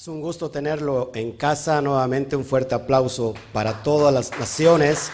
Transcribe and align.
Es 0.00 0.06
un 0.06 0.20
gusto 0.20 0.48
tenerlo 0.48 1.10
en 1.12 1.32
casa. 1.32 1.82
Nuevamente 1.82 2.36
un 2.36 2.44
fuerte 2.44 2.72
aplauso 2.72 3.34
para 3.52 3.82
todas 3.82 4.14
las 4.14 4.30
naciones. 4.38 5.10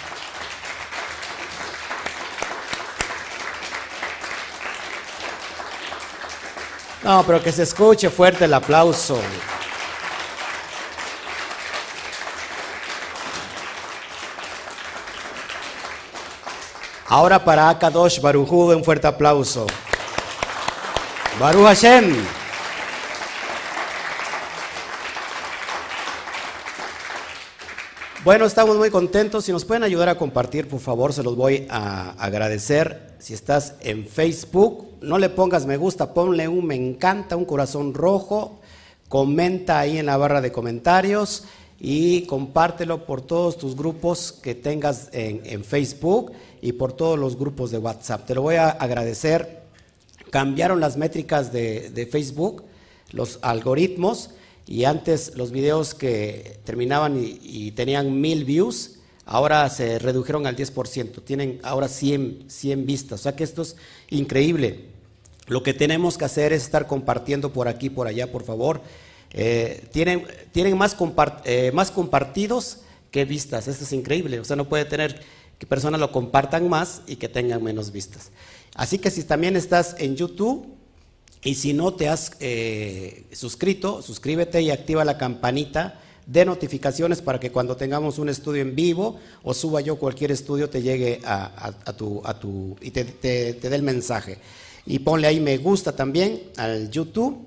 No, 7.02 7.22
pero 7.22 7.42
que 7.42 7.50
se 7.50 7.62
escuche 7.62 8.10
fuerte 8.10 8.44
el 8.44 8.52
aplauso. 8.52 9.18
Ahora 17.08 17.42
para 17.42 17.70
Akadosh 17.70 18.20
Barujú, 18.20 18.70
un 18.70 18.84
fuerte 18.84 19.06
aplauso. 19.06 19.66
Baruch 21.40 21.64
Hashem. 21.64 22.43
Bueno, 28.24 28.46
estamos 28.46 28.78
muy 28.78 28.88
contentos. 28.88 29.44
Si 29.44 29.52
nos 29.52 29.66
pueden 29.66 29.82
ayudar 29.82 30.08
a 30.08 30.16
compartir, 30.16 30.66
por 30.66 30.80
favor, 30.80 31.12
se 31.12 31.22
los 31.22 31.36
voy 31.36 31.66
a 31.68 32.12
agradecer. 32.12 33.16
Si 33.18 33.34
estás 33.34 33.74
en 33.80 34.06
Facebook, 34.06 34.94
no 35.02 35.18
le 35.18 35.28
pongas 35.28 35.66
me 35.66 35.76
gusta, 35.76 36.14
ponle 36.14 36.48
un 36.48 36.64
me 36.64 36.74
encanta, 36.74 37.36
un 37.36 37.44
corazón 37.44 37.92
rojo. 37.92 38.60
Comenta 39.10 39.78
ahí 39.78 39.98
en 39.98 40.06
la 40.06 40.16
barra 40.16 40.40
de 40.40 40.52
comentarios 40.52 41.44
y 41.78 42.22
compártelo 42.22 43.04
por 43.04 43.20
todos 43.20 43.58
tus 43.58 43.76
grupos 43.76 44.32
que 44.32 44.54
tengas 44.54 45.10
en, 45.12 45.62
Facebook 45.62 46.32
y 46.62 46.72
por 46.72 46.94
todos 46.94 47.18
los 47.18 47.36
grupos 47.36 47.72
de 47.72 47.76
WhatsApp. 47.76 48.24
Te 48.24 48.34
lo 48.34 48.40
voy 48.40 48.54
a 48.54 48.70
agradecer. 48.70 49.64
Cambiaron 50.30 50.80
las 50.80 50.96
métricas 50.96 51.52
de, 51.52 51.90
de 51.90 52.06
Facebook, 52.06 52.64
los 53.12 53.38
algoritmos 53.42 54.30
y 54.66 54.84
antes 54.84 55.36
los 55.36 55.50
videos 55.50 55.94
que 55.94 56.58
terminaban 56.64 57.16
y, 57.18 57.70
tenían 57.72 58.20
mil 58.20 58.44
views, 58.44 58.96
ahora 59.26 59.68
se 59.68 59.98
redujeron 59.98 60.46
al 60.46 60.56
10%, 60.56 61.22
tienen 61.24 61.60
ahora 61.62 61.88
100, 61.88 62.44
100 62.48 62.86
vistas, 62.86 63.20
o 63.20 63.22
sea 63.22 63.36
que 63.36 63.44
esto 63.44 63.62
es 63.62 63.76
increíble. 64.10 64.86
Lo 65.46 65.62
que 65.62 65.74
tenemos 65.74 66.16
que 66.16 66.24
hacer 66.24 66.54
es 66.54 66.62
estar 66.62 66.86
compartiendo 66.86 67.52
por 67.52 67.68
aquí, 67.68 67.90
por 67.90 68.06
allá, 68.06 68.32
por 68.32 68.44
favor. 68.44 68.80
Eh, 69.30 69.86
tienen 69.92 70.26
tienen 70.52 70.78
más, 70.78 70.96
eh, 71.44 71.70
más 71.74 71.90
compartidos 71.90 72.78
que 73.10 73.24
vistas, 73.24 73.68
esto 73.68 73.84
es 73.84 73.92
increíble, 73.92 74.40
o 74.40 74.44
sea, 74.44 74.56
no 74.56 74.68
puede 74.68 74.84
tener 74.86 75.20
que 75.58 75.66
personas 75.66 76.00
lo 76.00 76.10
compartan 76.10 76.68
más 76.68 77.02
y 77.06 77.16
que 77.16 77.28
tengan 77.28 77.62
menos 77.62 77.92
vistas. 77.92 78.30
Así 78.74 78.98
que 78.98 79.10
si 79.10 79.22
también 79.22 79.56
estás 79.56 79.94
en 79.98 80.16
YouTube, 80.16 80.73
y 81.44 81.54
si 81.54 81.74
no 81.74 81.92
te 81.92 82.08
has 82.08 82.32
eh, 82.40 83.26
suscrito, 83.32 84.00
suscríbete 84.00 84.62
y 84.62 84.70
activa 84.70 85.04
la 85.04 85.18
campanita 85.18 86.00
de 86.26 86.46
notificaciones 86.46 87.20
para 87.20 87.38
que 87.38 87.52
cuando 87.52 87.76
tengamos 87.76 88.18
un 88.18 88.30
estudio 88.30 88.62
en 88.62 88.74
vivo 88.74 89.18
o 89.42 89.52
suba 89.52 89.82
yo 89.82 89.96
cualquier 89.96 90.32
estudio 90.32 90.70
te 90.70 90.80
llegue 90.80 91.20
a, 91.22 91.70
tu, 91.96 92.22
a 92.24 92.38
tu, 92.38 92.76
y 92.80 92.90
te, 92.90 93.04
dé 93.04 93.76
el 93.76 93.82
mensaje. 93.82 94.38
Y 94.86 95.00
ponle 95.00 95.26
ahí 95.26 95.38
me 95.38 95.58
gusta 95.58 95.94
también 95.94 96.42
al 96.56 96.90
YouTube 96.90 97.46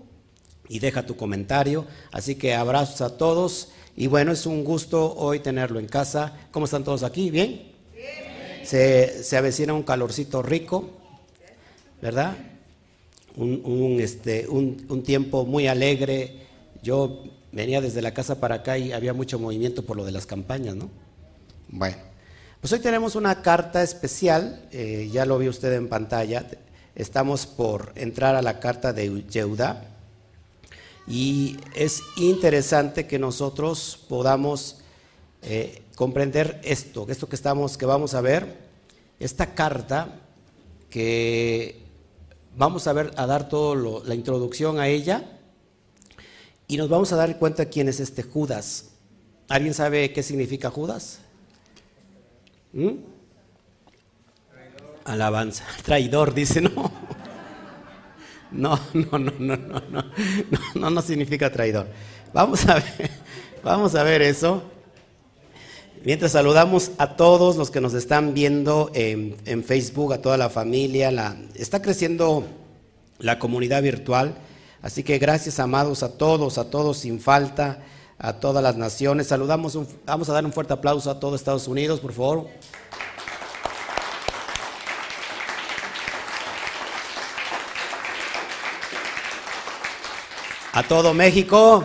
y 0.69 0.77
deja 0.77 1.03
tu 1.05 1.15
comentario. 1.15 1.85
Así 2.11 2.35
que 2.35 2.53
abrazos 2.53 3.01
a 3.01 3.17
todos 3.17 3.69
y 3.95 4.05
bueno, 4.05 4.31
es 4.31 4.45
un 4.45 4.63
gusto 4.63 5.15
hoy 5.15 5.39
tenerlo 5.39 5.79
en 5.79 5.87
casa. 5.87 6.37
¿Cómo 6.51 6.65
están 6.65 6.83
todos 6.83 7.01
aquí? 7.01 7.31
¿Bien? 7.31 7.71
Se, 8.63 9.23
se 9.23 9.37
avecina 9.37 9.73
un 9.73 9.81
calorcito 9.81 10.43
rico, 10.43 10.89
¿verdad? 11.99 12.35
Un, 13.37 13.99
este, 14.01 14.47
un, 14.47 15.03
tiempo 15.03 15.45
muy 15.45 15.67
alegre. 15.67 16.33
Yo 16.81 17.23
venía 17.51 17.81
desde 17.81 18.01
la 18.01 18.13
casa 18.13 18.39
para 18.39 18.55
acá 18.55 18.77
y 18.77 18.91
había 18.91 19.13
mucho 19.13 19.39
movimiento 19.39 19.83
por 19.83 19.95
lo 19.97 20.05
de 20.05 20.11
las 20.11 20.25
campañas, 20.25 20.75
¿no? 20.75 20.89
Bueno, 21.69 21.97
pues 22.61 22.73
hoy 22.73 22.79
tenemos 22.79 23.15
una 23.15 23.41
carta 23.41 23.83
especial, 23.83 24.67
eh, 24.71 25.09
ya 25.11 25.25
lo 25.25 25.37
vi 25.37 25.49
usted 25.49 25.73
en 25.73 25.87
pantalla, 25.87 26.47
estamos 26.95 27.45
por 27.45 27.91
entrar 27.95 28.35
a 28.35 28.41
la 28.41 28.59
carta 28.59 28.93
de 28.93 29.23
Yehuda 29.29 29.85
y 31.07 31.57
es 31.75 32.01
interesante 32.15 33.05
que 33.05 33.19
nosotros 33.19 33.99
podamos 34.09 34.79
eh, 35.43 35.83
comprender 35.95 36.59
esto, 36.63 37.05
esto 37.09 37.29
que 37.29 37.35
estamos, 37.35 37.77
que 37.77 37.85
vamos 37.85 38.13
a 38.13 38.21
ver, 38.21 38.57
esta 39.19 39.53
carta 39.53 40.19
que 40.89 41.86
Vamos 42.57 42.87
a 42.87 42.93
ver, 42.93 43.11
a 43.17 43.27
dar 43.27 43.49
toda 43.49 44.01
la 44.03 44.15
introducción 44.15 44.79
a 44.79 44.87
ella 44.87 45.23
y 46.67 46.75
nos 46.77 46.89
vamos 46.89 47.13
a 47.13 47.15
dar 47.15 47.37
cuenta 47.37 47.67
quién 47.67 47.87
es 47.87 47.99
este 47.99 48.23
Judas. 48.23 48.93
¿Alguien 49.47 49.75
sabe 49.75 50.11
qué 50.11 50.23
significa 50.23 50.71
Judas? 50.71 51.19
¿Mm? 52.73 52.95
Alabanza. 55.05 55.65
Traidor, 55.83 56.33
dice, 56.33 56.61
no. 56.61 56.91
No, 58.49 58.79
no, 58.93 59.19
no, 59.19 59.31
no, 59.37 59.57
no, 59.57 59.81
no, 59.91 60.03
no, 60.73 60.89
no 60.89 61.01
significa 61.03 61.51
traidor. 61.51 61.87
Vamos 62.33 62.65
a 62.65 62.75
ver, 62.75 63.11
vamos 63.63 63.93
a 63.93 64.01
ver 64.01 64.23
eso. 64.23 64.63
Mientras 66.03 66.33
saludamos 66.33 66.91
a 66.97 67.15
todos 67.15 67.57
los 67.57 67.71
que 67.71 67.81
nos 67.81 67.93
están 67.93 68.33
viendo 68.33 68.91
en, 68.93 69.63
Facebook, 69.63 70.13
a 70.13 70.21
toda 70.21 70.37
la 70.37 70.49
familia, 70.49 71.11
la, 71.11 71.35
está 71.55 71.81
creciendo 71.81 72.45
la 73.19 73.39
comunidad 73.39 73.81
virtual, 73.81 74.35
así 74.81 75.03
que 75.03 75.17
gracias 75.17 75.59
amados 75.59 76.03
a 76.03 76.17
todos, 76.17 76.57
a 76.57 76.69
todos 76.69 76.99
sin 76.99 77.19
falta, 77.19 77.83
a 78.19 78.33
todas 78.33 78.63
las 78.63 78.77
naciones. 78.77 79.27
Saludamos, 79.27 79.77
vamos 80.05 80.29
a 80.29 80.33
dar 80.33 80.45
un 80.45 80.53
fuerte 80.53 80.73
aplauso 80.73 81.09
a 81.09 81.19
todo 81.19 81.35
Estados 81.35 81.67
Unidos, 81.67 81.99
por 81.99 82.13
favor. 82.13 82.47
A 90.73 90.83
todo 90.83 91.13
México. 91.13 91.83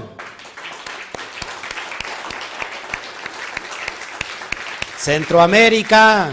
Centroamérica, 5.02 6.30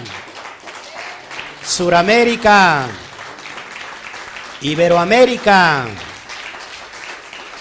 Suramérica, 1.66 2.86
Iberoamérica, 4.62 5.86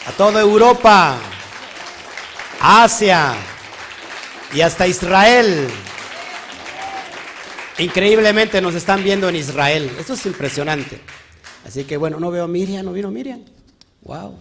a 0.06 0.12
toda 0.18 0.42
Europa, 0.42 1.16
Asia 2.60 3.32
y 4.52 4.60
hasta 4.60 4.86
Israel. 4.86 5.66
Increíblemente 7.78 8.60
nos 8.60 8.74
están 8.74 9.02
viendo 9.02 9.30
en 9.30 9.36
Israel. 9.36 9.90
Esto 9.98 10.12
es 10.12 10.26
impresionante. 10.26 11.00
Así 11.66 11.84
que 11.84 11.96
bueno, 11.96 12.20
no 12.20 12.30
veo 12.30 12.44
a 12.44 12.48
Miriam, 12.48 12.84
no 12.84 12.92
vino 12.92 13.10
Miriam. 13.10 13.40
Wow. 14.02 14.38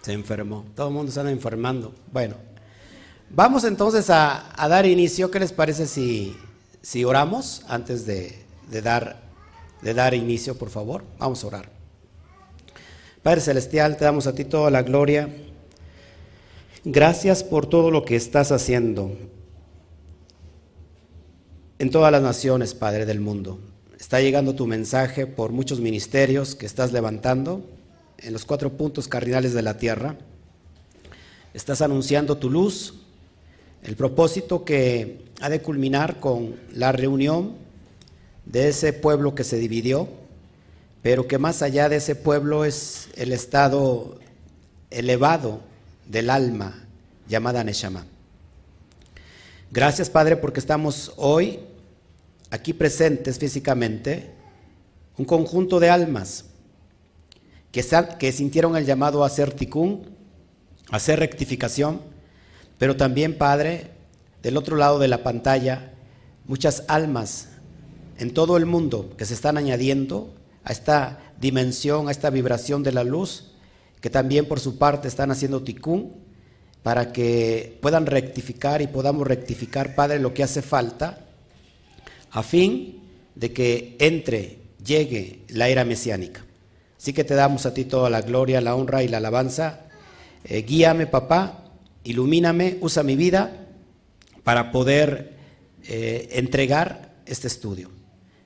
Se 0.00 0.14
enfermó. 0.14 0.64
Todo 0.74 0.88
el 0.88 0.94
mundo 0.94 1.12
se 1.12 1.20
anda 1.20 1.30
enfermando. 1.30 1.94
Bueno. 2.10 2.49
Vamos 3.32 3.62
entonces 3.62 4.10
a, 4.10 4.52
dar 4.56 4.86
inicio. 4.86 5.30
¿Qué 5.30 5.38
les 5.38 5.52
parece 5.52 5.86
si, 5.86 7.04
oramos 7.04 7.62
antes 7.68 8.04
de, 8.04 8.34
dar, 8.82 9.22
de 9.82 9.94
dar 9.94 10.14
inicio, 10.14 10.58
por 10.58 10.68
favor? 10.68 11.04
Vamos 11.16 11.44
a 11.44 11.46
orar. 11.46 11.70
Padre 13.22 13.40
Celestial, 13.40 13.96
te 13.96 14.04
damos 14.04 14.26
a 14.26 14.34
ti 14.34 14.44
toda 14.44 14.68
la 14.72 14.82
gloria. 14.82 15.28
Gracias 16.84 17.44
por 17.44 17.66
todo 17.66 17.92
lo 17.92 18.04
que 18.04 18.16
estás 18.16 18.50
haciendo 18.50 19.16
en 21.78 21.90
todas 21.90 22.10
las 22.10 22.22
naciones, 22.22 22.74
Padre 22.74 23.06
del 23.06 23.20
mundo. 23.20 23.60
Está 24.00 24.20
llegando 24.20 24.56
tu 24.56 24.66
mensaje 24.66 25.28
por 25.28 25.52
muchos 25.52 25.78
ministerios 25.78 26.56
que 26.56 26.66
estás 26.66 26.92
levantando 26.92 27.64
en 28.18 28.32
los 28.32 28.44
cuatro 28.44 28.76
puntos 28.76 29.06
cardinales 29.06 29.54
de 29.54 29.62
la 29.62 29.76
tierra. 29.76 30.16
Estás 31.54 31.80
anunciando 31.80 32.36
tu 32.36 32.50
luz, 32.50 32.94
el 33.82 33.96
propósito 33.96 34.64
que 34.64 35.24
ha 35.40 35.48
de 35.48 35.62
culminar 35.62 36.20
con 36.20 36.56
la 36.74 36.92
reunión 36.92 37.54
de 38.44 38.68
ese 38.68 38.92
pueblo 38.92 39.34
que 39.34 39.44
se 39.44 39.58
dividió, 39.58 40.08
pero 41.02 41.26
que 41.26 41.38
más 41.38 41.62
allá 41.62 41.88
de 41.88 41.96
ese 41.96 42.14
pueblo 42.14 42.64
es 42.64 43.08
el 43.16 43.32
estado 43.32 44.18
elevado 44.90 45.60
del 46.06 46.30
alma 46.30 46.86
llamada 47.28 47.64
Neshama. 47.64 48.04
Gracias 49.70 50.10
Padre 50.10 50.36
porque 50.36 50.60
estamos 50.60 51.12
hoy 51.16 51.60
aquí 52.50 52.72
presentes 52.72 53.38
físicamente, 53.38 54.30
un 55.16 55.24
conjunto 55.24 55.78
de 55.78 55.90
almas 55.90 56.44
que, 57.70 58.32
sintieron 58.32 58.76
el 58.76 58.84
llamado 58.84 59.22
a 59.22 59.28
hacer 59.28 59.52
tikkun, 59.52 60.02
a 60.90 60.96
hacer 60.96 61.20
rectificación, 61.20 62.00
pero 62.80 62.96
también, 62.96 63.36
Padre, 63.36 63.88
del 64.42 64.56
otro 64.56 64.74
lado 64.74 64.98
de 64.98 65.06
la 65.06 65.22
pantalla, 65.22 65.92
muchas 66.46 66.84
almas 66.88 67.48
en 68.18 68.32
todo 68.32 68.56
el 68.56 68.64
mundo 68.64 69.12
que 69.18 69.26
se 69.26 69.34
están 69.34 69.58
añadiendo 69.58 70.32
a 70.64 70.72
esta 70.72 71.18
dimensión, 71.38 72.08
a 72.08 72.10
esta 72.10 72.30
vibración 72.30 72.82
de 72.82 72.92
la 72.92 73.04
luz, 73.04 73.52
que 74.00 74.08
también 74.08 74.46
por 74.46 74.60
su 74.60 74.78
parte 74.78 75.08
están 75.08 75.30
haciendo 75.30 75.62
ticún 75.62 76.14
para 76.82 77.12
que 77.12 77.78
puedan 77.82 78.06
rectificar 78.06 78.80
y 78.80 78.86
podamos 78.86 79.26
rectificar, 79.26 79.94
Padre, 79.94 80.18
lo 80.18 80.32
que 80.32 80.42
hace 80.42 80.62
falta, 80.62 81.26
a 82.30 82.42
fin 82.42 83.02
de 83.34 83.52
que 83.52 83.96
entre, 83.98 84.56
llegue 84.82 85.40
la 85.48 85.68
era 85.68 85.84
mesiánica. 85.84 86.46
Así 86.96 87.12
que 87.12 87.24
te 87.24 87.34
damos 87.34 87.66
a 87.66 87.74
ti 87.74 87.84
toda 87.84 88.08
la 88.08 88.22
gloria, 88.22 88.62
la 88.62 88.74
honra 88.74 89.02
y 89.02 89.08
la 89.08 89.18
alabanza. 89.18 89.80
Eh, 90.44 90.62
guíame, 90.62 91.06
papá, 91.06 91.59
ilumíname, 92.04 92.78
usa 92.80 93.02
mi 93.02 93.16
vida 93.16 93.66
para 94.44 94.72
poder 94.72 95.36
eh, 95.84 96.28
entregar 96.32 97.22
este 97.26 97.46
estudio, 97.46 97.90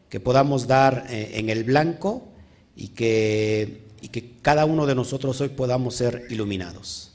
que 0.09 0.21
podamos 0.21 0.67
dar 0.67 1.07
eh, 1.09 1.33
en 1.35 1.51
el 1.51 1.65
blanco 1.65 2.29
y 2.77 2.89
que, 2.89 3.87
y 4.01 4.09
que 4.09 4.37
cada 4.43 4.65
uno 4.65 4.87
de 4.87 4.95
nosotros 4.95 5.41
hoy 5.41 5.51
podamos 5.51 5.95
ser 5.95 6.27
iluminados. 6.31 7.13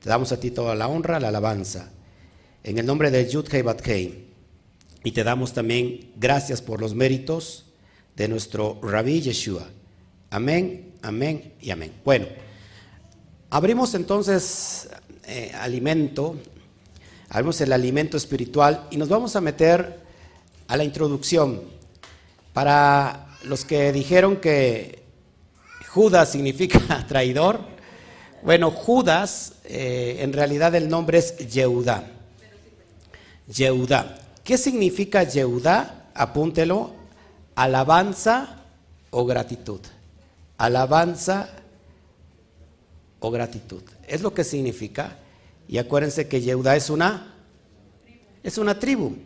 Te 0.00 0.08
damos 0.08 0.32
a 0.32 0.40
ti 0.40 0.50
toda 0.50 0.74
la 0.74 0.88
honra, 0.88 1.18
la 1.18 1.28
alabanza. 1.28 1.90
En 2.62 2.78
el 2.78 2.86
nombre 2.86 3.10
de 3.10 3.28
Yud 3.28 3.46
Hei 3.52 4.26
Y 5.04 5.12
te 5.12 5.24
damos 5.24 5.52
también 5.52 6.12
gracias 6.16 6.62
por 6.62 6.80
los 6.80 6.94
méritos 6.94 7.66
de 8.16 8.28
nuestro 8.28 8.80
Rabbi 8.82 9.20
Yeshua. 9.20 9.68
Amén, 10.30 10.94
amén 11.02 11.54
y 11.60 11.70
amén. 11.70 11.92
Bueno, 12.04 12.26
abrimos 13.50 13.94
entonces 13.94 14.88
eh, 15.26 15.52
alimento, 15.54 16.36
abrimos 17.28 17.60
el 17.60 17.72
alimento 17.72 18.16
espiritual 18.16 18.86
y 18.90 18.96
nos 18.96 19.08
vamos 19.08 19.34
a 19.34 19.40
meter 19.40 20.00
a 20.68 20.76
la 20.76 20.84
introducción. 20.84 21.62
Para 22.52 23.26
los 23.42 23.64
que 23.64 23.92
dijeron 23.92 24.36
que 24.36 25.02
Judas 25.88 26.30
significa 26.30 27.04
traidor, 27.08 27.60
bueno, 28.42 28.70
Judas, 28.70 29.54
eh, 29.64 30.18
en 30.20 30.32
realidad 30.32 30.74
el 30.76 30.88
nombre 30.88 31.18
es 31.18 31.36
Yehudá. 31.38 32.04
Yehudá. 33.48 34.18
¿Qué 34.44 34.56
significa 34.56 35.24
Yehudá? 35.24 36.10
Apúntelo. 36.14 36.92
Alabanza 37.56 38.62
o 39.10 39.26
gratitud. 39.26 39.80
Alabanza 40.58 41.48
o 43.18 43.30
gratitud. 43.30 43.82
Es 44.06 44.22
lo 44.22 44.32
que 44.32 44.44
significa. 44.44 45.18
Y 45.68 45.78
acuérdense 45.78 46.28
que 46.28 46.40
Yehudá 46.40 46.76
es 46.76 46.90
una, 46.90 47.34
es 48.42 48.56
una 48.58 48.78
tribu. 48.78 49.16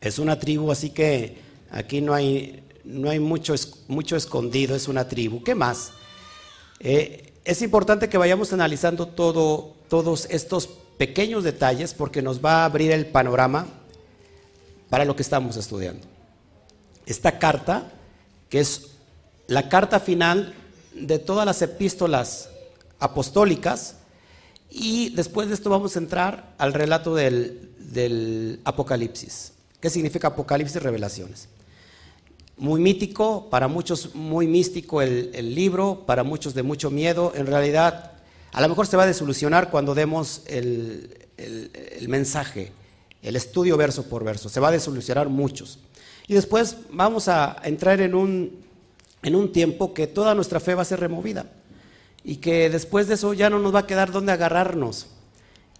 Es 0.00 0.18
una 0.18 0.38
tribu, 0.38 0.70
así 0.70 0.90
que 0.90 1.38
aquí 1.70 2.00
no 2.00 2.14
hay, 2.14 2.64
no 2.84 3.10
hay 3.10 3.20
mucho, 3.20 3.54
mucho 3.88 4.16
escondido, 4.16 4.74
es 4.74 4.88
una 4.88 5.08
tribu. 5.08 5.42
¿Qué 5.42 5.54
más? 5.54 5.92
Eh, 6.80 7.32
es 7.44 7.62
importante 7.62 8.08
que 8.08 8.18
vayamos 8.18 8.52
analizando 8.52 9.06
todo, 9.08 9.74
todos 9.88 10.26
estos 10.30 10.68
pequeños 10.96 11.44
detalles 11.44 11.94
porque 11.94 12.22
nos 12.22 12.44
va 12.44 12.62
a 12.62 12.64
abrir 12.64 12.92
el 12.92 13.06
panorama 13.06 13.66
para 14.88 15.04
lo 15.04 15.16
que 15.16 15.22
estamos 15.22 15.56
estudiando. 15.56 16.06
Esta 17.06 17.38
carta, 17.38 17.90
que 18.48 18.60
es 18.60 18.90
la 19.48 19.68
carta 19.68 19.98
final 19.98 20.54
de 20.94 21.18
todas 21.18 21.46
las 21.46 21.62
epístolas 21.62 22.51
apostólicas, 23.02 23.96
y 24.70 25.10
después 25.10 25.48
de 25.48 25.54
esto 25.54 25.68
vamos 25.68 25.96
a 25.96 25.98
entrar 25.98 26.54
al 26.56 26.72
relato 26.72 27.14
del, 27.14 27.70
del 27.78 28.60
Apocalipsis. 28.64 29.52
¿Qué 29.80 29.90
significa 29.90 30.28
Apocalipsis? 30.28 30.82
Revelaciones 30.82 31.48
muy 32.62 32.80
mítico, 32.80 33.48
para 33.50 33.66
muchos 33.66 34.14
muy 34.14 34.46
místico 34.46 35.02
el, 35.02 35.54
libro, 35.54 36.04
para 36.06 36.22
muchos 36.22 36.54
de 36.54 36.62
mucho 36.62 36.90
miedo. 36.90 37.32
En 37.34 37.46
realidad, 37.46 38.12
a 38.52 38.60
lo 38.60 38.68
mejor 38.68 38.86
se 38.86 38.96
va 38.96 39.02
a 39.02 39.06
desolucionar 39.06 39.68
cuando 39.68 39.94
demos 39.94 40.42
el, 40.46 41.10
mensaje, 42.06 42.72
el 43.20 43.34
estudio 43.34 43.76
verso 43.76 44.04
por 44.04 44.22
verso. 44.22 44.48
Se 44.48 44.60
va 44.60 44.68
a 44.68 44.72
desolucionar 44.72 45.28
muchos. 45.28 45.80
Y 46.28 46.34
después 46.34 46.76
vamos 46.90 47.26
a 47.26 47.56
entrar 47.64 48.00
en 48.00 48.14
un, 48.14 48.60
en 49.22 49.34
un 49.34 49.50
tiempo 49.50 49.92
que 49.92 50.06
toda 50.06 50.34
nuestra 50.34 50.60
fe 50.60 50.76
va 50.76 50.82
a 50.82 50.86
ser 50.86 51.00
removida. 51.00 51.46
Y 52.24 52.36
que 52.36 52.70
después 52.70 53.08
de 53.08 53.14
eso 53.14 53.34
ya 53.34 53.50
no 53.50 53.58
nos 53.58 53.74
va 53.74 53.80
a 53.80 53.86
quedar 53.86 54.12
donde 54.12 54.32
agarrarnos. 54.32 55.06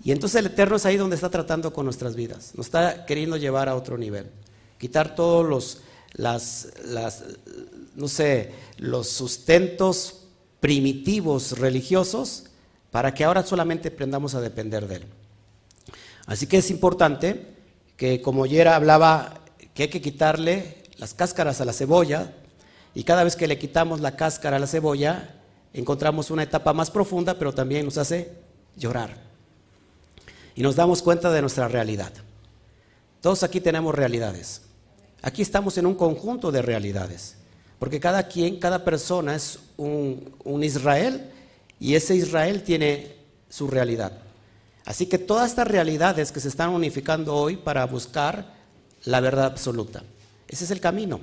Y 0.05 0.11
entonces 0.11 0.41
el 0.41 0.47
Eterno 0.47 0.77
es 0.77 0.87
ahí 0.87 0.97
donde 0.97 1.17
está 1.17 1.31
tratando 1.31 1.73
con 1.73 1.85
nuestras 1.85 2.17
vidas. 2.17 2.53
Nos 2.57 2.67
está 2.67 3.07
queriendo 3.07 3.37
llevar 3.37 3.69
a 3.69 3.77
otro 3.77 3.97
nivel. 3.97 4.31
Quitar 4.79 5.15
todos 5.15 5.47
los 5.47 5.83
las, 6.15 6.69
no 7.95 8.09
sé, 8.09 8.53
los 8.79 9.09
sustentos 9.09 10.25
primitivos 10.61 11.59
religiosos 11.59 12.45
para 12.91 13.15
que 13.15 13.25
ahora 13.25 13.43
solamente 13.45 13.89
aprendamos 13.89 14.35
a 14.35 14.41
depender 14.41 14.87
de 14.87 14.97
Él. 14.97 15.05
Así 16.27 16.47
que 16.47 16.59
es 16.59 16.71
importante 16.71 17.47
que, 17.97 18.21
como 18.21 18.45
ayer 18.45 18.69
hablaba, 18.69 19.41
que 19.75 19.85
hay 19.85 19.89
que 19.89 20.03
quitarle 20.03 20.85
las 20.99 21.15
cáscaras 21.15 21.61
a 21.61 21.65
la 21.65 21.73
cebolla 21.73 22.33
y 22.95 23.05
cada 23.05 23.25
vez 23.25 23.35
que 23.35 23.49
le 23.49 23.59
quitamos 23.59 24.01
la 24.01 24.17
cáscara 24.17 24.57
a 24.57 24.61
la 24.61 24.67
cebolla, 24.67 25.35
encontramos 25.73 26.31
una 26.31 26.43
etapa 26.43 26.73
más 26.73 26.91
profunda, 26.91 27.39
pero 27.39 27.53
también 27.53 27.85
nos 27.85 27.99
hace 27.99 28.33
llorar. 28.77 29.17
Y 30.55 30.63
nos 30.63 30.77
damos 30.77 31.03
cuenta 31.03 31.31
de 31.31 31.41
nuestra 31.41 31.69
realidad. 31.69 32.13
Todos 33.21 33.43
aquí 33.43 33.61
tenemos 33.61 33.95
realidades. 33.95 34.63
Aquí 35.23 35.41
estamos 35.41 35.79
en 35.79 35.87
un 35.87 35.95
conjunto 35.95 36.51
de 36.51 36.63
realidades, 36.63 37.37
porque 37.79 38.01
cada 38.01 38.27
quien, 38.27 38.59
cada 38.59 38.85
persona 38.85 39.37
es 39.37 39.61
un, 39.77 40.35
Israel 40.63 41.31
y 41.79 41.95
ese 41.95 42.17
Israel 42.17 42.65
tiene 42.65 43.15
su 43.49 43.69
realidad. 43.69 44.19
Así 44.85 45.07
que 45.07 45.19
todas 45.19 45.51
estas 45.51 45.69
realidades 45.69 46.33
que 46.33 46.41
se 46.41 46.49
están 46.49 46.71
unificando 46.71 47.37
hoy 47.37 47.57
para 47.57 47.87
buscar 47.87 48.55
la 49.05 49.21
verdad 49.21 49.47
absoluta. 49.47 50.03
Ese 50.49 50.65
es 50.65 50.73
el 50.73 50.81
camino. 50.81 51.21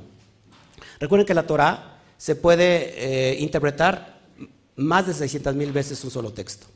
Recuerden 0.99 1.27
que 1.27 1.33
la 1.33 1.45
Torah 1.45 1.99
se 2.17 2.37
puede 2.37 2.93
eh, 3.33 3.39
interpretar 3.39 4.18
más 4.79 5.07
de 5.07 5.13
600 5.13 5.55
mil 5.55 5.71
veces 5.71 6.03
un 6.03 6.11
solo 6.11 6.31
texto. 6.31 6.67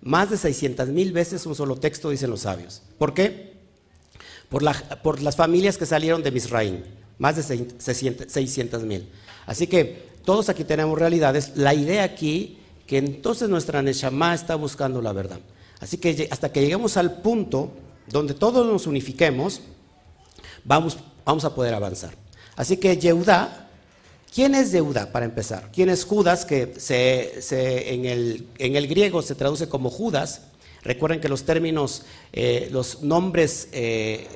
Más 0.00 0.30
de 0.30 0.36
600 0.36 0.88
mil 0.88 1.12
veces 1.12 1.46
un 1.46 1.54
solo 1.54 1.76
texto, 1.76 2.10
dicen 2.10 2.30
los 2.30 2.40
sabios. 2.40 2.82
¿Por 2.98 3.14
qué? 3.14 3.52
por, 4.52 5.22
las 5.22 5.36
familias 5.36 5.78
que 5.78 5.86
salieron 5.86 6.22
de 6.22 6.30
Misraim, 6.30 6.82
más 7.18 7.36
de 7.36 7.42
600 7.42 8.82
mil. 8.82 9.08
Así 9.46 9.66
que 9.66 10.10
todos 10.24 10.50
aquí 10.50 10.64
tenemos 10.64 10.98
realidades. 10.98 11.52
La 11.56 11.72
idea 11.72 12.04
aquí, 12.04 12.58
que 12.86 12.98
entonces 12.98 13.48
nuestra 13.48 13.80
Neshama 13.80 14.34
está 14.34 14.54
buscando 14.54 15.00
la 15.00 15.12
verdad. 15.12 15.40
Así 15.80 15.96
que 15.96 16.28
hasta 16.30 16.52
que 16.52 16.60
lleguemos 16.60 16.96
al 16.98 17.22
punto 17.22 17.72
donde 18.08 18.34
todos 18.34 18.66
nos 18.66 18.86
unifiquemos, 18.86 19.62
vamos, 20.64 20.98
vamos 21.24 21.44
a 21.44 21.54
poder 21.54 21.72
avanzar. 21.72 22.14
Así 22.54 22.76
que 22.76 22.98
Yehudá, 22.98 23.61
¿quién 24.32 24.54
es 24.54 24.72
Yehudá 24.72 25.12
para 25.12 25.24
empezar? 25.24 25.70
¿Quién 25.72 25.88
es 25.88 26.04
Judas? 26.04 26.44
Que 26.44 26.74
en, 27.50 28.04
el, 28.76 28.88
griego 28.88 29.22
se 29.22 29.34
traduce 29.34 29.68
como 29.68 29.90
Judas. 29.90 30.42
Recuerden 30.82 31.20
que 31.20 31.28
los 31.28 31.44
términos, 31.44 32.02
eh, 32.32 32.68
los 32.72 33.02
nombres 33.02 33.68
eh, 33.72 34.26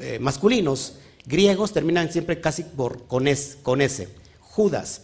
eh, 0.00 0.18
masculinos 0.18 0.94
griegos 1.26 1.72
terminan 1.72 2.10
siempre 2.10 2.40
casi 2.40 2.64
con, 3.06 3.28
es, 3.28 3.58
con 3.62 3.80
ese, 3.80 4.08
Judas. 4.40 5.02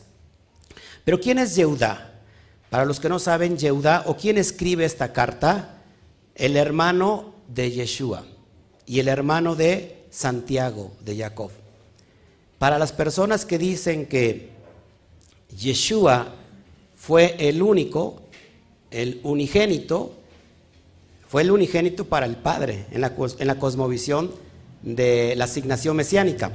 Pero 1.05 1.21
¿quién 1.21 1.39
es 1.39 1.55
Yehudá? 1.57 2.21
Para 2.69 2.85
los 2.85 3.01
que 3.01 3.09
no 3.09 3.19
saben, 3.19 3.57
Yehudá, 3.57 4.05
o 4.07 4.17
quién 4.17 4.39
escribe 4.39 4.85
esta 4.85 5.13
carta, 5.13 5.83
el 6.35 6.57
hermano 6.57 7.35
de 7.49 7.71
Yeshua 7.71 8.25
y 8.87 9.01
el 9.01 9.09
hermano 9.09 9.57
de 9.57 10.05
Santiago, 10.11 10.93
de 11.01 11.17
Jacob. 11.17 11.51
Para 12.61 12.79
las 12.79 12.93
personas 12.93 13.47
que 13.47 13.57
dicen 13.57 14.05
que 14.05 14.51
Yeshua 15.57 16.35
fue 16.95 17.35
el 17.39 17.63
único, 17.63 18.21
el 18.91 19.19
unigénito, 19.23 20.13
fue 21.27 21.41
el 21.41 21.53
unigénito 21.53 22.05
para 22.05 22.27
el 22.27 22.37
Padre 22.37 22.85
en 22.91 23.01
la, 23.01 23.59
cosmovisión 23.59 24.31
de 24.83 25.33
la 25.37 25.45
asignación 25.45 25.97
mesiánica. 25.97 26.53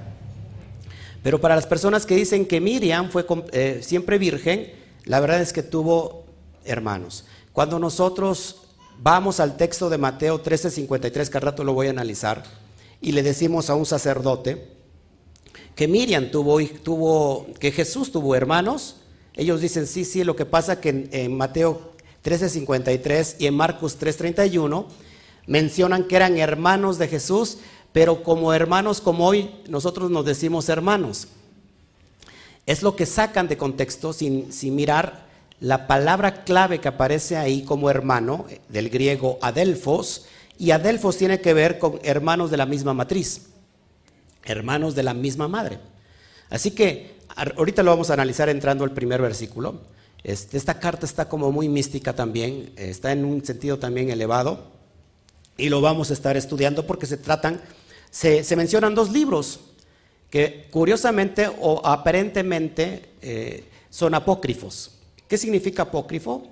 Pero 1.23 1.41
para 1.41 1.55
las 1.55 1.65
personas 1.65 2.05
que 2.05 2.15
dicen 2.15 2.45
que 2.45 2.61
Miriam 2.61 3.09
fue 3.09 3.25
eh, 3.51 3.79
siempre 3.81 4.19
virgen, 4.19 4.73
la 5.05 5.19
verdad 5.19 5.41
es 5.41 5.53
que 5.53 5.63
tuvo 5.63 6.25
hermanos. 6.65 7.25
Cuando 7.51 7.79
nosotros 7.79 8.57
vamos 9.01 9.39
al 9.39 9.57
texto 9.57 9.89
de 9.89 9.97
Mateo 9.97 10.43
13:53, 10.43 11.29
que 11.31 11.37
al 11.39 11.41
rato 11.41 11.63
lo 11.63 11.73
voy 11.73 11.87
a 11.87 11.89
analizar, 11.89 12.43
y 13.01 13.13
le 13.13 13.23
decimos 13.23 13.71
a 13.71 13.75
un 13.75 13.87
sacerdote 13.87 14.74
que 15.75 15.87
Miriam 15.87 16.31
tuvo, 16.31 16.59
tuvo 16.83 17.47
que 17.59 17.71
Jesús 17.71 18.11
tuvo 18.11 18.35
hermanos, 18.35 18.97
ellos 19.35 19.61
dicen, 19.61 19.85
sí, 19.85 20.05
sí, 20.05 20.23
lo 20.23 20.35
que 20.35 20.45
pasa 20.45 20.79
que 20.79 20.89
en, 20.89 21.09
en 21.11 21.35
Mateo 21.35 21.91
13:53 22.23 23.35
y 23.39 23.47
en 23.47 23.55
Marcos 23.55 23.99
3:31 23.99 24.85
mencionan 25.47 26.05
que 26.05 26.15
eran 26.15 26.37
hermanos 26.37 26.97
de 26.97 27.07
Jesús, 27.07 27.57
pero 27.91 28.23
como 28.23 28.53
hermanos, 28.53 28.99
como 28.99 29.27
hoy 29.27 29.51
nosotros 29.69 30.09
nos 30.09 30.25
decimos 30.25 30.69
hermanos. 30.69 31.27
Es 32.65 32.81
lo 32.81 32.95
que 32.95 33.05
sacan 33.05 33.47
de 33.47 33.57
contexto 33.57 34.11
sin, 34.11 34.49
mirar 34.75 35.25
la 35.59 35.87
palabra 35.87 36.43
clave 36.43 36.79
que 36.79 36.87
aparece 36.87 37.37
ahí 37.37 37.63
como 37.63 37.89
hermano, 37.89 38.45
del 38.69 38.89
griego 38.89 39.37
adelfos, 39.41 40.25
y 40.57 40.71
adelfos 40.71 41.17
tiene 41.17 41.41
que 41.41 41.53
ver 41.53 41.79
con 41.79 41.99
hermanos 42.03 42.49
de 42.49 42.57
la 42.57 42.65
misma 42.65 42.93
matriz, 42.93 43.49
hermanos 44.45 44.95
de 44.95 45.03
la 45.03 45.13
misma 45.13 45.47
madre. 45.47 45.79
Así 46.49 46.71
que 46.71 47.15
ahorita 47.35 47.83
lo 47.83 47.91
vamos 47.91 48.09
a 48.09 48.13
analizar 48.13 48.49
entrando 48.49 48.83
al 48.83 48.91
primer 48.91 49.21
versículo. 49.21 49.81
Este, 50.23 50.57
esta 50.57 50.79
carta 50.79 51.05
está 51.05 51.29
como 51.29 51.51
muy 51.51 51.69
mística 51.69 52.13
también, 52.13 52.71
está 52.77 53.11
en 53.11 53.25
un 53.25 53.45
sentido 53.45 53.77
también 53.77 54.09
elevado, 54.09 54.71
y 55.57 55.69
lo 55.69 55.81
vamos 55.81 56.09
a 56.09 56.13
estar 56.13 56.35
estudiando 56.35 56.85
porque 56.85 57.05
se 57.05 57.17
tratan, 57.17 57.61
se, 58.09 58.55
mencionan 58.55 58.95
dos 58.95 59.11
libros 59.11 59.59
que 60.29 60.67
curiosamente 60.71 61.49
o 61.61 61.81
aparentemente 61.85 63.09
eh, 63.21 63.63
son 63.89 64.15
apócrifos. 64.15 64.91
¿Qué 65.27 65.37
significa 65.37 65.83
apócrifo? 65.83 66.47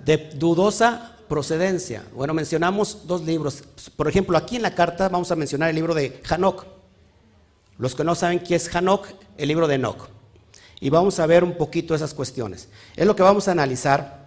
De 0.00 0.16
dudosa 0.34 1.15
procedencia. 1.28 2.04
Bueno, 2.14 2.34
mencionamos 2.34 3.06
dos 3.06 3.22
libros. 3.22 3.62
Por 3.96 4.08
ejemplo, 4.08 4.36
aquí 4.36 4.56
en 4.56 4.62
la 4.62 4.74
carta 4.74 5.08
vamos 5.08 5.30
a 5.30 5.36
mencionar 5.36 5.70
el 5.70 5.76
libro 5.76 5.94
de 5.94 6.20
Hanok. 6.28 6.66
Los 7.78 7.94
que 7.94 8.04
no 8.04 8.14
saben 8.14 8.38
quién 8.38 8.56
es 8.56 8.74
Hanok, 8.74 9.06
el 9.36 9.48
libro 9.48 9.68
de 9.68 9.74
Enoch. 9.74 10.08
Y 10.80 10.90
vamos 10.90 11.18
a 11.18 11.26
ver 11.26 11.44
un 11.44 11.56
poquito 11.56 11.94
esas 11.94 12.14
cuestiones. 12.14 12.68
Es 12.96 13.06
lo 13.06 13.16
que 13.16 13.22
vamos 13.22 13.48
a 13.48 13.52
analizar 13.52 14.26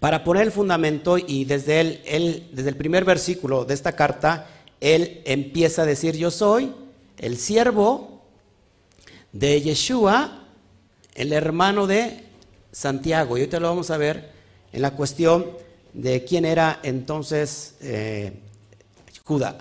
para 0.00 0.24
poner 0.24 0.44
el 0.44 0.52
fundamento 0.52 1.18
y 1.18 1.44
desde, 1.44 1.80
él, 1.80 2.48
desde 2.52 2.68
el 2.68 2.76
primer 2.76 3.04
versículo 3.04 3.64
de 3.64 3.74
esta 3.74 3.92
carta, 3.92 4.46
él 4.80 5.22
empieza 5.24 5.82
a 5.82 5.86
decir, 5.86 6.16
yo 6.16 6.30
soy 6.30 6.72
el 7.18 7.36
siervo 7.36 8.22
de 9.32 9.60
Yeshua 9.60 10.44
el 11.18 11.32
hermano 11.32 11.88
de 11.88 12.24
Santiago. 12.70 13.36
Y 13.36 13.40
ahorita 13.40 13.58
lo 13.58 13.68
vamos 13.68 13.90
a 13.90 13.96
ver 13.96 14.30
en 14.72 14.82
la 14.82 14.92
cuestión 14.92 15.46
de 15.92 16.24
quién 16.24 16.44
era 16.44 16.80
entonces 16.82 17.74
eh, 17.80 18.32
Judá. 19.24 19.58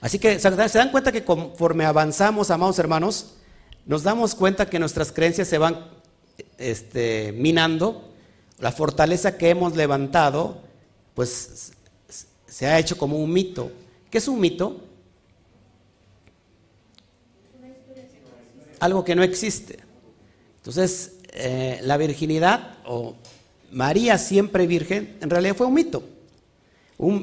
Así 0.00 0.18
que 0.18 0.38
se 0.38 0.50
dan 0.50 0.90
cuenta 0.90 1.10
que 1.10 1.24
conforme 1.24 1.84
avanzamos, 1.84 2.50
amados 2.50 2.78
hermanos, 2.78 3.34
nos 3.86 4.02
damos 4.02 4.34
cuenta 4.34 4.68
que 4.68 4.78
nuestras 4.78 5.10
creencias 5.10 5.48
se 5.48 5.58
van 5.58 5.86
este, 6.58 7.32
minando, 7.32 8.12
la 8.58 8.70
fortaleza 8.70 9.36
que 9.36 9.50
hemos 9.50 9.74
levantado, 9.76 10.60
pues 11.14 11.72
se 12.46 12.66
ha 12.66 12.78
hecho 12.78 12.96
como 12.96 13.18
un 13.18 13.32
mito. 13.32 13.72
¿Qué 14.10 14.18
es 14.18 14.28
un 14.28 14.40
mito? 14.40 14.80
algo 18.84 19.02
que 19.02 19.14
no 19.14 19.22
existe. 19.22 19.78
Entonces, 20.58 21.14
eh, 21.32 21.78
la 21.82 21.96
virginidad 21.96 22.78
o 22.84 23.16
María 23.74 24.18
siempre 24.18 24.66
virgen, 24.66 25.18
en 25.20 25.28
realidad 25.28 25.56
fue 25.56 25.66
un 25.66 25.74
mito. 25.74 26.04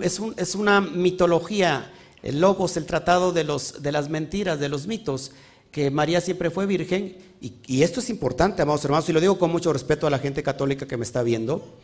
es, 0.01 0.55
una 0.55 0.81
mitología, 0.81 1.91
el 2.21 2.41
logos, 2.41 2.75
el 2.75 2.85
tratado 2.85 3.31
de, 3.31 3.43
las 3.43 4.09
mentiras, 4.09 4.59
de 4.59 4.67
los 4.67 4.85
mitos, 4.85 5.31
que 5.71 5.89
María 5.89 6.19
siempre 6.19 6.49
fue 6.49 6.65
virgen. 6.65 7.17
Y 7.39 7.83
esto 7.83 8.01
es 8.01 8.09
importante, 8.09 8.61
amados 8.61 8.83
hermanos, 8.83 9.07
y 9.07 9.13
lo 9.13 9.21
digo 9.21 9.39
con 9.39 9.51
mucho 9.51 9.71
respeto 9.71 10.05
a 10.05 10.09
la 10.09 10.19
gente 10.19 10.43
católica 10.43 10.85
que 10.85 10.97
me 10.97 11.05
está 11.05 11.23
viendo, 11.23 11.77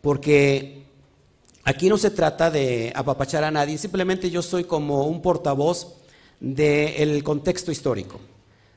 porque 0.00 0.84
aquí 1.64 1.88
no 1.88 1.98
se 1.98 2.10
trata 2.10 2.50
de 2.50 2.92
apapachar 2.94 3.42
a 3.44 3.50
nadie, 3.50 3.76
simplemente 3.76 4.30
yo 4.30 4.40
soy 4.40 4.64
como 4.64 5.06
un 5.06 5.20
portavoz 5.20 5.94
del 6.40 7.22
contexto 7.22 7.70
histórico 7.72 8.20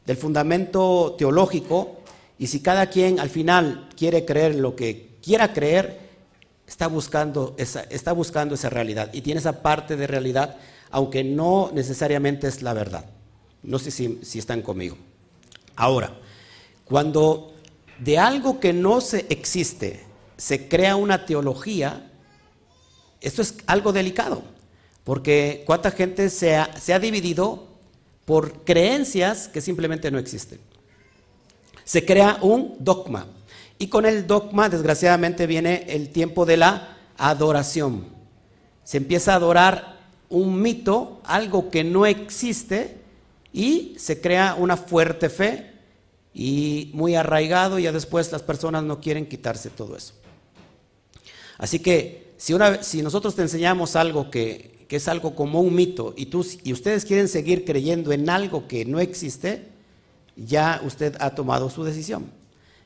del 0.06 0.18
fundamento 0.18 1.16
teológico, 1.18 1.98
y 2.38 2.48
si 2.48 2.60
cada 2.60 2.90
quien 2.90 3.20
al 3.20 3.30
final 3.30 3.90
quiere 3.96 4.25
creer 4.25 4.56
lo 4.56 4.75
que 4.75 5.14
quiera 5.25 5.51
creer, 5.51 6.00
está 6.67 6.86
buscando 6.86 7.55
esa, 7.58 7.82
está 7.82 8.13
buscando 8.13 8.53
esa 8.53 8.70
realidad 8.70 9.10
y 9.12 9.22
tiene 9.22 9.39
esa 9.39 9.63
parte 9.63 9.96
de 9.96 10.05
realidad, 10.05 10.58
aunque 10.91 11.24
no 11.24 11.72
necesariamente 11.74 12.48
es 12.48 12.62
la 12.62 12.74
verdad. 12.74 13.05
No 13.63 13.79
sé 13.79 13.89
si, 13.89 14.20
si 14.22 14.38
están 14.38 14.62
conmigo. 14.62 14.96
Ahora, 15.75 16.15
cuando 16.86 17.55
de 17.98 18.20
algo 18.20 18.60
que 18.60 18.72
no 18.72 19.01
se 19.01 19.25
existe 19.29 20.03
se 20.38 20.67
crea 20.67 20.96
una 20.96 21.25
teología, 21.25 22.12
esto 23.20 23.41
es 23.41 23.55
algo 23.65 23.94
delicado, 23.94 24.44
porque 25.03 25.63
cuánta 25.65 25.89
gente 25.89 26.29
se 26.29 26.55
ha, 26.55 26.79
se 26.79 26.94
ha 26.94 27.00
dividido 27.00 27.67
por 28.25 28.63
creencias 28.63 29.48
que 29.48 29.62
simplemente 29.62 30.12
no 30.12 30.20
existen. 30.20 30.60
Se 31.84 32.05
crea 32.05 32.38
un 32.41 32.75
dogma. 32.79 33.27
Y 33.77 33.88
con 33.88 34.05
el 34.05 34.25
dogma, 34.25 34.70
desgraciadamente, 34.70 35.48
viene 35.48 35.86
el 35.89 36.10
tiempo 36.10 36.46
de 36.46 36.58
la 36.58 36.98
adoración. 37.17 38.05
Se 38.84 38.98
empieza 38.98 39.34
a 39.34 39.36
adorar 39.36 39.98
un 40.29 40.62
mito, 40.62 41.22
algo 41.25 41.70
que 41.70 41.84
no 41.84 42.05
existe, 42.05 42.98
y 43.51 43.96
se 43.98 44.22
crea 44.22 44.55
una 44.58 44.77
fuerte 44.77 45.29
fe 45.29 45.72
y 46.34 46.91
muy 46.94 47.15
arraigado, 47.15 47.79
y 47.79 47.84
ya 47.84 47.91
después 47.91 48.32
las 48.32 48.44
personas 48.44 48.84
no 48.84 49.00
quieren 49.00 49.27
quitarse 49.27 49.70
todo 49.70 49.96
eso. 49.96 50.13
Así 51.58 51.79
que 51.79 52.34
si, 52.38 52.53
una, 52.53 52.84
si 52.84 53.01
nosotros 53.01 53.36
te 53.36 53.41
enseñamos 53.41 53.96
algo 53.96 54.29
que, 54.29 54.86
que 54.88 54.98
es 54.98 55.08
algo 55.08 55.36
como 55.36 55.62
un 55.62 55.74
mito, 55.74 56.13
y, 56.17 56.27
tú, 56.27 56.46
y 56.63 56.74
ustedes 56.74 57.05
quieren 57.05 57.27
seguir 57.27 57.65
creyendo 57.65 58.12
en 58.12 58.29
algo 58.29 58.67
que 58.67 58.86
no 58.86 59.00
existe, 59.00 59.67
ya 60.36 60.82
usted 60.86 61.15
ha 61.20 61.32
tomado 61.32 61.70
su 61.70 61.84
decisión. 61.84 62.29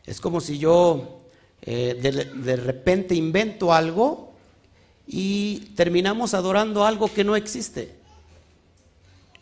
Es 0.05 0.21
como 0.21 0.41
si 0.41 0.57
yo 0.57 1.21
eh, 1.61 1.97
de, 2.01 2.25
de 2.25 2.55
repente 2.55 3.15
invento 3.15 3.73
algo 3.73 4.33
y 5.07 5.71
terminamos 5.75 6.33
adorando 6.33 6.85
algo 6.85 7.11
que 7.13 7.23
no 7.23 7.35
existe. 7.35 7.95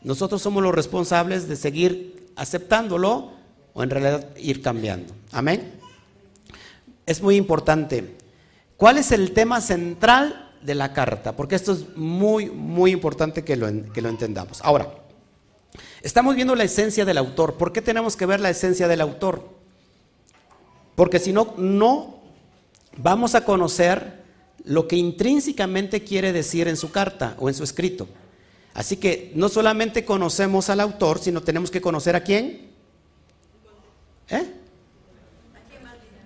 Nosotros 0.04 0.42
somos 0.42 0.64
los 0.64 0.74
responsables 0.74 1.48
de 1.48 1.56
seguir 1.56 2.28
aceptándolo 2.36 3.32
o 3.74 3.84
en 3.84 3.90
realidad 3.90 4.36
ir 4.38 4.62
cambiando. 4.62 5.14
Amén. 5.32 5.74
Es 7.06 7.22
muy 7.22 7.36
importante. 7.36 8.16
¿Cuál 8.76 8.98
es 8.98 9.12
el 9.12 9.32
tema 9.32 9.60
central 9.62 10.48
de 10.62 10.76
la 10.76 10.94
carta, 10.94 11.36
porque 11.36 11.56
esto 11.56 11.72
es 11.72 11.96
muy, 11.96 12.50
muy 12.50 12.92
importante 12.92 13.44
que 13.44 13.56
lo, 13.56 13.68
que 13.94 14.02
lo 14.02 14.10
entendamos. 14.10 14.60
Ahora, 14.62 14.94
estamos 16.02 16.36
viendo 16.36 16.56
la 16.56 16.64
esencia 16.64 17.06
del 17.06 17.18
autor. 17.18 17.56
¿Por 17.56 17.72
qué 17.72 17.82
tenemos 17.82 18.16
que 18.16 18.26
ver 18.26 18.40
la 18.40 18.50
esencia 18.50 18.88
del 18.88 19.02
autor? 19.02 19.57
Porque 20.98 21.20
si 21.20 21.32
no, 21.32 21.54
no 21.58 22.16
vamos 22.98 23.36
a 23.36 23.46
conocer 23.46 24.24
lo 24.64 24.88
que 24.88 24.96
intrínsecamente 24.96 26.04
quiere 26.04 26.34
decir 26.34 26.68
en 26.68 26.76
su 26.76 26.90
carta 26.90 27.36
o 27.38 27.50
en 27.50 27.54
su 27.54 27.64
escrito. 27.64 28.08
Así 28.74 28.98
que 28.98 29.32
no 29.36 29.48
solamente 29.48 30.04
conocemos 30.04 30.72
al 30.72 30.80
autor, 30.80 31.20
sino 31.20 31.44
tenemos 31.44 31.70
que 31.70 31.82
conocer 31.82 32.16
a 32.16 32.24
quién. 32.24 32.72
¿Eh? 34.30 34.54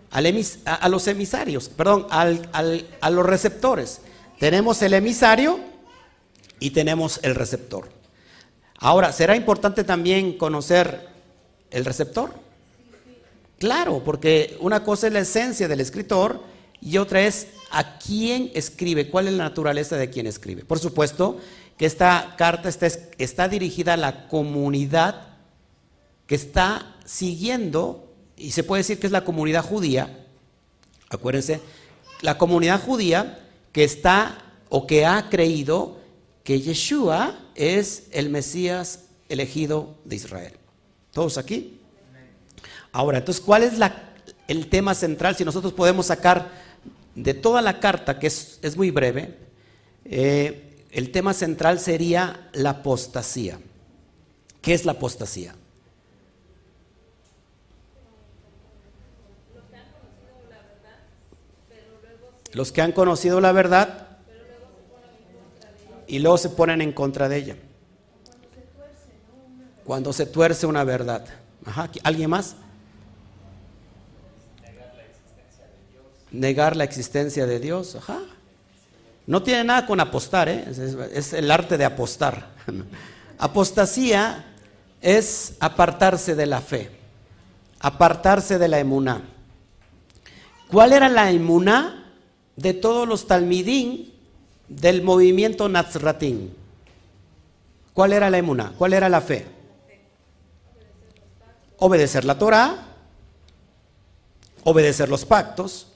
a, 0.09 0.87
los 0.87 1.05
emisarios, 1.07 1.67
perdón, 1.67 2.07
a 2.09 3.09
los 3.09 3.25
receptores. 3.25 3.99
Tenemos 4.39 4.81
el 4.83 4.93
emisario 4.93 5.59
y 6.61 6.69
tenemos 6.69 7.19
el 7.23 7.35
receptor. 7.35 7.89
Ahora, 8.77 9.11
¿será 9.11 9.35
importante 9.35 9.83
también 9.83 10.37
conocer 10.37 11.09
el 11.71 11.83
receptor? 11.83 12.50
Claro, 13.61 14.01
porque 14.03 14.57
una 14.59 14.83
cosa 14.83 15.05
es 15.05 15.13
la 15.13 15.19
esencia 15.19 15.67
del 15.67 15.81
escritor 15.81 16.41
y 16.81 16.97
otra 16.97 17.21
es 17.21 17.45
a 17.69 17.99
quién 17.99 18.49
escribe, 18.55 19.07
cuál 19.07 19.27
es 19.27 19.33
la 19.33 19.43
naturaleza 19.43 19.97
de 19.97 20.09
quien 20.09 20.25
escribe. 20.25 20.65
Por 20.65 20.79
supuesto 20.79 21.37
que 21.77 21.85
esta 21.85 22.33
carta 22.39 22.69
está, 22.69 22.87
está 23.19 23.47
dirigida 23.47 23.93
a 23.93 23.97
la 23.97 24.27
comunidad 24.27 25.27
que 26.25 26.33
está 26.33 26.95
siguiendo, 27.05 28.11
y 28.35 28.49
se 28.49 28.63
puede 28.63 28.79
decir 28.79 28.99
que 28.99 29.05
es 29.05 29.13
la 29.13 29.25
comunidad 29.25 29.63
judía, 29.63 30.25
acuérdense, 31.11 31.61
la 32.21 32.39
comunidad 32.39 32.81
judía 32.81 33.47
que 33.73 33.83
está 33.83 34.43
o 34.69 34.87
que 34.87 35.05
ha 35.05 35.29
creído 35.29 35.99
que 36.43 36.61
Yeshua 36.61 37.37
es 37.53 38.07
el 38.09 38.31
Mesías 38.31 39.03
elegido 39.29 39.97
de 40.03 40.15
Israel. 40.15 40.53
¿Todos 41.11 41.37
aquí? 41.37 41.77
Ahora, 42.91 43.19
entonces, 43.19 43.43
¿cuál 43.43 43.63
es 43.63 43.74
el 44.48 44.67
tema 44.67 44.93
central? 44.93 45.36
Si 45.36 45.45
nosotros 45.45 45.74
podemos 45.74 46.07
sacar 46.07 46.50
de 47.15 47.33
toda 47.33 47.62
la 47.62 47.79
carta, 47.79 48.19
que 48.19 48.27
es, 48.27 48.75
muy 48.75 48.91
breve, 48.91 49.38
eh, 50.05 50.86
el 50.91 51.12
tema 51.12 51.33
central 51.33 51.79
sería 51.79 52.50
la 52.53 52.71
apostasía. 52.71 53.60
¿Qué 54.62 54.74
es 54.74 54.86
la 54.86 54.93
apostasía? 54.93 55.55
Los 62.53 62.74
que 62.74 62.81
han 62.81 62.91
conocido 62.91 63.39
la 63.39 63.53
verdad 63.53 64.17
y 66.07 66.19
luego 66.19 66.38
se 66.38 66.50
ponen 66.50 66.81
en 66.81 66.91
contra 66.91 67.29
de 67.29 67.38
ella. 67.38 67.55
Cuando 69.86 70.12
se 70.12 70.25
tuerce 70.25 70.65
una 70.65 70.83
verdad. 70.83 71.25
¿Alguien 72.03 72.29
más? 72.29 72.57
Negar 76.31 76.75
la 76.75 76.83
existencia 76.83 77.45
de 77.45 77.59
Dios. 77.59 77.97
No 79.27 79.43
tiene 79.43 79.63
nada 79.63 79.85
con 79.85 80.00
apostar, 80.00 80.50
¿eh? 80.50 80.65
es, 81.13 81.33
el 81.33 81.51
arte 81.51 81.77
de 81.77 81.85
apostar. 81.85 82.50
Apostasía 83.38 84.45
es 85.01 85.55
apartarse 85.59 86.35
de 86.35 86.45
la 86.45 86.61
fe, 86.61 86.91
apartarse 87.79 88.59
de 88.59 88.67
la 88.67 88.79
emuná. 88.79 89.23
¿Cuál 90.69 90.93
era 90.93 91.09
la 91.09 91.31
emuná 91.31 92.11
de 92.55 92.73
todos 92.73 93.07
los 93.07 93.25
talmidín 93.27 94.13
del 94.69 95.01
movimiento 95.01 95.67
Nazratín? 95.67 96.55
¿Cuál 97.93 98.13
era 98.13 98.29
la 98.29 98.38
emuná? 98.38 98.73
¿Cuál 98.77 98.93
era 98.93 99.09
la 99.09 99.21
fe? 99.21 99.45
Obedecer 101.79 102.25
la 102.25 102.38
Torah, 102.38 102.75
obedecer 104.63 105.09
los 105.09 105.25
pactos, 105.25 105.90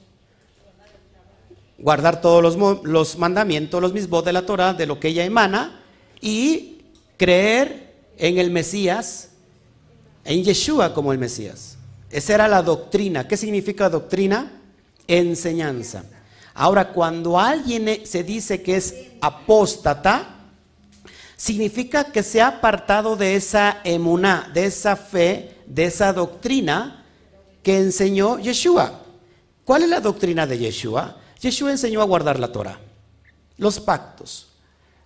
guardar 1.78 2.20
todos 2.20 2.56
los, 2.84 3.18
mandamientos, 3.18 3.80
los 3.80 3.92
mismos 3.92 4.24
de 4.24 4.32
la 4.32 4.46
Torah, 4.46 4.74
de 4.74 4.86
lo 4.86 4.98
que 4.98 5.08
ella 5.08 5.24
emana, 5.24 5.80
y 6.20 6.82
creer 7.16 7.94
en 8.16 8.38
el 8.38 8.50
Mesías, 8.50 9.30
en 10.24 10.42
Yeshua 10.42 10.94
como 10.94 11.12
el 11.12 11.18
Mesías. 11.18 11.76
Esa 12.10 12.34
era 12.34 12.48
la 12.48 12.62
doctrina. 12.62 13.28
¿Qué 13.28 13.36
significa 13.36 13.88
doctrina? 13.88 14.52
Enseñanza. 15.06 16.04
Ahora, 16.54 16.92
cuando 16.92 17.38
alguien 17.38 18.06
se 18.06 18.24
dice 18.24 18.62
que 18.62 18.76
es 18.76 18.94
apóstata, 19.20 20.36
significa 21.36 22.04
que 22.04 22.22
se 22.22 22.40
ha 22.40 22.48
apartado 22.48 23.16
de 23.16 23.36
esa 23.36 23.80
emuná, 23.84 24.50
de 24.54 24.64
esa 24.64 24.96
fe, 24.96 25.56
de 25.66 25.84
esa 25.84 26.12
doctrina 26.12 27.04
que 27.62 27.78
enseñó 27.78 28.38
Yeshua. 28.38 29.02
¿Cuál 29.64 29.82
es 29.82 29.88
la 29.90 30.00
doctrina 30.00 30.46
de 30.46 30.58
Yeshua? 30.58 31.16
Yeshua 31.46 31.70
enseñó 31.70 32.02
a 32.02 32.04
guardar 32.04 32.40
la 32.40 32.50
Torah, 32.50 32.80
los 33.56 33.78
pactos. 33.78 34.48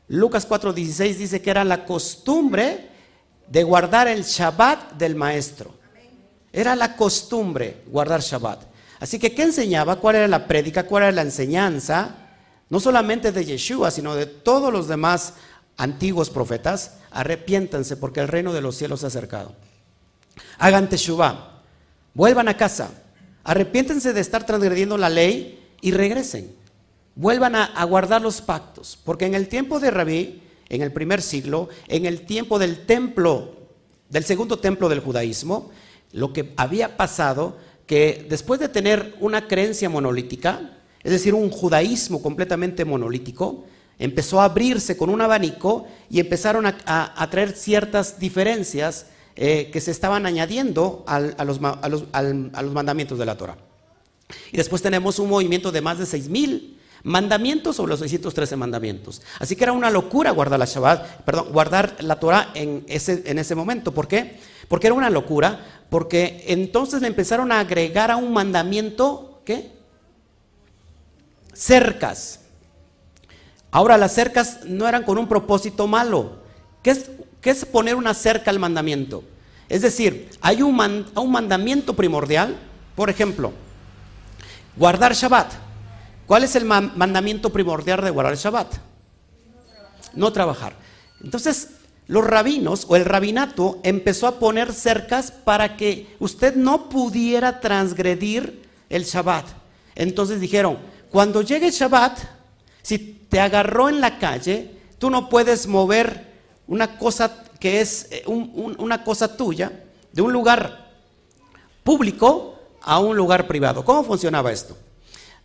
Lucas 0.08 0.48
4:16 0.48 1.18
dice 1.18 1.42
que 1.42 1.50
era 1.50 1.64
la 1.64 1.84
costumbre 1.84 2.88
de 3.46 3.62
guardar 3.62 4.08
el 4.08 4.22
Shabbat 4.22 4.92
del 4.92 5.16
maestro. 5.16 5.74
Era 6.52 6.74
la 6.74 6.96
costumbre 6.96 7.82
guardar 7.86 8.22
Shabbat. 8.22 8.64
Así 9.00 9.18
que, 9.18 9.34
¿qué 9.34 9.42
enseñaba? 9.42 9.96
¿Cuál 9.96 10.16
era 10.16 10.28
la 10.28 10.46
prédica? 10.48 10.86
¿Cuál 10.86 11.04
era 11.04 11.12
la 11.12 11.22
enseñanza? 11.22 12.16
No 12.70 12.80
solamente 12.80 13.32
de 13.32 13.44
Yeshua, 13.44 13.90
sino 13.90 14.14
de 14.14 14.26
todos 14.26 14.72
los 14.72 14.88
demás 14.88 15.34
antiguos 15.76 16.30
profetas. 16.30 16.94
Arrepiéntanse 17.10 17.96
porque 17.96 18.20
el 18.20 18.28
reino 18.28 18.52
de 18.52 18.62
los 18.62 18.76
cielos 18.76 19.00
se 19.00 19.06
ha 19.06 19.08
acercado. 19.08 19.54
Hagan 20.58 20.88
teshuvah. 20.88 21.62
Vuelvan 22.14 22.48
a 22.48 22.56
casa. 22.56 22.90
Arrepiéntense 23.44 24.12
de 24.12 24.20
estar 24.20 24.44
transgrediendo 24.44 24.96
la 24.96 25.08
ley 25.08 25.59
y 25.80 25.92
regresen. 25.92 26.54
Vuelvan 27.14 27.54
a, 27.54 27.84
guardar 27.84 28.22
los 28.22 28.40
pactos, 28.40 28.98
porque 29.04 29.26
en 29.26 29.34
el 29.34 29.48
tiempo 29.48 29.80
de 29.80 29.90
Rabí, 29.90 30.42
en 30.68 30.82
el 30.82 30.92
primer 30.92 31.20
siglo, 31.22 31.68
en 31.88 32.06
el 32.06 32.22
tiempo 32.22 32.58
del 32.58 32.86
templo, 32.86 33.56
del 34.08 34.24
segundo 34.24 34.58
templo 34.58 34.88
del 34.88 35.00
judaísmo, 35.00 35.70
lo 36.12 36.32
que 36.32 36.52
había 36.56 36.96
pasado, 36.96 37.56
que 37.86 38.26
después 38.28 38.60
de 38.60 38.68
tener 38.68 39.16
una 39.20 39.48
creencia 39.48 39.90
monolítica, 39.90 40.78
es 41.02 41.12
decir, 41.12 41.34
un 41.34 41.50
judaísmo 41.50 42.22
completamente 42.22 42.84
monolítico, 42.84 43.64
empezó 43.98 44.40
a 44.40 44.46
abrirse 44.46 44.96
con 44.96 45.10
un 45.10 45.20
abanico 45.20 45.86
y 46.08 46.20
empezaron 46.20 46.66
a, 46.66 47.28
traer 47.30 47.52
ciertas 47.52 48.18
diferencias 48.18 49.06
eh, 49.36 49.70
que 49.72 49.80
se 49.80 49.90
estaban 49.90 50.26
añadiendo 50.26 51.04
a, 51.06 51.20
los, 51.20 51.60
a, 51.62 51.88
los, 51.88 52.72
mandamientos 52.72 53.18
de 53.18 53.26
la 53.26 53.36
Torah. 53.36 53.56
Y 54.52 54.56
después 54.56 54.82
tenemos 54.82 55.18
un 55.18 55.28
movimiento 55.28 55.72
de 55.72 55.80
más 55.80 55.98
de 55.98 56.04
6.000 56.04 56.76
mandamientos 57.02 57.76
sobre 57.76 57.90
los 57.90 58.00
613 58.00 58.56
mandamientos. 58.56 59.22
Así 59.38 59.56
que 59.56 59.64
era 59.64 59.72
una 59.72 59.90
locura 59.90 60.30
guardar 60.30 60.58
la 60.58 60.66
Shabbat, 60.66 61.24
perdón, 61.24 61.52
guardar 61.52 61.96
la 62.00 62.18
Torah 62.20 62.50
en 62.54 62.84
ese, 62.88 63.22
en 63.26 63.38
ese 63.38 63.54
momento. 63.54 63.92
¿Por 63.92 64.08
qué? 64.08 64.38
Porque 64.68 64.86
era 64.86 64.94
una 64.94 65.10
locura, 65.10 65.84
porque 65.88 66.44
entonces 66.48 67.00
le 67.00 67.08
empezaron 67.08 67.52
a 67.52 67.60
agregar 67.60 68.10
a 68.10 68.16
un 68.16 68.32
mandamiento, 68.32 69.40
¿qué? 69.44 69.72
Cercas. 71.52 72.40
Ahora 73.70 73.96
las 73.96 74.14
cercas 74.14 74.60
no 74.64 74.88
eran 74.88 75.04
con 75.04 75.18
un 75.18 75.28
propósito 75.28 75.86
malo. 75.86 76.40
¿Qué 76.82 76.90
es, 77.42 77.64
poner 77.64 77.94
una 77.94 78.14
cerca 78.14 78.50
al 78.50 78.58
mandamiento? 78.58 79.22
Es 79.68 79.82
decir, 79.82 80.28
hay 80.40 80.62
un 80.62 80.76
mandamiento 81.30 81.94
primordial, 81.94 82.56
por 82.96 83.10
ejemplo, 83.10 83.52
Guardar 84.76 85.14
Shabbat. 85.14 85.52
¿Cuál 86.26 86.44
es 86.44 86.54
el 86.54 86.64
mandamiento 86.64 87.50
primordial 87.50 88.02
de 88.02 88.10
guardar 88.10 88.36
Shabbat? 88.36 88.74
No 90.14 90.32
trabajar. 90.32 90.74
Entonces, 91.22 91.70
los 92.06 92.24
rabinos 92.24 92.86
o 92.88 92.96
el 92.96 93.04
rabinato 93.04 93.78
empezó 93.82 94.26
a 94.26 94.38
poner 94.38 94.72
cercas 94.72 95.30
para 95.30 95.76
que 95.76 96.16
usted 96.18 96.56
no 96.56 96.88
pudiera 96.88 97.60
transgredir 97.60 98.68
el 98.88 99.04
Shabbat. 99.04 99.46
Entonces 99.94 100.40
dijeron, 100.40 100.78
cuando 101.10 101.42
llegue 101.42 101.66
el 101.66 101.72
Shabbat, 101.72 102.18
si 102.82 102.98
te 102.98 103.40
agarró 103.40 103.88
en 103.88 104.00
la 104.00 104.18
calle, 104.18 104.76
tú 104.98 105.10
no 105.10 105.28
puedes 105.28 105.66
mover 105.66 106.30
una 106.66 106.98
cosa 106.98 107.44
que 107.58 107.80
es 107.80 108.08
eh, 108.10 108.24
una 108.26 109.04
cosa 109.04 109.36
tuya 109.36 109.84
de 110.12 110.22
un 110.22 110.32
lugar 110.32 110.90
público 111.84 112.49
a 112.82 112.98
un 112.98 113.16
lugar 113.16 113.46
privado. 113.46 113.84
¿Cómo 113.84 114.04
funcionaba 114.04 114.52
esto? 114.52 114.76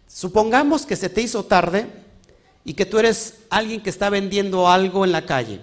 Supongamos 0.08 0.86
que 0.86 0.96
se 0.96 1.10
te 1.10 1.22
hizo 1.22 1.44
tarde 1.44 1.88
y 2.64 2.74
que 2.74 2.86
tú 2.86 3.00
eres 3.00 3.40
alguien 3.50 3.82
que 3.82 3.90
está 3.90 4.10
vendiendo 4.10 4.68
algo 4.68 5.06
en 5.06 5.12
la 5.12 5.26
calle 5.26 5.62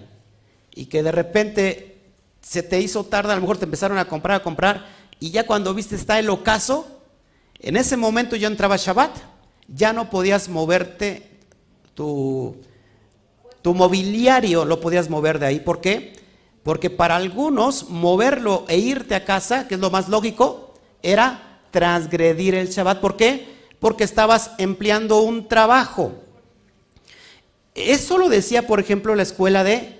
y 0.75 0.85
que 0.85 1.03
de 1.03 1.11
repente 1.11 2.01
se 2.41 2.63
te 2.63 2.79
hizo 2.79 3.03
tarde, 3.03 3.31
a 3.31 3.35
lo 3.35 3.41
mejor 3.41 3.57
te 3.57 3.65
empezaron 3.65 3.97
a 3.97 4.05
comprar, 4.05 4.41
a 4.41 4.43
comprar 4.43 4.85
y 5.19 5.31
ya 5.31 5.45
cuando 5.45 5.73
viste 5.73 5.95
está 5.95 6.19
el 6.19 6.29
ocaso, 6.29 6.85
en 7.59 7.77
ese 7.77 7.95
momento 7.97 8.35
ya 8.35 8.47
entraba 8.47 8.75
Shabbat, 8.77 9.15
ya 9.67 9.93
no 9.93 10.09
podías 10.09 10.49
moverte 10.49 11.39
tu, 11.95 12.57
tu 13.61 13.73
mobiliario, 13.73 14.65
lo 14.65 14.81
podías 14.81 15.09
mover 15.09 15.39
de 15.39 15.45
ahí. 15.45 15.59
¿Por 15.61 15.79
qué? 15.79 16.13
Porque 16.63 16.89
para 16.89 17.15
algunos 17.15 17.89
moverlo 17.89 18.65
e 18.67 18.77
irte 18.77 19.15
a 19.15 19.25
casa, 19.25 19.67
que 19.67 19.75
es 19.75 19.79
lo 19.79 19.89
más 19.89 20.09
lógico, 20.09 20.73
era 21.01 21.52
transgredir 21.73 22.53
el 22.53 22.69
Shabbat. 22.69 23.01
¿Por 23.01 23.17
qué? 23.17 23.47
Porque 23.79 24.05
estabas 24.05 24.51
empleando 24.59 25.21
un 25.21 25.47
trabajo. 25.49 26.13
Eso 27.73 28.17
lo 28.19 28.29
decía, 28.29 28.67
por 28.67 28.79
ejemplo, 28.79 29.15
la 29.15 29.23
escuela 29.23 29.63
de, 29.63 29.99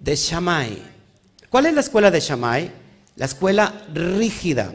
de 0.00 0.16
Shammai. 0.16 0.82
¿Cuál 1.48 1.66
es 1.66 1.74
la 1.74 1.80
escuela 1.80 2.10
de 2.10 2.20
Shammai? 2.20 2.72
La 3.14 3.26
escuela 3.26 3.86
rígida. 3.94 4.74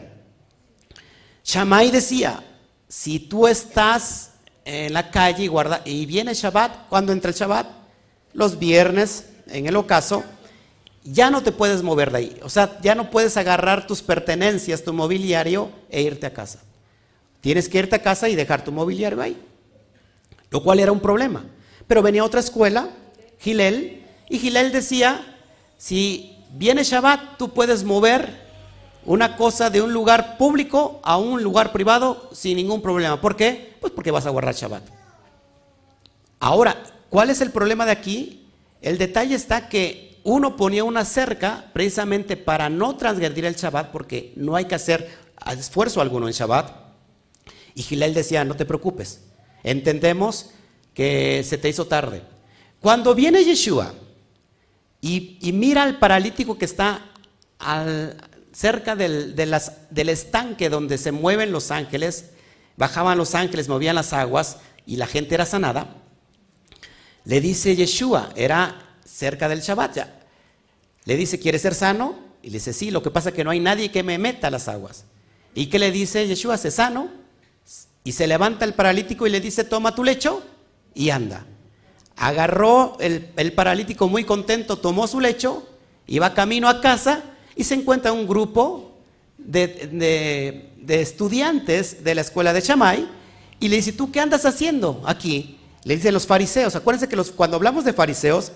Shammai 1.44 1.90
decía, 1.90 2.42
si 2.88 3.18
tú 3.20 3.46
estás 3.46 4.30
en 4.64 4.94
la 4.94 5.10
calle 5.10 5.44
y, 5.44 5.48
guarda, 5.48 5.82
y 5.84 6.06
viene 6.06 6.32
Shabbat, 6.32 6.88
¿cuándo 6.88 7.12
entra 7.12 7.30
el 7.30 7.36
Shabbat? 7.36 7.66
Los 8.32 8.58
viernes, 8.58 9.26
en 9.48 9.66
el 9.66 9.76
ocaso, 9.76 10.24
ya 11.04 11.30
no 11.30 11.42
te 11.42 11.52
puedes 11.52 11.82
mover 11.82 12.10
de 12.10 12.18
ahí. 12.18 12.40
O 12.42 12.48
sea, 12.48 12.78
ya 12.80 12.94
no 12.94 13.10
puedes 13.10 13.36
agarrar 13.36 13.86
tus 13.86 14.02
pertenencias, 14.02 14.82
tu 14.82 14.92
mobiliario 14.92 15.70
e 15.90 16.02
irte 16.02 16.26
a 16.26 16.32
casa. 16.32 16.60
Tienes 17.42 17.68
que 17.68 17.78
irte 17.78 17.96
a 17.96 18.02
casa 18.02 18.28
y 18.28 18.34
dejar 18.34 18.64
tu 18.64 18.72
mobiliario 18.72 19.20
ahí. 19.20 19.40
Lo 20.50 20.62
cual 20.62 20.80
era 20.80 20.92
un 20.92 21.00
problema. 21.00 21.44
Pero 21.86 22.02
venía 22.02 22.24
otra 22.24 22.40
escuela, 22.40 22.88
Gilel, 23.38 24.02
y 24.30 24.38
Gilel 24.38 24.72
decía, 24.72 25.36
si 25.76 26.38
viene 26.52 26.82
Shabbat, 26.82 27.36
tú 27.36 27.52
puedes 27.52 27.84
mover 27.84 28.42
una 29.04 29.36
cosa 29.36 29.68
de 29.68 29.82
un 29.82 29.92
lugar 29.92 30.38
público 30.38 31.00
a 31.02 31.18
un 31.18 31.42
lugar 31.42 31.72
privado 31.72 32.30
sin 32.32 32.56
ningún 32.56 32.80
problema. 32.80 33.20
¿Por 33.20 33.36
qué? 33.36 33.76
Pues 33.80 33.92
porque 33.92 34.10
vas 34.10 34.24
a 34.24 34.30
guardar 34.30 34.54
Shabbat. 34.54 34.82
Ahora, 36.40 36.82
¿cuál 37.10 37.28
es 37.28 37.42
el 37.42 37.50
problema 37.50 37.84
de 37.84 37.92
aquí? 37.92 38.46
El 38.80 38.96
detalle 38.96 39.34
está 39.34 39.68
que 39.68 40.13
uno 40.24 40.56
ponía 40.56 40.84
una 40.84 41.04
cerca 41.04 41.70
precisamente 41.72 42.36
para 42.36 42.70
no 42.70 42.96
transgredir 42.96 43.44
el 43.44 43.54
Shabbat, 43.54 43.92
porque 43.92 44.32
no 44.36 44.56
hay 44.56 44.64
que 44.64 44.74
hacer 44.74 45.08
esfuerzo 45.46 46.00
alguno 46.00 46.26
en 46.26 46.32
Shabbat. 46.32 46.70
Y 47.74 47.82
Gilel 47.82 48.14
decía, 48.14 48.42
no 48.44 48.56
te 48.56 48.64
preocupes, 48.64 49.20
entendemos 49.62 50.50
que 50.94 51.44
se 51.44 51.58
te 51.58 51.68
hizo 51.68 51.86
tarde. 51.86 52.22
Cuando 52.80 53.14
viene 53.14 53.44
Yeshua 53.44 53.92
y, 55.00 55.38
mira 55.52 55.82
al 55.82 55.98
paralítico 55.98 56.56
que 56.56 56.64
está 56.64 57.10
cerca 58.52 58.96
del, 58.96 59.34
del 59.34 60.08
estanque 60.08 60.70
donde 60.70 60.96
se 60.96 61.12
mueven 61.12 61.52
los 61.52 61.70
ángeles, 61.70 62.30
bajaban 62.76 63.18
los 63.18 63.34
ángeles, 63.34 63.68
movían 63.68 63.94
las 63.94 64.14
aguas 64.14 64.58
y 64.86 64.96
la 64.96 65.06
gente 65.06 65.34
era 65.34 65.44
sanada, 65.44 65.96
le 67.24 67.40
dice 67.40 67.76
Yeshua, 67.76 68.30
era 68.36 68.83
cerca 69.04 69.48
del 69.48 69.60
Shabbat 69.60 69.96
ya. 69.96 70.20
Le 71.04 71.16
dice, 71.16 71.38
¿quieres 71.38 71.62
ser 71.62 71.74
sano? 71.74 72.18
Y 72.42 72.48
le 72.48 72.54
dice, 72.54 72.72
sí, 72.72 72.90
lo 72.90 73.02
que 73.02 73.10
pasa 73.10 73.30
es 73.30 73.34
que 73.34 73.44
no 73.44 73.50
hay 73.50 73.60
nadie 73.60 73.90
que 73.90 74.02
me 74.02 74.18
meta 74.18 74.50
las 74.50 74.68
aguas. 74.68 75.04
¿Y 75.54 75.66
qué 75.66 75.78
le 75.78 75.90
dice 75.90 76.26
Yeshua? 76.26 76.58
¿Se 76.58 76.70
sano? 76.70 77.08
Y 78.02 78.12
se 78.12 78.26
levanta 78.26 78.64
el 78.64 78.74
paralítico 78.74 79.26
y 79.26 79.30
le 79.30 79.40
dice, 79.40 79.64
toma 79.64 79.94
tu 79.94 80.04
lecho 80.04 80.42
y 80.94 81.10
anda. 81.10 81.46
Agarró 82.16 82.96
el, 83.00 83.52
paralítico 83.54 84.08
muy 84.08 84.24
contento, 84.24 84.76
tomó 84.76 85.06
su 85.06 85.20
lecho, 85.20 85.66
iba 86.06 86.34
camino 86.34 86.68
a 86.68 86.80
casa 86.80 87.22
y 87.56 87.64
se 87.64 87.74
encuentra 87.74 88.12
un 88.12 88.26
grupo 88.26 88.98
de, 89.38 90.70
estudiantes 90.86 92.04
de 92.04 92.14
la 92.14 92.20
escuela 92.20 92.52
de 92.52 92.62
Chamay 92.62 93.08
y 93.58 93.68
le 93.68 93.76
dice, 93.76 93.92
¿tú 93.92 94.12
qué 94.12 94.20
andas 94.20 94.44
haciendo 94.44 95.02
aquí? 95.06 95.58
Le 95.84 95.96
dicen 95.96 96.14
los 96.14 96.26
fariseos. 96.26 96.76
Acuérdense 96.76 97.08
que 97.08 97.16
los, 97.16 97.30
cuando 97.30 97.56
hablamos 97.56 97.84
de 97.84 97.92
fariseos, 97.92 98.52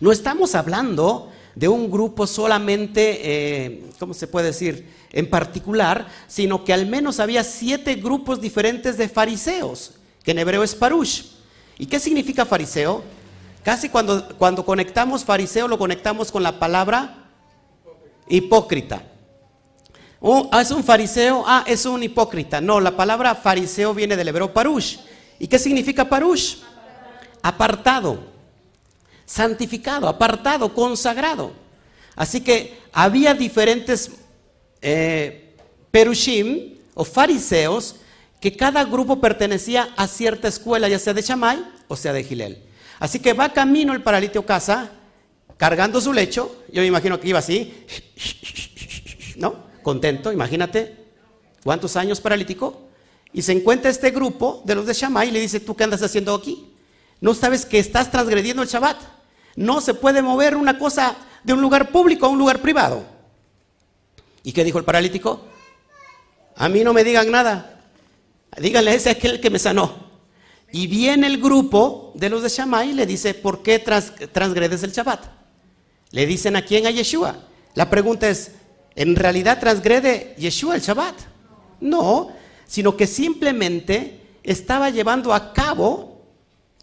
no 0.00 0.12
estamos 0.12 0.54
hablando 0.54 1.30
de 1.54 1.66
un 1.66 1.90
grupo 1.90 2.26
solamente, 2.26 3.20
eh, 3.22 3.90
¿cómo 3.98 4.14
se 4.14 4.28
puede 4.28 4.46
decir? 4.46 4.94
En 5.10 5.28
particular, 5.28 6.06
sino 6.28 6.64
que 6.64 6.72
al 6.72 6.86
menos 6.86 7.18
había 7.18 7.42
siete 7.42 7.96
grupos 7.96 8.40
diferentes 8.40 8.96
de 8.96 9.08
fariseos, 9.08 9.94
que 10.22 10.30
en 10.30 10.38
hebreo 10.38 10.62
es 10.62 10.74
parush. 10.74 11.24
¿Y 11.78 11.86
qué 11.86 11.98
significa 11.98 12.46
fariseo? 12.46 13.02
Casi 13.64 13.88
cuando, 13.88 14.28
cuando 14.38 14.64
conectamos 14.64 15.24
fariseo 15.24 15.66
lo 15.66 15.78
conectamos 15.78 16.30
con 16.30 16.42
la 16.42 16.60
palabra 16.60 17.28
hipócrita. 18.28 19.02
Oh, 20.20 20.48
ah, 20.52 20.62
es 20.62 20.70
un 20.70 20.84
fariseo, 20.84 21.44
ah, 21.46 21.64
es 21.66 21.86
un 21.86 22.02
hipócrita. 22.02 22.60
No, 22.60 22.80
la 22.80 22.96
palabra 22.96 23.34
fariseo 23.34 23.94
viene 23.94 24.16
del 24.16 24.28
hebreo 24.28 24.52
parush. 24.52 24.98
¿Y 25.40 25.48
qué 25.48 25.58
significa 25.58 26.08
parush? 26.08 26.58
Apartado 27.42 28.37
santificado, 29.28 30.08
apartado, 30.08 30.72
consagrado. 30.74 31.52
Así 32.16 32.40
que 32.40 32.78
había 32.92 33.34
diferentes 33.34 34.10
eh, 34.80 35.54
perushim 35.90 36.78
o 36.94 37.04
fariseos 37.04 37.96
que 38.40 38.56
cada 38.56 38.84
grupo 38.84 39.20
pertenecía 39.20 39.90
a 39.96 40.08
cierta 40.08 40.48
escuela, 40.48 40.88
ya 40.88 40.98
sea 40.98 41.12
de 41.12 41.22
Chamay 41.22 41.62
o 41.88 41.94
sea 41.94 42.12
de 42.12 42.24
Gilel. 42.24 42.62
Así 42.98 43.20
que 43.20 43.34
va 43.34 43.52
camino 43.52 43.92
el 43.92 44.02
paralítico 44.02 44.46
casa, 44.46 44.90
cargando 45.56 46.00
su 46.00 46.12
lecho, 46.12 46.64
yo 46.72 46.80
me 46.80 46.88
imagino 46.88 47.20
que 47.20 47.28
iba 47.28 47.38
así, 47.38 47.84
¿no? 49.36 49.68
Contento, 49.82 50.32
imagínate, 50.32 50.96
¿cuántos 51.62 51.96
años 51.96 52.20
paralítico? 52.20 52.88
Y 53.32 53.42
se 53.42 53.52
encuentra 53.52 53.90
este 53.90 54.10
grupo 54.10 54.62
de 54.64 54.74
los 54.74 54.86
de 54.86 54.94
Shammai 54.94 55.28
y 55.28 55.32
le 55.32 55.40
dice, 55.40 55.60
¿tú 55.60 55.76
qué 55.76 55.84
andas 55.84 56.02
haciendo 56.02 56.34
aquí? 56.34 56.72
¿No 57.20 57.34
sabes 57.34 57.66
que 57.66 57.78
estás 57.78 58.10
transgrediendo 58.10 58.62
el 58.62 58.68
Shabbat? 58.68 59.17
No 59.58 59.80
se 59.80 59.92
puede 59.92 60.22
mover 60.22 60.56
una 60.56 60.78
cosa 60.78 61.16
de 61.42 61.52
un 61.52 61.60
lugar 61.60 61.90
público 61.90 62.26
a 62.26 62.28
un 62.28 62.38
lugar 62.38 62.60
privado. 62.60 63.04
¿Y 64.44 64.52
qué 64.52 64.62
dijo 64.62 64.78
el 64.78 64.84
paralítico? 64.84 65.42
A 66.54 66.68
mí 66.68 66.84
no 66.84 66.92
me 66.92 67.02
digan 67.02 67.28
nada. 67.28 67.80
Díganle, 68.56 68.94
ese 68.94 69.10
es 69.10 69.16
aquel 69.16 69.40
que 69.40 69.50
me 69.50 69.58
sanó. 69.58 70.06
Y 70.70 70.86
viene 70.86 71.26
el 71.26 71.42
grupo 71.42 72.12
de 72.14 72.30
los 72.30 72.44
de 72.44 72.50
Shammai 72.50 72.90
y 72.90 72.92
le 72.92 73.04
dice, 73.04 73.34
¿por 73.34 73.64
qué 73.64 73.80
transgredes 73.80 74.84
el 74.84 74.92
Shabbat? 74.92 75.24
Le 76.12 76.24
dicen 76.24 76.54
a 76.54 76.62
quién 76.62 76.86
a 76.86 76.92
Yeshua. 76.92 77.36
La 77.74 77.90
pregunta 77.90 78.28
es, 78.28 78.52
¿en 78.94 79.16
realidad 79.16 79.58
transgrede 79.58 80.36
Yeshua 80.38 80.76
el 80.76 80.82
Shabbat? 80.82 81.16
No, 81.80 82.28
sino 82.64 82.96
que 82.96 83.08
simplemente 83.08 84.20
estaba 84.44 84.90
llevando 84.90 85.34
a 85.34 85.52
cabo 85.52 86.22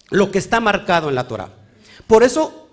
lo 0.09 0.29
que 0.29 0.39
está 0.39 0.59
marcado 0.59 1.07
en 1.07 1.15
la 1.15 1.25
Torah. 1.25 1.53
Por 2.05 2.23
eso 2.23 2.63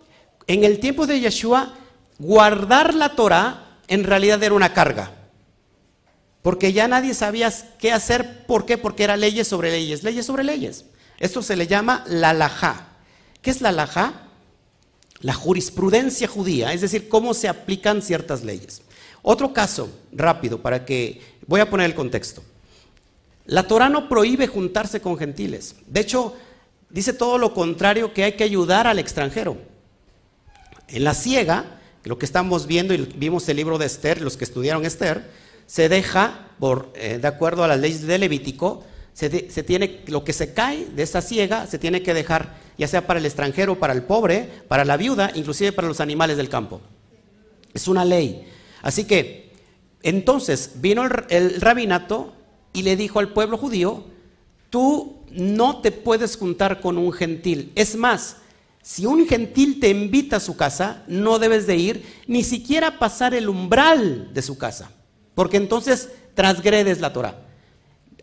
en 0.53 0.65
el 0.65 0.81
tiempo 0.81 1.07
de 1.07 1.21
Yeshua, 1.21 1.75
guardar 2.19 2.95
la 2.95 3.15
Torah 3.15 3.79
en 3.89 4.05
realidad 4.05 4.43
era 4.43 4.55
una 4.55 4.73
carga. 4.73 5.13
Porque 6.43 6.73
ya 6.73 6.89
nadie 6.89 7.15
sabía 7.15 7.53
qué 7.79 7.93
hacer. 7.93 8.47
¿Por 8.47 8.67
qué? 8.67 8.77
Porque 8.77 9.05
era 9.05 9.17
leyes 9.17 9.47
sobre 9.47 9.71
leyes, 9.71 10.03
leyes 10.03 10.27
sobre 10.27 10.45
leyes. 10.45 10.85
Esto 11.19 11.43
se 11.43 11.57
le 11.57 11.67
llama 11.67 12.05
la 12.07 12.33
laja. 12.33 12.89
¿Qué 13.41 13.51
es 13.51 13.61
la 13.61 13.71
laja? 13.71 14.29
La 15.21 15.35
jurisprudencia 15.35 16.27
judía, 16.27 16.73
es 16.73 16.81
decir, 16.81 17.09
cómo 17.09 17.33
se 17.33 17.49
aplican 17.49 18.03
ciertas 18.03 18.43
leyes. 18.43 18.83
Otro 19.23 19.53
caso, 19.53 19.89
rápido, 20.11 20.61
para 20.61 20.85
que 20.85 21.21
voy 21.47 21.61
a 21.61 21.71
poner 21.71 21.87
el 21.87 21.95
contexto. 21.95 22.43
La 23.47 23.69
Torah 23.69 23.89
no 23.89 24.09
prohíbe 24.09 24.49
juntarse 24.49 25.01
con 25.01 25.17
gentiles. 25.17 25.77
De 25.87 26.01
hecho, 26.01 26.35
dice 26.91 27.13
todo 27.13 27.39
lo 27.39 27.55
contrario, 27.55 28.13
que 28.13 28.25
hay 28.25 28.33
que 28.33 28.45
ayudar 28.45 28.89
al 28.89 28.99
extranjero. 28.99 29.59
En 30.93 31.05
la 31.05 31.15
ciega, 31.15 31.81
lo 32.05 32.19
que 32.19 32.27
estamos 32.27 32.67
viendo 32.67 32.93
y 32.93 32.99
vimos 33.17 33.49
el 33.49 33.57
libro 33.57 33.79
de 33.79 33.87
Esther, 33.87 34.21
los 34.21 34.37
que 34.37 34.45
estudiaron 34.45 34.85
Esther, 34.85 35.31
se 35.67 35.89
deja, 35.89 36.49
por, 36.59 36.93
eh, 36.95 37.19
de 37.21 37.29
acuerdo 37.29 37.65
a 37.65 37.69
las 37.69 37.81
leyes 37.81 38.03
de 38.03 38.19
Levítico, 38.19 38.85
se, 39.15 39.31
tiene, 39.31 40.01
lo 40.07 40.25
que 40.25 40.33
se 40.33 40.55
cae 40.55 40.87
de 40.87 41.03
esa 41.03 41.21
ciega 41.21 41.67
se 41.67 41.79
tiene 41.79 42.03
que 42.03 42.15
dejar, 42.15 42.57
ya 42.79 42.89
sea 42.89 43.07
para 43.07 43.21
el 43.21 43.27
extranjero, 43.27 43.79
para 43.79 43.93
el 43.93 44.03
pobre, 44.03 44.49
para 44.69 44.85
la 44.85 44.97
viuda, 44.97 45.33
inclusive 45.35 45.73
para 45.73 45.89
los 45.89 46.01
animales 46.01 46.37
del 46.37 46.49
campo. 46.49 46.81
Es 47.73 47.89
una 47.89 48.05
ley. 48.05 48.47
Así 48.83 49.05
que, 49.05 49.53
entonces, 50.03 50.73
vino 50.77 51.05
el, 51.05 51.25
el 51.29 51.61
rabinato 51.61 52.35
y 52.73 52.83
le 52.83 52.97
dijo 52.97 53.19
al 53.19 53.33
pueblo 53.33 53.57
judío, 53.57 54.05
tú 54.71 55.23
no 55.31 55.81
te 55.81 55.93
puedes 55.93 56.37
juntar 56.37 56.81
con 56.81 56.99
un 56.99 57.13
gentil. 57.13 57.73
Es 57.75 57.97
más, 57.97 58.37
si 58.83 59.07
un 59.07 59.27
gentil 59.29 59.79
te 59.79 59.89
invita 59.89 60.37
a 60.37 60.41
su 60.41 60.57
casa, 60.57 61.05
no 61.07 61.39
debes 61.39 61.69
de 61.69 61.77
ir 61.77 62.05
ni 62.27 62.43
siquiera 62.43 62.99
pasar 62.99 63.33
el 63.33 63.49
umbral 63.49 64.35
de 64.35 64.43
su 64.43 64.59
casa, 64.59 64.91
porque 65.37 65.57
entonces 65.57 66.09
transgredes 66.35 67.01
la 67.01 67.13
Torah. 67.13 67.37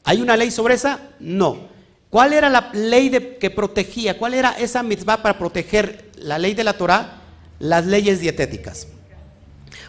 ¿Hay 0.04 0.22
una 0.22 0.36
ley 0.36 0.52
sobre 0.52 0.74
esa? 0.74 1.00
No. 1.20 1.70
¿Cuál 2.10 2.34
era 2.34 2.50
la 2.50 2.72
ley 2.74 3.38
que 3.40 3.50
protegía? 3.50 4.18
¿Cuál 4.18 4.34
era 4.34 4.52
esa 4.52 4.84
mitzvah 4.84 5.22
para 5.22 5.38
proteger 5.38 6.12
la 6.18 6.38
ley 6.38 6.54
de 6.54 6.66
la 6.66 6.74
Torah? 6.74 7.22
Las 7.60 7.86
leyes 7.86 8.20
dietéticas. 8.20 8.88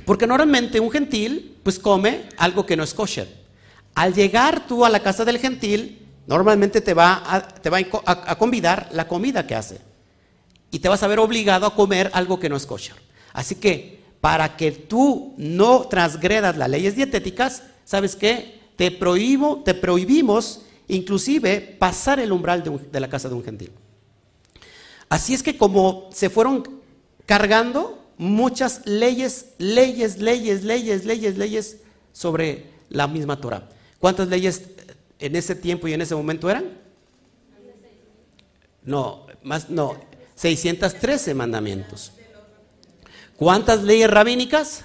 Porque 0.04 0.26
normalmente 0.26 0.78
un 0.78 0.90
gentil 0.90 1.56
pues 1.64 1.78
come 1.78 2.28
algo 2.36 2.64
que 2.64 2.76
no 2.76 2.84
es 2.84 2.94
kosher. 2.94 3.28
Al 3.94 4.14
llegar 4.14 4.66
tú 4.68 4.84
a 4.84 4.90
la 4.90 5.00
casa 5.00 5.24
del 5.24 5.38
gentil, 5.38 6.06
normalmente 6.26 6.80
te 6.80 6.94
va 6.94 7.22
a, 7.26 7.42
te 7.42 7.70
va 7.70 7.78
a 8.04 8.38
convidar 8.38 8.88
la 8.92 9.08
comida 9.08 9.46
que 9.46 9.54
hace 9.56 9.89
y 10.70 10.78
te 10.78 10.88
vas 10.88 11.02
a 11.02 11.08
ver 11.08 11.18
obligado 11.18 11.66
a 11.66 11.74
comer 11.74 12.10
algo 12.14 12.38
que 12.38 12.48
no 12.48 12.56
es 12.56 12.66
kosher. 12.66 12.96
Así 13.32 13.56
que 13.56 14.00
para 14.20 14.56
que 14.56 14.72
tú 14.72 15.34
no 15.36 15.88
transgredas 15.88 16.56
las 16.56 16.68
leyes 16.68 16.96
dietéticas, 16.96 17.62
¿sabes 17.84 18.16
qué? 18.16 18.60
Te 18.76 18.90
prohíbo, 18.90 19.62
te 19.64 19.74
prohibimos 19.74 20.62
inclusive 20.88 21.60
pasar 21.78 22.20
el 22.20 22.32
umbral 22.32 22.62
de, 22.62 23.00
la 23.00 23.08
casa 23.08 23.28
de 23.28 23.34
un 23.34 23.44
gentil. 23.44 23.70
Así 25.08 25.34
es 25.34 25.42
que 25.42 25.56
como 25.56 26.08
se 26.12 26.30
fueron 26.30 26.80
cargando 27.26 27.98
muchas 28.18 28.82
leyes, 28.86 29.54
leyes, 29.58 30.18
leyes, 30.18 30.62
leyes, 30.62 31.04
leyes, 31.04 31.38
leyes 31.38 31.76
sobre 32.12 32.66
la 32.88 33.06
misma 33.06 33.40
Torah. 33.40 33.68
¿Cuántas 33.98 34.28
leyes 34.28 34.64
en 35.18 35.36
ese 35.36 35.54
tiempo 35.54 35.88
y 35.88 35.94
en 35.94 36.02
ese 36.02 36.14
momento 36.14 36.50
eran? 36.50 36.78
No, 38.82 39.26
más 39.42 39.68
no, 39.68 39.96
613 40.40 41.34
mandamientos. 41.34 42.12
¿Cuántas 43.36 43.82
leyes 43.82 44.08
rabínicas? 44.08 44.84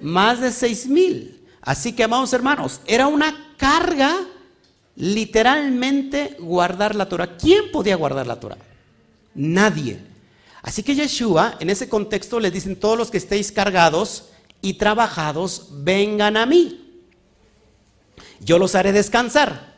Más 0.00 0.40
de 0.40 0.50
6000. 0.50 1.46
Así 1.60 1.92
que, 1.92 2.04
amados 2.04 2.32
hermanos, 2.32 2.80
era 2.86 3.06
una 3.06 3.54
carga 3.58 4.16
literalmente 4.96 6.36
guardar 6.40 6.94
la 6.94 7.10
Torah. 7.10 7.36
¿Quién 7.36 7.70
podía 7.70 7.96
guardar 7.96 8.26
la 8.26 8.40
Torah? 8.40 8.56
Nadie. 9.34 10.00
Así 10.62 10.82
que 10.82 10.94
Yeshua, 10.94 11.56
en 11.60 11.68
ese 11.68 11.90
contexto, 11.90 12.40
les 12.40 12.52
dicen, 12.52 12.76
todos 12.76 12.96
los 12.96 13.10
que 13.10 13.18
estéis 13.18 13.52
cargados 13.52 14.30
y 14.62 14.74
trabajados, 14.74 15.68
vengan 15.72 16.38
a 16.38 16.46
mí. 16.46 17.02
Yo 18.40 18.58
los 18.58 18.74
haré 18.74 18.92
descansar. 18.92 19.76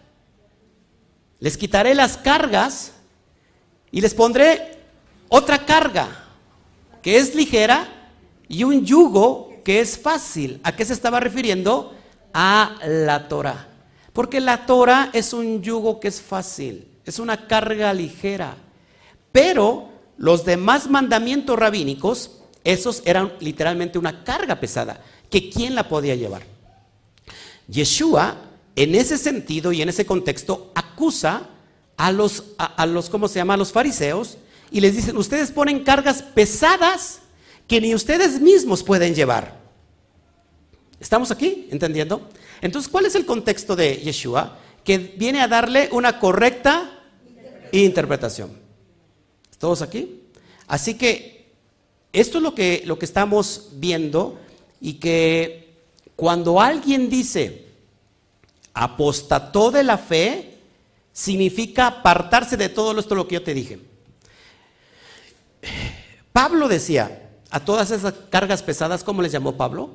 Les 1.41 1.57
quitaré 1.57 1.97
las 1.97 2.17
cargas 2.17 2.93
y 3.91 4.01
les 4.01 4.15
pondré 4.15 4.82
otra 5.35 5.65
carga 5.65 6.09
que 7.01 7.17
es 7.17 7.35
ligera 7.35 7.89
y 8.49 8.65
un 8.65 8.85
yugo 8.85 9.63
que 9.65 9.81
es 9.81 9.99
fácil. 9.99 10.61
¿A 10.63 10.77
qué 10.77 10.85
se 10.85 10.93
estaba 10.93 11.21
refiriendo? 11.21 11.95
A 12.35 12.77
la 12.87 13.29
Torah. 13.29 13.67
Porque 14.13 14.41
la 14.41 14.67
Torah 14.67 15.09
es 15.15 15.33
un 15.33 15.63
yugo 15.63 16.01
que 16.01 16.09
es 16.09 16.21
fácil, 16.21 16.87
es 17.07 17.19
una 17.19 17.47
carga 17.47 17.95
ligera. 17.95 18.57
Pero 19.33 19.89
los 20.19 20.45
demás 20.45 20.91
mandamientos 20.91 21.59
rabínicos, 21.59 22.43
esos 22.63 23.03
eran 23.07 23.33
literalmente 23.41 23.99
una 23.99 24.25
carga 24.25 24.61
pesada, 24.61 25.03
que 25.31 25.49
quién 25.49 25.75
la 25.75 25.89
podía 25.89 26.15
llevar. 26.15 26.43
Yeshua, 27.69 28.37
en 28.77 28.95
ese 28.95 29.17
sentido 29.17 29.73
y 29.73 29.81
en 29.81 29.89
ese 29.89 30.05
contexto, 30.05 30.73
acusa 30.75 31.49
a 31.97 32.13
los, 32.13 32.45
a, 32.59 32.85
los 32.85 33.09
¿cómo 33.09 33.29
se 33.29 33.37
llama? 33.37 33.55
A 33.55 33.57
los 33.57 33.73
fariseos 33.73 34.37
y 34.73 34.81
les 34.81 34.97
dicen, 34.97 35.17
ustedes 35.17 35.51
ponen 35.51 35.85
cargas 35.85 36.23
pesadas 36.23 37.21
que 37.69 37.81
ni 37.81 37.95
ustedes 37.95 38.41
mismos 38.41 38.83
pueden 38.83 39.15
llevar. 39.15 39.61
¿Estamos 40.99 41.31
aquí 41.31 41.69
entendiendo? 41.71 42.29
Entonces, 42.61 42.91
¿cuál 42.91 43.07
es 43.07 43.15
el 43.15 43.27
contexto 43.27 43.77
de 43.77 43.97
Yeshua? 43.97 44.59
que 44.85 44.99
viene 44.99 45.41
a 45.41 45.49
darle 45.49 45.89
una 45.93 46.19
correcta 46.19 46.91
interpretación. 47.73 48.51
¿Todos 49.59 49.83
aquí? 49.83 50.23
Así 50.67 50.95
que 50.95 51.53
esto 52.13 52.39
es 52.39 52.43
lo 52.43 52.55
que, 52.55 52.83
lo 52.85 52.99
que 52.99 53.05
estamos 53.05 53.69
viendo 53.75 54.39
y 54.81 54.95
que 54.95 55.77
cuando 56.17 56.61
alguien 56.61 57.09
dice 57.09 57.67
apostató 58.75 59.71
de 59.71 59.85
la 59.85 59.99
fe, 59.99 60.59
significa 61.13 61.87
apartarse 61.89 62.57
de 62.57 62.71
todo 62.71 62.99
esto 62.99 63.15
lo 63.15 63.29
que 63.29 63.35
yo 63.35 63.43
te 63.43 63.55
dije. 63.55 63.79
Pablo 66.33 66.69
decía, 66.69 67.31
a 67.51 67.61
todas 67.61 67.91
esas 67.91 68.15
cargas 68.31 68.63
pesadas, 68.63 69.05
¿cómo 69.05 69.21
les 69.21 69.33
llamó 69.33 69.57
Pablo? 69.57 69.91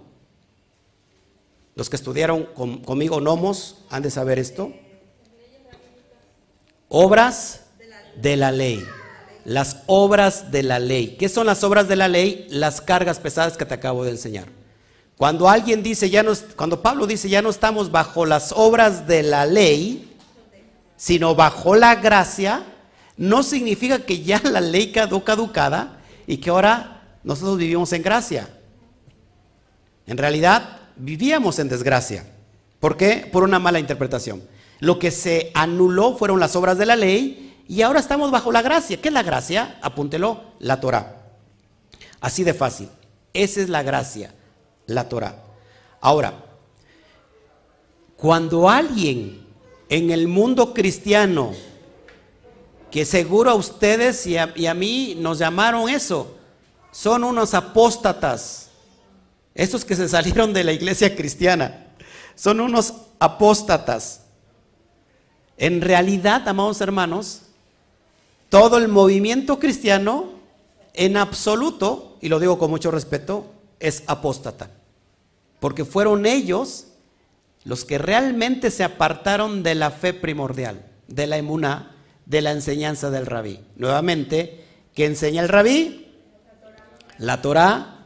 Los 1.76 1.90
que 1.90 1.96
estudiaron 1.96 2.44
conmigo 2.86 3.20
nomos 3.22 3.78
han 3.90 4.04
de 4.04 4.12
saber 4.12 4.40
esto. 4.40 4.72
Obras 6.90 7.62
de 8.16 8.38
la 8.38 8.52
ley. 8.52 8.86
Las 9.46 9.84
obras 9.88 10.52
de 10.52 10.64
la 10.64 10.80
ley. 10.80 11.18
¿Qué 11.18 11.30
son 11.30 11.48
las 11.48 11.64
obras 11.64 11.88
de 11.88 11.96
la 11.96 12.08
ley? 12.08 12.48
Las 12.50 12.82
cargas 12.82 13.20
pesadas 13.20 13.58
que 13.58 13.66
te 13.66 13.74
acabo 13.74 14.04
de 14.04 14.12
enseñar. 14.12 14.48
Cuando 15.18 15.50
alguien 15.50 15.82
dice, 15.82 16.10
ya 16.10 16.22
no, 16.22 16.34
cuando 16.56 16.82
Pablo 16.84 17.08
dice, 17.08 17.28
ya 17.28 17.42
no 17.42 17.50
estamos 17.50 17.92
bajo 17.92 18.26
las 18.26 18.52
obras 18.52 19.08
de 19.08 19.24
la 19.24 19.48
ley, 19.48 20.16
sino 20.96 21.34
bajo 21.34 21.76
la 21.76 21.96
gracia, 21.96 22.64
no 23.18 23.42
significa 23.42 24.00
que 24.00 24.22
ya 24.22 24.40
la 24.44 24.62
ley 24.62 24.92
quedó 24.92 25.24
caducada 25.24 25.97
y 26.28 26.38
que 26.38 26.50
ahora 26.50 27.20
nosotros 27.24 27.58
vivimos 27.58 27.92
en 27.94 28.04
gracia. 28.04 28.50
En 30.06 30.18
realidad, 30.18 30.82
vivíamos 30.98 31.58
en 31.58 31.70
desgracia. 31.70 32.26
¿Por 32.80 32.98
qué? 32.98 33.28
Por 33.32 33.44
una 33.44 33.58
mala 33.58 33.80
interpretación. 33.80 34.44
Lo 34.80 35.00
que 35.00 35.10
se 35.10 35.52
anuló 35.56 36.16
fueron 36.16 36.40
las 36.40 36.56
obras 36.56 36.78
de 36.78 36.86
la 36.86 36.96
ley 36.96 37.64
y 37.68 37.82
ahora 37.82 38.00
estamos 38.00 38.30
bajo 38.30 38.52
la 38.52 38.62
gracia. 38.62 39.02
¿Qué 39.02 39.08
es 39.08 39.14
la 39.14 39.24
gracia? 39.24 39.80
Apúntelo, 39.82 40.44
la 40.60 40.80
Torah. 40.80 41.16
Así 42.20 42.44
de 42.44 42.54
fácil. 42.54 42.90
Esa 43.34 43.62
es 43.62 43.70
la 43.70 43.84
gracia, 43.84 44.34
la 44.86 45.10
Torah. 45.10 45.44
Ahora, 46.02 46.46
cuando 48.16 48.70
alguien 48.70 49.46
en 49.90 50.12
el 50.12 50.28
mundo 50.28 50.74
cristiano, 50.74 51.54
que 52.92 53.06
seguro 53.06 53.52
a 53.52 53.56
ustedes 53.56 54.26
y 54.26 54.38
a, 54.38 54.74
mí 54.74 55.16
nos 55.20 55.40
llamaron 55.40 55.90
eso, 55.90 56.38
son 56.92 57.24
unos 57.24 57.54
apóstatas. 57.54 58.70
Esos 59.54 59.84
que 59.84 59.96
se 59.96 60.08
salieron 60.10 60.54
de 60.54 60.64
la 60.64 60.74
iglesia 60.74 61.16
cristiana. 61.16 61.88
Son 62.36 62.60
unos 62.60 62.94
apóstatas. 63.20 64.22
En 65.58 65.82
realidad, 65.82 66.48
amados 66.48 66.82
hermanos, 66.82 67.42
todo 68.50 68.78
el 68.78 68.88
movimiento 68.88 69.60
cristiano, 69.60 70.34
en 70.94 71.18
absoluto, 71.18 72.18
y 72.22 72.30
lo 72.30 72.40
digo 72.40 72.58
con 72.58 72.70
mucho 72.70 72.92
respeto, 72.92 73.52
es 73.80 74.04
apóstata. 74.08 74.70
Porque 75.60 75.84
fueron 75.84 76.26
ellos 76.26 76.88
los 77.64 77.84
que 77.84 77.98
realmente 77.98 78.72
se 78.72 78.84
apartaron 78.84 79.64
de 79.64 79.76
la 79.76 79.92
fe 79.92 80.14
primordial, 80.14 80.86
de 81.08 81.28
la 81.28 81.38
emuná, 81.38 81.97
de 82.28 82.42
la 82.42 82.52
enseñanza 82.52 83.10
del 83.10 83.26
rabí. 83.26 83.60
Nuevamente, 83.76 84.64
¿qué 84.94 85.06
enseña 85.06 85.42
el 85.42 85.50
rabí? 85.50 86.08
la 87.18 87.42
Torah, 87.42 88.06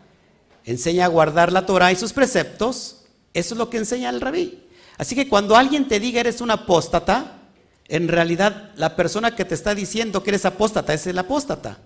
enseña 0.65 1.05
a 1.05 1.09
guardar 1.09 1.51
la 1.51 1.65
Torah 1.65 1.91
y 1.91 1.95
sus 1.95 2.13
preceptos, 2.13 3.03
eso 3.33 3.53
es 3.53 3.57
lo 3.57 3.69
que 3.69 3.77
enseña 3.77 4.09
el 4.09 4.21
rabí. 4.21 4.63
Así 4.97 5.15
que 5.15 5.27
cuando 5.27 5.55
alguien 5.55 5.87
te 5.87 5.99
diga 5.99 6.19
eres 6.19 6.41
un 6.41 6.51
apóstata, 6.51 7.39
en 7.87 8.07
realidad 8.07 8.71
la 8.75 8.95
persona 8.95 9.35
que 9.35 9.45
te 9.45 9.55
está 9.55 9.75
diciendo 9.75 10.23
que 10.23 10.29
eres 10.29 10.45
apóstata 10.45 10.93
es 10.93 11.07
el 11.07 11.17
apóstata 11.17 11.79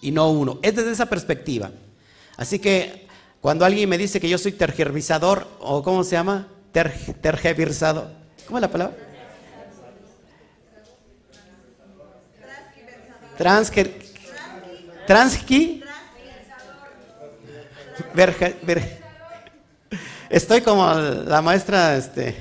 y 0.00 0.10
no 0.10 0.30
uno. 0.30 0.58
Es 0.62 0.74
desde 0.74 0.92
esa 0.92 1.06
perspectiva. 1.06 1.70
Así 2.36 2.58
que 2.58 3.06
cuando 3.40 3.64
alguien 3.64 3.88
me 3.88 3.98
dice 3.98 4.20
que 4.20 4.28
yo 4.28 4.38
soy 4.38 4.52
tergiversador, 4.52 5.46
o 5.60 5.82
¿cómo 5.82 6.02
se 6.04 6.12
llama? 6.12 6.48
Ter, 6.72 6.92
¿Cómo 8.46 8.58
es 8.58 8.62
la 8.62 8.70
palabra? 8.70 8.96
Transger, 13.36 14.02
transqui, 15.06 15.82
Estoy 20.28 20.60
como 20.62 20.92
la 20.94 21.42
maestra, 21.42 21.96
este. 21.96 22.36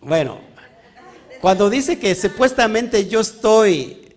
Bueno, 0.00 0.40
cuando 1.40 1.68
dice 1.68 1.98
que 1.98 2.14
supuestamente 2.14 3.08
yo 3.08 3.20
estoy 3.20 4.14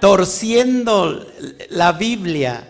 torciendo 0.00 1.26
la 1.70 1.92
Biblia 1.92 2.66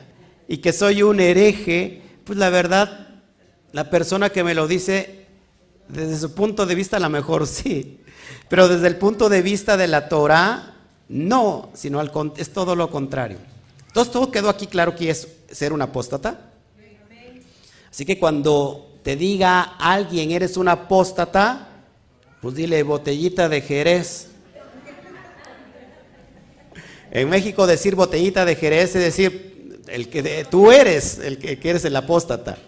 y 0.48 0.58
que 0.58 0.72
soy 0.72 1.02
un 1.02 1.20
hereje, 1.20 2.02
pues 2.24 2.38
la 2.38 2.50
verdad, 2.50 3.20
la 3.72 3.90
persona 3.90 4.30
que 4.30 4.42
me 4.42 4.54
lo 4.54 4.66
dice, 4.66 5.17
desde 5.88 6.18
su 6.18 6.34
punto 6.34 6.66
de 6.66 6.74
vista, 6.74 6.98
a 6.98 7.00
lo 7.00 7.08
mejor 7.08 7.46
sí. 7.46 8.00
Pero 8.48 8.68
desde 8.68 8.86
el 8.86 8.96
punto 8.96 9.28
de 9.28 9.42
vista 9.42 9.76
de 9.76 9.88
la 9.88 10.08
Torah, 10.08 10.74
no, 11.08 11.70
sino 11.74 12.00
al, 12.00 12.12
es 12.36 12.52
todo 12.52 12.76
lo 12.76 12.90
contrario. 12.90 13.38
Entonces, 13.86 14.12
todo 14.12 14.30
quedó 14.30 14.48
aquí 14.50 14.66
claro 14.66 14.94
que 14.94 15.10
es 15.10 15.28
ser 15.50 15.72
un 15.72 15.82
apóstata. 15.82 16.50
Así 17.90 18.04
que 18.04 18.18
cuando 18.18 18.98
te 19.02 19.16
diga 19.16 19.62
alguien 19.62 20.30
eres 20.30 20.56
un 20.56 20.68
apóstata, 20.68 21.68
pues 22.40 22.54
dile 22.54 22.82
botellita 22.82 23.48
de 23.48 23.60
Jerez. 23.62 24.28
En 27.10 27.28
México 27.30 27.66
decir 27.66 27.94
botellita 27.94 28.44
de 28.44 28.54
Jerez 28.54 28.94
es 28.94 29.02
decir, 29.02 29.82
el 29.88 30.10
que 30.10 30.46
tú 30.50 30.70
eres 30.70 31.18
el 31.18 31.38
que 31.38 31.58
eres 31.62 31.84
el 31.86 31.96
apóstata. 31.96 32.58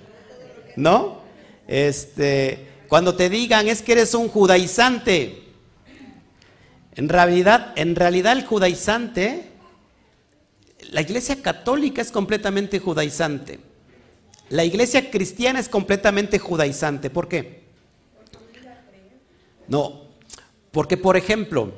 ¿No? 0.77 1.21
Este, 1.69 2.70
cuando 2.91 3.15
te 3.15 3.31
digan 3.31 3.69
es 3.69 3.83
que 3.83 3.93
eres 3.93 4.15
un 4.15 4.29
judaizante, 4.29 5.45
en 6.97 7.09
realidad, 7.09 7.73
en 7.77 7.95
realidad 7.95 8.33
el 8.33 8.45
judaizante, 8.45 9.53
la 10.91 11.01
iglesia 11.01 11.41
católica 11.41 12.03
es 12.03 12.11
completamente 12.11 12.81
judaizante. 12.81 13.61
La 14.49 14.65
iglesia 14.65 15.09
cristiana 15.09 15.61
es 15.61 15.69
completamente 15.69 16.41
judaizante. 16.41 17.11
¿Por 17.11 17.29
qué? 17.29 17.63
No, 19.69 20.03
porque 20.73 20.97
por 20.97 21.17
ejemplo, 21.17 21.73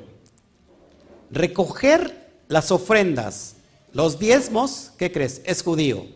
recoger 1.29 2.31
las 2.47 2.71
ofrendas, 2.71 3.57
los 3.91 4.17
diezmos, 4.17 4.93
¿qué 4.97 5.11
crees? 5.11 5.43
Es 5.45 5.61
judío. 5.61 6.07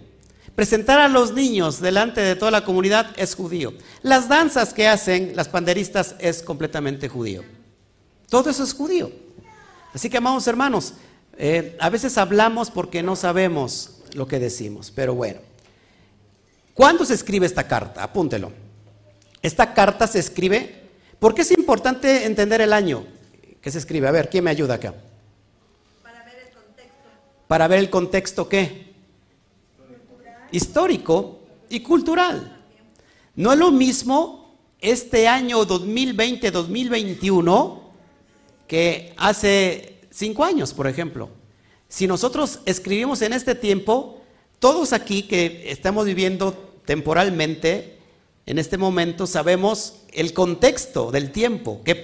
Presentar 0.58 1.00
a 1.00 1.08
los 1.08 1.34
niños 1.34 1.82
delante 1.82 2.20
de 2.20 2.36
toda 2.36 2.50
la 2.50 2.65
comunidad 2.65 3.12
es 3.15 3.36
judío. 3.36 3.76
Las 4.02 4.28
danzas 4.28 4.74
que 4.74 4.88
hacen 4.88 5.34
las 5.36 5.50
panderistas 5.50 6.15
es 6.17 6.41
completamente 6.41 7.10
judío. 7.10 7.43
Todo 8.28 8.50
eso 8.50 8.63
es 8.63 8.74
judío. 8.74 9.12
Así 9.93 10.10
que, 10.10 10.17
amados 10.17 10.48
hermanos, 10.48 10.96
eh, 11.38 11.78
a 11.80 11.91
veces 11.91 12.17
hablamos 12.17 12.72
porque 12.72 13.04
no 13.04 13.15
sabemos 13.15 14.00
lo 14.13 14.28
que 14.28 14.39
decimos, 14.39 14.89
pero 14.89 15.13
bueno. 15.13 15.41
¿Cuándo 16.74 17.06
se 17.06 17.13
escribe 17.13 17.46
esta 17.46 17.67
carta? 17.67 18.02
Apúntelo. 18.02 18.52
Esta 19.43 19.76
carta 19.76 20.08
se 20.08 20.17
escribe, 20.17 20.89
¿por 21.20 21.36
qué 21.36 21.43
es 21.43 21.52
importante 21.52 22.26
entender 22.26 22.62
el 22.62 22.74
año 22.74 23.06
que 23.62 23.70
se 23.70 23.78
escribe? 23.78 24.08
A 24.08 24.12
ver, 24.12 24.28
¿quién 24.28 24.43
me 24.43 24.50
ayuda 24.50 24.74
acá? 24.74 24.96
Para 26.02 26.24
ver 26.24 26.48
el 26.48 26.50
contexto. 26.52 27.10
¿Para 27.48 27.67
ver 27.67 27.78
el 27.78 27.89
contexto 27.91 28.50
qué? 28.50 28.87
Histórico 30.52 31.42
y 31.70 31.82
cultural. 31.82 32.66
No 33.36 33.54
es 33.54 33.60
lo 33.60 33.72
mismo 33.72 34.48
este 34.80 35.28
año 35.28 35.68
2020-2021 35.68 37.82
que 38.68 39.14
hace 39.18 40.00
cinco 40.10 40.44
años, 40.44 40.74
por 40.74 40.88
ejemplo. 40.88 41.30
Si 41.88 42.08
nosotros 42.08 42.60
escribimos 42.66 43.22
en 43.22 43.34
este 43.34 43.54
tiempo, 43.56 44.22
todos 44.60 44.94
aquí 44.94 45.24
que 45.24 45.72
estamos 45.72 46.06
viviendo 46.06 46.52
temporalmente, 46.86 47.98
en 48.46 48.60
este 48.60 48.78
momento, 48.78 49.28
sabemos 49.28 50.04
el 50.14 50.34
contexto 50.34 51.12
del 51.12 51.32
tiempo. 51.32 51.82
Que 51.84 52.02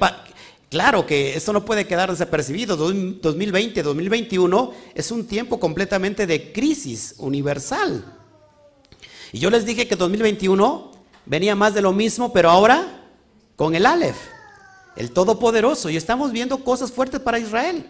claro 0.69 1.05
que 1.05 1.35
eso 1.35 1.53
no 1.53 1.65
puede 1.65 1.87
quedar 1.87 2.11
desapercibido. 2.11 2.75
2020, 2.75 3.81
2021 3.81 4.73
es 4.93 5.11
un 5.11 5.25
tiempo 5.25 5.59
completamente 5.59 6.27
de 6.27 6.51
crisis 6.51 7.15
universal. 7.17 8.22
Y 9.33 9.39
yo 9.39 9.49
les 9.49 9.65
dije 9.65 9.87
que 9.87 9.97
2021 9.97 10.91
venía 11.25 11.55
más 11.55 11.73
de 11.73 11.81
lo 11.81 11.91
mismo, 11.91 12.31
pero 12.31 12.49
ahora 12.49 13.01
con 13.57 13.75
el 13.75 13.85
Aleph 13.85 14.17
el 14.95 15.11
Todopoderoso, 15.11 15.89
y 15.89 15.97
estamos 15.97 16.31
viendo 16.31 16.63
cosas 16.63 16.91
fuertes 16.91 17.19
para 17.19 17.39
Israel. 17.39 17.85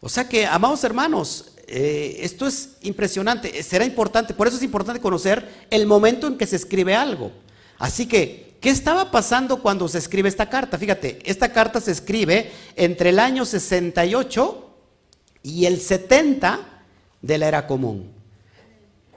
O 0.00 0.08
sea 0.08 0.28
que, 0.28 0.46
amados 0.46 0.82
hermanos, 0.84 1.52
eh, 1.66 2.18
esto 2.20 2.46
es 2.46 2.76
impresionante, 2.82 3.62
será 3.62 3.84
importante, 3.84 4.34
por 4.34 4.46
eso 4.46 4.56
es 4.56 4.62
importante 4.62 5.00
conocer 5.00 5.66
el 5.70 5.86
momento 5.86 6.26
en 6.26 6.38
que 6.38 6.46
se 6.46 6.56
escribe 6.56 6.94
algo. 6.94 7.32
Así 7.78 8.06
que, 8.06 8.56
¿qué 8.60 8.70
estaba 8.70 9.10
pasando 9.10 9.60
cuando 9.60 9.88
se 9.88 9.98
escribe 9.98 10.28
esta 10.28 10.48
carta? 10.48 10.78
Fíjate, 10.78 11.18
esta 11.24 11.52
carta 11.52 11.80
se 11.80 11.92
escribe 11.92 12.50
entre 12.76 13.10
el 13.10 13.18
año 13.18 13.44
68 13.44 14.70
y 15.42 15.66
el 15.66 15.80
70 15.80 16.60
de 17.20 17.38
la 17.38 17.48
era 17.48 17.66
común. 17.66 18.15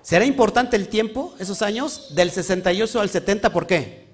¿Será 0.01 0.25
importante 0.25 0.75
el 0.75 0.88
tiempo, 0.88 1.35
esos 1.39 1.62
años, 1.62 2.15
del 2.15 2.31
68 2.31 2.99
al 2.99 3.09
70? 3.09 3.51
¿Por 3.51 3.67
qué? 3.67 4.07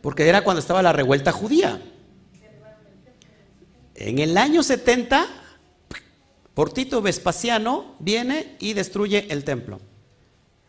Porque 0.00 0.28
era 0.28 0.42
cuando 0.42 0.60
estaba 0.60 0.82
la 0.82 0.92
revuelta 0.92 1.32
judía. 1.32 1.80
En 3.94 4.18
el 4.18 4.36
año 4.36 4.62
70, 4.62 5.26
por 6.54 6.72
Tito 6.72 7.00
Vespasiano 7.02 7.94
viene 8.00 8.56
y 8.58 8.72
destruye 8.72 9.26
el 9.30 9.44
templo. 9.44 9.80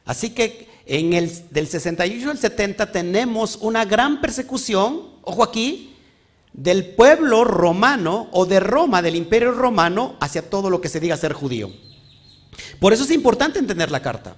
Así 0.05 0.31
que 0.31 0.67
en 0.85 1.13
el 1.13 1.49
del 1.49 1.67
68 1.67 2.29
al 2.29 2.37
70 2.37 2.91
tenemos 2.91 3.57
una 3.61 3.85
gran 3.85 4.21
persecución, 4.21 5.13
ojo 5.23 5.43
aquí, 5.43 5.92
del 6.53 6.85
pueblo 6.85 7.43
romano 7.43 8.29
o 8.31 8.45
de 8.45 8.59
Roma, 8.59 9.01
del 9.01 9.15
imperio 9.15 9.51
romano, 9.51 10.15
hacia 10.19 10.49
todo 10.49 10.69
lo 10.69 10.81
que 10.81 10.89
se 10.89 10.99
diga 10.99 11.17
ser 11.17 11.33
judío. 11.33 11.71
Por 12.79 12.93
eso 12.93 13.03
es 13.03 13.11
importante 13.11 13.59
entender 13.59 13.91
la 13.91 14.01
carta. 14.01 14.35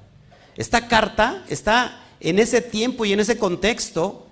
Esta 0.56 0.88
carta 0.88 1.44
está 1.50 2.02
en 2.20 2.40
ese 2.40 2.62
tiempo 2.62 3.06
y 3.06 3.14
en 3.14 3.20
ese 3.20 3.38
contexto, 3.38 4.26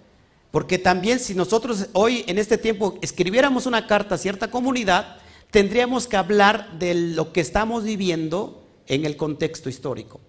porque 0.51 0.77
también 0.77 1.19
si 1.19 1.35
nosotros 1.35 1.87
hoy 1.93 2.23
en 2.27 2.37
este 2.37 2.57
tiempo 2.57 2.97
escribiéramos 3.01 3.65
una 3.65 3.87
carta 3.87 4.15
a 4.15 4.17
cierta 4.17 4.49
comunidad, 4.49 5.17
tendríamos 5.51 6.07
que 6.07 6.17
hablar 6.17 6.79
de 6.79 6.93
lo 6.93 7.33
que 7.33 7.41
estamos 7.41 7.83
viviendo 7.83 8.63
en 8.87 9.05
el 9.05 9.17
contexto 9.17 9.69
histórico. 9.69 10.21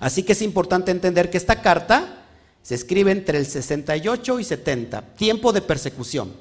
Así 0.00 0.22
que 0.22 0.32
es 0.32 0.42
importante 0.42 0.90
entender 0.90 1.30
que 1.30 1.38
esta 1.38 1.62
carta 1.62 2.21
se 2.62 2.74
escribe 2.74 3.10
entre 3.10 3.38
el 3.38 3.46
68 3.46 4.40
y 4.40 4.44
70, 4.44 5.02
tiempo 5.16 5.52
de 5.52 5.62
persecución. 5.62 6.32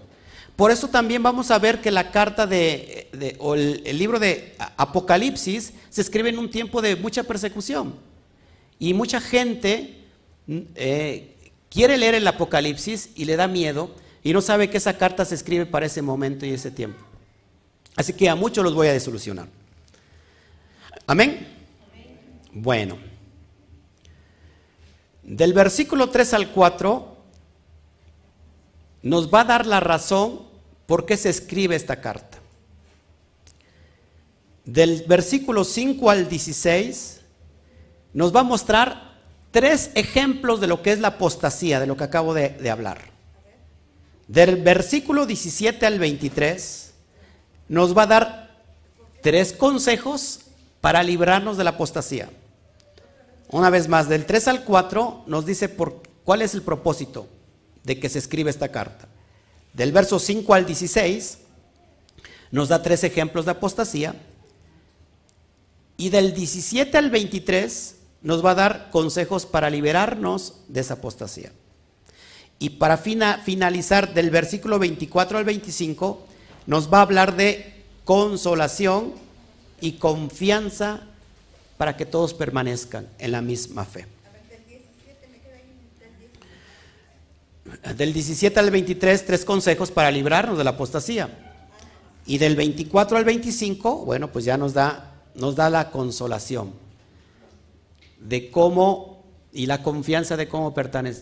Por 0.55 0.69
eso 0.69 0.87
también 0.87 1.23
vamos 1.23 1.49
a 1.49 1.57
ver 1.57 1.81
que 1.81 1.89
la 1.89 2.11
carta 2.11 2.45
de, 2.45 3.37
o 3.39 3.55
el, 3.55 3.97
libro 3.97 4.19
de 4.19 4.55
Apocalipsis 4.77 5.73
se 5.89 6.01
escribe 6.01 6.29
en 6.29 6.37
un 6.37 6.51
tiempo 6.51 6.81
de 6.81 6.95
mucha 6.95 7.23
persecución. 7.23 7.95
Y 8.77 8.93
mucha 8.93 9.19
gente 9.21 9.97
eh, 10.75 11.35
quiere 11.69 11.97
leer 11.97 12.15
el 12.15 12.27
Apocalipsis 12.27 13.09
y 13.15 13.25
le 13.25 13.37
da 13.37 13.47
miedo 13.47 13.95
y 14.23 14.33
no 14.33 14.41
sabe 14.41 14.69
que 14.69 14.77
esa 14.77 14.97
carta 14.97 15.25
se 15.25 15.35
escribe 15.35 15.65
para 15.65 15.87
ese 15.87 16.01
momento 16.01 16.45
y 16.45 16.51
ese 16.51 16.69
tiempo. 16.69 17.03
Así 17.95 18.13
que 18.13 18.29
a 18.29 18.35
muchos 18.35 18.63
los 18.63 18.75
voy 18.75 18.87
a 18.87 18.93
desolucionar. 18.93 19.47
Amén. 21.07 21.47
Bueno. 22.53 23.10
Del 25.23 25.53
versículo 25.53 26.09
3 26.09 26.33
al 26.33 26.49
4 26.49 27.17
nos 29.03 29.33
va 29.33 29.41
a 29.41 29.45
dar 29.45 29.65
la 29.65 29.79
razón 29.79 30.41
por 30.85 31.05
qué 31.05 31.17
se 31.17 31.29
escribe 31.29 31.75
esta 31.75 32.01
carta. 32.01 32.39
Del 34.65 35.03
versículo 35.07 35.63
5 35.63 36.09
al 36.09 36.29
16 36.29 37.21
nos 38.13 38.35
va 38.35 38.41
a 38.41 38.43
mostrar 38.43 39.11
tres 39.51 39.91
ejemplos 39.95 40.59
de 40.59 40.67
lo 40.67 40.81
que 40.81 40.91
es 40.91 40.99
la 40.99 41.09
apostasía, 41.09 41.79
de 41.79 41.87
lo 41.87 41.97
que 41.97 42.03
acabo 42.03 42.33
de, 42.33 42.49
de 42.49 42.69
hablar. 42.69 42.99
Del 44.27 44.61
versículo 44.61 45.25
17 45.25 45.85
al 45.85 45.99
23 45.99 46.93
nos 47.69 47.97
va 47.97 48.03
a 48.03 48.07
dar 48.07 48.51
tres 49.21 49.53
consejos 49.53 50.41
para 50.81 51.03
librarnos 51.03 51.57
de 51.57 51.63
la 51.63 51.71
apostasía. 51.71 52.29
Una 53.51 53.69
vez 53.69 53.89
más, 53.89 54.07
del 54.07 54.25
3 54.25 54.47
al 54.47 54.63
4 54.63 55.23
nos 55.27 55.45
dice 55.45 55.67
por, 55.67 56.01
cuál 56.23 56.41
es 56.41 56.53
el 56.53 56.61
propósito 56.61 57.27
de 57.83 57.99
que 57.99 58.09
se 58.09 58.19
escribe 58.19 58.49
esta 58.49 58.69
carta. 58.69 59.09
Del 59.73 59.91
verso 59.91 60.19
5 60.19 60.53
al 60.53 60.65
16 60.65 61.37
nos 62.51 62.69
da 62.69 62.81
tres 62.81 63.03
ejemplos 63.03 63.45
de 63.45 63.51
apostasía. 63.51 64.15
Y 65.97 66.09
del 66.09 66.33
17 66.33 66.97
al 66.97 67.09
23 67.09 67.95
nos 68.21 68.43
va 68.43 68.51
a 68.51 68.55
dar 68.55 68.89
consejos 68.89 69.45
para 69.45 69.69
liberarnos 69.69 70.55
de 70.67 70.79
esa 70.79 70.95
apostasía. 70.95 71.51
Y 72.57 72.71
para 72.71 72.97
finalizar 72.97 74.13
del 74.13 74.29
versículo 74.29 74.79
24 74.79 75.37
al 75.37 75.45
25 75.45 76.25
nos 76.67 76.91
va 76.93 76.99
a 76.99 77.01
hablar 77.01 77.35
de 77.35 77.83
consolación 78.05 79.13
y 79.79 79.93
confianza 79.93 81.07
para 81.81 81.97
que 81.97 82.05
todos 82.05 82.35
permanezcan 82.35 83.07
en 83.17 83.31
la 83.31 83.41
misma 83.41 83.85
fe. 83.85 84.05
Del 87.97 88.13
17 88.13 88.59
al 88.59 88.69
23, 88.69 89.25
tres 89.25 89.43
consejos 89.43 89.89
para 89.89 90.11
librarnos 90.11 90.59
de 90.59 90.63
la 90.63 90.69
apostasía. 90.69 91.57
Y 92.27 92.37
del 92.37 92.55
24 92.55 93.17
al 93.17 93.25
25, 93.25 94.05
bueno, 94.05 94.31
pues 94.31 94.45
ya 94.45 94.57
nos 94.57 94.75
da, 94.75 95.23
nos 95.33 95.55
da 95.55 95.71
la 95.71 95.89
consolación 95.89 96.71
de 98.19 98.51
cómo 98.51 99.23
y 99.51 99.65
la 99.65 99.81
confianza 99.81 100.37
de 100.37 100.47
cómo 100.47 100.75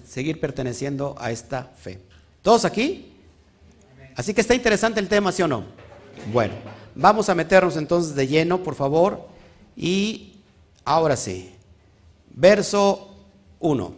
seguir 0.06 0.42
perteneciendo 0.42 1.16
a 1.20 1.32
esta 1.32 1.72
fe. 1.82 2.02
¿Todos 2.42 2.66
aquí? 2.66 3.14
Así 4.14 4.34
que 4.34 4.42
está 4.42 4.56
interesante 4.56 5.00
el 5.00 5.08
tema, 5.08 5.32
¿sí 5.32 5.42
o 5.42 5.48
no? 5.48 5.64
Bueno, 6.34 6.56
vamos 6.96 7.30
a 7.30 7.34
meternos 7.34 7.78
entonces 7.78 8.14
de 8.14 8.28
lleno, 8.28 8.62
por 8.62 8.76
favor. 8.76 9.26
Y 9.82 10.29
Ahora 10.90 11.16
sí, 11.16 11.56
verso 12.32 13.16
1. 13.60 13.94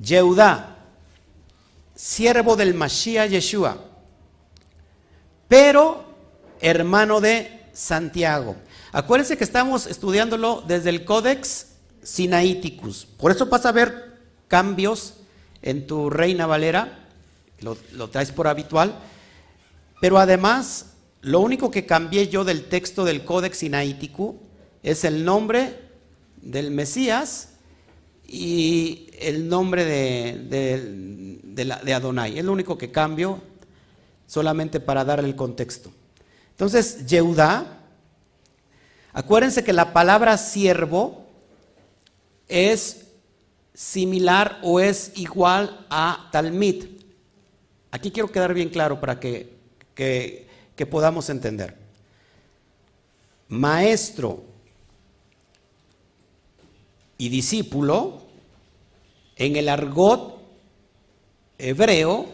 Yehudá, 0.00 0.78
siervo 1.94 2.56
del 2.56 2.72
Mashiach 2.72 3.28
Yeshua, 3.28 3.76
pero 5.48 6.02
hermano 6.62 7.20
de 7.20 7.60
Santiago. 7.74 8.56
Acuérdense 8.90 9.36
que 9.36 9.44
estamos 9.44 9.86
estudiándolo 9.86 10.64
desde 10.66 10.88
el 10.88 11.04
Codex 11.04 11.72
Sinaiticus. 12.02 13.04
Por 13.04 13.32
eso 13.32 13.44
vas 13.44 13.66
a 13.66 13.72
ver 13.72 14.18
cambios 14.48 15.12
en 15.60 15.86
tu 15.86 16.08
Reina 16.08 16.46
Valera, 16.46 17.06
lo, 17.60 17.76
lo 17.92 18.08
traes 18.08 18.32
por 18.32 18.48
habitual, 18.48 18.98
pero 20.00 20.18
además 20.18 20.94
lo 21.28 21.40
único 21.40 21.70
que 21.70 21.84
cambié 21.84 22.28
yo 22.28 22.42
del 22.42 22.64
texto 22.64 23.04
del 23.04 23.22
Codex 23.22 23.58
Sinaítico 23.58 24.36
es 24.82 25.04
el 25.04 25.26
nombre 25.26 25.78
del 26.40 26.70
Mesías 26.70 27.50
y 28.26 29.10
el 29.20 29.46
nombre 29.46 29.84
de, 29.84 31.38
de, 31.44 31.94
Adonai. 31.94 32.38
Es 32.38 32.44
lo 32.46 32.52
único 32.52 32.78
que 32.78 32.90
cambio 32.90 33.42
solamente 34.26 34.80
para 34.80 35.04
darle 35.04 35.28
el 35.28 35.36
contexto. 35.36 35.92
Entonces, 36.50 37.06
Yehudá, 37.06 37.78
acuérdense 39.12 39.62
que 39.62 39.74
la 39.74 39.92
palabra 39.92 40.38
siervo 40.38 41.26
es 42.46 43.04
similar 43.74 44.58
o 44.62 44.80
es 44.80 45.12
igual 45.16 45.86
a 45.90 46.30
Talmid. 46.32 46.86
Aquí 47.90 48.10
quiero 48.10 48.32
quedar 48.32 48.54
bien 48.54 48.70
claro 48.70 48.98
para 48.98 49.20
que, 49.20 49.58
que 49.94 50.47
que 50.78 50.86
podamos 50.86 51.28
entender. 51.28 51.76
Maestro 53.48 54.44
y 57.18 57.28
discípulo, 57.28 58.22
en 59.34 59.56
el 59.56 59.68
argot 59.68 60.40
hebreo, 61.58 62.26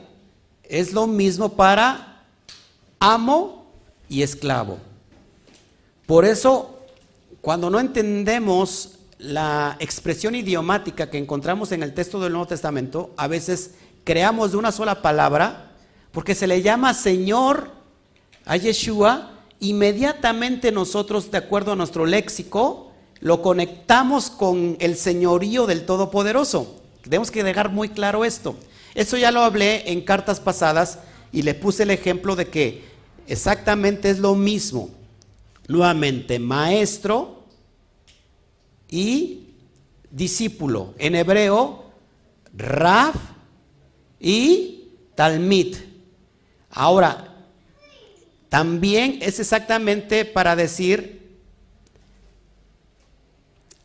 es 0.62 0.92
lo 0.92 1.06
mismo 1.06 1.56
para 1.56 2.22
amo 3.00 3.64
y 4.10 4.20
esclavo. 4.20 4.78
Por 6.04 6.26
eso, 6.26 6.80
cuando 7.40 7.70
no 7.70 7.80
entendemos 7.80 8.98
la 9.16 9.78
expresión 9.80 10.34
idiomática 10.34 11.08
que 11.08 11.16
encontramos 11.16 11.72
en 11.72 11.82
el 11.82 11.94
texto 11.94 12.20
del 12.20 12.32
Nuevo 12.32 12.48
Testamento, 12.48 13.14
a 13.16 13.26
veces 13.26 13.70
creamos 14.04 14.50
de 14.50 14.58
una 14.58 14.70
sola 14.70 15.00
palabra, 15.00 15.72
porque 16.12 16.34
se 16.34 16.46
le 16.46 16.60
llama 16.60 16.92
Señor 16.92 17.73
a 18.44 18.56
Yeshua, 18.56 19.30
inmediatamente 19.60 20.72
nosotros, 20.72 21.30
de 21.30 21.38
acuerdo 21.38 21.72
a 21.72 21.76
nuestro 21.76 22.06
léxico, 22.06 22.92
lo 23.20 23.40
conectamos 23.40 24.30
con 24.30 24.76
el 24.80 24.96
señorío 24.96 25.66
del 25.66 25.86
Todopoderoso. 25.86 26.82
Tenemos 27.02 27.30
que 27.30 27.44
dejar 27.44 27.70
muy 27.70 27.88
claro 27.88 28.24
esto. 28.24 28.56
Eso 28.94 29.16
ya 29.16 29.30
lo 29.30 29.42
hablé 29.42 29.90
en 29.90 30.02
cartas 30.02 30.40
pasadas 30.40 30.98
y 31.32 31.42
le 31.42 31.54
puse 31.54 31.82
el 31.84 31.90
ejemplo 31.90 32.36
de 32.36 32.48
que 32.48 32.84
exactamente 33.26 34.10
es 34.10 34.18
lo 34.18 34.34
mismo. 34.34 34.90
Nuevamente, 35.66 36.38
maestro 36.38 37.44
y 38.88 39.48
discípulo. 40.10 40.94
En 40.98 41.14
hebreo, 41.14 41.84
Raf 42.56 43.16
y 44.20 44.90
Talmid. 45.14 45.76
Ahora, 46.70 47.33
también 48.54 49.18
es 49.20 49.40
exactamente 49.40 50.24
para 50.24 50.54
decir 50.54 51.40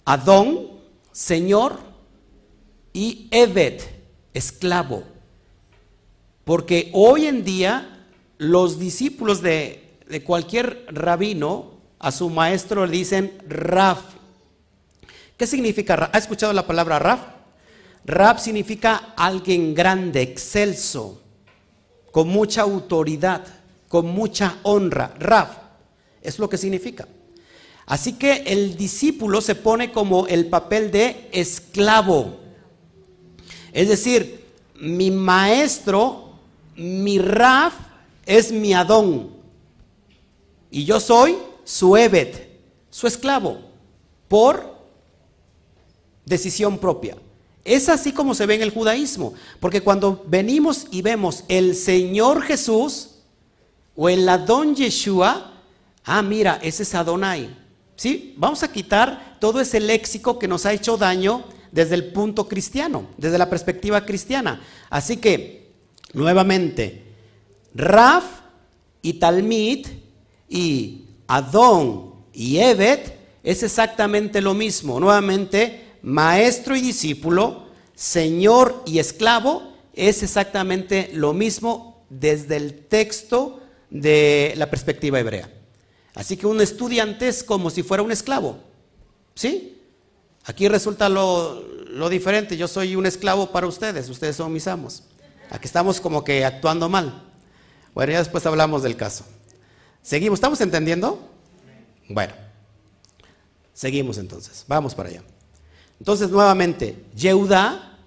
Adón, 0.05 0.67
Señor, 1.11 1.80
y 2.93 3.28
Evet, 3.32 3.89
esclavo. 4.32 5.05
Porque 6.43 6.91
hoy 6.93 7.26
en 7.26 7.43
día 7.43 8.05
los 8.38 8.78
discípulos 8.78 9.41
de, 9.41 9.97
de 10.07 10.24
cualquier 10.24 10.86
rabino 10.89 11.80
a 11.97 12.11
su 12.11 12.30
maestro 12.30 12.86
le 12.86 12.91
dicen 12.91 13.39
Raf. 13.47 14.01
¿Qué 15.36 15.47
significa 15.47 15.95
Raf? 15.95 16.11
¿Ha 16.13 16.20
escuchado 16.20 16.53
la 16.53 16.67
palabra 16.67 16.99
Raf? 16.99 17.22
Raf 18.05 18.39
significa 18.39 19.15
alguien 19.17 19.74
grande, 19.74 20.22
excelso, 20.22 21.24
con 22.11 22.28
mucha 22.28 22.61
autoridad, 22.61 23.59
con 23.90 24.08
mucha 24.08 24.60
honra. 24.64 25.14
Raf 25.20 25.58
es 26.22 26.40
lo 26.40 26.48
que 26.48 26.58
significa. 26.58 27.06
Así 27.86 28.14
que 28.14 28.44
el 28.46 28.78
discípulo 28.78 29.42
se 29.42 29.56
pone 29.56 29.92
como 29.92 30.28
el 30.28 30.46
papel 30.46 30.92
de 30.92 31.28
esclavo. 31.34 32.38
Es 33.74 33.90
decir, 33.90 34.46
mi 34.80 35.12
maestro, 35.12 36.36
mi 36.78 37.18
Raf 37.18 37.74
es 38.26 38.52
mi 38.52 38.74
Adón. 38.74 39.32
Y 40.72 40.86
yo 40.86 41.00
soy 41.00 41.36
su 41.64 41.98
Evet, 41.98 42.48
su 42.92 43.08
esclavo, 43.08 43.58
por 44.28 44.78
decisión 46.26 46.78
propia. 46.78 47.18
Es 47.66 47.90
así 47.90 48.12
como 48.12 48.36
se 48.36 48.46
ve 48.46 48.56
en 48.56 48.62
el 48.62 48.72
judaísmo, 48.72 49.34
porque 49.60 49.82
cuando 49.82 50.24
venimos 50.28 50.86
y 50.92 51.02
vemos 51.02 51.44
el 51.48 51.76
Señor 51.76 52.44
Jesús 52.44 53.09
o 54.02 54.08
el 54.08 54.30
Adón 54.30 54.78
Yeshua, 54.78 55.52
ah, 56.06 56.22
mira, 56.22 56.58
ese 56.64 56.84
es 56.84 56.95
Adonai. 56.95 57.54
¿Sí? 57.97 58.34
Vamos 58.38 58.64
a 58.64 58.72
quitar 58.72 59.36
todo 59.41 59.60
ese 59.60 59.82
léxico 59.82 60.39
que 60.39 60.47
nos 60.47 60.66
ha 60.66 60.72
hecho 60.72 60.95
daño 60.95 61.43
desde 61.70 61.95
el 61.95 62.14
punto 62.14 62.47
cristiano, 62.47 63.08
desde 63.18 63.38
la 63.38 63.50
perspectiva 63.50 64.06
cristiana. 64.06 64.62
Así 64.89 65.18
que, 65.18 65.74
nuevamente, 66.14 67.04
Raf 67.76 68.24
y 69.02 69.16
Talmid 69.16 69.86
y 70.47 71.04
Adón 71.28 72.14
y 72.32 72.56
Evet 72.60 73.20
es 73.43 73.64
exactamente 73.64 74.39
lo 74.39 74.54
mismo. 74.54 75.02
Nuevamente, 75.02 75.97
maestro 76.04 76.74
y 76.78 76.80
discípulo, 76.80 77.66
señor 77.95 78.82
y 78.86 79.00
esclavo 79.00 79.74
es 79.93 80.24
exactamente 80.24 81.10
lo 81.12 81.34
mismo 81.34 82.06
desde 82.10 82.56
el 82.56 82.88
texto 82.88 83.59
de 83.90 84.54
la 84.58 84.70
perspectiva 84.70 85.20
hebrea. 85.20 85.50
Así 86.16 86.38
que 86.38 86.48
un 86.48 86.62
estudiante 86.62 87.28
es 87.28 87.44
como 87.44 87.70
si 87.70 87.84
fuera 87.84 88.04
un 88.04 88.12
esclavo. 88.12 88.60
¿Sí? 89.36 89.82
Aquí 90.46 90.68
resulta 90.68 91.10
lo, 91.10 91.64
diferente. 92.10 92.58
Yo 92.58 92.68
soy 92.68 92.96
un 92.96 93.06
esclavo 93.06 93.52
para 93.52 93.68
ustedes, 93.68 94.10
ustedes 94.10 94.36
son 94.36 94.52
mis 94.52 94.68
amos. 94.68 95.04
Aquí 95.50 95.66
estamos 95.66 96.02
como 96.02 96.24
que 96.24 96.46
actuando 96.46 96.90
mal. 96.90 97.24
Bueno, 97.94 98.12
ya 98.12 98.20
después 98.20 98.46
hablamos 98.46 98.84
del 98.84 98.96
caso. 98.96 99.26
Seguimos, 100.02 100.38
¿estamos 100.38 100.60
entendiendo? 100.62 101.20
Bueno, 102.08 102.34
seguimos 103.74 104.18
entonces, 104.18 104.66
vamos 104.68 104.96
para 104.96 105.10
allá. 105.10 105.24
Entonces, 106.00 106.30
nuevamente, 106.30 107.06
Yehuda, 107.16 107.98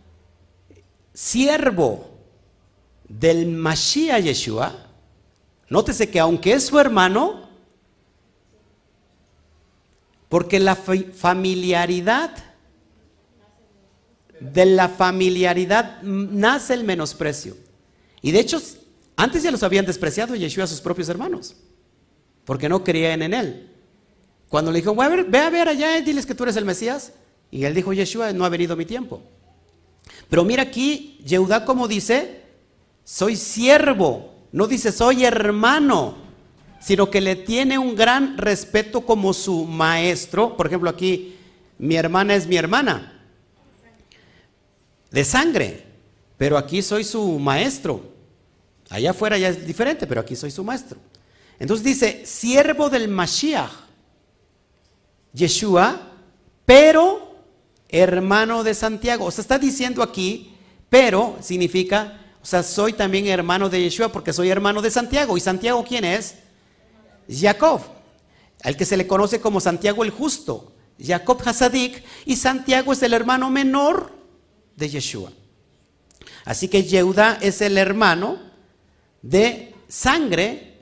siervo 1.13 2.11
del 3.09 3.47
Mashiach 3.47 4.23
Yeshua, 4.23 4.82
nótese 5.73 6.11
que 6.11 6.21
aunque 6.21 6.53
es 6.53 6.67
su 6.67 6.79
hermano, 6.79 7.49
porque 10.29 10.61
la 10.61 10.77
familiaridad, 10.77 12.31
de 14.39 14.67
la 14.67 14.91
familiaridad 14.91 16.03
nace 16.03 16.75
el 16.75 16.85
menosprecio. 16.85 17.57
Y 18.21 18.33
de 18.33 18.41
hecho, 18.41 18.61
antes 19.17 19.43
ya 19.43 19.51
los 19.51 19.63
habían 19.63 19.87
despreciado 19.87 20.35
Yeshua 20.35 20.65
a 20.65 20.67
sus 20.67 20.83
propios 20.83 21.09
hermanos, 21.09 21.57
porque 22.45 22.69
no 22.69 22.85
creían 22.85 23.23
en 23.23 23.33
él. 23.33 23.71
Cuando 24.51 24.71
le 24.71 24.81
dijo, 24.81 24.95
ve 24.95 25.39
a 25.39 25.49
ver 25.49 25.69
allá, 25.69 25.99
diles 26.03 26.27
que 26.27 26.35
tú 26.35 26.43
eres 26.43 26.57
el 26.57 26.67
Mesías. 26.67 27.15
Y 27.51 27.65
él 27.65 27.73
dijo, 27.73 27.95
Yeshua, 27.95 28.35
no 28.35 28.45
ha 28.45 28.51
venido 28.51 28.77
mi 28.77 28.85
tiempo. 28.85 29.23
Pero 30.29 30.45
mira 30.45 30.65
aquí, 30.65 31.19
Yehudá 31.25 31.65
como 31.65 31.89
dice, 31.89 32.43
soy 33.05 33.37
siervo, 33.37 34.32
no 34.53 34.67
dice 34.67 34.93
soy 34.93 35.25
hermano 35.25 36.23
sino 36.83 37.09
que 37.11 37.21
le 37.21 37.37
tiene 37.37 37.79
un 37.79 37.95
gran 37.95 38.37
respeto 38.37 39.07
como 39.07 39.33
su 39.33 39.65
maestro. 39.67 40.57
Por 40.57 40.67
ejemplo, 40.67 40.91
aquí 40.91 41.37
mi 41.79 41.95
hermana 41.95 42.35
es 42.35 42.49
mi 42.49 42.57
hermana, 42.57 43.23
de 45.11 45.25
sangre, 45.25 45.87
pero 46.37 46.59
aquí 46.59 46.83
soy 46.83 47.05
su 47.05 47.39
maestro. 47.39 48.03
Allá 48.91 49.13
afuera 49.13 49.39
ya 49.39 49.51
es 49.51 49.65
diferente, 49.65 50.09
pero 50.09 50.21
aquí 50.21 50.35
soy 50.35 50.51
su 50.51 50.65
maestro. 50.65 50.99
Entonces 51.61 51.85
dice, 51.85 52.27
siervo 52.27 52.91
del 52.91 53.07
Mashiach, 53.07 53.71
Yeshua, 55.33 56.11
pero 56.67 57.37
hermano 57.89 58.65
de 58.65 58.75
Santiago. 58.75 59.27
O 59.27 59.31
sea, 59.31 59.43
está 59.43 59.57
diciendo 59.57 60.03
aquí, 60.03 60.57
pero 60.91 61.39
significa, 61.41 62.22
o 62.43 62.47
sea, 62.47 62.63
soy 62.65 62.93
también 62.93 63.29
hermano 63.29 63.69
de 63.69 63.81
Yeshua 63.81 64.09
porque 64.09 64.33
soy 64.33 64.51
hermano 64.51 64.83
de 64.83 64.91
Santiago. 64.91 65.37
¿Y 65.37 65.41
Santiago 65.41 65.85
quién 65.87 66.05
es? 66.05 66.35
Jacob, 67.31 67.81
al 68.65 68.77
que 68.77 68.85
se 68.85 68.97
le 68.97 69.07
conoce 69.07 69.41
como 69.41 69.61
Santiago 69.61 70.03
el 70.03 70.11
Justo, 70.11 70.73
Jacob 71.01 71.41
Hasadik, 71.45 72.03
y 72.27 72.35
Santiago 72.35 72.93
es 72.93 73.03
el 73.05 73.15
hermano 73.15 73.49
menor 73.49 74.13
de 74.77 74.89
Yeshua. 74.89 75.33
Así 76.45 76.67
que 76.67 76.83
Yehuda 76.83 77.39
es 77.41 77.61
el 77.61 77.79
hermano 77.79 78.39
de 79.23 79.75
sangre 79.87 80.81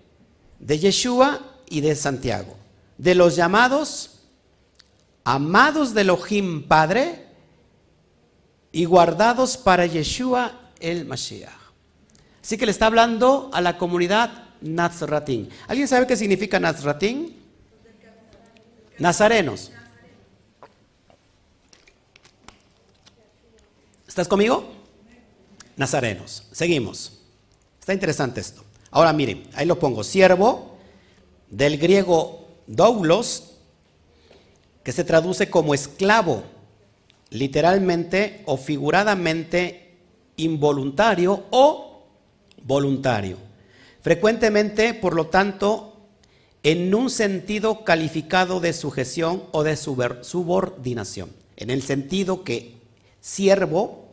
de 0.59 0.79
Yeshua 0.79 1.41
y 1.69 1.83
de 1.83 1.95
Santiago, 1.95 2.57
de 2.97 3.15
los 3.15 3.37
llamados 3.37 4.21
amados 5.25 5.93
de 5.93 6.01
Elohim 6.01 6.67
Padre 6.67 7.27
y 8.73 8.87
guardados 8.87 9.59
para 9.59 9.85
Yeshua 9.85 10.60
el 10.81 11.05
Mashiach. 11.05 11.53
Así 12.43 12.57
que 12.57 12.67
le 12.67 12.73
está 12.73 12.87
hablando 12.87 13.51
a 13.53 13.61
la 13.61 13.79
comunidad 13.79 14.45
Nazratín. 14.61 15.49
¿Alguien 15.69 15.89
sabe 15.89 16.07
qué 16.07 16.17
significa 16.17 16.59
Nazratín? 16.59 17.37
Nazarenos. 18.99 19.73
¿Estás 24.07 24.29
conmigo? 24.29 24.73
Nazarenos. 25.77 26.49
Seguimos. 26.53 27.21
Está 27.79 27.95
interesante 27.95 28.41
esto. 28.41 28.65
Ahora 28.91 29.13
miren, 29.13 29.49
ahí 29.55 29.67
lo 29.67 29.79
pongo. 29.79 30.03
Siervo, 30.03 30.79
del 31.49 31.79
griego 31.79 32.49
doulos, 32.67 33.53
que 34.83 34.93
se 34.93 35.05
traduce 35.05 35.51
como 35.51 35.75
esclavo, 35.75 36.43
literalmente 37.31 38.43
o 38.47 38.57
figuradamente 38.57 39.90
involuntario 40.45 41.45
o 41.51 42.05
voluntario. 42.63 43.37
Frecuentemente, 44.03 44.95
por 44.95 45.15
lo 45.15 45.27
tanto, 45.27 46.09
en 46.63 46.95
un 46.95 47.11
sentido 47.11 47.85
calificado 47.85 48.61
de 48.61 48.73
sujeción 48.73 49.45
o 49.53 49.63
de 49.63 49.77
subordinación, 49.77 51.31
en 51.57 51.71
el 51.71 51.83
sentido 51.83 52.45
que 52.45 52.75
siervo 53.21 54.09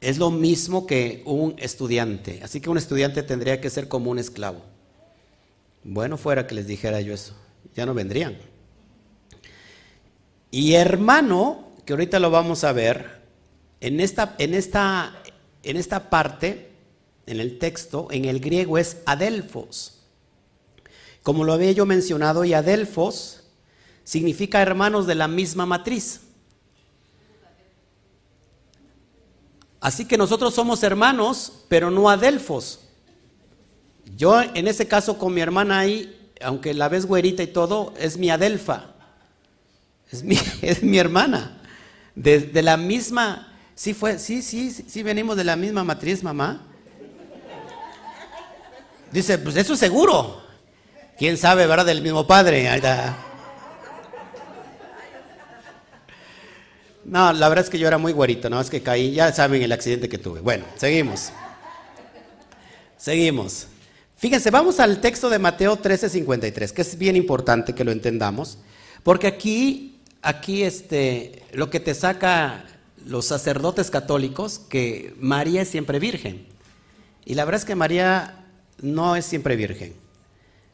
es 0.00 0.18
lo 0.18 0.30
mismo 0.30 0.86
que 0.86 1.22
un 1.26 1.54
estudiante, 1.58 2.40
así 2.42 2.60
que 2.60 2.70
un 2.70 2.78
estudiante 2.78 3.22
tendría 3.22 3.60
que 3.60 3.70
ser 3.70 3.88
como 3.88 4.10
un 4.10 4.18
esclavo. 4.18 4.62
Bueno, 5.84 6.16
fuera 6.16 6.46
que 6.46 6.54
les 6.54 6.66
dijera 6.66 7.00
yo 7.00 7.14
eso, 7.14 7.34
ya 7.74 7.86
no 7.86 7.94
vendrían. 7.94 8.36
Y 10.50 10.74
hermano, 10.74 11.68
que 11.84 11.92
ahorita 11.92 12.18
lo 12.18 12.30
vamos 12.30 12.64
a 12.64 12.72
ver, 12.72 13.19
en 13.80 14.00
esta, 14.00 14.34
en 14.38 14.54
esta, 14.54 15.22
en 15.62 15.76
esta 15.76 16.10
parte 16.10 16.70
en 17.26 17.40
el 17.40 17.58
texto, 17.58 18.08
en 18.10 18.24
el 18.24 18.40
griego 18.40 18.76
es 18.76 18.98
adelfos. 19.06 20.00
Como 21.22 21.44
lo 21.44 21.52
había 21.52 21.72
yo 21.72 21.86
mencionado, 21.86 22.44
y 22.44 22.54
adelfos 22.54 23.44
significa 24.04 24.60
hermanos 24.62 25.06
de 25.06 25.14
la 25.14 25.28
misma 25.28 25.66
matriz. 25.66 26.22
Así 29.80 30.04
que 30.04 30.18
nosotros 30.18 30.54
somos 30.54 30.82
hermanos, 30.82 31.64
pero 31.68 31.90
no 31.90 32.10
adelfos. 32.10 32.80
Yo 34.16 34.42
en 34.42 34.68
ese 34.68 34.88
caso 34.88 35.16
con 35.16 35.32
mi 35.32 35.40
hermana 35.40 35.78
ahí, 35.78 36.32
aunque 36.42 36.74
la 36.74 36.88
ves 36.88 37.06
güerita 37.06 37.42
y 37.42 37.46
todo, 37.46 37.94
es 37.98 38.18
mi 38.18 38.30
adelfa. 38.30 38.94
Es 40.10 40.22
mi, 40.22 40.36
es 40.62 40.82
mi 40.82 40.98
hermana. 40.98 41.62
De, 42.14 42.40
de, 42.40 42.62
la 42.62 42.76
misma, 42.76 43.49
sí 43.80 43.94
fue, 43.94 44.18
sí, 44.18 44.42
sí, 44.42 44.70
sí 44.70 45.02
venimos 45.02 45.38
de 45.38 45.44
la 45.44 45.56
misma 45.56 45.82
matriz, 45.82 46.22
mamá. 46.22 46.66
Dice, 49.10 49.38
pues 49.38 49.56
eso 49.56 49.72
es 49.72 49.78
seguro. 49.78 50.42
¿Quién 51.16 51.38
sabe, 51.38 51.66
verdad? 51.66 51.86
Del 51.86 52.02
mismo 52.02 52.26
padre. 52.26 52.68
No, 57.06 57.32
la 57.32 57.48
verdad 57.48 57.64
es 57.64 57.70
que 57.70 57.78
yo 57.78 57.88
era 57.88 57.96
muy 57.96 58.12
güerito, 58.12 58.50
no 58.50 58.60
es 58.60 58.68
que 58.68 58.82
caí, 58.82 59.12
ya 59.12 59.32
saben 59.32 59.62
el 59.62 59.72
accidente 59.72 60.10
que 60.10 60.18
tuve. 60.18 60.40
Bueno, 60.40 60.66
seguimos. 60.76 61.30
Seguimos. 62.98 63.66
Fíjense, 64.14 64.50
vamos 64.50 64.78
al 64.78 65.00
texto 65.00 65.30
de 65.30 65.38
Mateo 65.38 65.78
13:53, 65.78 66.72
que 66.72 66.82
es 66.82 66.98
bien 66.98 67.16
importante 67.16 67.74
que 67.74 67.84
lo 67.84 67.92
entendamos, 67.92 68.58
porque 69.02 69.26
aquí, 69.26 70.02
aquí 70.20 70.64
este, 70.64 71.42
lo 71.52 71.70
que 71.70 71.80
te 71.80 71.94
saca 71.94 72.66
los 73.06 73.26
sacerdotes 73.26 73.90
católicos, 73.90 74.58
que 74.58 75.14
María 75.18 75.62
es 75.62 75.68
siempre 75.68 75.98
virgen. 75.98 76.46
Y 77.24 77.34
la 77.34 77.44
verdad 77.44 77.60
es 77.60 77.64
que 77.64 77.74
María 77.74 78.46
no 78.80 79.16
es 79.16 79.24
siempre 79.24 79.56
virgen. 79.56 79.94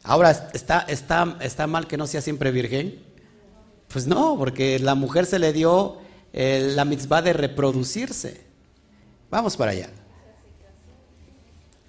Ahora, 0.03 0.31
¿está, 0.53 0.81
está, 0.81 1.37
está 1.41 1.67
mal 1.67 1.87
que 1.87 1.97
no 1.97 2.07
sea 2.07 2.21
siempre 2.21 2.53
virgen? 2.53 3.03
Pues 3.89 4.07
no, 4.07 4.37
porque 4.39 4.79
la 4.79 4.95
mujer 4.95 5.27
se 5.27 5.39
le 5.39 5.53
dio 5.53 5.99
eh, 6.33 6.73
la 6.75 6.85
mitzvah 6.85 7.23
de 7.23 7.33
reproducirse. 7.33 8.43
Vamos 9.31 9.57
para 9.57 9.73
allá. 9.73 9.91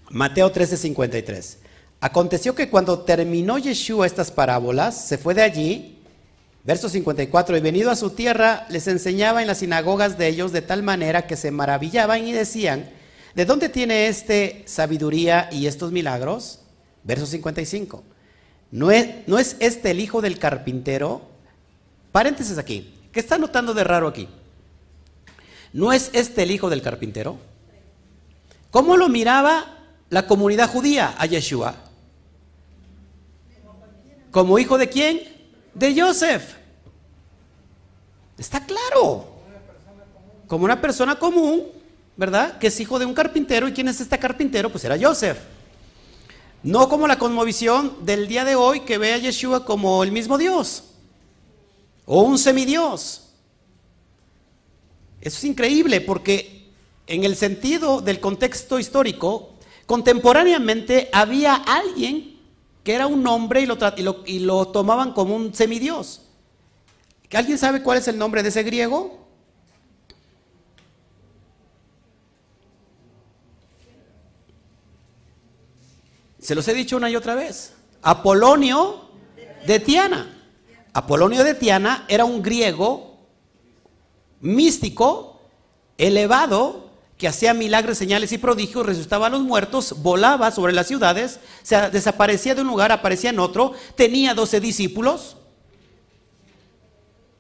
Mateo 0.10 0.52
13:53. 0.52 1.58
Aconteció 2.00 2.56
que 2.56 2.70
cuando 2.70 3.00
terminó 3.00 3.58
Yeshua 3.58 4.06
estas 4.06 4.32
parábolas, 4.32 5.08
se 5.08 5.18
fue 5.18 5.34
de 5.34 5.42
allí, 5.42 5.97
verso 6.68 6.90
54, 6.90 7.56
y 7.56 7.62
venido 7.62 7.90
a 7.90 7.96
su 7.96 8.10
tierra, 8.10 8.66
les 8.70 8.90
enseñaba 8.90 9.40
en 9.42 9.48
las 9.48 9.60
sinagogas 9.60 10.18
de 10.18 10.28
ellos 10.28 10.52
de 10.52 10.62
tal 10.62 10.84
manera 10.84 11.26
que 11.26 11.38
se 11.38 11.50
maravillaban 11.50 12.28
y 12.28 12.34
decían, 12.34 12.90
¿de 13.36 13.46
dónde 13.46 13.70
tiene 13.70 14.08
este 14.08 14.64
sabiduría 14.66 15.48
y 15.50 15.68
estos 15.68 15.94
milagros? 15.94 16.60
Verso 17.06 17.26
55. 17.26 18.04
¿No 18.72 18.92
es, 18.92 19.08
¿No 19.28 19.40
es 19.40 19.56
este 19.62 19.92
el 19.92 20.02
hijo 20.02 20.20
del 20.20 20.40
carpintero? 20.40 21.22
Paréntesis 22.12 22.58
aquí. 22.58 22.94
¿Qué 23.14 23.22
está 23.22 23.38
notando 23.38 23.74
de 23.74 23.86
raro 23.86 24.10
aquí? 24.10 24.28
¿No 25.72 25.94
es 25.94 26.10
este 26.12 26.44
el 26.44 26.52
hijo 26.52 26.70
del 26.70 26.82
carpintero? 26.82 27.38
¿Cómo 28.72 28.98
lo 28.98 29.08
miraba 29.08 29.78
la 30.10 30.28
comunidad 30.28 30.70
judía 30.70 31.16
a 31.18 31.26
Yeshua? 31.28 31.76
¿Como 34.32 34.60
hijo 34.60 34.78
de 34.78 34.90
quién? 34.90 35.37
De 35.78 36.00
Joseph. 36.00 36.56
Está 38.38 38.66
claro. 38.66 39.28
Como 40.48 40.66
una 40.66 40.82
persona 40.82 41.20
común, 41.20 41.68
¿verdad? 42.16 42.58
Que 42.58 42.68
es 42.68 42.80
hijo 42.80 42.98
de 42.98 43.06
un 43.06 43.14
carpintero. 43.14 43.68
¿Y 43.68 43.74
quién 43.74 43.88
es 43.88 44.02
este 44.02 44.18
carpintero? 44.18 44.72
Pues 44.72 44.84
era 44.86 44.98
Joseph. 45.00 45.38
No 46.64 46.90
como 46.90 47.08
la 47.08 47.20
conmovisión 47.20 48.06
del 48.06 48.28
día 48.28 48.44
de 48.44 48.56
hoy 48.56 48.82
que 48.82 48.98
ve 48.98 49.14
a 49.14 49.18
Yeshua 49.18 49.66
como 49.66 50.04
el 50.04 50.12
mismo 50.12 50.38
Dios 50.38 50.84
o 52.06 52.24
un 52.24 52.40
semidios. 52.40 53.30
Eso 55.22 55.38
es 55.38 55.44
increíble 55.44 56.02
porque 56.02 56.72
en 57.06 57.24
el 57.24 57.36
sentido 57.36 58.02
del 58.02 58.20
contexto 58.20 58.80
histórico, 58.80 59.54
contemporáneamente 59.86 61.10
había 61.14 61.56
alguien 61.56 62.37
que 62.88 62.96
era 62.96 63.06
un 63.06 63.28
hombre 63.28 63.60
y 63.60 63.66
lo, 63.66 63.78
y 64.26 64.40
lo, 64.40 64.70
tomaban 64.70 65.12
como 65.12 65.36
un 65.36 65.54
semidios. 65.54 66.22
¿Alguien 67.34 67.58
sabe 67.58 67.84
cuál 67.84 67.98
es 67.98 68.08
el 68.08 68.18
nombre 68.18 68.42
de 68.42 68.48
ese 68.48 68.64
griego? 68.64 69.28
Se 76.40 76.56
los 76.56 76.66
he 76.70 76.74
dicho 76.74 76.96
una 76.96 77.10
y 77.10 77.18
otra 77.18 77.36
vez. 77.36 77.74
Apolonio 78.02 79.10
de 79.66 79.82
Tiana. 79.82 80.34
Apolonio 80.94 81.44
de 81.44 81.56
Tiana 81.56 82.06
era 82.08 82.24
un 82.24 82.42
griego 82.42 83.18
místico, 84.40 85.42
elevado, 85.98 86.87
que 87.18 87.28
hacía 87.28 87.54
milagros, 87.54 87.98
señales 87.98 88.32
y 88.32 88.38
prodigios, 88.38 88.86
resucitaba 88.86 89.28
a 89.28 89.30
los 89.30 89.42
muertos, 89.42 89.96
volaba 90.04 90.52
sobre 90.52 90.74
las 90.74 90.88
ciudades, 90.88 91.40
se 91.64 91.90
desaparecía 91.90 92.54
de 92.54 92.62
un 92.62 92.68
lugar, 92.68 92.92
aparecía 92.92 93.32
en 93.32 93.40
otro, 93.40 93.74
tenía 93.96 94.34
doce 94.34 94.60
discípulos. 94.60 95.38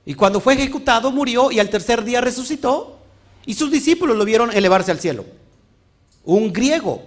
Y 0.06 0.14
cuando 0.14 0.40
fue 0.40 0.54
ejecutado, 0.54 1.12
murió 1.12 1.52
y 1.52 1.60
al 1.60 1.70
tercer 1.70 2.04
día 2.04 2.22
resucitó. 2.22 2.98
Y 3.46 3.54
sus 3.54 3.72
discípulos 3.72 4.18
lo 4.18 4.26
vieron 4.26 4.52
elevarse 4.52 4.92
al 4.92 5.00
cielo. 5.00 5.26
Un 6.24 6.52
griego 6.52 7.04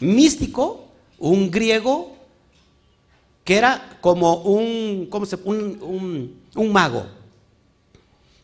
místico, 0.00 0.88
un 1.18 1.50
griego 1.50 2.16
que 3.44 3.56
era 3.56 3.98
como 4.00 4.36
un, 4.36 5.06
¿cómo 5.08 5.24
se, 5.24 5.36
un, 5.44 6.40
un, 6.54 6.72
mago. 6.72 7.06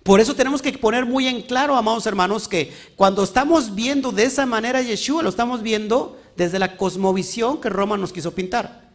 Por 0.02 0.20
eso 0.20 0.34
tenemos 0.34 0.60
que 0.60 0.72
poner 0.72 1.06
muy 1.06 1.28
en 1.28 1.42
claro, 1.42 1.76
amados 1.76 2.06
hermanos, 2.06 2.48
que 2.48 2.72
cuando 2.96 3.22
estamos 3.22 3.74
viendo 3.74 4.10
de 4.10 4.24
esa 4.24 4.46
manera 4.46 4.80
a 4.80 4.82
Yeshua, 4.82 5.22
lo 5.22 5.28
estamos 5.28 5.62
viendo 5.62 6.18
desde 6.36 6.58
la 6.58 6.76
cosmovisión 6.76 7.60
que 7.60 7.68
Roma 7.68 7.96
nos 7.96 8.12
quiso 8.12 8.34
pintar. 8.34 8.90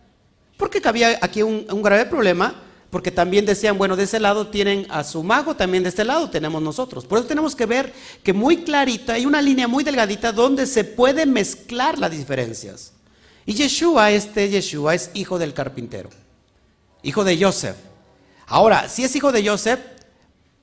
Porque 0.57 0.81
había 0.83 1.17
aquí 1.21 1.43
un, 1.43 1.65
grave 1.81 2.05
problema, 2.05 2.55
porque 2.89 3.11
también 3.11 3.45
decían, 3.45 3.77
bueno, 3.77 3.95
de 3.95 4.03
ese 4.03 4.19
lado 4.19 4.47
tienen 4.47 4.85
a 4.89 5.03
su 5.05 5.23
mago, 5.23 5.55
también 5.55 5.83
de 5.83 5.89
este 5.89 6.03
lado 6.03 6.29
tenemos 6.29 6.61
nosotros. 6.61 7.05
Por 7.05 7.19
eso 7.19 7.27
tenemos 7.27 7.55
que 7.55 7.65
ver 7.65 7.93
que 8.21 8.33
muy 8.33 8.63
clarita, 8.63 9.13
hay 9.13 9.25
una 9.25 9.41
línea 9.41 9.67
muy 9.67 9.85
delgadita 9.85 10.33
donde 10.33 10.65
se 10.65 10.83
puede 10.83 11.25
mezclar 11.25 11.99
las 11.99 12.11
diferencias. 12.11 12.91
Y 13.45 13.53
Yeshua, 13.53 14.11
este 14.11 14.49
Yeshua, 14.49 14.95
es 14.95 15.11
hijo 15.13 15.39
del 15.39 15.53
carpintero, 15.53 16.09
hijo 17.01 17.23
de 17.23 17.41
Joseph. 17.41 17.77
Ahora, 18.45 18.89
si 18.89 19.05
es 19.05 19.15
hijo 19.15 19.31
de 19.31 19.47
Joseph, 19.47 19.79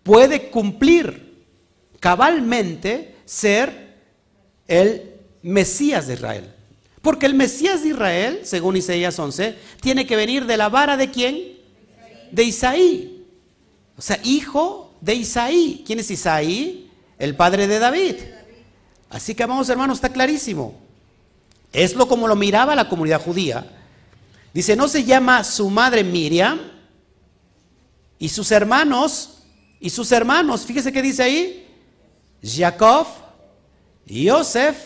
puede 0.04 0.50
cumplir 0.50 1.42
cabalmente 1.98 3.16
ser 3.24 3.96
el 4.68 5.14
Mesías 5.42 6.06
de 6.06 6.14
Israel. 6.14 6.54
Porque 7.02 7.26
el 7.26 7.34
Mesías 7.34 7.82
de 7.82 7.88
Israel, 7.88 8.40
según 8.44 8.76
Isaías 8.76 9.18
11, 9.18 9.56
tiene 9.80 10.06
que 10.06 10.16
venir 10.16 10.46
de 10.46 10.56
la 10.56 10.68
vara 10.68 10.96
de 10.96 11.10
quién? 11.10 11.58
De 12.30 12.44
Isaí. 12.44 13.26
O 13.96 14.02
sea, 14.02 14.20
hijo 14.22 14.94
de 15.00 15.14
Isaí. 15.14 15.82
¿Quién 15.86 15.98
es 15.98 16.10
Isaí? 16.10 16.90
El 17.18 17.36
padre 17.36 17.66
de 17.66 17.78
David. 17.78 18.16
Así 19.10 19.34
que, 19.34 19.44
vamos 19.44 19.68
hermanos, 19.68 19.98
está 19.98 20.08
clarísimo. 20.08 20.80
Es 21.72 21.94
lo 21.94 22.08
como 22.08 22.28
lo 22.28 22.36
miraba 22.36 22.74
la 22.74 22.88
comunidad 22.88 23.20
judía. 23.20 23.66
Dice, 24.52 24.76
no 24.76 24.88
se 24.88 25.04
llama 25.04 25.44
su 25.44 25.68
madre 25.68 26.04
Miriam 26.04 26.60
y 28.18 28.28
sus 28.28 28.50
hermanos, 28.52 29.33
y 29.84 29.90
sus 29.90 30.10
hermanos, 30.12 30.64
fíjese 30.64 30.90
qué 30.90 31.02
dice 31.02 31.22
ahí, 31.22 31.68
Jacob, 32.42 33.06
Yosef, 34.06 34.78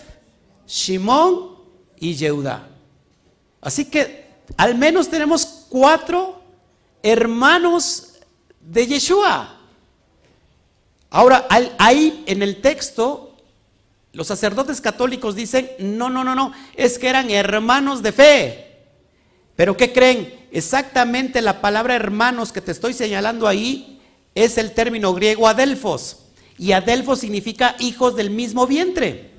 Shimón 0.66 1.50
y 2.00 2.16
Yehuda. 2.16 2.68
Así 3.60 3.84
que 3.84 4.26
al 4.56 4.74
menos 4.74 5.08
tenemos 5.08 5.66
cuatro 5.68 6.42
hermanos 7.00 8.14
de 8.60 8.88
Yeshua. 8.88 9.60
Ahora, 11.10 11.46
ahí 11.78 12.24
en 12.26 12.42
el 12.42 12.60
texto 12.60 13.36
los 14.12 14.26
sacerdotes 14.26 14.80
católicos 14.80 15.36
dicen, 15.36 15.70
no, 15.78 16.10
no, 16.10 16.24
no, 16.24 16.34
no, 16.34 16.52
es 16.74 16.98
que 16.98 17.08
eran 17.08 17.30
hermanos 17.30 18.02
de 18.02 18.10
fe. 18.10 18.78
Pero 19.54 19.76
¿qué 19.76 19.92
creen? 19.92 20.48
Exactamente 20.50 21.40
la 21.40 21.60
palabra 21.60 21.94
hermanos 21.94 22.50
que 22.50 22.60
te 22.60 22.72
estoy 22.72 22.94
señalando 22.94 23.46
ahí 23.46 23.94
es 24.44 24.58
el 24.58 24.72
término 24.72 25.12
griego 25.14 25.48
adelfos. 25.48 26.18
Y 26.58 26.72
adelfos 26.72 27.20
significa 27.20 27.76
hijos 27.78 28.16
del 28.16 28.30
mismo 28.30 28.66
vientre. 28.66 29.32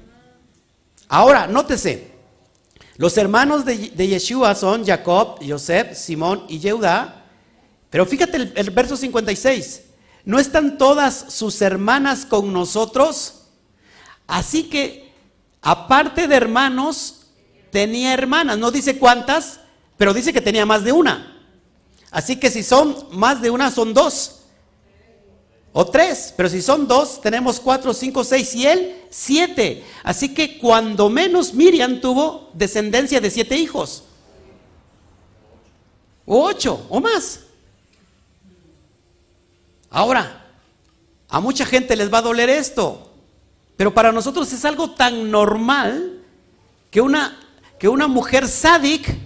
Ahora, 1.07 1.47
nótese, 1.47 2.11
los 2.97 3.17
hermanos 3.17 3.65
de, 3.65 4.07
Yeshua 4.07 4.55
son 4.55 4.85
Jacob, 4.85 5.39
Joseph, 5.45 5.95
Simón 5.95 6.45
y 6.47 6.59
Yehuda. 6.59 7.25
Pero 7.89 8.05
fíjate 8.05 8.37
el, 8.37 8.53
el 8.55 8.69
verso 8.71 8.95
56. 8.95 9.83
¿No 10.25 10.37
están 10.37 10.77
todas 10.77 11.25
sus 11.29 11.61
hermanas 11.61 12.25
con 12.25 12.53
nosotros? 12.53 13.45
Así 14.27 14.63
que, 14.63 15.13
aparte 15.61 16.27
de 16.27 16.35
hermanos, 16.35 17.27
tenía 17.71 18.13
hermanas. 18.13 18.57
No 18.57 18.69
dice 18.69 18.97
cuántas, 18.97 19.61
pero 19.97 20.13
dice 20.13 20.33
que 20.33 20.41
tenía 20.41 20.65
más 20.65 20.83
de 20.83 20.91
una. 20.91 21.37
Así 22.11 22.37
que 22.37 22.49
si 22.49 22.63
son 22.63 22.95
más 23.11 23.41
de 23.41 23.49
una, 23.49 23.71
son 23.71 23.93
dos. 23.93 24.38
O 25.71 25.85
tres. 25.85 26.33
Pero 26.35 26.49
si 26.49 26.61
son 26.61 26.87
dos, 26.87 27.21
tenemos 27.21 27.59
cuatro, 27.59 27.93
cinco, 27.93 28.23
seis 28.23 28.53
y 28.55 28.65
él, 28.65 28.95
siete. 29.09 29.83
Así 30.03 30.33
que 30.33 30.57
cuando 30.57 31.09
menos 31.09 31.53
Miriam 31.53 32.01
tuvo 32.01 32.49
descendencia 32.53 33.21
de 33.21 33.29
siete 33.29 33.55
hijos. 33.55 34.03
O 36.25 36.43
ocho, 36.43 36.85
o 36.89 36.99
más. 36.99 37.41
Ahora, 39.89 40.45
a 41.29 41.39
mucha 41.39 41.65
gente 41.65 41.95
les 41.95 42.11
va 42.11 42.19
a 42.19 42.23
doler 42.23 42.49
esto. 42.49 43.11
Pero 43.77 43.93
para 43.93 44.11
nosotros 44.11 44.51
es 44.51 44.65
algo 44.65 44.91
tan 44.91 45.31
normal 45.31 46.21
que 46.91 47.01
una, 47.01 47.39
que 47.79 47.87
una 47.87 48.07
mujer 48.07 48.47
sádic 48.47 49.17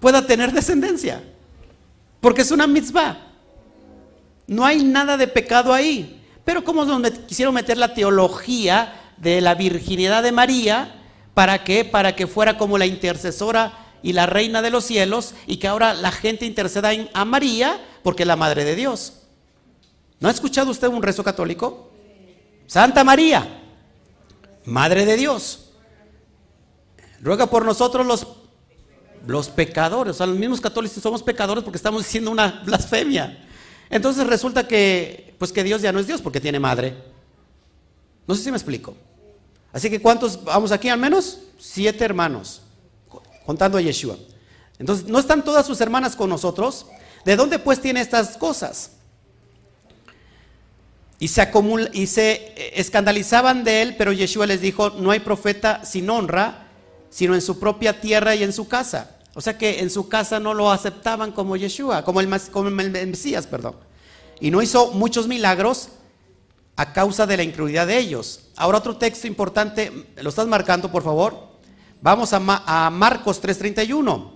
pueda 0.00 0.26
tener 0.26 0.52
descendencia. 0.52 1.22
Porque 2.20 2.42
es 2.42 2.50
una 2.50 2.66
mitzvah. 2.66 3.25
No 4.46 4.64
hay 4.64 4.84
nada 4.84 5.16
de 5.16 5.28
pecado 5.28 5.72
ahí. 5.72 6.22
Pero 6.44 6.62
como 6.62 6.84
donde 6.84 7.12
quisieron 7.12 7.54
meter 7.54 7.76
la 7.76 7.94
teología 7.94 8.92
de 9.16 9.40
la 9.40 9.54
virginidad 9.54 10.22
de 10.22 10.32
María, 10.32 11.02
¿para 11.34 11.64
qué? 11.64 11.84
Para 11.84 12.14
que 12.14 12.26
fuera 12.26 12.56
como 12.56 12.78
la 12.78 12.86
intercesora 12.86 13.86
y 14.02 14.12
la 14.12 14.26
reina 14.26 14.62
de 14.62 14.70
los 14.70 14.84
cielos 14.84 15.34
y 15.46 15.56
que 15.56 15.66
ahora 15.66 15.92
la 15.92 16.12
gente 16.12 16.46
interceda 16.46 16.90
a 17.12 17.24
María 17.24 17.80
porque 18.04 18.22
es 18.22 18.26
la 18.28 18.36
madre 18.36 18.64
de 18.64 18.76
Dios. 18.76 19.22
¿No 20.20 20.28
ha 20.28 20.30
escuchado 20.30 20.70
usted 20.70 20.86
un 20.88 21.02
rezo 21.02 21.24
católico? 21.24 21.90
Santa 22.66 23.02
María, 23.02 23.62
madre 24.64 25.04
de 25.04 25.16
Dios. 25.16 25.70
Ruega 27.20 27.46
por 27.46 27.64
nosotros 27.64 28.06
los, 28.06 28.26
los 29.26 29.48
pecadores. 29.48 30.14
O 30.14 30.18
sea, 30.18 30.26
los 30.26 30.38
mismos 30.38 30.60
católicos 30.60 31.02
somos 31.02 31.22
pecadores 31.22 31.64
porque 31.64 31.76
estamos 31.76 32.04
diciendo 32.04 32.30
una 32.30 32.62
blasfemia. 32.64 33.45
Entonces 33.90 34.26
resulta 34.26 34.66
que, 34.66 35.34
pues 35.38 35.52
que 35.52 35.64
Dios 35.64 35.82
ya 35.82 35.92
no 35.92 35.98
es 35.98 36.06
Dios 36.06 36.20
porque 36.20 36.40
tiene 36.40 36.58
madre. 36.58 36.94
No 38.26 38.34
sé 38.34 38.42
si 38.42 38.50
me 38.50 38.56
explico. 38.56 38.96
Así 39.72 39.90
que 39.90 40.00
¿cuántos 40.00 40.42
vamos 40.42 40.72
aquí 40.72 40.88
al 40.88 40.98
menos? 40.98 41.40
Siete 41.58 42.04
hermanos, 42.04 42.62
contando 43.44 43.78
a 43.78 43.80
Yeshua. 43.80 44.16
Entonces, 44.78 45.06
¿no 45.06 45.18
están 45.18 45.44
todas 45.44 45.66
sus 45.66 45.80
hermanas 45.80 46.16
con 46.16 46.28
nosotros? 46.28 46.86
¿De 47.24 47.36
dónde 47.36 47.58
pues 47.58 47.80
tiene 47.80 48.00
estas 48.00 48.36
cosas? 48.36 48.92
Y 51.18 51.28
se, 51.28 51.50
y 51.92 52.06
se 52.06 52.32
eh, 52.32 52.72
escandalizaban 52.76 53.64
de 53.64 53.82
él, 53.82 53.94
pero 53.96 54.12
Yeshua 54.12 54.46
les 54.46 54.60
dijo, 54.60 54.90
no 54.90 55.10
hay 55.10 55.20
profeta 55.20 55.84
sin 55.84 56.10
honra, 56.10 56.68
sino 57.08 57.34
en 57.34 57.40
su 57.40 57.58
propia 57.58 58.00
tierra 58.00 58.34
y 58.34 58.42
en 58.42 58.52
su 58.52 58.68
casa. 58.68 59.15
O 59.36 59.42
sea 59.42 59.58
que 59.58 59.80
en 59.80 59.90
su 59.90 60.08
casa 60.08 60.40
no 60.40 60.54
lo 60.54 60.70
aceptaban 60.70 61.30
como 61.30 61.56
Yeshua, 61.56 62.02
como 62.02 62.20
el, 62.20 62.26
Mesías, 62.26 63.46
perdón. 63.46 63.76
Y 64.40 64.50
no 64.50 64.62
hizo 64.62 64.92
muchos 64.92 65.28
milagros 65.28 65.90
a 66.74 66.94
causa 66.94 67.26
de 67.26 67.36
la 67.36 67.42
incredulidad 67.42 67.86
de 67.86 67.98
ellos. 67.98 68.48
Ahora 68.56 68.78
otro 68.78 68.96
texto 68.96 69.26
importante, 69.26 70.06
¿lo 70.22 70.30
estás 70.30 70.46
marcando 70.46 70.90
por 70.90 71.02
favor? 71.02 71.50
Vamos 72.00 72.32
a, 72.32 72.40
a 72.64 72.88
Marcos 72.88 73.42
3:31. 73.42 74.30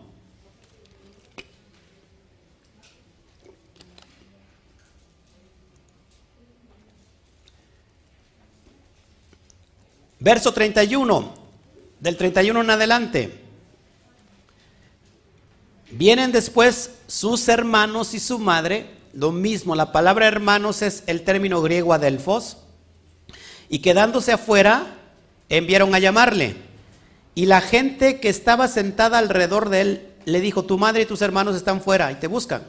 Verso 10.18 10.52
31, 10.52 11.34
del 12.00 12.16
31 12.18 12.60
en 12.60 12.70
adelante. 12.70 13.39
Vienen 15.90 16.30
después 16.30 16.90
sus 17.06 17.48
hermanos 17.48 18.14
y 18.14 18.20
su 18.20 18.38
madre, 18.38 18.86
lo 19.12 19.32
mismo, 19.32 19.74
la 19.74 19.90
palabra 19.90 20.28
hermanos 20.28 20.82
es 20.82 21.02
el 21.06 21.22
término 21.22 21.60
griego 21.62 21.92
adelfos, 21.92 22.58
y 23.68 23.80
quedándose 23.80 24.32
afuera, 24.32 24.96
enviaron 25.48 25.94
a 25.94 25.98
llamarle. 25.98 26.56
Y 27.34 27.46
la 27.46 27.60
gente 27.60 28.20
que 28.20 28.28
estaba 28.28 28.68
sentada 28.68 29.18
alrededor 29.18 29.68
de 29.68 29.80
él 29.80 30.06
le 30.26 30.40
dijo, 30.40 30.64
tu 30.64 30.78
madre 30.78 31.02
y 31.02 31.06
tus 31.06 31.22
hermanos 31.22 31.56
están 31.56 31.80
fuera 31.80 32.10
y 32.12 32.16
te 32.16 32.26
buscan. 32.26 32.62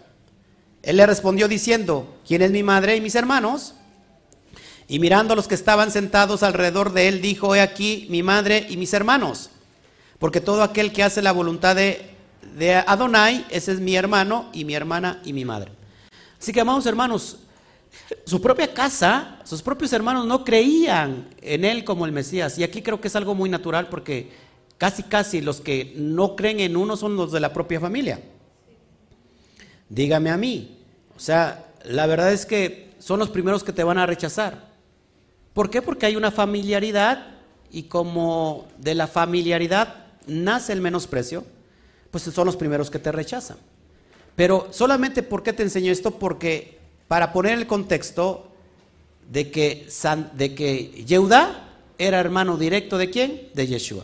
Él 0.82 0.97
le 0.97 1.05
respondió 1.05 1.47
diciendo, 1.47 2.17
¿quién 2.28 2.41
es 2.41 2.51
mi 2.51 2.63
madre 2.63 2.95
y 2.95 3.01
mis 3.01 3.15
hermanos? 3.15 3.76
Y 4.88 4.99
mirando 4.99 5.34
a 5.34 5.36
los 5.36 5.47
que 5.47 5.55
estaban 5.55 5.91
sentados 5.91 6.43
alrededor 6.43 6.91
de 6.93 7.07
él, 7.07 7.22
dijo, 7.22 7.55
he 7.55 7.61
aquí 7.61 8.07
mi 8.09 8.24
madre 8.24 8.65
y 8.69 8.78
mis 8.78 8.93
hermanos. 8.93 9.51
Porque 10.17 10.41
todo 10.41 10.63
aquel 10.63 10.91
que 10.91 11.03
hace 11.03 11.22
la 11.22 11.32
voluntad 11.32 11.76
de, 11.76 12.11
de 12.58 12.76
Adonai, 12.76 13.45
ese 13.49 13.74
es 13.74 13.80
mi 13.80 13.95
hermano 13.95 14.49
y 14.54 14.66
mi 14.66 14.74
hermana 14.74 15.22
y 15.24 15.34
mi 15.34 15.45
madre. 15.45 15.72
Así 16.39 16.52
que, 16.52 16.62
amados 16.62 16.86
hermanos, 16.86 17.38
su 18.26 18.41
propia 18.41 18.74
casa, 18.74 19.39
sus 19.43 19.62
propios 19.62 19.93
hermanos 19.93 20.26
no 20.26 20.43
creían 20.43 21.28
en 21.41 21.66
él 21.66 21.84
como 21.84 22.06
el 22.06 22.12
Mesías. 22.12 22.58
Y 22.58 22.64
aquí 22.64 22.82
creo 22.82 22.99
que 23.02 23.08
es 23.08 23.16
algo 23.16 23.36
muy 23.36 23.49
natural 23.49 23.89
porque 23.89 24.32
casi, 24.78 25.04
casi 25.04 25.41
los 25.41 25.62
que 25.62 25.93
no 25.95 26.36
creen 26.36 26.60
en 26.60 26.78
uno 26.78 26.97
son 26.97 27.16
los 27.16 27.32
de 27.32 27.39
la 27.39 27.54
propia 27.54 27.80
familia. 27.80 28.22
Dígame 29.89 30.30
a 30.30 30.38
mí. 30.38 30.78
O 31.16 31.20
sea, 31.20 31.68
la 31.84 32.08
verdad 32.08 32.32
es 32.32 32.45
que 32.45 32.91
son 32.99 33.20
los 33.20 33.30
primeros 33.30 33.64
que 33.64 33.74
te 33.74 33.84
van 33.84 33.97
a 33.97 34.06
rechazar. 34.06 34.70
¿Por 35.54 35.70
qué? 35.70 35.82
Porque 35.82 36.06
hay 36.06 36.16
una 36.16 36.32
familiaridad 36.32 37.28
y 37.72 37.84
como 37.84 38.68
de 38.78 38.95
la 38.95 39.08
familiaridad 39.08 40.06
nace 40.28 40.74
el 40.74 40.82
menosprecio, 40.82 41.45
pues 42.12 42.24
son 42.24 42.45
los 42.45 42.57
primeros 42.57 42.91
que 42.91 42.99
te 42.99 43.12
rechazan. 43.12 43.57
Pero 44.36 44.68
solamente 44.72 45.24
por 45.24 45.43
qué 45.43 45.53
te 45.53 45.64
enseño 45.64 45.91
esto? 45.91 46.12
Porque 46.12 46.80
para 47.07 47.34
poner 47.34 47.57
el 47.57 47.68
contexto 47.68 48.51
de 49.30 49.49
que, 49.49 49.88
de 50.34 50.55
que 50.55 51.05
era 51.97 52.20
hermano 52.20 52.57
directo 52.57 52.97
de 52.97 53.09
quién? 53.09 53.49
De 53.53 53.68
Yeshua. 53.68 54.03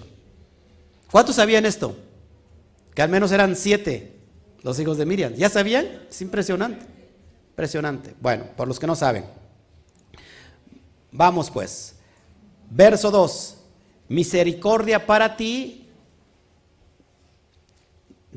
¿Cuántos 1.12 1.36
sabían 1.36 1.66
esto? 1.66 1.96
Que 2.94 3.02
al 3.02 3.10
menos 3.10 3.32
eran 3.32 3.56
siete 3.56 4.14
los 4.64 4.80
hijos 4.80 4.98
de 4.98 5.06
Miriam. 5.06 5.34
¿Ya 5.34 5.50
sabían? 5.50 5.88
Es 6.10 6.22
impresionante. 6.22 6.86
Impresionante. 7.52 8.14
Bueno, 8.20 8.46
por 8.56 8.68
los 8.68 8.80
que 8.80 8.88
no 8.88 8.96
saben. 8.96 9.26
Vamos 11.12 11.50
pues. 11.50 11.96
Verso 12.70 13.10
2. 13.10 13.58
Misericordia 14.10 15.06
para 15.06 15.36
ti. 15.38 15.87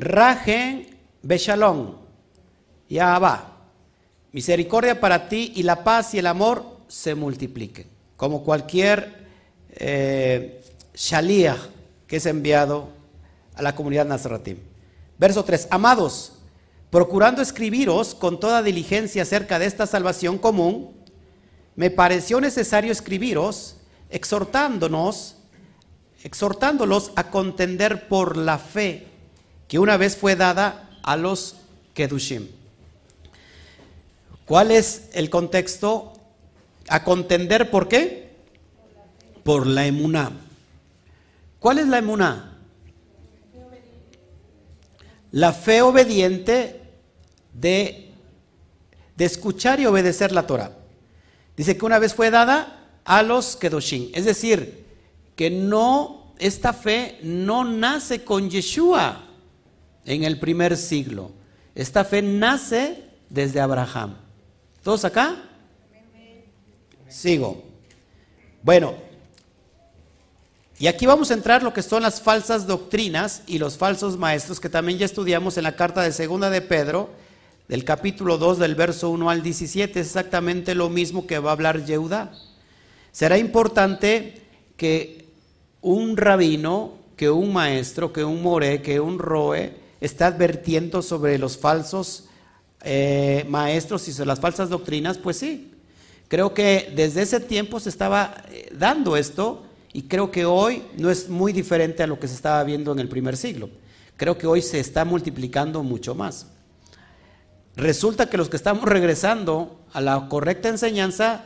Rajen 0.01 0.87
Beshalom. 1.23 1.97
Ya 2.89 3.19
va. 3.19 3.59
Misericordia 4.33 4.99
para 4.99 5.29
ti 5.29 5.53
y 5.57 5.63
la 5.63 5.85
paz 5.85 6.15
y 6.15 6.19
el 6.19 6.27
amor 6.27 6.65
se 6.89 7.15
multipliquen. 7.15 7.87
Como 8.17 8.43
cualquier 8.43 9.29
eh, 9.73 10.63
shaliach 10.95 11.61
que 12.07 12.17
es 12.17 12.27
enviado 12.27 12.89
a 13.55 13.63
la 13.63 13.75
comunidad 13.75 14.07
Nazaratim. 14.07 14.57
Verso 15.19 15.45
3. 15.45 15.69
Amados, 15.71 16.33
procurando 16.89 17.43
escribiros 17.43 18.15
con 18.15 18.41
toda 18.41 18.63
diligencia 18.63 19.23
acerca 19.23 19.59
de 19.59 19.67
esta 19.67 19.87
salvación 19.87 20.39
común, 20.39 20.93
me 21.77 21.91
pareció 21.91 22.41
necesario 22.41 22.91
escribiros 22.91 23.77
exhortándonos, 24.09 25.37
exhortándolos 26.23 27.13
a 27.17 27.31
contender 27.31 28.09
por 28.09 28.39
la 28.39 28.57
fe 28.57 29.10
que 29.71 29.79
una 29.79 29.97
vez 29.97 30.17
fue 30.17 30.35
dada 30.35 30.91
a 31.05 31.17
los 31.17 31.55
Kedushim. 31.95 32.49
¿Cuál 34.45 34.73
es 34.73 35.11
el 35.13 35.31
contexto? 35.31 36.13
A 36.89 37.05
contender 37.05 37.71
por 37.71 37.87
qué? 37.87 38.35
Por 39.45 39.69
la 39.69 39.87
emuná. 39.87 40.33
¿Cuál 41.61 41.79
es 41.79 41.87
la 41.87 41.99
emuná? 41.99 42.59
La 45.31 45.53
fe 45.53 45.83
obediente 45.83 46.81
de, 47.55 48.11
de 49.15 49.25
escuchar 49.25 49.79
y 49.79 49.87
obedecer 49.87 50.33
la 50.33 50.49
Torah. 50.49 50.73
Dice 51.57 51.79
que 51.79 51.87
una 51.87 52.01
vez 52.01 52.13
fue 52.13 52.33
dada 52.33 52.89
a 53.05 53.23
los 53.23 53.55
Kedoshim. 53.55 54.11
Es 54.15 54.25
decir, 54.25 54.85
que 55.37 55.49
no, 55.49 56.35
esta 56.41 56.73
fe 56.73 57.21
no 57.23 57.65
nace 57.65 58.25
con 58.25 58.51
Yeshua 58.51 59.29
en 60.05 60.25
el 60.25 60.39
primer 60.39 60.77
siglo. 60.77 61.33
Esta 61.75 62.05
fe 62.05 62.23
nace 62.23 63.05
desde 63.29 63.61
Abraham. 63.61 64.17
¿Todos 64.83 65.05
acá? 65.05 65.37
Sigo. 67.09 67.63
Bueno, 68.63 68.95
y 70.79 70.87
aquí 70.87 71.05
vamos 71.05 71.31
a 71.31 71.35
entrar 71.35 71.63
lo 71.63 71.75
que 71.75 71.83
son 71.83 72.03
las 72.03 72.23
falsas 72.23 72.67
doctrinas 72.67 73.43
y 73.47 73.59
los 73.59 73.77
falsos 73.77 74.17
maestros 74.17 74.61
que 74.61 74.69
también 74.69 74.99
ya 74.99 75.07
estudiamos 75.07 75.59
en 75.59 75.65
la 75.65 75.77
carta 75.77 76.01
de 76.03 76.13
segunda 76.13 76.49
de 76.49 76.63
Pedro 76.63 77.11
del 77.69 77.85
capítulo 77.85 78.37
2 78.37 78.59
del 78.59 78.75
verso 78.75 79.11
1 79.11 79.31
al 79.31 79.43
17, 79.43 80.01
es 80.01 80.07
exactamente 80.07 80.75
lo 80.75 80.89
mismo 80.89 81.27
que 81.27 81.39
va 81.39 81.51
a 81.51 81.53
hablar 81.53 81.85
Yehuda. 81.85 82.33
Será 83.13 83.39
importante 83.39 84.43
que 84.77 85.27
un 85.81 86.17
rabino, 86.17 86.95
que 87.15 87.31
un 87.31 87.53
maestro, 87.53 88.13
que 88.13 88.25
un 88.25 88.43
more, 88.43 88.83
que 88.83 88.99
un 88.99 89.21
roe, 89.21 89.73
esté 90.01 90.25
advirtiendo 90.25 91.03
sobre 91.03 91.39
los 91.39 91.57
falsos 91.57 92.25
eh, 92.83 93.45
maestros 93.49 94.09
y 94.09 94.13
sobre 94.13 94.29
las 94.29 94.41
falsas 94.41 94.71
doctrinas, 94.71 95.19
pues 95.19 95.37
sí. 95.37 95.73
Creo 96.29 96.55
que 96.55 96.93
desde 96.95 97.23
ese 97.23 97.41
tiempo 97.41 97.81
se 97.81 97.89
estaba 97.89 98.45
eh, 98.51 98.71
dando 98.73 99.17
esto 99.17 99.65
y 99.93 100.03
creo 100.03 100.31
que 100.31 100.45
hoy 100.45 100.85
no 100.97 101.11
es 101.11 101.29
muy 101.29 101.53
diferente 101.53 102.03
a 102.03 102.07
lo 102.07 102.19
que 102.19 102.29
se 102.29 102.35
estaba 102.35 102.63
viendo 102.65 102.93
en 102.93 103.01
el 103.01 103.09
primer 103.09 103.37
siglo. 103.37 103.69
Creo 104.17 104.39
que 104.39 104.47
hoy 104.47 104.63
se 104.63 104.79
está 104.79 105.05
multiplicando 105.05 105.83
mucho 105.83 106.15
más. 106.15 106.47
Resulta 107.77 108.29
que 108.29 108.37
los 108.37 108.49
que 108.49 108.57
estamos 108.57 108.85
regresando 108.85 109.81
a 109.93 110.01
la 110.01 110.29
correcta 110.29 110.69
enseñanza, 110.69 111.45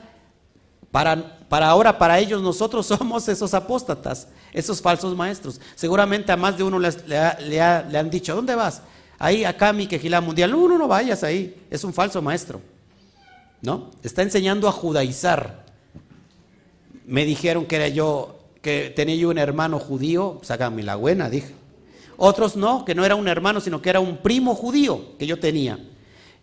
Para, 0.94 1.70
ahora, 1.70 1.98
para 1.98 2.20
ellos, 2.20 2.40
nosotros 2.40 2.86
somos 2.98 3.26
esos 3.26 3.52
apóstatas, 3.52 4.28
esos 4.52 4.80
falsos 4.80 5.16
maestros. 5.16 5.60
Seguramente 5.74 6.30
a 6.30 6.36
más 6.36 6.56
de 6.56 6.62
uno 6.62 6.78
le, 6.78 7.60
han 7.60 8.10
dicho, 8.10 8.32
¿dónde 8.32 8.54
vas? 8.54 8.80
Ahí, 9.18 9.44
acá, 9.44 9.72
mi 9.72 9.88
quejilá 9.88 10.20
mundial. 10.20 10.52
No, 10.52 10.68
no, 10.68 10.78
no 10.78 10.86
vayas 10.86 11.24
ahí, 11.24 11.60
es 11.68 11.82
un 11.82 11.92
falso 11.92 12.22
maestro. 12.22 12.60
¿No? 13.60 13.90
Está 14.04 14.22
enseñando 14.22 14.68
a 14.68 14.72
judaizar. 14.72 15.64
Me 17.04 17.24
dijeron 17.24 17.66
que 17.66 17.74
era 17.74 17.88
yo, 17.88 18.38
que 18.62 18.92
tenía 18.94 19.16
yo 19.16 19.30
un 19.30 19.38
hermano 19.38 19.80
judío, 19.80 20.38
sácame 20.42 20.84
la 20.84 20.94
buena, 20.94 21.28
dije. 21.28 21.56
Otros 22.16 22.54
no, 22.54 22.84
que 22.84 22.94
no 22.94 23.04
era 23.04 23.16
un 23.16 23.26
hermano, 23.26 23.60
sino 23.60 23.82
que 23.82 23.90
era 23.90 23.98
un 23.98 24.18
primo 24.18 24.54
judío 24.54 25.18
que 25.18 25.26
yo 25.26 25.40
tenía. 25.40 25.76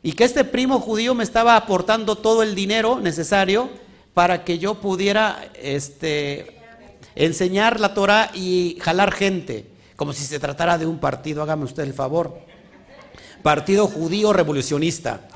Y 0.04 0.12
que 0.12 0.26
este 0.26 0.44
primo 0.44 0.82
judío 0.82 1.16
me 1.16 1.24
estaba 1.24 1.56
aportando 1.56 2.18
todo 2.18 2.44
el 2.44 2.54
dinero 2.54 3.00
necesario 3.00 3.70
para 4.14 4.44
que 4.44 4.60
yo 4.60 4.76
pudiera 4.76 5.50
este, 5.56 6.58
enseñar 7.16 7.80
la 7.80 7.94
Torah 7.94 8.32
y 8.34 8.78
jalar 8.82 9.12
gente, 9.12 9.68
como 9.96 10.14
si 10.14 10.24
se 10.26 10.40
tratara 10.40 10.78
de 10.78 10.86
un 10.86 11.00
partido, 11.00 11.42
hágame 11.42 11.66
usted 11.66 11.84
el 11.84 11.94
favor. 11.94 12.40
Partido 13.42 13.88
judío 13.88 14.34
revolucionista, 14.34 15.28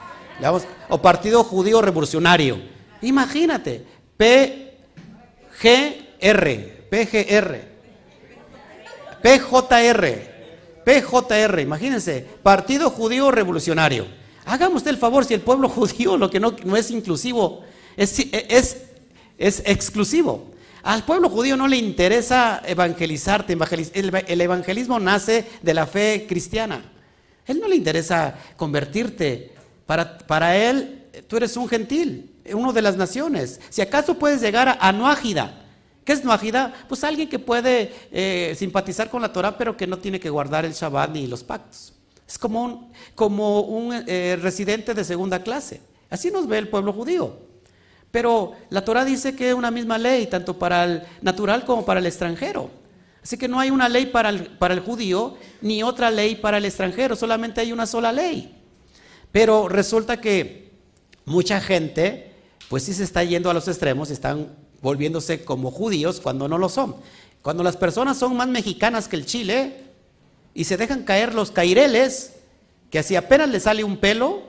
o 0.90 1.02
partido 1.02 1.44
judío 1.44 1.82
revolucionario. 1.82 2.60
Imagínate, 3.02 3.86
PGR, 4.18 4.76
PGR, 6.90 7.76
PJR, 9.22 10.36
PJR, 10.86 11.60
imagínense, 11.62 12.28
Partido 12.44 12.92
Judío 12.92 13.32
Revolucionario. 13.32 14.06
Hágame 14.46 14.76
usted 14.76 14.92
el 14.92 14.98
favor, 14.98 15.26
si 15.26 15.34
el 15.34 15.42
pueblo 15.42 15.68
judío 15.76 16.16
lo 16.16 16.30
que 16.30 16.40
no, 16.40 16.56
no 16.64 16.78
es 16.78 16.92
inclusivo, 16.92 17.64
es, 17.96 18.20
es, 18.32 18.78
es, 19.38 19.64
exclusivo. 19.66 20.52
Al 20.84 21.04
pueblo 21.04 21.30
judío 21.30 21.58
no 21.58 21.68
le 21.68 21.78
interesa 21.78 22.62
evangelizarte. 22.66 23.58
El, 23.94 24.42
evangelismo 24.42 25.00
nace 25.00 25.46
de 25.62 25.74
la 25.74 25.88
fe 25.88 26.26
cristiana. 26.28 26.92
Él 27.48 27.60
no 27.60 27.68
le 27.68 27.76
interesa 27.76 28.36
convertirte. 28.56 29.54
Para, 29.86 30.58
él, 30.58 31.06
tú 31.28 31.38
eres 31.38 31.58
un 31.58 31.68
gentil, 31.68 32.32
uno 32.54 32.74
de 32.74 32.82
las 32.82 32.98
naciones. 32.98 33.60
Si 33.70 33.82
acaso 33.82 34.18
puedes 34.18 34.42
llegar 34.42 34.68
a, 34.68 34.78
a 34.80 34.92
¿Qué 36.06 36.14
es 36.14 36.24
Noajida? 36.24 36.72
Pues 36.88 37.04
alguien 37.04 37.28
que 37.28 37.40
puede 37.40 37.92
eh, 38.12 38.56
simpatizar 38.56 39.10
con 39.10 39.24
la 39.24 39.34
Torah, 39.34 39.58
pero 39.58 39.76
que 39.76 39.88
no 39.88 39.98
tiene 39.98 40.20
que 40.20 40.30
guardar 40.30 40.64
el 40.64 40.74
Shabbat 40.74 41.10
ni 41.10 41.26
los 41.26 41.44
pactos. 41.44 41.94
Es 42.28 42.38
como 42.38 42.64
un, 42.64 42.92
como 43.16 43.62
un 43.62 44.04
eh, 44.08 44.38
residente 44.40 44.94
de 44.94 45.04
segunda 45.04 45.42
clase. 45.42 45.82
Así 46.12 46.30
nos 46.30 46.48
ve 46.48 46.60
el 46.60 46.68
pueblo 46.68 46.94
judío. 46.94 47.45
Pero 48.16 48.54
la 48.70 48.86
Torah 48.86 49.04
dice 49.04 49.36
que 49.36 49.50
es 49.50 49.54
una 49.54 49.72
misma 49.72 49.98
ley, 49.98 50.28
tanto 50.28 50.58
para 50.58 50.86
el 50.86 51.04
natural 51.22 51.66
como 51.66 51.84
para 51.84 52.00
el 52.00 52.06
extranjero. 52.06 52.70
Así 53.22 53.38
que 53.38 53.50
no 53.50 53.60
hay 53.60 53.72
una 53.72 53.90
ley 53.90 54.06
para 54.06 54.30
el, 54.30 54.44
para 54.52 54.74
el 54.74 54.80
judío 54.80 55.36
ni 55.60 55.84
otra 55.84 56.10
ley 56.10 56.36
para 56.36 56.60
el 56.60 56.64
extranjero, 56.64 57.18
solamente 57.18 57.60
hay 57.60 57.74
una 57.74 57.86
sola 57.86 58.14
ley. 58.14 58.56
Pero 59.34 59.68
resulta 59.68 60.22
que 60.22 60.72
mucha 61.26 61.60
gente, 61.60 62.32
pues 62.70 62.84
sí 62.84 62.94
se 62.94 63.04
está 63.04 63.22
yendo 63.22 63.50
a 63.50 63.54
los 63.54 63.68
extremos, 63.68 64.10
están 64.10 64.48
volviéndose 64.82 65.44
como 65.44 65.70
judíos 65.70 66.22
cuando 66.22 66.48
no 66.48 66.58
lo 66.58 66.70
son. 66.70 66.96
Cuando 67.42 67.64
las 67.64 67.76
personas 67.76 68.18
son 68.18 68.38
más 68.38 68.48
mexicanas 68.48 69.10
que 69.10 69.18
el 69.18 69.26
chile 69.26 69.84
y 70.54 70.64
se 70.64 70.78
dejan 70.78 71.04
caer 71.04 71.36
los 71.36 71.52
caireles, 71.52 72.36
que 72.90 73.00
así 73.00 73.18
apenas 73.18 73.50
le 73.50 73.60
sale 73.60 73.84
un 73.84 73.98
pelo 73.98 74.44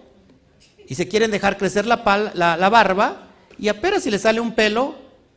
y 0.86 0.94
se 0.94 1.08
quieren 1.08 1.32
dejar 1.32 1.58
crecer 1.58 1.84
la, 1.84 1.96
la, 2.32 2.68
barba 2.68 3.25
y 3.59 3.68
apenas 3.68 4.02
si 4.02 4.11
le 4.11 4.18
sale 4.18 4.40
un 4.40 4.54
pelo, 4.54 4.94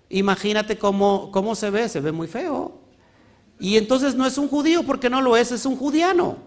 imagínate 0.10 0.78
cómo, 0.78 1.32
cómo 1.32 1.56
se 1.56 1.70
ve, 1.70 1.88
se 1.90 2.00
ve 2.00 2.12
muy 2.12 2.28
feo. 2.28 2.80
Y 3.60 3.78
entonces 3.78 4.16
no 4.16 4.26
es 4.26 4.38
un 4.38 4.48
judío 4.48 4.84
porque 4.84 5.10
no 5.10 5.22
lo 5.22 5.36
es, 5.36 5.52
es 5.52 5.66
un 5.66 5.76
judiano. 5.76 6.38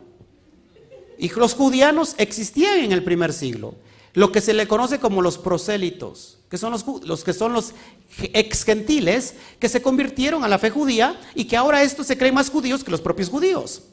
Y 1.19 1.29
los 1.31 1.55
judianos 1.55 2.15
existían 2.19 2.79
en 2.79 2.93
el 2.93 3.05
primer 3.05 3.33
siglo 3.33 3.75
lo 4.15 4.31
que 4.31 4.41
se 4.41 4.53
le 4.53 4.69
conoce 4.69 4.99
como 4.99 5.23
los 5.23 5.39
prosélitos, 5.39 6.39
que 6.51 6.59
son 6.59 6.73
los, 6.73 6.85
los, 7.05 7.25
que 7.25 7.33
son 7.33 7.53
los 7.53 7.73
ex 8.21 8.65
gentiles 8.65 9.35
que 9.59 9.69
se 9.69 9.81
convirtieron 9.81 10.45
a 10.45 10.49
la 10.49 10.59
fe 10.59 10.69
judía 10.69 11.19
y 11.35 11.47
que 11.47 11.57
ahora 11.57 11.83
estos 11.83 12.07
se 12.07 12.19
creen 12.19 12.35
más 12.35 12.51
judíos 12.51 12.85
que 12.85 12.91
los 12.91 13.01
propios 13.01 13.31
judíos. 13.31 13.85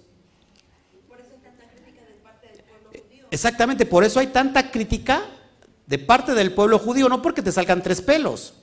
Por 1.07 1.19
eso 1.19 1.30
hay 1.32 1.39
tanta 1.41 1.69
crítica 1.69 2.01
de 2.05 2.13
parte 2.15 2.47
del 2.47 2.63
pueblo 2.63 2.99
judío. 3.07 3.27
Exactamente, 3.32 3.86
por 3.86 4.03
eso 4.03 4.19
hay 4.19 4.27
tanta 4.27 4.71
crítica 4.71 5.23
de 5.89 5.97
parte 5.97 6.35
del 6.35 6.53
pueblo 6.53 6.77
judío, 6.77 7.09
no 7.09 7.19
porque 7.19 7.41
te 7.41 7.51
salgan 7.51 7.81
tres 7.81 7.99
pelos, 7.99 8.53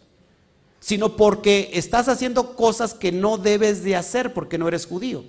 sino 0.78 1.16
porque 1.16 1.70
estás 1.72 2.08
haciendo 2.08 2.54
cosas 2.54 2.94
que 2.94 3.10
no 3.10 3.36
debes 3.36 3.82
de 3.82 3.96
hacer 3.96 4.32
porque 4.32 4.58
no 4.58 4.68
eres 4.68 4.86
judío. 4.86 5.24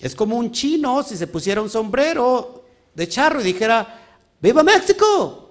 Es 0.00 0.14
como 0.14 0.38
un 0.38 0.50
chino 0.50 1.02
si 1.02 1.18
se 1.18 1.26
pusiera 1.26 1.60
un 1.60 1.68
sombrero 1.68 2.64
de 2.94 3.06
charro 3.06 3.42
y 3.42 3.44
dijera, 3.44 4.06
¡Viva 4.40 4.62
México! 4.62 5.50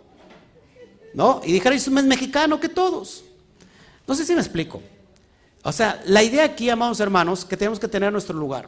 ¿No? 1.14 1.42
Y 1.44 1.52
dijera, 1.52 1.76
es 1.76 1.88
más 1.92 2.04
mexicano 2.04 2.60
que 2.60 2.70
todos. 2.70 3.24
No 4.08 4.16
sé 4.16 4.26
si 4.26 4.34
me 4.34 4.40
explico. 4.40 4.82
O 5.62 5.72
sea, 5.72 6.02
la 6.06 6.24
idea 6.24 6.44
aquí, 6.44 6.72
amados 6.72 7.00
hermanos, 7.02 7.46
que 7.46 7.56
tenemos 7.56 7.80
que 7.80 7.88
tener 7.88 8.12
nuestro 8.12 8.36
lugar. 8.36 8.68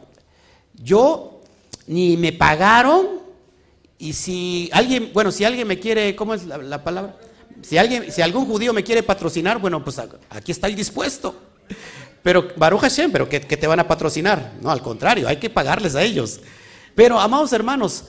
Yo 0.76 1.42
ni 1.88 2.18
me 2.18 2.34
pagaron 2.34 3.29
y 4.00 4.14
si 4.14 4.70
alguien, 4.72 5.12
bueno, 5.14 5.30
si 5.30 5.44
alguien 5.44 5.68
me 5.68 5.78
quiere, 5.78 6.16
¿cómo 6.16 6.34
es 6.34 6.46
la, 6.46 6.82
palabra? 6.82 7.18
Si 7.62 7.78
alguien, 7.78 8.10
si 8.10 8.22
algún 8.22 8.46
judío 8.46 8.72
me 8.72 8.82
quiere 8.82 9.04
patrocinar, 9.04 9.60
bueno, 9.60 9.84
pues 9.84 10.00
aquí 10.30 10.54
está 10.54 10.68
el 10.68 10.76
dispuesto. 10.76 11.36
Pero 12.24 12.48
Baruch 12.56 12.80
Hashem, 12.80 13.12
pero 13.12 13.28
que, 13.28 13.42
que 13.42 13.58
te 13.58 13.68
van 13.68 13.82
a 13.82 13.88
patrocinar. 13.88 14.54
No, 14.62 14.72
al 14.72 14.82
contrario, 14.82 15.28
hay 15.28 15.36
que 15.36 15.50
pagarles 15.50 15.96
a 15.96 16.02
ellos. 16.02 16.40
Pero, 16.96 17.20
amados 17.20 17.52
hermanos, 17.52 18.06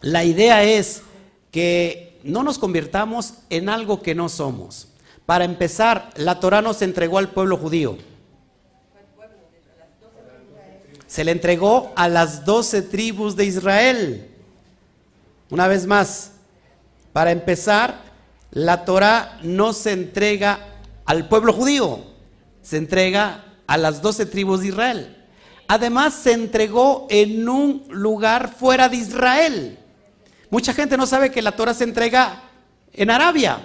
la 0.00 0.22
idea 0.22 0.62
es 0.62 1.02
que 1.50 2.20
no 2.22 2.44
nos 2.44 2.58
convirtamos 2.58 3.34
en 3.50 3.68
algo 3.68 4.00
que 4.00 4.14
no 4.14 4.28
somos. 4.28 4.88
Para 5.26 5.44
empezar, 5.44 6.10
la 6.14 6.38
Torah 6.38 6.62
nos 6.62 6.82
entregó 6.82 7.18
al 7.18 7.30
pueblo 7.30 7.56
judío. 7.56 7.98
Se 11.08 11.24
le 11.24 11.32
entregó 11.32 11.92
a 11.96 12.08
las 12.08 12.44
doce 12.44 12.80
tribus 12.82 13.34
de 13.34 13.44
Israel. 13.46 14.33
Una 15.54 15.68
vez 15.68 15.86
más, 15.86 16.32
para 17.12 17.30
empezar, 17.30 18.02
la 18.50 18.84
Torah 18.84 19.38
no 19.44 19.72
se 19.72 19.92
entrega 19.92 20.58
al 21.04 21.28
pueblo 21.28 21.52
judío, 21.52 22.04
se 22.60 22.76
entrega 22.76 23.44
a 23.68 23.76
las 23.76 24.02
doce 24.02 24.26
tribus 24.26 24.62
de 24.62 24.66
Israel. 24.66 25.24
Además, 25.68 26.12
se 26.14 26.32
entregó 26.32 27.06
en 27.08 27.48
un 27.48 27.84
lugar 27.88 28.52
fuera 28.52 28.88
de 28.88 28.96
Israel. 28.96 29.78
Mucha 30.50 30.74
gente 30.74 30.96
no 30.96 31.06
sabe 31.06 31.30
que 31.30 31.40
la 31.40 31.54
Torah 31.54 31.72
se 31.72 31.84
entrega 31.84 32.42
en 32.92 33.10
Arabia. 33.12 33.60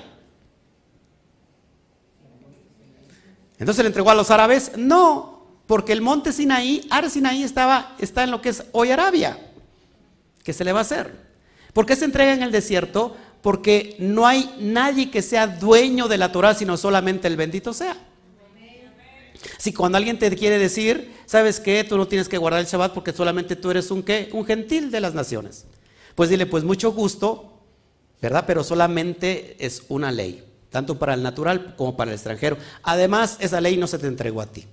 Entonces 3.58 3.84
le 3.84 3.88
entregó 3.88 4.12
a 4.12 4.16
los 4.16 4.30
árabes. 4.30 4.74
No, 4.78 5.44
porque 5.66 5.94
el 5.94 6.02
monte 6.02 6.34
Sinaí, 6.34 6.86
Ar 6.92 7.10
Sinaí 7.10 7.42
estaba, 7.42 7.96
está 7.98 8.24
en 8.26 8.30
lo 8.30 8.44
que 8.44 8.50
es 8.50 8.64
hoy 8.74 8.92
Arabia. 8.92 9.40
¿Qué 10.44 10.54
se 10.54 10.64
le 10.64 10.72
va 10.72 10.82
a 10.82 10.84
hacer? 10.84 11.29
¿Por 11.74 11.86
qué 11.86 11.95
se 11.95 12.05
entrega 12.05 12.34
en 12.34 12.43
el 12.43 12.51
desierto? 12.51 13.15
Porque 13.41 13.95
no 13.99 14.28
hay 14.28 14.53
nadie 14.59 15.11
que 15.11 15.22
sea 15.22 15.47
dueño 15.47 16.07
de 16.07 16.17
la 16.17 16.32
Torah, 16.32 16.53
sino 16.53 16.78
solamente 16.78 17.28
el 17.28 17.38
bendito 17.38 17.74
sea. 17.74 17.95
Si 19.57 19.74
cuando 19.74 19.97
alguien 19.97 20.20
te 20.20 20.36
quiere 20.36 20.57
decir, 20.57 21.13
¿sabes 21.26 21.59
qué? 21.59 21.84
Tú 21.84 21.97
no 21.97 22.07
tienes 22.07 22.28
que 22.28 22.38
guardar 22.38 22.61
el 22.61 22.67
Shabbat 22.67 22.93
porque 22.93 23.13
solamente 23.13 23.55
tú 23.55 23.72
eres 23.72 23.91
un 23.91 24.03
qué? 24.03 24.30
Un 24.34 24.45
gentil 24.45 24.91
de 24.91 24.99
las 24.99 25.13
naciones. 25.13 25.65
Pues 26.15 26.30
dile, 26.30 26.45
pues 26.45 26.63
mucho 26.63 26.91
gusto, 26.91 27.61
¿verdad? 28.22 28.43
Pero 28.45 28.63
solamente 28.63 29.55
es 29.59 29.84
una 29.88 30.11
ley, 30.11 30.43
tanto 30.70 30.99
para 30.99 31.13
el 31.13 31.24
natural 31.24 31.76
como 31.78 31.95
para 31.95 32.11
el 32.11 32.15
extranjero. 32.15 32.57
Además, 32.84 33.38
esa 33.39 33.61
ley 33.61 33.78
no 33.78 33.88
se 33.88 33.99
te 33.99 34.07
entregó 34.07 34.41
a 34.41 34.47
ti, 34.47 34.65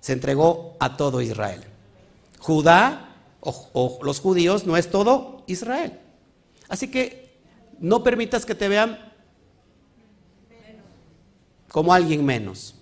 se 0.00 0.12
entregó 0.12 0.76
a 0.80 0.96
todo 0.96 1.20
Israel. 1.20 1.62
Judá 2.38 3.16
o, 3.40 4.00
los 4.02 4.20
judíos 4.20 4.66
no 4.66 4.76
es 4.76 4.90
todo 4.90 5.44
Israel. 5.46 5.98
Así 6.72 6.88
que 6.88 7.36
no 7.80 8.02
permitas 8.02 8.46
que 8.46 8.54
te 8.54 8.66
vean 8.66 8.98
como 11.68 11.92
alguien 11.92 12.24
menos. 12.24 12.76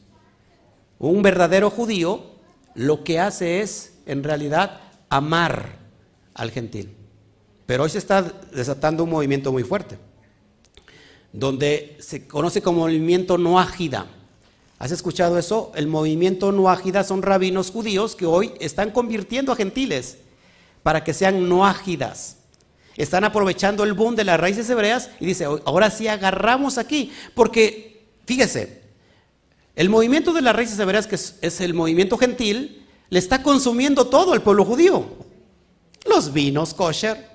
Un 1.00 1.22
verdadero 1.22 1.70
judío 1.70 2.36
lo 2.76 3.02
que 3.02 3.18
hace 3.18 3.62
es, 3.62 3.94
en 4.06 4.22
realidad, 4.22 4.80
amar 5.08 5.78
al 6.34 6.52
gentil. 6.52 6.94
Pero 7.66 7.82
hoy 7.82 7.90
se 7.90 7.98
está 7.98 8.22
desatando 8.22 9.02
un 9.02 9.10
movimiento 9.10 9.50
muy 9.50 9.64
fuerte, 9.64 9.98
donde 11.32 11.96
se 11.98 12.28
conoce 12.28 12.62
como 12.62 12.82
movimiento 12.82 13.38
noágida. 13.38 14.06
¿Has 14.78 14.92
escuchado 14.92 15.36
eso? 15.36 15.72
El 15.74 15.88
movimiento 15.88 16.52
noágida 16.52 17.02
son 17.02 17.22
rabinos 17.22 17.72
judíos 17.72 18.14
que 18.14 18.26
hoy 18.26 18.52
están 18.60 18.92
convirtiendo 18.92 19.50
a 19.50 19.56
gentiles 19.56 20.18
para 20.84 21.02
que 21.02 21.12
sean 21.12 21.48
noágidas. 21.48 22.36
Están 22.96 23.24
aprovechando 23.24 23.84
el 23.84 23.94
boom 23.94 24.16
de 24.16 24.24
las 24.24 24.38
raíces 24.38 24.68
hebreas 24.68 25.10
y 25.20 25.26
dice, 25.26 25.44
ahora 25.44 25.90
sí 25.90 26.08
agarramos 26.08 26.76
aquí, 26.78 27.12
porque 27.34 28.06
fíjese, 28.26 28.80
el 29.76 29.88
movimiento 29.88 30.32
de 30.32 30.42
las 30.42 30.54
raíces 30.54 30.76
severas, 30.76 31.06
que 31.06 31.14
es, 31.14 31.60
el 31.60 31.74
movimiento 31.74 32.18
gentil, 32.18 32.86
le 33.08 33.18
está 33.18 33.42
consumiendo 33.42 34.06
todo 34.06 34.34
el 34.34 34.42
pueblo 34.42 34.64
judío. 34.64 35.06
Los 36.06 36.32
vinos 36.32 36.74
kosher, 36.74 37.28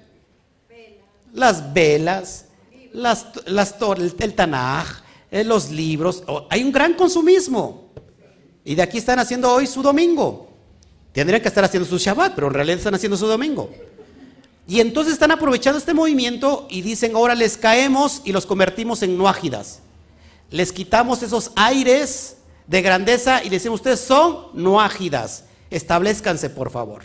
las 1.34 1.74
velas, 1.74 2.46
las, 2.94 3.28
las, 3.46 3.76
el, 4.20 4.34
Tanaj, 4.34 5.02
eh, 5.32 5.44
los 5.44 5.72
libros. 5.72 6.24
Hay 6.50 6.64
un 6.64 6.72
gran 6.72 6.94
consumismo. 6.94 7.90
Y 8.64 8.76
de 8.76 8.82
aquí 8.82 8.98
están 8.98 9.20
haciendo 9.20 9.52
hoy 9.52 9.68
su 9.68 9.82
domingo. 9.82 10.50
Tendrían 11.12 11.42
que 11.42 11.48
estar 11.48 11.64
haciendo 11.64 11.88
su 11.88 11.98
Shabbat, 11.98 12.36
pero 12.36 12.48
en 12.48 12.54
realidad 12.54 12.78
están 12.78 12.96
haciendo 12.96 13.18
su 13.18 13.28
domingo. 13.28 13.70
Y 14.68 14.80
entonces 14.80 15.14
están 15.14 15.32
aprovechando 15.32 15.78
este 15.78 15.94
movimiento 15.94 16.68
y 16.70 16.82
dicen, 16.82 17.16
ahora 17.16 17.36
les 17.36 17.58
caemos 17.58 18.22
y 18.26 18.32
los 18.32 18.46
convertimos 18.46 19.04
en 19.04 19.18
noágidas. 19.18 19.80
Les 20.50 20.72
quitamos 20.72 21.22
esos 21.22 21.52
aires 21.56 22.38
de 22.66 22.82
grandeza 22.82 23.42
y 23.42 23.50
les 23.50 23.62
decimos, 23.62 23.80
ustedes 23.80 24.00
son 24.00 24.48
noágidas. 24.54 25.46
Establezcanse, 25.70 26.50
por 26.50 26.72
favor. 26.72 27.04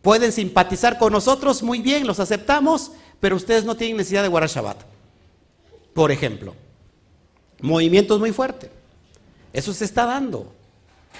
Pueden 0.00 0.32
simpatizar 0.32 0.98
con 0.98 1.12
nosotros, 1.12 1.62
muy 1.62 1.80
bien, 1.80 2.06
los 2.06 2.20
aceptamos, 2.20 2.92
pero 3.20 3.36
ustedes 3.36 3.64
no 3.64 3.76
tienen 3.76 3.96
necesidad 3.96 4.22
de 4.22 4.28
guardar 4.28 4.50
Shabbat. 4.50 4.78
Por 5.94 6.12
ejemplo, 6.12 6.54
movimientos 7.60 8.18
muy 8.18 8.32
fuertes. 8.32 8.70
Eso 9.52 9.72
se 9.72 9.84
está 9.84 10.04
dando. 10.06 10.52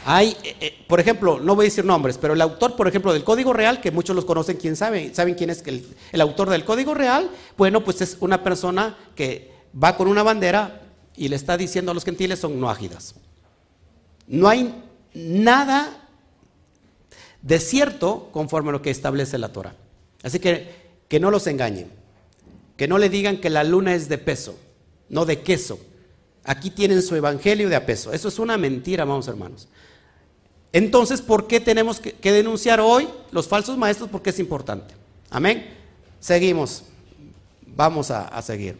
Hay, 0.06 0.36
eh, 0.42 0.56
eh, 0.60 0.84
por 0.86 1.00
ejemplo, 1.00 1.40
no 1.40 1.54
voy 1.54 1.64
a 1.64 1.68
decir 1.68 1.84
nombres, 1.84 2.18
pero 2.18 2.34
el 2.34 2.40
autor, 2.40 2.76
por 2.76 2.86
ejemplo, 2.88 3.12
del 3.12 3.24
Código 3.24 3.52
Real, 3.52 3.80
que 3.80 3.90
muchos 3.90 4.14
los 4.14 4.24
conocen, 4.24 4.56
¿quién 4.56 4.76
sabe? 4.76 5.14
¿Saben 5.14 5.34
quién 5.34 5.50
es 5.50 5.62
el, 5.66 6.20
autor 6.20 6.50
del 6.50 6.64
Código 6.64 6.94
Real? 6.94 7.30
Bueno, 7.56 7.82
pues 7.82 8.00
es 8.00 8.16
una 8.20 8.42
persona 8.42 8.96
que 9.14 9.52
va 9.82 9.96
con 9.96 10.08
una 10.08 10.22
bandera 10.22 10.82
y 11.16 11.28
le 11.28 11.36
está 11.36 11.56
diciendo 11.56 11.90
a 11.90 11.94
los 11.94 12.04
gentiles 12.04 12.38
son 12.38 12.60
no 12.60 12.68
ágidas. 12.68 13.14
No 14.26 14.48
hay 14.48 14.74
nada 15.14 16.08
de 17.40 17.58
cierto 17.58 18.28
conforme 18.32 18.70
a 18.70 18.72
lo 18.72 18.82
que 18.82 18.90
establece 18.90 19.38
la 19.38 19.50
Torah. 19.50 19.74
Así 20.22 20.38
que 20.38 20.84
que 21.08 21.20
no 21.20 21.30
los 21.30 21.46
engañen, 21.46 21.90
que 22.76 22.88
no 22.88 22.98
le 22.98 23.08
digan 23.08 23.40
que 23.40 23.50
la 23.50 23.64
luna 23.64 23.94
es 23.94 24.08
de 24.08 24.18
peso, 24.18 24.58
no 25.08 25.24
de 25.24 25.42
queso. 25.42 25.78
Aquí 26.44 26.70
tienen 26.70 27.02
su 27.02 27.14
evangelio 27.14 27.68
de 27.68 27.76
a 27.76 27.86
peso. 27.86 28.12
Eso 28.12 28.28
es 28.28 28.38
una 28.38 28.58
mentira, 28.58 29.04
vamos 29.04 29.28
hermanos. 29.28 29.68
Entonces, 30.74 31.22
¿por 31.22 31.46
qué 31.46 31.60
tenemos 31.60 32.00
que, 32.00 32.32
denunciar 32.32 32.80
hoy 32.80 33.08
los 33.30 33.46
falsos 33.46 33.78
maestros? 33.78 34.10
Porque 34.10 34.30
es 34.30 34.40
importante. 34.40 34.92
Amén. 35.30 35.72
Seguimos. 36.18 36.82
Vamos 37.76 38.10
a, 38.10 38.26
a 38.26 38.42
seguir. 38.42 38.76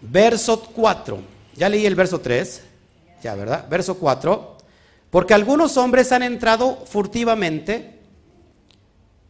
Verso 0.00 0.60
4. 0.60 1.20
Ya 1.54 1.68
leí 1.68 1.86
el 1.86 1.94
verso 1.94 2.20
3. 2.20 2.62
Ya, 3.22 3.36
¿verdad? 3.36 3.68
Verso 3.70 3.96
4. 3.96 4.56
Porque 5.08 5.34
algunos 5.34 5.76
hombres 5.76 6.10
han 6.10 6.24
entrado 6.24 6.82
furtivamente, 6.84 8.00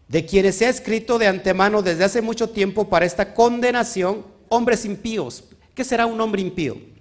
de 0.09 0.25
quienes 0.25 0.57
se 0.57 0.65
ha 0.65 0.71
escrito 0.71 1.19
de 1.19 1.27
antemano 1.27 1.83
desde 1.83 2.05
hace 2.05 2.23
mucho 2.23 2.49
tiempo 2.49 2.89
para 2.89 3.05
esta 3.05 3.35
condenación, 3.35 4.25
hombres 4.49 4.87
impíos. 4.87 5.45
¿Qué 5.75 5.85
será 5.85 6.07
un 6.07 6.19
hombre 6.19 6.41
impío? 6.41 6.92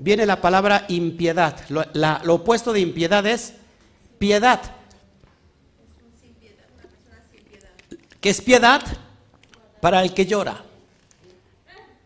Viene 0.00 0.24
la 0.24 0.40
palabra 0.40 0.86
impiedad. 0.88 1.56
Lo, 1.68 2.34
opuesto 2.34 2.72
de 2.72 2.80
impiedad 2.80 3.24
es 3.26 3.52
piedad. 4.18 4.60
¿Qué 8.20 8.30
es 8.30 8.40
piedad? 8.40 8.82
Para 9.80 10.02
el 10.02 10.14
que 10.14 10.26
llora. 10.26 10.64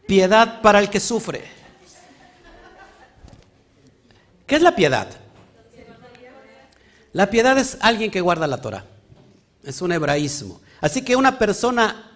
Piedad 0.07 0.61
para 0.61 0.81
el 0.81 0.91
que 0.91 1.01
sufre. 1.01 1.45
¿Qué 4.47 4.57
es 4.57 4.63
la 4.63 4.75
piedad? 4.75 5.09
La 7.13 7.31
piedad 7.31 7.57
es 7.57 7.79
alguien 7.81 8.11
que 8.11 8.21
guarda 8.21 8.47
la 8.49 8.61
Torah. 8.61 8.85
Es 9.63 9.81
un 9.81 9.93
hebraísmo. 9.93 10.61
Así 10.81 11.03
que 11.03 11.15
una 11.15 11.39
persona 11.39 12.11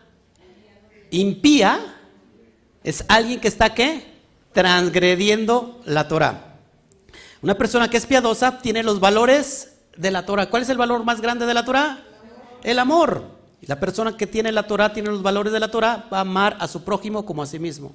impía 1.11 1.95
es 2.83 3.05
alguien 3.09 3.41
que 3.41 3.49
está 3.49 3.73
qué? 3.73 4.18
Transgrediendo 4.53 5.81
la 5.85 6.09
Torah. 6.09 6.57
Una 7.43 7.55
persona 7.55 7.89
que 7.89 7.97
es 7.97 8.07
piadosa 8.07 8.59
tiene 8.59 8.83
los 8.83 9.01
valores 9.01 9.73
de 9.97 10.11
la 10.11 10.27
Torah. 10.27 10.51
¿Cuál 10.51 10.63
es 10.63 10.69
el 10.69 10.77
valor 10.77 11.05
más 11.05 11.21
grande 11.21 11.47
de 11.47 11.55
la 11.55 11.65
Torah? 11.65 12.05
El 12.63 12.79
amor. 12.79 13.39
La 13.63 13.79
persona 13.79 14.17
que 14.17 14.27
tiene 14.27 14.53
la 14.53 14.67
Torah, 14.67 14.93
tiene 14.93 15.11
los 15.11 15.23
valores 15.23 15.53
de 15.53 15.61
la 15.61 15.71
Torah, 15.71 16.09
va 16.13 16.19
a 16.19 16.21
amar 16.21 16.57
a 16.61 16.69
su 16.69 16.85
prójimo 16.85 17.27
como 17.27 17.43
a 17.43 17.47
sí 17.47 17.59
mismo. 17.59 17.93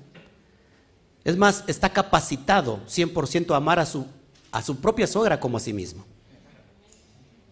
Es 1.24 1.38
más, 1.38 1.64
está 1.68 1.90
capacitado 1.90 2.80
100% 2.86 3.54
a 3.54 3.58
amar 3.58 3.80
a 3.80 3.86
su, 3.86 4.06
a 4.52 4.62
su 4.62 4.78
propia 4.78 5.08
suegra 5.08 5.40
como 5.40 5.58
a 5.58 5.62
sí 5.62 5.74
mismo. 5.74 6.06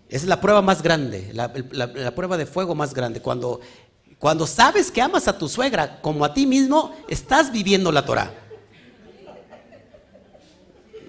Esa 0.10 0.26
es 0.26 0.30
la 0.30 0.42
prueba 0.42 0.62
más 0.62 0.82
grande, 0.82 1.32
la, 1.34 1.52
la 1.72 2.14
prueba 2.14 2.36
de 2.36 2.46
fuego 2.46 2.76
más 2.76 2.94
grande. 2.94 3.22
Cuando, 3.22 3.62
cuando 4.20 4.46
sabes 4.46 4.92
que 4.92 5.02
amas 5.02 5.30
a 5.30 5.38
tu 5.38 5.48
suegra 5.48 6.02
como 6.02 6.26
a 6.26 6.34
ti 6.34 6.46
mismo, 6.46 6.94
estás 7.08 7.50
viviendo 7.50 7.94
la 7.94 8.06
Torah. 8.06 8.34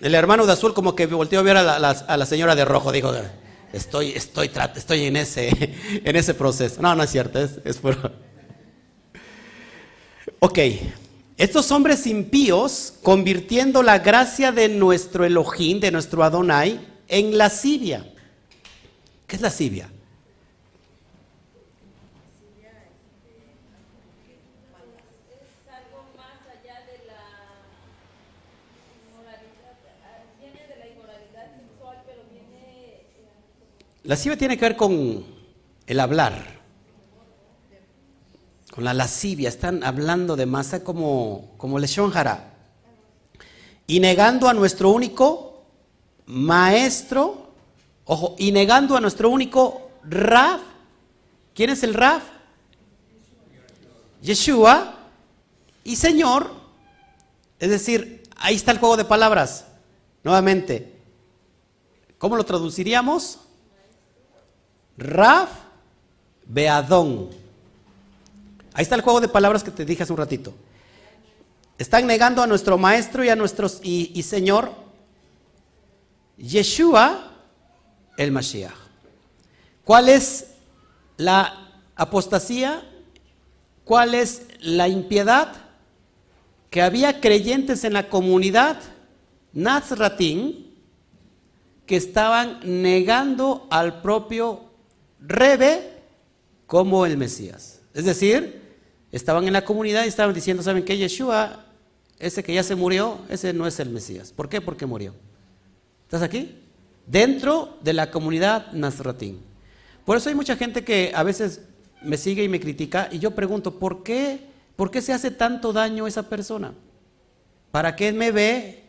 El 0.03 0.17
hermano 0.17 0.45
de 0.47 0.53
azul 0.53 0.75
como 0.75 0.97
que 0.97 1.07
volteó 1.07 1.39
a 1.39 1.43
ver 1.45 1.57
a 1.57 1.79
la, 1.79 2.27
señora 2.27 2.57
de 2.57 2.65
rojo, 2.65 2.91
dijo, 2.91 3.13
estoy, 3.73 4.11
estoy, 4.11 4.51
estoy 4.75 5.05
en, 5.05 5.17
ese, 5.17 5.49
en 6.05 6.17
ese 6.17 6.35
proceso. 6.35 6.83
No, 6.83 6.97
no 6.97 7.05
es 7.05 7.11
cierto, 7.11 7.39
es, 7.39 7.61
es 7.65 7.81
Ok, 10.41 10.59
estos 11.37 11.71
hombres 11.71 12.05
impíos 12.09 12.95
convirtiendo 13.01 13.81
la 13.85 14.01
gracia 14.01 14.51
de 14.51 14.69
nuestro 14.69 15.25
Elohim, 15.25 15.79
de 15.79 15.93
nuestro 15.93 16.25
Adonai, 16.25 16.81
en 17.07 17.39
lascivia. 17.39 18.05
¿Qué 19.29 19.37
es 19.37 19.43
lascivia? 19.43 19.89
Lascivia 34.05 34.37
tiene 34.37 34.59
que 34.59 34.65
ver 34.65 34.77
con 34.77 35.25
el 35.87 36.01
hablar, 36.01 36.61
con 38.73 38.83
la 38.83 38.95
lascivia. 38.95 39.49
Están 39.49 39.85
hablando 39.85 40.35
de 40.35 40.45
masa 40.47 40.83
como, 40.83 41.53
como 41.57 41.79
Leshon 41.79 42.13
Y 43.87 44.01
negando 44.01 44.49
a 44.49 44.55
nuestro 44.55 44.91
único 44.91 45.63
maestro, 46.27 47.53
ojo, 48.05 48.35
y 48.39 48.51
negando 48.51 48.97
a 48.97 49.01
nuestro 49.01 49.31
único 49.31 49.91
Raf. 50.03 50.61
¿Quién 51.55 51.71
es 51.71 51.85
el 51.85 51.95
Raf? 51.95 52.25
Yeshua 54.21 54.97
y 55.85 55.95
Señor. 55.95 56.51
Es 57.61 57.71
decir, 57.71 58.25
ahí 58.37 58.57
está 58.57 58.73
el 58.73 58.79
juego 58.79 58.97
de 58.97 59.05
palabras. 59.05 59.67
Nuevamente, 60.25 61.01
¿cómo 62.19 62.35
lo 62.35 62.45
traduciríamos? 62.45 63.42
Raf 64.97 65.51
Beadón. 66.47 67.31
Ahí 68.75 68.83
está 68.83 68.95
el 68.95 69.03
juego 69.03 69.21
de 69.21 69.29
palabras 69.29 69.63
que 69.63 69.71
te 69.71 69.85
dije 69.85 70.03
hace 70.03 70.13
un 70.13 70.19
ratito. 70.19 70.55
Están 71.79 72.07
negando 72.07 72.43
a 72.43 72.47
nuestro 72.47 72.79
maestro 72.79 73.25
y 73.25 73.29
a 73.29 73.37
nuestro 73.37 73.69
y, 73.83 74.23
Señor 74.23 74.73
Yeshua 76.37 77.33
el 78.17 78.33
Mashiach. 78.33 78.73
¿Cuál 79.85 80.09
es 80.09 80.55
la 81.17 81.71
apostasía? 81.97 82.83
¿Cuál 83.85 84.15
es 84.15 84.43
la 84.61 84.89
impiedad? 84.89 85.55
Que 86.71 86.83
había 86.83 87.21
creyentes 87.21 87.85
en 87.85 87.95
la 87.95 88.09
comunidad 88.09 88.79
Nazratín 89.53 90.73
que 91.87 91.97
estaban 91.97 92.61
negando 92.65 93.67
al 93.71 94.01
propio 94.01 94.72
Rebe 95.27 95.91
como 96.67 97.07
el 97.07 97.17
Mesías. 97.17 97.81
Es 97.95 98.05
decir, 98.05 98.63
estaban 99.13 99.47
en 99.47 99.53
la 99.53 99.65
comunidad 99.65 100.05
y 100.05 100.09
estaban 100.09 100.35
diciendo, 100.35 100.63
¿saben 100.63 100.85
qué? 100.85 100.97
Yeshua, 100.97 101.67
ese 102.19 102.43
que 102.43 102.55
ya 102.55 102.63
se 102.63 102.75
murió, 102.75 103.19
ese 103.29 103.53
no 103.53 103.67
es 103.67 103.79
el 103.81 103.91
Mesías. 103.91 104.33
¿Por 104.33 104.49
qué? 104.49 104.61
Porque 104.61 104.87
murió. 104.87 105.15
¿Estás 106.05 106.23
aquí? 106.23 106.59
Dentro 107.07 107.79
de 107.83 107.93
la 107.93 108.11
comunidad 108.11 108.73
Nazratín. 108.73 109.41
Por 110.05 110.17
eso 110.17 110.29
hay 110.29 110.35
mucha 110.35 110.57
gente 110.57 110.85
que 110.85 111.13
a 111.15 111.23
veces 111.23 111.61
me 112.03 112.17
sigue 112.17 112.43
y 112.43 112.49
me 112.49 112.61
critica 112.61 113.09
y 113.13 113.19
yo 113.19 113.33
pregunto, 113.33 113.79
¿por 113.79 114.03
qué, 114.03 114.41
¿por 114.77 114.91
qué 114.91 115.01
se 115.01 115.13
hace 115.13 115.31
tanto 115.31 115.73
daño 115.73 116.05
a 116.05 116.09
esa 116.09 116.29
persona? 116.29 116.75
¿Para 117.71 117.97
qué 117.97 118.13
me 118.13 118.33
ve 118.33 118.83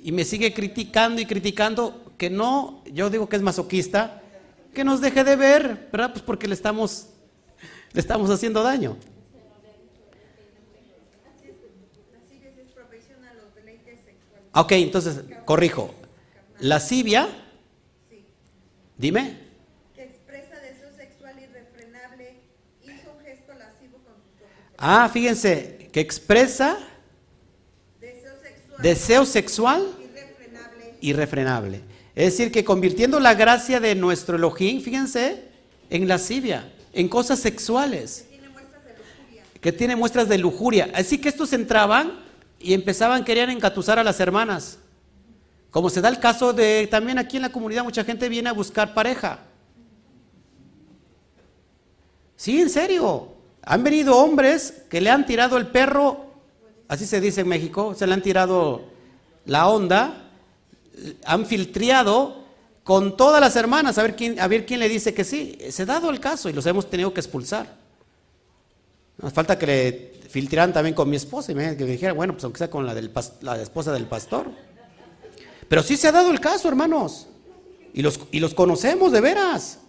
y 0.00 0.12
me 0.12 0.24
sigue 0.24 0.52
criticando 0.52 1.20
y 1.20 1.26
criticando? 1.26 2.12
Que 2.18 2.30
no, 2.30 2.82
yo 2.92 3.10
digo 3.10 3.28
que 3.28 3.36
es 3.36 3.42
masoquista, 3.42 4.22
que 4.74 4.84
nos 4.84 5.00
deje 5.00 5.24
de 5.24 5.36
ver, 5.36 5.88
¿verdad? 5.92 6.12
Pues 6.12 6.22
porque 6.22 6.46
le 6.46 6.54
estamos, 6.54 7.08
le 7.92 8.00
estamos 8.00 8.30
haciendo 8.30 8.62
daño. 8.62 8.96
Ok, 14.54 14.72
entonces, 14.72 15.20
corrijo. 15.44 15.94
Lascivia, 16.58 17.28
dime. 18.96 19.38
que 19.94 20.02
expresa 20.02 20.56
deseo 20.60 20.90
sexual 20.96 21.38
irrefrenable, 21.38 22.40
hizo 22.82 23.12
un 23.16 23.24
gesto 23.24 23.54
lascivo 23.54 23.98
con 23.98 24.14
sus 24.16 24.42
ojos. 24.42 24.74
Ah, 24.78 25.08
fíjense, 25.12 25.88
que 25.92 26.00
expresa 26.00 26.76
Deseo 28.00 28.34
sexual 28.42 28.82
deseo 28.82 29.24
sexual 29.24 29.96
irrefrenable, 30.00 30.94
irrefrenable. 31.00 31.80
Es 32.18 32.36
decir, 32.36 32.50
que 32.50 32.64
convirtiendo 32.64 33.20
la 33.20 33.34
gracia 33.34 33.78
de 33.78 33.94
nuestro 33.94 34.34
Elohim, 34.34 34.82
fíjense, 34.82 35.44
en 35.88 36.08
lascivia, 36.08 36.68
en 36.92 37.08
cosas 37.08 37.38
sexuales, 37.38 38.26
tiene 38.28 38.48
muestras 38.48 38.84
de 38.84 38.92
lujuria. 38.96 39.44
que 39.60 39.72
tiene 39.72 39.94
muestras 39.94 40.28
de 40.28 40.38
lujuria. 40.38 40.90
Así 40.94 41.18
que 41.18 41.28
estos 41.28 41.52
entraban 41.52 42.18
y 42.58 42.74
empezaban, 42.74 43.24
querían 43.24 43.50
engatusar 43.50 44.00
a 44.00 44.02
las 44.02 44.18
hermanas. 44.18 44.78
Como 45.70 45.90
se 45.90 46.00
da 46.00 46.08
el 46.08 46.18
caso 46.18 46.52
de 46.52 46.88
también 46.90 47.18
aquí 47.18 47.36
en 47.36 47.42
la 47.42 47.52
comunidad, 47.52 47.84
mucha 47.84 48.02
gente 48.02 48.28
viene 48.28 48.48
a 48.48 48.52
buscar 48.52 48.94
pareja. 48.94 49.38
Sí, 52.34 52.60
en 52.60 52.68
serio. 52.68 53.28
Han 53.62 53.84
venido 53.84 54.16
hombres 54.16 54.82
que 54.90 55.00
le 55.00 55.10
han 55.10 55.24
tirado 55.24 55.56
el 55.56 55.68
perro, 55.68 56.32
así 56.88 57.06
se 57.06 57.20
dice 57.20 57.42
en 57.42 57.48
México, 57.48 57.94
se 57.94 58.08
le 58.08 58.14
han 58.14 58.22
tirado 58.22 58.86
la 59.44 59.68
onda, 59.68 60.27
han 61.24 61.46
filtriado 61.46 62.44
con 62.84 63.16
todas 63.16 63.40
las 63.40 63.54
hermanas 63.56 63.98
a 63.98 64.02
ver 64.02 64.16
quién, 64.16 64.40
a 64.40 64.48
ver 64.48 64.64
quién 64.64 64.80
le 64.80 64.88
dice 64.88 65.12
que 65.12 65.24
sí. 65.24 65.58
Se 65.70 65.82
ha 65.82 65.86
dado 65.86 66.10
el 66.10 66.20
caso 66.20 66.48
y 66.48 66.52
los 66.52 66.64
hemos 66.66 66.88
tenido 66.88 67.12
que 67.12 67.20
expulsar. 67.20 67.76
Nos 69.18 69.32
falta 69.32 69.58
que 69.58 69.66
le 69.66 70.28
filtraran 70.28 70.72
también 70.72 70.94
con 70.94 71.10
mi 71.10 71.16
esposa 71.16 71.52
y 71.52 71.54
me, 71.54 71.76
que 71.76 71.84
dijera, 71.84 72.12
bueno, 72.12 72.32
pues 72.34 72.44
aunque 72.44 72.58
sea 72.58 72.70
con 72.70 72.86
la, 72.86 72.94
del 72.94 73.12
la 73.42 73.60
esposa 73.60 73.92
del 73.92 74.06
pastor. 74.06 74.46
Pero 75.68 75.82
sí 75.82 75.96
se 75.96 76.08
ha 76.08 76.12
dado 76.12 76.30
el 76.30 76.40
caso, 76.40 76.68
hermanos. 76.68 77.26
Y 77.92 78.02
los, 78.02 78.20
y 78.30 78.40
los 78.40 78.54
conocemos 78.54 79.12
de 79.12 79.20
veras. 79.20 79.80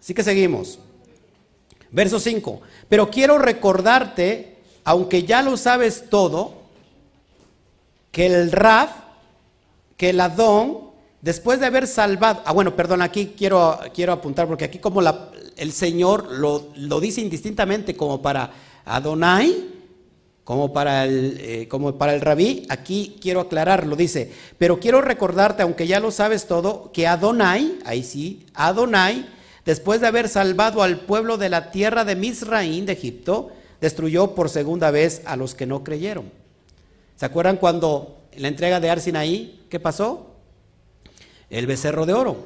Así 0.00 0.14
que 0.14 0.22
seguimos. 0.22 0.78
Verso 1.90 2.20
5. 2.20 2.60
Pero 2.88 3.10
quiero 3.10 3.38
recordarte, 3.38 4.58
aunque 4.84 5.24
ya 5.24 5.42
lo 5.42 5.56
sabes 5.56 6.04
todo, 6.10 6.63
que 8.14 8.26
el 8.26 8.52
Raf, 8.52 8.90
que 9.96 10.10
el 10.10 10.20
Adón, 10.20 10.90
después 11.20 11.58
de 11.58 11.66
haber 11.66 11.88
salvado, 11.88 12.42
ah 12.44 12.52
bueno, 12.52 12.76
perdón, 12.76 13.02
aquí 13.02 13.34
quiero, 13.36 13.76
quiero 13.92 14.12
apuntar, 14.12 14.46
porque 14.46 14.64
aquí 14.66 14.78
como 14.78 15.02
la- 15.02 15.30
el 15.56 15.72
Señor 15.72 16.30
lo, 16.30 16.68
lo 16.76 17.00
dice 17.00 17.20
indistintamente 17.20 17.96
como 17.96 18.22
para 18.22 18.52
Adonai, 18.84 19.66
como 20.44 20.72
para 20.72 21.04
el, 21.06 21.38
eh, 21.40 21.66
como 21.68 21.96
para 21.98 22.14
el 22.14 22.20
rabí, 22.20 22.66
aquí 22.68 23.16
quiero 23.20 23.40
aclararlo, 23.40 23.96
dice, 23.96 24.30
pero 24.58 24.78
quiero 24.78 25.00
recordarte, 25.00 25.64
aunque 25.64 25.88
ya 25.88 25.98
lo 25.98 26.12
sabes 26.12 26.46
todo, 26.46 26.92
que 26.92 27.08
Adonai, 27.08 27.80
ahí 27.84 28.04
sí, 28.04 28.46
Adonai, 28.54 29.26
después 29.64 30.00
de 30.00 30.06
haber 30.06 30.28
salvado 30.28 30.84
al 30.84 31.00
pueblo 31.00 31.36
de 31.36 31.48
la 31.48 31.72
tierra 31.72 32.04
de 32.04 32.14
Misraín, 32.14 32.86
de 32.86 32.92
Egipto, 32.92 33.50
destruyó 33.80 34.36
por 34.36 34.50
segunda 34.50 34.92
vez 34.92 35.22
a 35.24 35.34
los 35.34 35.56
que 35.56 35.66
no 35.66 35.82
creyeron. 35.82 36.43
¿Se 37.16 37.26
acuerdan 37.26 37.56
cuando 37.56 38.18
la 38.36 38.48
entrega 38.48 38.80
de 38.80 38.90
Arsinaí, 38.90 39.64
qué 39.68 39.78
pasó? 39.78 40.34
El 41.50 41.66
becerro 41.66 42.06
de 42.06 42.12
oro. 42.12 42.36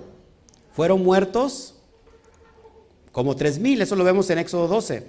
Fueron 0.72 1.02
muertos 1.02 1.74
como 3.12 3.34
tres 3.34 3.58
mil, 3.58 3.80
eso 3.80 3.96
lo 3.96 4.04
vemos 4.04 4.28
en 4.30 4.38
Éxodo 4.38 4.68
12. 4.68 5.06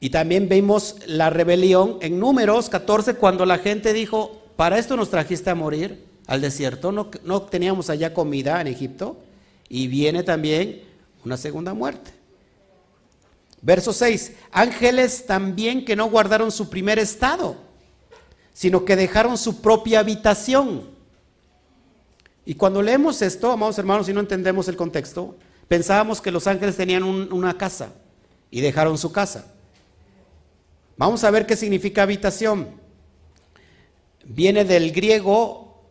Y 0.00 0.10
también 0.10 0.48
vimos 0.48 0.96
la 1.06 1.30
rebelión 1.30 1.98
en 2.00 2.18
números 2.18 2.68
14 2.68 3.14
cuando 3.14 3.44
la 3.44 3.58
gente 3.58 3.92
dijo, 3.92 4.42
para 4.56 4.78
esto 4.78 4.96
nos 4.96 5.10
trajiste 5.10 5.50
a 5.50 5.54
morir 5.54 6.04
al 6.26 6.40
desierto, 6.40 6.92
no, 6.92 7.10
no 7.24 7.42
teníamos 7.42 7.90
allá 7.90 8.14
comida 8.14 8.60
en 8.60 8.66
Egipto. 8.68 9.18
Y 9.68 9.86
viene 9.86 10.22
también 10.22 10.82
una 11.24 11.36
segunda 11.36 11.74
muerte. 11.74 12.17
Verso 13.60 13.92
6, 13.92 14.32
ángeles 14.52 15.26
también 15.26 15.84
que 15.84 15.96
no 15.96 16.08
guardaron 16.08 16.52
su 16.52 16.70
primer 16.70 16.98
estado, 16.98 17.56
sino 18.52 18.84
que 18.84 18.96
dejaron 18.96 19.36
su 19.36 19.60
propia 19.60 20.00
habitación. 20.00 20.88
Y 22.44 22.54
cuando 22.54 22.80
leemos 22.82 23.20
esto, 23.20 23.50
amados 23.50 23.78
hermanos, 23.78 24.08
y 24.08 24.12
no 24.12 24.20
entendemos 24.20 24.68
el 24.68 24.76
contexto, 24.76 25.36
pensábamos 25.66 26.20
que 26.20 26.30
los 26.30 26.46
ángeles 26.46 26.76
tenían 26.76 27.02
un- 27.02 27.32
una 27.32 27.58
casa 27.58 27.92
y 28.50 28.60
dejaron 28.60 28.96
su 28.96 29.12
casa. 29.12 29.52
Vamos 30.96 31.22
a 31.24 31.30
ver 31.30 31.44
qué 31.46 31.56
significa 31.56 32.02
habitación. 32.04 32.68
Viene 34.24 34.64
del 34.64 34.92
griego 34.92 35.82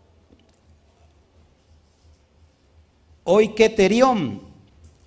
oiketerion. 3.24 4.42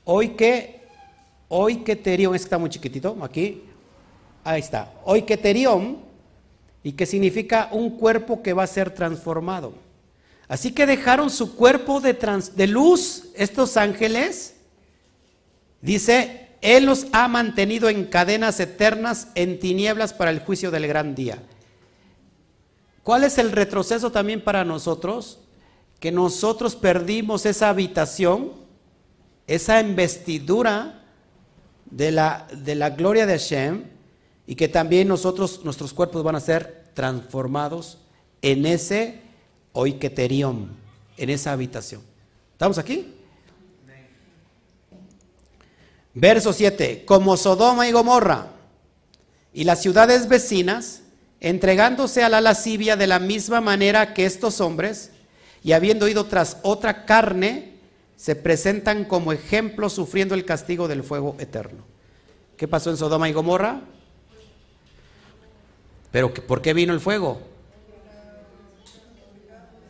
Oike, 0.05 0.80
oiketerion, 1.51 2.35
es 2.35 2.41
que 2.41 2.47
está 2.47 2.57
muy 2.57 2.71
chiquitito, 2.71 3.19
aquí. 3.21 3.65
Ahí 4.43 4.61
está. 4.61 4.91
Oiketerion, 5.05 5.99
y 6.83 6.93
que 6.93 7.05
significa 7.05 7.69
un 7.73 7.91
cuerpo 7.91 8.43
que 8.43 8.55
va 8.55 8.63
a 8.63 8.67
ser 8.67 8.95
transformado. 8.95 9.75
Así 10.49 10.73
que 10.73 10.87
dejaron 10.87 11.29
su 11.29 11.55
cuerpo 11.55 12.01
de, 12.01 12.15
de 12.57 12.67
luz, 12.67 13.27
estos 13.37 13.77
ángeles, 13.77 14.55
Dice, 15.81 16.49
Él 16.61 16.87
los 16.87 17.07
ha 17.13 17.27
mantenido 17.29 17.89
en 17.89 18.05
cadenas 18.05 18.61
eternas, 18.61 19.29
en 19.35 19.59
tinieblas 19.59 20.13
para 20.13 20.31
el 20.31 20.41
juicio 20.41 20.71
del 20.71 20.87
gran 20.87 21.15
día. 21.15 21.43
¿Cuál 23.03 23.25
es 23.25 23.39
el 23.39 23.51
retroceso 23.53 24.13
también 24.13 24.43
para 24.43 24.65
nosotros? 24.65 25.41
Que 25.99 26.13
nosotros 26.13 26.77
perdimos 26.77 27.47
esa 27.47 27.71
habitación, 27.71 28.53
esa 29.47 29.81
investidura 29.81 31.00
de 31.91 32.11
la, 32.11 32.47
de 32.53 32.75
la 32.75 32.91
gloria 32.91 33.27
de 33.27 33.39
Hashem 33.39 33.85
y 34.47 34.55
que 34.55 34.69
también 34.69 35.09
nosotros, 35.09 35.61
nuestros 35.65 35.93
cuerpos 35.93 36.23
van 36.23 36.37
a 36.37 36.41
ser 36.41 36.91
transformados 36.95 37.99
en 38.43 38.67
ese 38.67 39.21
oiketerión, 39.73 40.71
en 41.17 41.31
esa 41.31 41.53
habitación. 41.53 42.03
¿Estamos 42.53 42.79
aquí? 42.79 43.15
Verso 46.13 46.53
7, 46.53 47.05
como 47.05 47.37
Sodoma 47.37 47.89
y 47.89 47.93
Gomorra 47.93 48.49
y 49.53 49.65
las 49.65 49.81
ciudades 49.81 50.29
vecinas, 50.29 51.03
entregándose 51.41 52.23
a 52.23 52.29
la 52.29 52.41
lascivia 52.41 52.97
de 52.97 53.07
la 53.07 53.19
misma 53.19 53.61
manera 53.61 54.13
que 54.13 54.27
estos 54.27 54.61
hombres, 54.61 55.11
y 55.63 55.73
habiendo 55.73 56.09
ido 56.09 56.27
tras 56.27 56.59
otra 56.63 57.05
carne, 57.05 57.70
se 58.21 58.37
presentan 58.37 59.07
como 59.07 59.33
ejemplo 59.33 59.89
sufriendo 59.89 60.35
el 60.35 60.45
castigo 60.45 60.89
del 60.89 61.03
fuego 61.03 61.37
eterno. 61.39 61.85
¿Qué 62.59 62.69
pasó 62.69 62.91
en 62.91 62.99
Sodoma 62.99 63.31
y 63.31 63.33
Gomorra? 63.33 63.81
Pero 66.11 66.35
¿por 66.35 66.61
qué 66.61 66.75
vino 66.75 66.93
el 66.93 67.01
fuego? 67.01 67.41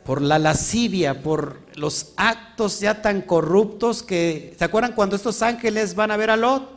Por 0.05 0.23
la 0.23 0.39
lascivia, 0.39 1.25
por 1.25 1.59
los 1.75 2.13
actos 2.17 2.79
ya 2.79 3.03
tan 3.03 3.23
corruptos 3.23 4.05
que, 4.05 4.55
¿se 4.57 4.65
acuerdan 4.65 4.93
cuando 4.93 5.17
estos 5.17 5.43
ángeles 5.43 5.97
van 5.97 6.13
a 6.13 6.17
ver 6.17 6.31
a 6.31 6.37
Lot? 6.37 6.71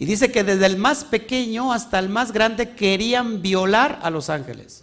Y 0.00 0.04
dice 0.04 0.32
que 0.32 0.42
desde 0.42 0.66
el 0.66 0.78
más 0.78 1.04
pequeño 1.04 1.72
hasta 1.72 2.00
el 2.00 2.08
más 2.08 2.32
grande 2.32 2.70
querían 2.70 3.40
violar 3.40 4.00
a 4.02 4.10
los 4.10 4.28
ángeles. 4.28 4.82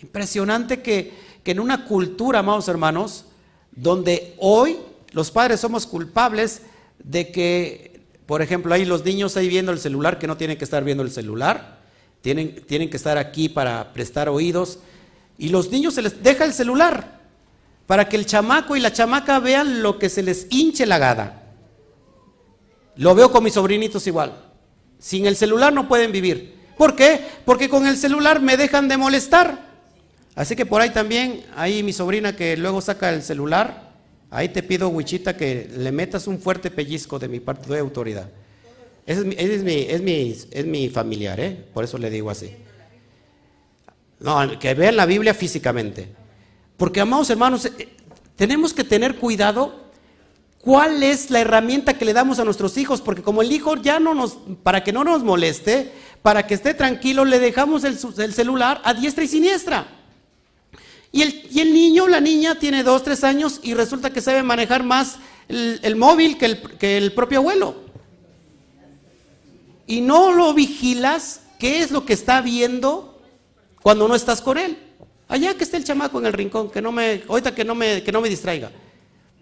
Impresionante 0.00 0.80
que, 0.80 1.12
que 1.44 1.50
en 1.50 1.60
una 1.60 1.84
cultura, 1.84 2.38
amados 2.38 2.66
hermanos, 2.68 3.26
donde 3.72 4.36
hoy 4.38 4.78
los 5.12 5.30
padres 5.30 5.60
somos 5.60 5.86
culpables 5.86 6.62
de 7.02 7.30
que, 7.30 8.00
por 8.26 8.42
ejemplo, 8.42 8.74
ahí 8.74 8.84
los 8.84 9.04
niños 9.04 9.36
ahí 9.36 9.48
viendo 9.48 9.72
el 9.72 9.78
celular, 9.78 10.18
que 10.18 10.26
no 10.26 10.36
tienen 10.36 10.56
que 10.56 10.64
estar 10.64 10.84
viendo 10.84 11.02
el 11.02 11.10
celular, 11.10 11.80
tienen, 12.20 12.64
tienen 12.66 12.90
que 12.90 12.96
estar 12.96 13.18
aquí 13.18 13.48
para 13.48 13.92
prestar 13.92 14.28
oídos, 14.28 14.78
y 15.38 15.48
los 15.48 15.70
niños 15.70 15.94
se 15.94 16.02
les 16.02 16.22
deja 16.22 16.44
el 16.44 16.52
celular 16.52 17.20
para 17.86 18.08
que 18.08 18.16
el 18.16 18.26
chamaco 18.26 18.76
y 18.76 18.80
la 18.80 18.92
chamaca 18.92 19.38
vean 19.40 19.82
lo 19.82 19.98
que 19.98 20.08
se 20.08 20.22
les 20.22 20.46
hinche 20.50 20.86
la 20.86 20.98
gada. 20.98 21.42
Lo 22.96 23.14
veo 23.14 23.30
con 23.30 23.44
mis 23.44 23.54
sobrinitos 23.54 24.06
igual. 24.06 24.34
Sin 24.98 25.26
el 25.26 25.36
celular 25.36 25.72
no 25.72 25.88
pueden 25.88 26.12
vivir. 26.12 26.54
¿Por 26.78 26.94
qué? 26.94 27.20
Porque 27.44 27.68
con 27.68 27.86
el 27.86 27.96
celular 27.96 28.40
me 28.40 28.56
dejan 28.56 28.88
de 28.88 28.96
molestar. 28.96 29.72
Así 30.34 30.56
que 30.56 30.64
por 30.64 30.80
ahí 30.80 30.90
también, 30.90 31.44
ahí 31.56 31.82
mi 31.82 31.92
sobrina 31.92 32.34
que 32.34 32.56
luego 32.56 32.80
saca 32.80 33.10
el 33.10 33.22
celular, 33.22 33.91
ahí 34.32 34.48
te 34.48 34.62
pido, 34.62 34.88
Wichita, 34.88 35.36
que 35.36 35.70
le 35.76 35.92
metas 35.92 36.26
un 36.26 36.40
fuerte 36.40 36.70
pellizco 36.70 37.18
de 37.18 37.28
mi 37.28 37.38
parte 37.38 37.72
de 37.72 37.78
autoridad. 37.78 38.28
Ese 39.06 39.20
es 39.20 39.26
mi, 39.26 39.34
es 39.38 39.62
mi, 39.62 39.72
es 39.82 40.02
mi, 40.02 40.36
es 40.50 40.66
mi 40.66 40.88
familiar, 40.88 41.38
¿eh? 41.38 41.64
Por 41.72 41.84
eso 41.84 41.98
le 41.98 42.10
digo 42.10 42.30
así. 42.30 42.52
No, 44.18 44.58
que 44.58 44.74
vean 44.74 44.96
la 44.96 45.06
Biblia 45.06 45.34
físicamente. 45.34 46.08
Porque, 46.76 47.00
amados 47.00 47.30
hermanos, 47.30 47.66
eh, 47.66 47.88
tenemos 48.36 48.72
que 48.72 48.82
tener 48.82 49.16
cuidado 49.16 49.82
¿Cuál 50.62 51.02
es 51.02 51.32
la 51.32 51.40
herramienta 51.40 51.98
que 51.98 52.04
le 52.04 52.12
damos 52.12 52.38
a 52.38 52.44
nuestros 52.44 52.78
hijos? 52.78 53.00
Porque 53.00 53.20
como 53.20 53.42
el 53.42 53.50
hijo 53.50 53.74
ya 53.74 53.98
no 53.98 54.14
nos, 54.14 54.38
para 54.62 54.84
que 54.84 54.92
no 54.92 55.02
nos 55.02 55.24
moleste, 55.24 55.90
para 56.22 56.46
que 56.46 56.54
esté 56.54 56.72
tranquilo, 56.72 57.24
le 57.24 57.40
dejamos 57.40 57.82
el, 57.82 57.98
celular 58.32 58.80
a 58.84 58.94
diestra 58.94 59.24
y 59.24 59.26
siniestra. 59.26 59.88
Y 61.12 61.22
el, 61.22 61.46
y 61.50 61.60
el, 61.60 61.72
niño, 61.74 62.08
la 62.08 62.20
niña, 62.20 62.58
tiene 62.58 62.82
dos, 62.82 63.02
tres 63.02 63.22
años 63.22 63.60
y 63.62 63.74
resulta 63.74 64.10
que 64.10 64.22
sabe 64.22 64.42
manejar 64.42 64.82
más 64.82 65.18
el, 65.48 65.94
móvil 65.96 66.38
que 66.38 66.46
el, 66.46 66.62
que 66.78 66.96
el 66.96 67.12
propio 67.12 67.40
abuelo. 67.40 67.76
Y 69.86 70.00
no 70.00 70.32
lo 70.32 70.54
vigilas, 70.54 71.42
¿qué 71.58 71.82
es 71.82 71.90
lo 71.90 72.06
que 72.06 72.14
está 72.14 72.40
viendo 72.40 73.20
cuando 73.82 74.08
no 74.08 74.14
estás 74.14 74.40
con 74.40 74.56
él? 74.56 74.78
Allá 75.28 75.54
que 75.54 75.64
esté 75.64 75.76
el 75.76 75.84
chamaco 75.84 76.18
en 76.18 76.26
el 76.26 76.32
rincón, 76.32 76.70
que 76.70 76.80
no 76.80 76.92
me, 76.92 77.22
ahorita 77.28 77.54
que 77.54 77.64
no 77.64 77.74
me, 77.74 78.02
que 78.02 78.12
no 78.12 78.22
me 78.22 78.30
distraiga. 78.30 78.70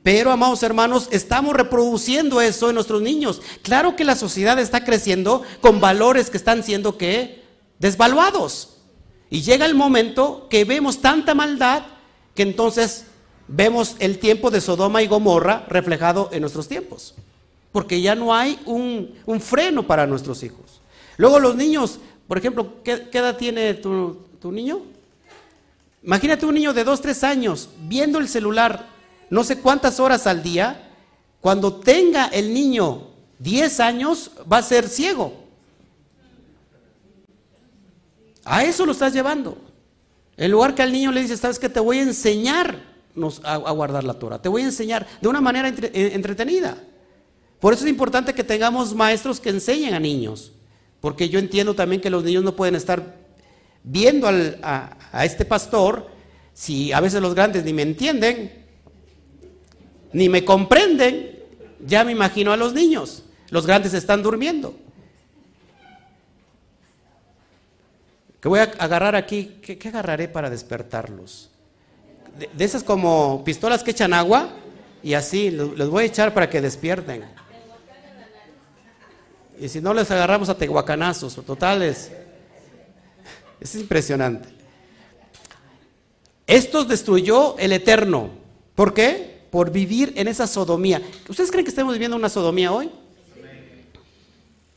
Pero, 0.03 0.33
amados 0.33 0.63
hermanos, 0.63 1.09
estamos 1.13 1.55
reproduciendo 1.55 2.41
eso 2.41 2.69
en 2.69 2.75
nuestros 2.75 3.03
niños. 3.03 3.43
Claro 3.63 3.97
que 3.97 4.05
la 4.05 4.17
sociedad 4.17 4.59
está 4.59 4.85
creciendo 4.85 5.43
con 5.61 5.81
valores 5.81 6.31
que 6.31 6.39
están 6.39 6.65
siendo 6.65 6.97
que 6.97 7.45
desvaluados. 7.79 8.80
Y 9.31 9.43
llega 9.43 9.65
el 9.65 9.75
momento 9.75 10.47
que 10.51 10.65
vemos 10.65 11.01
tanta 11.01 11.35
maldad 11.35 11.85
que 12.35 12.43
entonces 12.43 13.07
vemos 13.49 13.97
el 13.99 14.19
tiempo 14.19 14.51
de 14.51 14.61
Sodoma 14.61 15.03
y 15.03 15.07
Gomorra 15.07 15.65
reflejado 15.69 16.29
en 16.33 16.41
nuestros 16.43 16.69
tiempos. 16.69 17.15
Porque 17.73 18.01
ya 18.01 18.15
no 18.15 18.35
hay 18.35 18.59
un, 18.67 19.15
freno 19.41 19.87
para 19.87 20.07
nuestros 20.07 20.43
hijos. 20.43 20.81
Luego 21.17 21.39
los 21.39 21.55
niños, 21.55 22.01
por 22.27 22.39
ejemplo, 22.39 22.83
¿qué, 22.83 23.09
edad 23.13 23.37
tiene 23.37 23.75
tu, 23.75 24.19
tu 24.41 24.51
niño? 24.51 24.83
Imagínate 26.03 26.47
un 26.47 26.55
niño 26.55 26.73
de 26.73 26.83
2, 26.83 27.01
3 27.01 27.25
años 27.25 27.69
viendo 27.87 28.19
el 28.19 28.29
celular 28.29 28.91
no 29.31 29.45
sé 29.45 29.61
cuántas 29.61 30.01
horas 30.01 30.27
al 30.27 30.43
día, 30.43 30.91
cuando 31.41 31.77
tenga 31.77 32.27
el 32.27 32.53
niño 32.53 33.07
10 33.39 33.81
años, 33.81 34.33
va 34.53 34.59
a 34.59 34.63
ser 34.63 34.89
ciego. 34.89 35.40
A 38.45 38.65
eso 38.65 38.87
lo 38.87 38.93
estás 38.93 39.13
llevando. 39.13 39.59
En 40.37 40.51
lugar 40.51 40.75
que 40.75 40.83
al 40.83 40.93
niño 40.93 41.13
le 41.13 41.23
dices, 41.23 41.41
sabes 41.41 41.59
que 41.59 41.69
te 41.69 41.81
voy 41.81 41.99
a 41.99 42.03
enseñar 42.03 42.83
a, 43.43 43.57
guardar 43.73 44.05
la 44.05 44.15
Torah, 44.15 44.41
te 44.41 44.49
voy 44.49 44.63
a 44.63 44.67
enseñar 44.67 45.07
de 45.21 45.29
una 45.29 45.41
manera 45.41 45.69
eh, 45.69 46.13
entretenida. 46.15 46.77
Por 47.59 47.75
eso 47.75 47.85
es 47.85 47.91
importante 47.91 48.33
que 48.33 48.43
tengamos 48.45 48.95
maestros 48.95 49.41
que 49.41 49.51
enseñen 49.51 49.93
a 49.93 50.01
niños, 50.01 50.53
porque 51.01 51.29
yo 51.29 51.39
entiendo 51.39 51.75
también 51.75 52.01
que 52.01 52.09
los 52.09 52.25
niños 52.25 52.43
no 52.43 52.57
pueden 52.57 52.75
estar 52.75 53.19
viendo 53.83 54.29
a, 54.29 54.97
a 55.13 55.25
este 55.25 55.45
pastor 55.45 56.09
si 56.55 56.93
a 56.93 57.01
veces 57.01 57.21
los 57.21 57.35
grandes 57.35 57.65
ni 57.65 57.73
me 57.73 57.83
entienden 57.83 58.61
ni 60.13 60.29
me 60.29 60.45
comprenden, 60.45 61.39
ya 61.87 62.05
me 62.05 62.13
imagino 62.13 62.53
a 62.53 62.57
los 62.57 62.75
niños. 62.75 63.25
Los 63.51 63.67
grandes 63.67 63.95
están 63.95 64.23
durmiendo. 64.23 64.75
¿Qué 68.41 68.49
voy 68.49 68.61
a 68.61 68.65
agarrar 68.79 69.15
aquí? 69.17 69.59
¿Qué, 69.63 69.79
agarraré 69.89 70.29
para 70.29 70.49
despertarlos? 70.51 71.51
De, 72.39 72.65
esas 72.65 72.83
como 72.83 73.45
pistolas 73.45 73.83
que 73.83 73.91
echan 73.91 74.13
agua 74.13 74.51
y 75.03 75.15
así, 75.15 75.51
les 75.51 75.89
voy 75.89 76.05
a 76.05 76.07
echar 76.07 76.33
para 76.33 76.49
que 76.49 76.61
despierten. 76.61 77.25
Y 79.59 79.69
si 79.69 79.81
no 79.81 79.93
les 79.93 80.11
agarramos 80.11 80.49
a 80.49 80.57
tehuacanazos, 80.57 81.35
totales. 81.45 82.11
Es 83.61 83.75
impresionante. 83.75 84.49
Estos 86.47 86.89
destruyó 86.89 87.59
el 87.59 87.73
Eterno. 87.73 88.31
¿Por 88.75 88.95
qué? 88.95 89.31
por 89.51 89.71
vivir 89.71 90.13
en 90.17 90.29
esa 90.29 90.47
sodomía. 90.47 91.03
¿Ustedes 91.29 91.51
creen 91.51 91.65
que 91.65 91.71
estamos 91.71 91.93
viviendo 91.93 92.17
una 92.17 92.29
sodomía 92.29 92.73
hoy? 92.73 92.91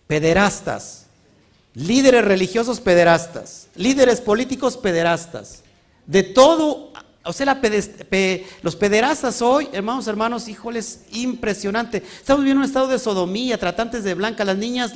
Pederastas, 0.08 1.03
líderes 1.76 2.24
religiosos 2.26 2.80
pederastas, 2.80 3.68
líderes 3.76 4.22
políticos 4.22 4.78
pederastas, 4.78 5.64
de 6.06 6.24
todo, 6.24 6.92
o 7.24 7.34
sea, 7.34 7.60
los 8.62 8.76
pederastas 8.76 9.42
hoy, 9.42 9.70
hermanos, 9.72 10.08
hermanos, 10.08 10.48
híjoles, 10.48 11.06
impresionante. 11.12 12.04
Estamos 12.20 12.42
viviendo 12.42 12.62
un 12.62 12.68
estado 12.68 12.88
de 12.88 13.00
sodomía, 13.00 13.58
tratantes 13.58 14.04
de 14.04 14.14
blanca, 14.14 14.44
las 14.44 14.58
niñas, 14.58 14.94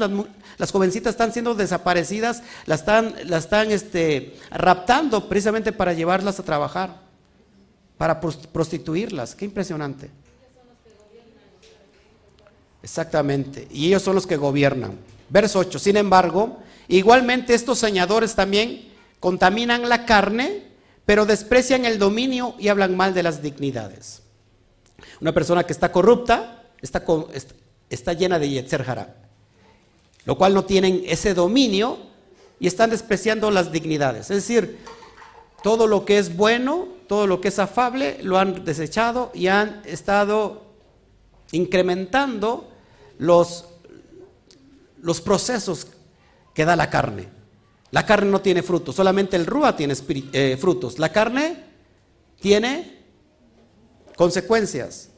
las, 0.58 0.72
jovencitas 0.72 1.12
están 1.12 1.32
siendo 1.32 1.56
desaparecidas, 1.56 2.44
las 2.66 2.82
están, 2.82 3.16
las 3.26 3.46
están 3.46 3.72
este, 3.72 4.36
raptando 4.52 5.30
precisamente 5.30 5.72
para 5.72 5.94
llevarlas 5.94 6.40
a 6.40 6.44
trabajar 6.44 7.08
para 7.98 8.20
prostituirlas. 8.20 9.36
Qué 9.36 9.46
impresionante. 9.46 10.10
Exactamente. 12.84 13.68
Y 13.72 13.88
ellos 13.88 14.04
son 14.04 14.16
los 14.16 14.28
que 14.28 14.38
gobiernan. 14.38 14.98
Verso 15.30 15.60
8. 15.60 15.80
Sin 15.80 15.98
embargo, 15.98 16.60
igualmente 16.88 17.54
estos 17.54 17.80
soñadores 17.80 18.36
también 18.36 18.90
contaminan 19.20 19.90
la 19.90 20.06
carne, 20.06 20.64
pero 21.06 21.26
desprecian 21.26 21.86
el 21.86 22.00
dominio 22.00 22.56
y 22.60 22.68
hablan 22.68 22.96
mal 22.96 23.14
de 23.14 23.24
las 23.24 23.42
dignidades. 23.42 24.22
Una 25.22 25.34
persona 25.34 25.64
que 25.64 25.74
está 25.74 25.92
corrupta 25.92 26.64
está, 26.82 28.14
llena 28.14 28.40
de 28.40 28.50
Yetzer 28.50 28.86
lo 30.26 30.38
cual 30.38 30.54
no 30.54 30.66
tienen 30.66 31.04
ese 31.06 31.34
dominio 31.34 31.98
y 32.60 32.68
están 32.68 32.90
despreciando 32.90 33.50
las 33.50 33.72
dignidades. 33.72 34.30
Es 34.30 34.48
decir, 34.48 34.80
todo 35.64 35.88
lo 35.88 36.06
que 36.06 36.18
es 36.18 36.36
bueno 36.36 36.98
todo 37.08 37.26
lo 37.26 37.42
que 37.42 37.48
es 37.48 37.60
afable 37.60 38.20
lo 38.22 38.38
han 38.38 38.66
desechado 38.66 39.32
y 39.34 39.48
han 39.48 39.82
estado 39.86 40.66
incrementando 41.52 42.70
los, 43.18 43.66
los 45.02 45.22
procesos 45.22 45.88
que 46.58 46.66
da 46.66 46.76
la 46.76 46.90
carne. 46.90 47.28
La 47.92 48.04
carne 48.04 48.32
no 48.32 48.42
tiene 48.42 48.64
frutos, 48.64 48.96
solamente 48.96 49.36
el 49.36 49.46
rúa 49.46 49.76
tiene 49.76 49.94
eh, 50.34 50.58
frutos. 50.60 50.98
La 50.98 51.12
carne 51.12 51.66
tiene 52.40 52.98
consecuencias. 54.16 55.12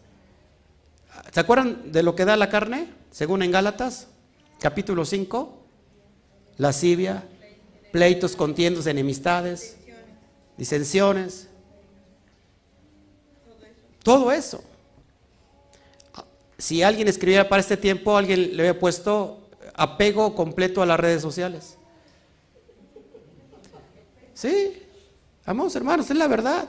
¿Se 1.32 1.40
acuerdan 1.40 1.94
de 1.94 2.04
lo 2.04 2.14
que 2.14 2.26
da 2.26 2.36
la 2.36 2.50
carne? 2.50 2.90
Según 3.10 3.42
en 3.42 3.52
Gálatas, 3.52 4.08
capítulo 4.60 5.06
5, 5.06 5.64
lascivia, 6.58 7.24
pleitos, 7.94 8.36
contiendos, 8.36 8.86
enemistades, 8.86 9.78
disensiones, 10.58 11.48
todo 14.04 14.30
eso. 14.34 14.62
Si 16.58 16.84
alguien 16.84 17.08
escribiera 17.08 17.48
para 17.48 17.62
este 17.62 17.78
tiempo, 17.78 18.18
alguien 18.18 18.58
le 18.58 18.64
había 18.68 18.78
puesto 18.78 19.48
apego 19.80 20.35
completo 20.35 20.81
a 20.81 20.85
las 20.85 20.99
redes 20.99 21.22
sociales. 21.22 21.77
Sí, 24.34 24.73
amados 25.45 25.76
hermanos, 25.76 26.10
es 26.10 26.18
la 26.18 26.27
verdad. 26.27 26.68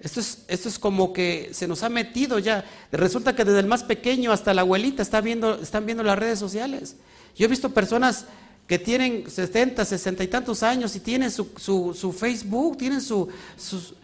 Esto 0.00 0.20
es, 0.20 0.44
esto 0.46 0.68
es 0.68 0.78
como 0.78 1.12
que 1.12 1.50
se 1.52 1.66
nos 1.66 1.82
ha 1.82 1.88
metido 1.88 2.38
ya. 2.38 2.64
Resulta 2.92 3.34
que 3.34 3.44
desde 3.44 3.60
el 3.60 3.66
más 3.66 3.82
pequeño 3.82 4.30
hasta 4.30 4.54
la 4.54 4.62
abuelita 4.62 5.02
está 5.02 5.20
viendo, 5.20 5.56
están 5.60 5.86
viendo 5.86 6.04
las 6.04 6.18
redes 6.18 6.38
sociales. 6.38 6.96
Yo 7.34 7.46
he 7.46 7.48
visto 7.48 7.70
personas 7.70 8.26
que 8.68 8.78
tienen 8.78 9.28
70, 9.28 9.84
60 9.84 10.22
y 10.22 10.28
tantos 10.28 10.62
años 10.62 10.94
y 10.94 11.00
tienen 11.00 11.30
su, 11.30 11.48
su, 11.58 12.12
Facebook, 12.12 12.76
tienen 12.78 13.00
su... 13.00 13.28
Sus, 13.56 13.94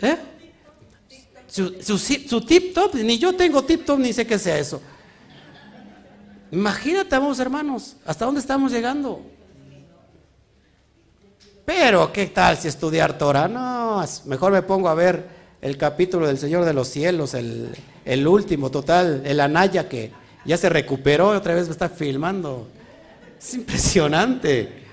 ¿eh? 0.00 0.16
Su, 1.46 2.40
tip 2.40 2.74
top, 2.74 2.94
ni 2.94 3.18
yo 3.18 3.34
tengo 3.34 3.62
tip 3.62 3.84
top 3.84 3.98
ni 4.00 4.12
sé 4.12 4.26
qué 4.26 4.38
sea 4.38 4.58
eso. 4.58 4.80
Imagínate, 6.54 7.18
vamos 7.18 7.40
hermanos, 7.40 7.96
hasta 8.06 8.24
dónde 8.24 8.40
estamos 8.40 8.70
llegando. 8.70 9.20
Pero, 11.64 12.12
¿qué 12.12 12.26
tal 12.26 12.56
si 12.56 12.68
estudiar 12.68 13.18
Torah? 13.18 13.48
No, 13.48 14.04
mejor 14.26 14.52
me 14.52 14.62
pongo 14.62 14.88
a 14.88 14.94
ver 14.94 15.26
el 15.60 15.76
capítulo 15.76 16.28
del 16.28 16.38
Señor 16.38 16.64
de 16.64 16.72
los 16.72 16.86
Cielos, 16.86 17.34
el, 17.34 17.74
el 18.04 18.28
último, 18.28 18.70
total, 18.70 19.22
el 19.24 19.40
Anaya 19.40 19.88
que 19.88 20.12
ya 20.44 20.56
se 20.56 20.68
recuperó 20.68 21.34
y 21.34 21.38
otra 21.38 21.54
vez 21.54 21.66
me 21.66 21.72
está 21.72 21.88
filmando. 21.88 22.68
Es 23.36 23.54
impresionante. 23.54 24.84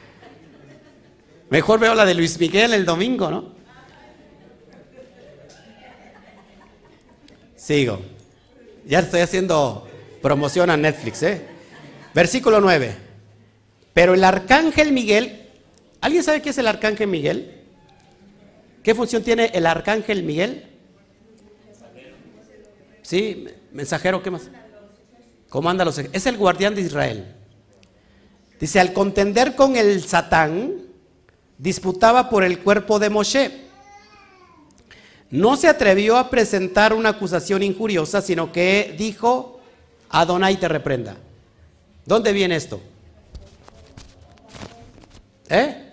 Mejor 1.52 1.80
veo 1.80 1.94
la 1.94 2.06
de 2.06 2.16
Luis 2.16 2.40
Miguel 2.40 2.74
el 2.74 2.86
domingo, 2.86 3.30
¿no? 3.30 3.46
Sigo. 7.56 8.02
Ya 8.88 8.98
estoy 8.98 9.22
haciendo 9.22 9.91
promoción 10.22 10.70
a 10.70 10.78
Netflix, 10.78 11.24
¿eh? 11.24 11.42
Versículo 12.14 12.62
9. 12.62 12.96
Pero 13.94 14.14
el 14.14 14.24
arcángel 14.24 14.92
Miguel, 14.92 15.50
¿alguien 16.00 16.24
sabe 16.24 16.42
qué 16.42 16.50
es 16.50 16.58
el 16.58 16.68
arcángel 16.68 17.08
Miguel? 17.08 17.62
¿Qué 18.84 18.96
función 18.96 19.24
tiene 19.24 19.52
el 19.54 19.66
arcángel 19.66 20.24
Miguel? 20.24 20.68
Sí, 23.02 23.46
mensajero, 23.72 24.24
¿qué 24.24 24.32
más? 24.32 24.50
Comanda 25.50 25.84
los 25.84 25.98
Es 25.98 26.26
el 26.26 26.38
guardián 26.38 26.76
de 26.76 26.82
Israel. 26.82 27.36
Dice, 28.60 28.80
al 28.80 28.94
contender 28.94 29.56
con 29.56 29.76
el 29.76 30.04
Satán, 30.04 30.74
disputaba 31.58 32.30
por 32.30 32.44
el 32.44 32.60
cuerpo 32.60 33.00
de 33.00 33.10
Moshe. 33.10 33.52
no 35.30 35.56
se 35.58 35.68
atrevió 35.68 36.18
a 36.18 36.30
presentar 36.30 36.94
una 36.94 37.10
acusación 37.10 37.64
injuriosa, 37.64 38.22
sino 38.22 38.52
que 38.52 38.96
dijo, 38.98 39.61
Adonai 40.12 40.58
te 40.58 40.68
reprenda. 40.68 41.18
¿Dónde 42.06 42.34
viene 42.34 42.56
esto? 42.56 42.82
¿Eh? 45.50 45.92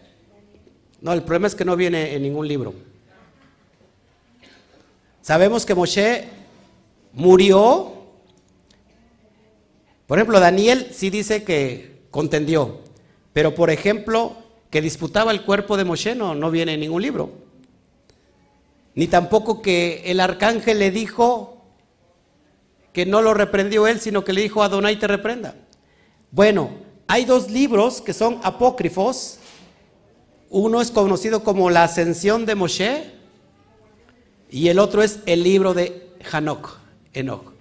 No, 1.00 1.12
el 1.12 1.22
problema 1.22 1.46
es 1.46 1.54
que 1.54 1.64
no 1.64 1.76
viene 1.76 2.14
en 2.14 2.22
ningún 2.22 2.48
libro. 2.48 2.74
Sabemos 5.22 5.64
que 5.66 5.74
Moshe 5.74 6.28
murió. 7.12 7.92
Por 10.06 10.18
ejemplo, 10.18 10.40
Daniel 10.40 10.88
sí 10.92 11.10
dice 11.10 11.44
que 11.44 11.98
contendió, 12.10 12.80
pero 13.32 13.54
por 13.54 13.70
ejemplo, 13.70 14.36
que 14.70 14.80
disputaba 14.80 15.30
el 15.30 15.44
cuerpo 15.44 15.76
de 15.76 15.84
Moshe 15.84 16.14
no, 16.14 16.34
no 16.34 16.50
viene 16.50 16.74
en 16.74 16.80
ningún 16.80 17.02
libro. 17.02 17.30
Ni 18.94 19.06
tampoco 19.06 19.62
que 19.62 20.02
el 20.06 20.18
arcángel 20.18 20.78
le 20.78 20.90
dijo 20.90 21.57
que 22.98 23.06
no 23.06 23.22
lo 23.22 23.32
reprendió 23.32 23.86
él, 23.86 24.00
sino 24.00 24.24
que 24.24 24.32
le 24.32 24.40
dijo 24.40 24.60
a 24.60 24.64
Adonai 24.64 24.98
te 24.98 25.06
reprenda. 25.06 25.54
Bueno, 26.32 26.70
hay 27.06 27.24
dos 27.24 27.48
libros 27.48 28.00
que 28.00 28.12
son 28.12 28.40
apócrifos. 28.42 29.38
Uno 30.50 30.80
es 30.80 30.90
conocido 30.90 31.44
como 31.44 31.70
la 31.70 31.84
ascensión 31.84 32.44
de 32.44 32.56
Moshe 32.56 33.14
y 34.50 34.66
el 34.66 34.80
otro 34.80 35.04
es 35.04 35.20
el 35.26 35.44
libro 35.44 35.74
de 35.74 36.10
Hanok, 36.28 36.76
Enoch. 37.12 37.52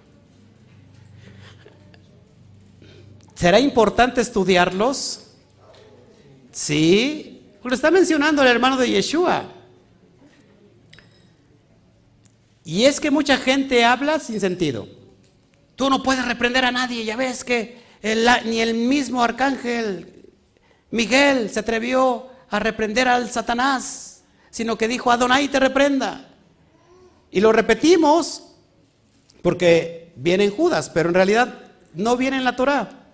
¿Será 3.36 3.60
importante 3.60 4.20
estudiarlos? 4.20 5.34
Sí, 6.50 7.44
lo 7.62 7.72
está 7.72 7.92
mencionando 7.92 8.42
el 8.42 8.48
hermano 8.48 8.76
de 8.76 8.90
Yeshua. 8.90 9.44
Y 12.64 12.86
es 12.86 12.98
que 12.98 13.12
mucha 13.12 13.36
gente 13.36 13.84
habla 13.84 14.18
sin 14.18 14.40
sentido. 14.40 14.97
Tú 15.78 15.88
no 15.88 16.02
puedes 16.02 16.26
reprender 16.26 16.64
a 16.64 16.72
nadie, 16.72 17.04
ya 17.04 17.14
ves 17.14 17.44
que 17.44 17.78
ni 18.46 18.60
el 18.60 18.74
mismo 18.74 19.22
arcángel 19.22 20.24
Miguel 20.90 21.50
se 21.50 21.60
atrevió 21.60 22.26
a 22.50 22.58
reprender 22.58 23.06
al 23.06 23.30
Satanás, 23.30 24.24
sino 24.50 24.76
que 24.76 24.88
dijo, 24.88 25.12
Adonai 25.12 25.46
te 25.46 25.60
reprenda. 25.60 26.30
Y 27.30 27.40
lo 27.40 27.52
repetimos 27.52 28.56
porque 29.40 30.12
viene 30.16 30.42
en 30.42 30.50
Judas, 30.50 30.90
pero 30.90 31.10
en 31.10 31.14
realidad 31.14 31.60
no 31.94 32.16
viene 32.16 32.38
en 32.38 32.44
la 32.44 32.56
Torah. 32.56 33.06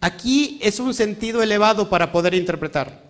Aquí 0.00 0.58
es 0.62 0.80
un 0.80 0.94
sentido 0.94 1.42
elevado 1.42 1.90
para 1.90 2.12
poder 2.12 2.32
interpretar. 2.32 3.02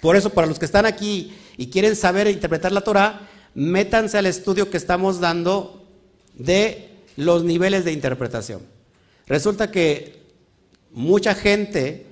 Por 0.00 0.16
eso, 0.16 0.30
para 0.30 0.46
los 0.46 0.58
que 0.58 0.64
están 0.64 0.86
aquí 0.86 1.34
y 1.58 1.68
quieren 1.68 1.96
saber 1.96 2.28
interpretar 2.28 2.72
la 2.72 2.80
Torah, 2.80 3.28
métanse 3.54 4.16
al 4.16 4.24
estudio 4.24 4.70
que 4.70 4.78
estamos 4.78 5.20
dando 5.20 5.86
de 6.32 6.93
los 7.16 7.44
niveles 7.44 7.84
de 7.84 7.92
interpretación. 7.92 8.62
Resulta 9.26 9.70
que 9.70 10.22
mucha 10.92 11.34
gente 11.34 12.06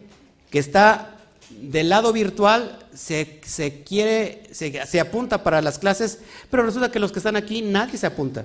que 0.51 0.59
está 0.59 1.19
del 1.51 1.89
lado 1.89 2.13
virtual 2.13 2.79
se, 2.95 3.41
quiere, 3.87 4.43
se, 4.53 4.87
se 4.87 5.01
apunta 5.01 5.43
para 5.43 5.61
las 5.61 5.79
clases, 5.79 6.19
pero 6.51 6.65
resulta 6.65 6.91
que 6.91 6.99
los 6.99 7.13
que 7.13 7.19
están 7.19 7.37
aquí 7.37 7.63
nadie 7.63 7.99
se 7.99 8.07
apunta. 8.07 8.45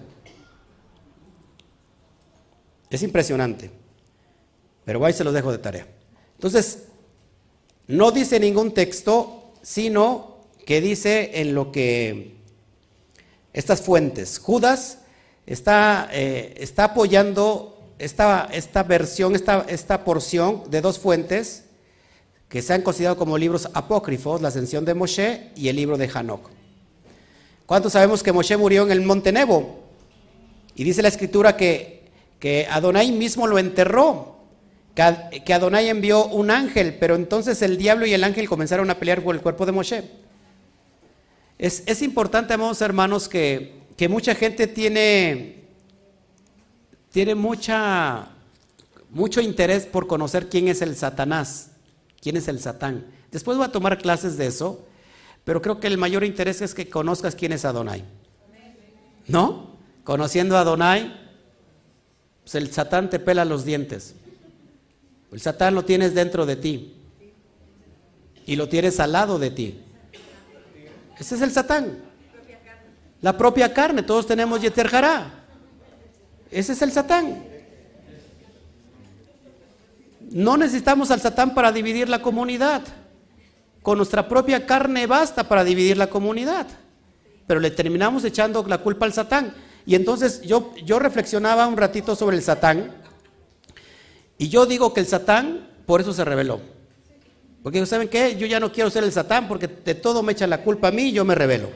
Es 2.89 3.03
impresionante. 3.03 3.71
Pero 4.85 5.03
ahí 5.05 5.13
se 5.13 5.23
los 5.23 5.33
dejo 5.33 5.51
de 5.51 5.57
tarea. 5.57 5.87
Entonces, 6.35 6.83
no 7.87 8.11
dice 8.11 8.39
ningún 8.39 8.73
texto, 8.73 9.51
sino 9.61 10.37
que 10.65 10.81
dice 10.81 11.41
en 11.41 11.53
lo 11.53 11.71
que 11.71 12.37
estas 13.53 13.81
fuentes. 13.81 14.39
Judas 14.39 14.99
está, 15.47 16.09
eh, 16.11 16.53
está 16.57 16.83
apoyando 16.83 17.77
esta, 17.97 18.47
versión, 18.87 19.33
esta, 19.35 20.03
porción 20.03 20.69
de 20.69 20.81
dos 20.81 20.99
fuentes 20.99 21.63
que 22.47 22.61
se 22.61 22.73
han 22.73 22.81
considerado 22.81 23.17
como 23.17 23.37
libros 23.37 23.67
apócrifos, 23.73 24.41
la 24.41 24.49
ascensión 24.49 24.85
de 24.85 24.93
Moshe 24.93 25.51
y 25.55 25.69
el 25.69 25.75
libro 25.75 25.97
de 25.97 26.07
Hanok. 26.07 26.49
¿Cuántos 27.65 27.93
sabemos 27.93 28.21
que 28.23 28.31
Moshe 28.31 28.55
murió 28.55 28.83
en 28.83 28.91
el 28.91 29.01
monte 29.01 29.31
Nebo? 29.31 29.79
Y 30.75 30.83
dice 30.83 31.01
la 31.01 31.07
escritura 31.07 31.57
que, 31.57 31.97
Adonai 32.69 33.11
mismo 33.11 33.47
lo 33.47 33.57
enterró 33.57 34.37
que 35.45 35.53
Adonai 35.53 35.89
envió 35.89 36.25
un 36.25 36.49
ángel, 36.49 36.97
pero 36.99 37.13
entonces 37.13 37.61
el 37.61 37.77
diablo 37.77 38.07
y 38.07 38.15
el 38.15 38.23
ángel 38.23 38.49
comenzaron 38.49 38.89
a 38.89 38.97
pelear 38.97 39.21
por 39.21 39.35
el 39.35 39.41
cuerpo 39.41 39.65
de 39.67 39.71
Moshe. 39.71 40.03
Es, 41.59 42.01
importante, 42.01 42.55
hermanos, 42.81 43.27
que, 43.27 43.77
mucha 44.07 44.35
gente 44.35 44.67
tiene, 44.67 45.63
tiene 47.11 47.33
mucha, 47.33 48.27
mucho 49.09 49.41
interés 49.41 49.87
por 49.87 50.05
conocer 50.05 50.49
quién 50.49 50.67
es 50.67 50.83
el 50.83 50.95
Satanás, 50.95 51.71
quién 52.21 52.37
es 52.37 52.47
el 52.47 52.59
Satán. 52.59 53.07
Después 53.31 53.57
voy 53.57 53.65
a 53.65 53.71
tomar 53.71 53.97
clases 53.97 54.37
de 54.37 54.45
eso, 54.45 54.85
pero 55.43 55.63
creo 55.63 55.79
que 55.79 55.87
el 55.87 55.97
mayor 55.97 56.23
interés 56.23 56.61
es 56.61 56.75
que 56.75 56.89
conozcas 56.89 57.35
quién 57.35 57.53
es 57.53 57.65
Adonai. 57.65 58.03
¿No? 59.27 59.75
Conociendo 60.03 60.55
a 60.55 60.61
Adonai, 60.61 61.11
pues 62.43 62.53
el 62.55 62.71
Satán 62.71 63.09
te 63.09 63.19
pela 63.19 63.45
los 63.45 63.65
dientes. 63.65 64.13
El 65.31 65.41
Satán 65.41 65.73
lo 65.73 65.83
tienes 65.83 66.13
dentro 66.13 66.45
de 66.45 66.55
ti 66.55 66.95
y 68.45 68.55
lo 68.55 68.69
tienes 68.69 68.99
al 68.99 69.11
lado 69.11 69.39
de 69.39 69.49
ti. 69.49 69.81
Ese 71.19 71.35
es 71.35 71.41
el 71.41 71.51
Satán. 71.51 72.06
La 73.21 73.37
propia 73.37 73.73
carne, 73.73 74.03
todos 74.03 74.27
tenemos 74.27 74.61
Yeter 74.61 74.89
Ese 76.51 76.73
es 76.73 76.81
el 76.81 76.91
Satán. 76.91 77.43
No 80.31 80.57
necesitamos 80.57 81.09
al 81.11 81.21
Satán 81.21 81.53
para 81.53 81.71
dividir 81.71 82.09
la 82.09 82.21
comunidad. 82.21 82.83
Con 83.81 83.97
nuestra 83.97 84.27
propia 84.27 84.65
carne 84.65 85.07
basta 85.07 85.47
para 85.47 85.63
dividir 85.63 85.97
la 85.97 86.07
comunidad. 86.07 86.67
Pero 87.47 87.59
le 87.59 87.71
terminamos 87.71 88.23
echando 88.23 88.63
la 88.67 88.79
culpa 88.79 89.05
al 89.05 89.13
Satán. 89.13 89.53
Y 89.85 89.95
entonces 89.95 90.41
yo, 90.41 90.73
yo 90.83 90.99
reflexionaba 90.99 91.65
un 91.65 91.77
ratito 91.77 92.15
sobre 92.15 92.35
el 92.35 92.43
Satán 92.43 92.91
y 94.37 94.49
yo 94.49 94.65
digo 94.65 94.93
que 94.93 94.99
el 94.99 95.07
Satán 95.07 95.67
por 95.85 96.01
eso 96.01 96.13
se 96.13 96.25
reveló. 96.25 96.59
Porque 97.63 97.85
¿saben 97.85 98.09
qué? 98.09 98.35
Yo 98.35 98.45
ya 98.45 98.59
no 98.59 98.71
quiero 98.71 98.89
ser 98.89 99.03
el 99.03 99.11
Satán 99.11 99.47
porque 99.47 99.67
de 99.67 99.95
todo 99.95 100.21
me 100.21 100.33
echa 100.33 100.45
la 100.45 100.61
culpa 100.61 100.89
a 100.89 100.91
mí 100.91 101.03
y 101.03 101.11
yo 101.13 101.25
me 101.25 101.35
revelo. 101.35 101.69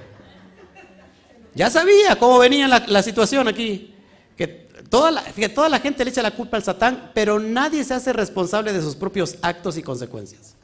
Ya 1.54 1.70
sabía 1.70 2.16
cómo 2.18 2.40
venía 2.40 2.68
la, 2.68 3.04
situación 3.04 3.48
aquí. 3.48 3.94
Que 4.38 4.48
toda 4.90 5.12
la, 5.12 5.24
toda 5.54 5.70
la 5.70 5.80
gente 5.80 6.04
le 6.04 6.12
echa 6.12 6.22
la 6.22 6.32
culpa 6.32 6.58
al 6.58 6.64
Satán, 6.64 7.12
pero 7.14 7.40
nadie 7.40 7.84
se 7.84 7.94
hace 7.94 8.14
responsable 8.14 8.74
de 8.74 8.82
sus 8.82 8.96
propios 8.96 9.36
actos 9.42 9.78
y 9.78 9.84
consecuencias. 9.84 10.56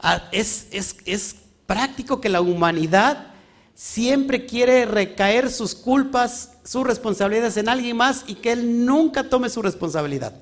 Ah, 0.00 0.28
es, 0.32 0.66
es, 0.70 0.96
es 1.06 1.36
práctico 1.66 2.20
que 2.20 2.28
la 2.28 2.40
humanidad 2.40 3.34
siempre 3.74 4.46
quiere 4.46 4.86
recaer 4.86 5.50
sus 5.50 5.74
culpas, 5.74 6.52
sus 6.62 6.86
responsabilidades 6.86 7.56
en 7.56 7.68
alguien 7.68 7.96
más 7.96 8.24
y 8.26 8.36
que 8.36 8.52
él 8.52 8.84
nunca 8.84 9.28
tome 9.28 9.48
su 9.48 9.62
responsabilidad. 9.62 10.32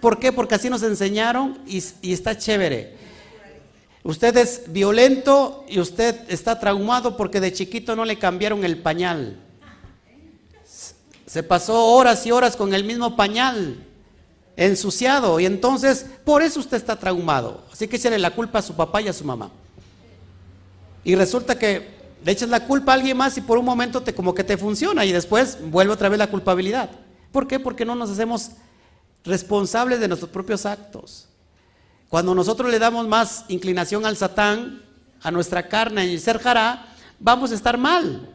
¿Por 0.00 0.18
qué? 0.18 0.32
Porque 0.32 0.56
así 0.56 0.68
nos 0.68 0.82
enseñaron 0.82 1.58
y, 1.66 1.78
está 2.12 2.36
chévere. 2.36 2.96
Usted 4.06 4.36
es 4.36 4.62
violento 4.68 5.64
y 5.66 5.80
usted 5.80 6.14
está 6.28 6.60
traumado 6.60 7.16
porque 7.16 7.40
de 7.40 7.52
chiquito 7.52 7.96
no 7.96 8.04
le 8.04 8.20
cambiaron 8.20 8.64
el 8.64 8.78
pañal. 8.78 9.36
Se 11.26 11.42
pasó 11.42 11.86
horas 11.86 12.24
y 12.24 12.30
horas 12.30 12.54
con 12.54 12.72
el 12.72 12.84
mismo 12.84 13.16
pañal, 13.16 13.84
ensuciado, 14.56 15.40
y 15.40 15.46
entonces 15.46 16.06
por 16.24 16.42
eso 16.42 16.60
usted 16.60 16.76
está 16.76 16.94
traumado. 16.94 17.64
Así 17.72 17.88
que 17.88 17.96
échale 17.96 18.20
la 18.20 18.30
culpa 18.30 18.60
a 18.60 18.62
su 18.62 18.74
papá 18.74 19.02
y 19.02 19.08
a 19.08 19.12
su 19.12 19.24
mamá. 19.24 19.50
Y 21.02 21.16
resulta 21.16 21.58
que 21.58 21.88
le 22.24 22.30
echas 22.30 22.48
la 22.48 22.64
culpa 22.64 22.92
a 22.92 22.94
alguien 22.94 23.16
más 23.16 23.36
y 23.36 23.40
por 23.40 23.58
un 23.58 23.64
momento 23.64 24.04
te 24.04 24.14
como 24.14 24.34
que 24.36 24.44
te 24.44 24.56
funciona 24.56 25.04
y 25.04 25.10
después 25.10 25.58
vuelve 25.60 25.92
otra 25.92 26.08
vez 26.08 26.20
la 26.20 26.30
culpabilidad. 26.30 26.90
¿Por 27.32 27.48
qué? 27.48 27.58
Porque 27.58 27.84
no 27.84 27.96
nos 27.96 28.10
hacemos 28.10 28.52
responsables 29.24 29.98
de 29.98 30.06
nuestros 30.06 30.30
propios 30.30 30.64
actos. 30.64 31.25
Cuando 32.08 32.34
nosotros 32.34 32.70
le 32.70 32.78
damos 32.78 33.06
más 33.08 33.44
inclinación 33.48 34.06
al 34.06 34.16
Satán, 34.16 34.82
a 35.22 35.30
nuestra 35.30 35.68
carne 35.68 36.06
y 36.06 36.18
ser 36.18 36.38
jará, 36.38 36.86
vamos 37.18 37.50
a 37.50 37.54
estar 37.54 37.76
mal. 37.76 38.28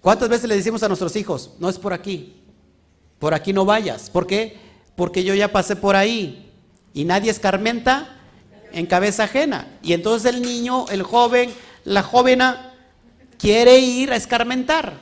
¿Cuántas 0.00 0.28
veces 0.28 0.48
le 0.48 0.56
decimos 0.56 0.82
a 0.82 0.88
nuestros 0.88 1.16
hijos, 1.16 1.50
no 1.58 1.68
es 1.68 1.78
por 1.78 1.92
aquí, 1.92 2.36
por 3.18 3.34
aquí 3.34 3.52
no 3.52 3.64
vayas? 3.64 4.10
¿Por 4.10 4.26
qué? 4.26 4.58
Porque 4.94 5.24
yo 5.24 5.34
ya 5.34 5.50
pasé 5.50 5.74
por 5.74 5.96
ahí 5.96 6.52
y 6.94 7.04
nadie 7.04 7.30
escarmenta 7.30 8.16
en 8.72 8.86
cabeza 8.86 9.24
ajena. 9.24 9.78
Y 9.82 9.92
entonces 9.92 10.32
el 10.32 10.42
niño, 10.42 10.86
el 10.90 11.02
joven, 11.02 11.52
la 11.84 12.02
jovena 12.02 12.74
quiere 13.38 13.78
ir 13.78 14.12
a 14.12 14.16
escarmentar. 14.16 14.94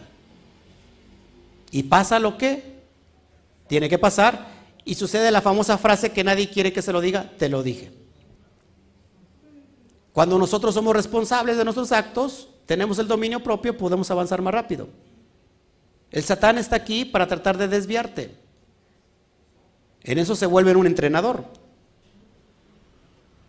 ¿Y 1.71 1.83
pasa 1.85 2.19
lo 2.19 2.39
que? 2.39 2.77
Tiene 3.69 3.89
que 3.89 3.99
pasar 3.99 4.56
y 4.87 4.95
sucede 4.95 5.33
la 5.33 5.43
famosa 5.43 5.77
frase 5.77 6.13
que 6.13 6.23
nadie 6.23 6.49
quiere 6.49 6.73
que 6.73 6.81
se 6.81 6.93
lo 6.93 7.01
diga, 7.01 7.33
te 7.37 7.49
lo 7.49 7.65
dije. 7.65 7.93
Cuando 10.13 10.39
nosotros 10.39 10.73
somos 10.73 10.95
responsables 10.95 11.57
de 11.57 11.65
nuestros 11.65 11.91
actos, 11.91 12.49
tenemos 12.67 13.01
el 13.01 13.09
dominio 13.09 13.43
propio, 13.43 13.77
podemos 13.77 14.09
avanzar 14.13 14.41
más 14.41 14.55
rápido. 14.55 14.89
El 16.13 16.23
Satán 16.23 16.57
está 16.57 16.77
aquí 16.77 17.05
para 17.05 17.27
tratar 17.27 17.59
de 17.59 17.67
desviarte. 17.67 18.37
En 20.05 20.19
eso 20.19 20.37
se 20.37 20.47
vuelve 20.47 20.77
un 20.77 20.87
entrenador. 20.87 21.45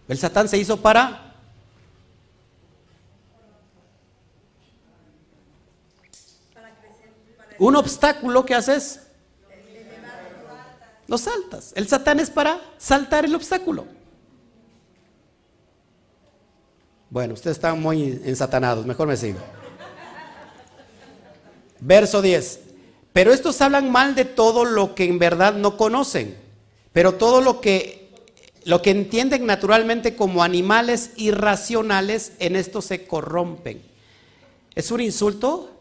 El 0.07 0.17
Satán 0.17 0.49
se 0.49 0.57
hizo 0.57 0.81
para 0.81 1.35
un 7.59 7.75
obstáculo 7.75 8.43
que 8.43 8.55
haces 8.55 9.06
lo 11.07 11.17
saltas. 11.17 11.71
El 11.75 11.87
Satán 11.87 12.19
es 12.19 12.29
para 12.29 12.61
saltar 12.77 13.25
el 13.25 13.35
obstáculo. 13.35 13.85
Bueno, 17.09 17.33
ustedes 17.33 17.57
están 17.57 17.81
muy 17.81 18.21
ensatanados, 18.25 18.85
mejor 18.85 19.07
me 19.07 19.15
sigo. 19.15 19.39
Verso 21.79 22.21
10. 22.21 22.59
Pero 23.13 23.31
estos 23.31 23.61
hablan 23.61 23.91
mal 23.91 24.13
de 24.13 24.25
todo 24.25 24.65
lo 24.65 24.93
que 24.93 25.05
en 25.05 25.17
verdad 25.17 25.53
no 25.53 25.77
conocen, 25.77 26.37
pero 26.91 27.15
todo 27.15 27.41
lo 27.41 27.61
que 27.61 28.05
lo 28.65 28.81
que 28.81 28.91
entienden 28.91 29.45
naturalmente 29.45 30.17
como 30.17 30.43
animales 30.43 31.11
irracionales, 31.15 32.33
en 32.39 32.57
esto 32.57 32.81
se 32.81 33.07
corrompen. 33.07 33.81
¿Es 34.75 34.91
un 34.91 34.99
insulto? 34.99 35.71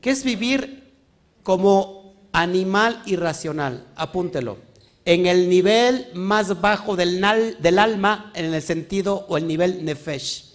¿Qué 0.00 0.10
es 0.10 0.22
vivir 0.22 0.94
como 1.42 2.14
animal 2.30 3.02
irracional? 3.04 3.84
Apúntelo 3.96 4.58
en 5.06 5.26
el 5.26 5.48
nivel 5.48 6.08
más 6.14 6.60
bajo 6.60 6.96
del, 6.96 7.22
alma, 7.24 8.32
en 8.34 8.52
el 8.52 8.60
sentido 8.60 9.24
o 9.28 9.36
el 9.36 9.46
nivel 9.46 9.84
nefesh. 9.84 10.52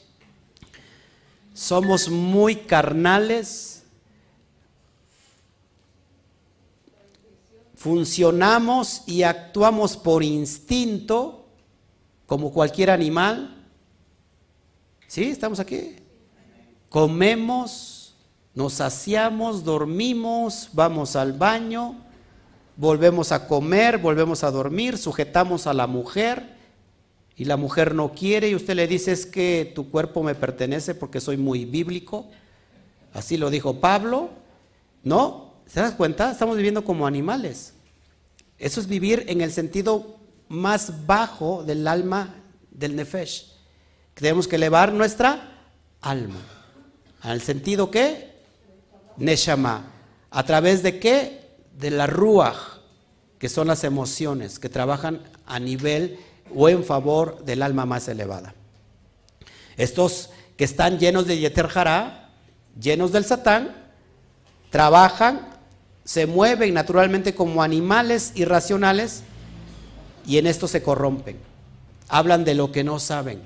Somos 1.53 2.09
muy 2.09 2.57
carnales, 2.57 3.83
funcionamos 7.75 9.03
y 9.07 9.23
actuamos 9.23 9.95
por 9.95 10.21
instinto, 10.21 11.47
como 12.25 12.51
cualquier 12.51 12.89
animal. 12.89 13.55
¿Sí? 15.07 15.23
¿Estamos 15.23 15.61
aquí? 15.61 15.95
Comemos, 16.89 18.15
nos 18.53 18.73
saciamos, 18.73 19.63
dormimos, 19.63 20.67
vamos 20.73 21.15
al 21.15 21.31
baño 21.31 22.10
volvemos 22.75 23.31
a 23.31 23.47
comer, 23.47 23.97
volvemos 23.97 24.43
a 24.43 24.51
dormir, 24.51 24.97
sujetamos 24.97 25.67
a 25.67 25.73
la 25.73 25.87
mujer 25.87 26.57
y 27.35 27.45
la 27.45 27.57
mujer 27.57 27.95
no 27.95 28.11
quiere 28.11 28.49
y 28.49 28.55
usted 28.55 28.75
le 28.75 28.87
dice 28.87 29.11
es 29.11 29.25
que 29.25 29.71
tu 29.73 29.89
cuerpo 29.89 30.23
me 30.23 30.35
pertenece 30.35 30.95
porque 30.95 31.19
soy 31.19 31.37
muy 31.37 31.65
bíblico. 31.65 32.27
Así 33.13 33.37
lo 33.37 33.49
dijo 33.49 33.79
Pablo. 33.79 34.29
¿No? 35.03 35.53
¿Se 35.65 35.79
das 35.79 35.93
cuenta? 35.93 36.31
Estamos 36.31 36.57
viviendo 36.57 36.83
como 36.83 37.07
animales. 37.07 37.73
Eso 38.57 38.79
es 38.79 38.87
vivir 38.87 39.25
en 39.27 39.41
el 39.41 39.51
sentido 39.51 40.17
más 40.47 41.07
bajo 41.07 41.63
del 41.63 41.87
alma 41.87 42.35
del 42.69 42.95
nefesh. 42.95 43.51
Tenemos 44.13 44.47
que 44.47 44.57
elevar 44.57 44.93
nuestra 44.93 45.63
alma. 46.01 46.39
¿Al 47.21 47.41
sentido 47.41 47.89
qué? 47.89 48.35
Neshama. 49.17 49.91
¿A 50.29 50.45
través 50.45 50.83
de 50.83 50.99
qué? 50.99 51.40
De 51.77 51.91
la 51.91 52.07
ruach, 52.07 52.57
que 53.39 53.49
son 53.49 53.67
las 53.67 53.83
emociones 53.83 54.59
que 54.59 54.69
trabajan 54.69 55.21
a 55.45 55.59
nivel 55.59 56.19
o 56.55 56.69
en 56.69 56.83
favor 56.83 57.43
del 57.43 57.63
alma 57.63 57.85
más 57.85 58.07
elevada. 58.07 58.53
Estos 59.77 60.29
que 60.57 60.63
están 60.63 60.99
llenos 60.99 61.25
de 61.25 61.39
Yeter 61.39 61.69
llenos 62.79 63.11
del 63.11 63.25
Satán, 63.25 63.75
trabajan, 64.69 65.49
se 66.03 66.25
mueven 66.27 66.73
naturalmente 66.73 67.33
como 67.33 67.63
animales 67.63 68.31
irracionales 68.35 69.23
y 70.25 70.37
en 70.37 70.47
esto 70.47 70.67
se 70.67 70.83
corrompen. 70.83 71.37
Hablan 72.07 72.43
de 72.43 72.55
lo 72.55 72.71
que 72.71 72.83
no 72.83 72.99
saben. 72.99 73.41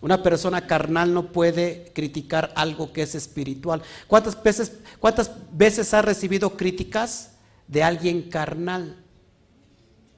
Una 0.00 0.22
persona 0.22 0.66
carnal 0.66 1.14
no 1.14 1.32
puede 1.32 1.90
criticar 1.94 2.52
algo 2.56 2.92
que 2.92 3.02
es 3.02 3.14
espiritual. 3.14 3.82
¿Cuántas 4.06 4.40
veces, 4.42 4.72
cuántas 5.00 5.30
veces 5.52 5.94
ha 5.94 6.02
recibido 6.02 6.56
críticas? 6.56 7.30
De 7.68 7.82
alguien 7.82 8.22
carnal. 8.30 8.96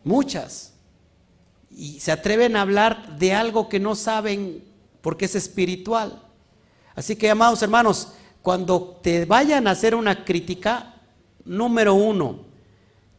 Muchas. 0.05 0.75
Y 1.71 2.01
se 2.01 2.13
atreven 2.13 2.57
a 2.57 2.63
hablar 2.63 3.19
de 3.19 3.35
algo 3.35 3.69
que 3.69 3.81
no 3.81 3.95
saben 3.95 4.65
porque 5.01 5.27
es 5.27 5.35
espiritual. 5.35 6.23
Así 6.95 7.17
que, 7.17 7.31
amados 7.31 7.63
hermanos, 7.63 8.13
cuando 8.43 8.99
te 9.03 9.25
vayan 9.25 9.67
a 9.67 9.73
hacer 9.73 9.95
una 9.95 10.25
crítica, 10.25 10.95
número 11.45 11.95
uno, 11.95 12.41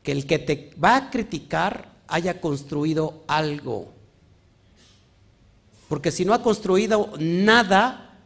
que 0.01 0.11
el 0.11 0.25
que 0.25 0.39
te 0.39 0.73
va 0.83 0.95
a 0.95 1.09
criticar 1.09 1.91
haya 2.07 2.39
construido 2.39 3.23
algo. 3.27 3.93
Porque 5.89 6.11
si 6.11 6.25
no 6.25 6.33
ha 6.33 6.41
construido 6.41 7.11
nada, 7.19 8.17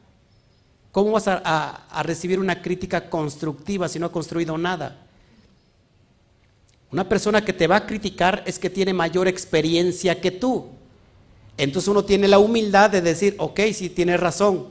¿cómo 0.91 1.11
vas 1.11 1.27
a, 1.27 1.87
a 1.89 2.03
recibir 2.03 2.39
una 2.39 2.61
crítica 2.61 3.09
constructiva 3.09 3.89
si 3.89 3.99
no 3.99 4.05
ha 4.05 4.11
construido 4.11 4.57
nada? 4.57 5.07
Una 6.91 7.07
persona 7.07 7.43
que 7.43 7.53
te 7.53 7.67
va 7.67 7.77
a 7.77 7.85
criticar 7.85 8.43
es 8.45 8.59
que 8.59 8.69
tiene 8.69 8.93
mayor 8.93 9.27
experiencia 9.27 10.19
que 10.19 10.31
tú. 10.31 10.67
Entonces 11.57 11.87
uno 11.87 12.03
tiene 12.03 12.27
la 12.27 12.39
humildad 12.39 12.89
de 12.89 13.01
decir, 13.01 13.35
ok, 13.37 13.59
sí, 13.73 13.89
tienes 13.89 14.19
razón. 14.19 14.67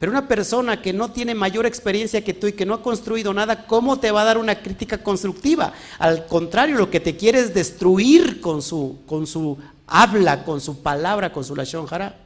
Pero 0.00 0.12
una 0.12 0.26
persona 0.26 0.80
que 0.80 0.94
no 0.94 1.12
tiene 1.12 1.34
mayor 1.34 1.66
experiencia 1.66 2.24
que 2.24 2.32
tú 2.32 2.46
y 2.46 2.54
que 2.54 2.64
no 2.64 2.72
ha 2.72 2.82
construido 2.82 3.34
nada, 3.34 3.66
¿cómo 3.66 4.00
te 4.00 4.10
va 4.10 4.22
a 4.22 4.24
dar 4.24 4.38
una 4.38 4.62
crítica 4.62 5.02
constructiva? 5.02 5.74
Al 5.98 6.26
contrario, 6.26 6.78
lo 6.78 6.90
que 6.90 7.00
te 7.00 7.16
quiere 7.16 7.38
es 7.38 7.52
destruir 7.52 8.40
con 8.40 8.62
su, 8.62 9.00
con 9.06 9.26
su 9.26 9.58
habla, 9.86 10.42
con 10.44 10.60
su 10.60 10.82
palabra, 10.82 11.32
con 11.32 11.44
su 11.44 11.54
lashon 11.54 11.86
hara. 11.90 12.16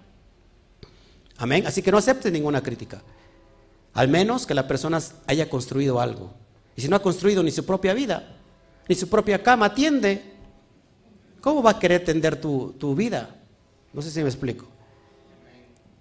Amén. 1.37 1.67
Así 1.67 1.83
que 1.83 1.91
no 1.91 1.99
aceptes 1.99 2.33
ninguna 2.33 2.63
crítica. 2.63 3.03
Al 3.93 4.07
menos 4.07 4.47
que 4.47 4.55
la 4.55 4.69
persona 4.69 5.03
haya 5.27 5.51
construido 5.51 6.01
algo. 6.01 6.33
Y 6.77 6.83
si 6.83 6.89
no 6.89 6.95
ha 6.95 7.03
construido 7.03 7.43
ni 7.43 7.51
su 7.51 7.67
propia 7.67 7.93
vida, 7.93 8.37
ni 8.89 8.95
su 8.95 9.09
propia 9.09 9.43
cama 9.43 9.67
atiende. 9.67 10.23
¿Cómo 11.41 11.63
va 11.63 11.73
a 11.73 11.79
querer 11.79 12.05
tender 12.05 12.41
tu, 12.41 12.75
tu 12.79 12.95
vida? 12.95 13.37
No 13.93 14.03
sé 14.03 14.11
si 14.11 14.21
me 14.21 14.29
explico. 14.29 14.67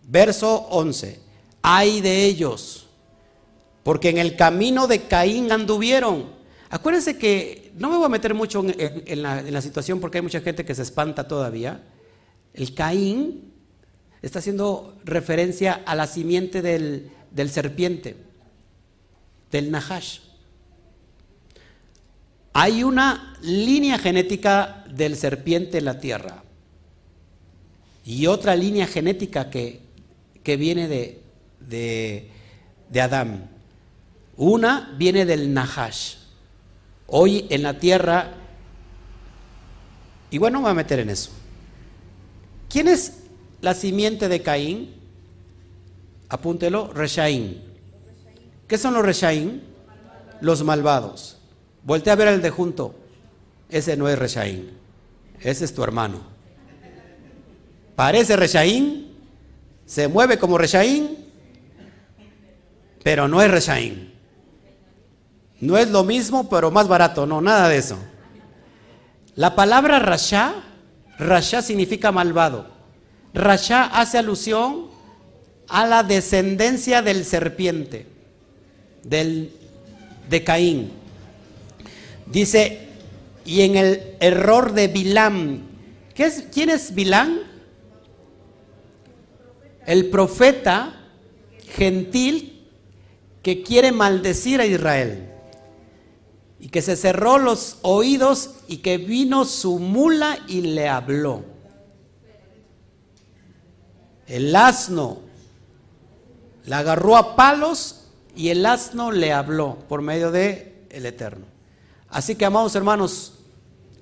Verso 0.07 0.67
11. 0.69 1.19
Hay 1.61 2.01
de 2.01 2.25
ellos, 2.25 2.87
porque 3.83 4.09
en 4.09 4.17
el 4.17 4.35
camino 4.35 4.87
de 4.87 5.03
Caín 5.03 5.51
anduvieron. 5.51 6.25
Acuérdense 6.69 7.17
que 7.17 7.71
no 7.77 7.89
me 7.89 7.97
voy 7.97 8.05
a 8.05 8.09
meter 8.09 8.33
mucho 8.33 8.63
en, 8.65 9.21
la, 9.21 9.39
en, 9.39 9.53
la, 9.53 9.61
situación 9.61 9.99
porque 9.99 10.17
hay 10.17 10.23
mucha 10.23 10.41
gente 10.41 10.65
que 10.65 10.75
se 10.75 10.81
espanta 10.81 11.27
todavía. 11.27 11.83
El 12.53 12.73
Caín 12.73 13.53
está 14.21 14.39
haciendo 14.39 14.97
referencia 15.05 15.83
a 15.85 15.95
la 15.95 16.07
simiente 16.07 16.61
del, 16.61 17.11
del 17.31 17.49
serpiente, 17.49 18.15
del 19.51 19.71
Nahash. 19.71 20.19
Hay 22.53 22.83
una 22.83 23.35
línea 23.41 23.97
genética 23.97 24.85
del 24.89 25.17
serpiente 25.17 25.79
en 25.79 25.85
la 25.85 25.99
tierra 25.99 26.43
y 28.05 28.27
otra 28.27 28.55
línea 28.55 28.85
genética 28.85 29.49
que, 29.49 29.81
viene 30.45 30.87
de, 30.87 31.23
de, 31.59 32.29
de, 32.89 33.01
Adán. 33.01 33.49
Una 34.37 34.93
viene 34.97 35.25
del 35.25 35.53
Nahash. 35.53 36.15
Hoy 37.07 37.47
en 37.49 37.63
la 37.63 37.79
tierra, 37.79 38.31
y 40.29 40.37
bueno, 40.37 40.59
me 40.59 40.63
voy 40.63 40.71
a 40.71 40.75
meter 40.75 40.99
en 40.99 41.09
eso. 41.09 41.31
¿Quién 42.69 42.87
es 42.87 43.13
la 43.61 43.73
simiente 43.73 44.27
de 44.27 44.41
Caín? 44.41 44.93
Apúntelo, 46.29 46.91
Reshaín. 46.93 47.61
¿Qué 48.67 48.77
son 48.77 48.93
los 48.93 49.05
Reshaín? 49.05 49.63
Los 50.41 50.63
malvados. 50.63 51.32
Voltea 51.83 52.13
a 52.13 52.15
ver 52.15 52.27
al 52.29 52.41
de 52.41 52.49
junto. 52.49 52.95
Ese 53.69 53.97
no 53.97 54.07
es 54.07 54.17
Reshaín. 54.17 54.71
Ese 55.41 55.65
es 55.65 55.73
tu 55.73 55.83
hermano. 55.83 56.21
Parece 57.95 58.35
Reshaín, 58.35 59.13
se 59.85 60.07
mueve 60.07 60.39
como 60.39 60.57
Reshaín, 60.57 61.17
pero 63.03 63.27
no 63.27 63.41
es 63.41 63.51
Reshaín. 63.51 64.13
No 65.59 65.77
es 65.77 65.89
lo 65.89 66.03
mismo, 66.03 66.49
pero 66.49 66.71
más 66.71 66.87
barato, 66.87 67.25
no, 67.25 67.41
nada 67.41 67.69
de 67.69 67.77
eso. 67.77 67.97
La 69.35 69.55
palabra 69.55 69.99
Rasha, 69.99 70.55
Rasha 71.17 71.61
significa 71.61 72.11
malvado. 72.11 72.67
Rasha 73.33 73.85
hace 73.85 74.17
alusión 74.17 74.87
a 75.67 75.85
la 75.85 76.03
descendencia 76.03 77.01
del 77.01 77.25
serpiente, 77.25 78.07
del, 79.03 79.51
de 80.29 80.43
Caín. 80.43 81.02
Dice, 82.25 82.89
y 83.45 83.61
en 83.61 83.75
el 83.75 84.15
error 84.19 84.73
de 84.73 84.87
Bilam, 84.87 85.61
¿qué 86.13 86.25
es, 86.25 86.45
¿quién 86.51 86.69
es 86.69 86.95
Bilam? 86.95 87.39
El 89.85 90.09
profeta 90.09 90.95
gentil 91.75 92.67
que 93.41 93.61
quiere 93.61 93.91
maldecir 93.91 94.61
a 94.61 94.65
Israel. 94.65 95.29
Y 96.59 96.69
que 96.69 96.81
se 96.81 96.95
cerró 96.95 97.37
los 97.37 97.79
oídos 97.81 98.51
y 98.69 98.77
que 98.77 98.97
vino 98.97 99.43
su 99.43 99.79
mula 99.79 100.39
y 100.47 100.61
le 100.61 100.87
habló. 100.87 101.43
El 104.27 104.55
asno 104.55 105.19
la 106.65 106.79
agarró 106.79 107.17
a 107.17 107.35
palos 107.35 108.05
y 108.35 108.49
el 108.49 108.65
asno 108.65 109.11
le 109.11 109.33
habló 109.33 109.77
por 109.89 110.01
medio 110.01 110.31
de 110.31 110.85
el 110.89 111.05
Eterno. 111.05 111.52
Así 112.13 112.35
que, 112.35 112.45
amados 112.45 112.75
hermanos, 112.75 113.33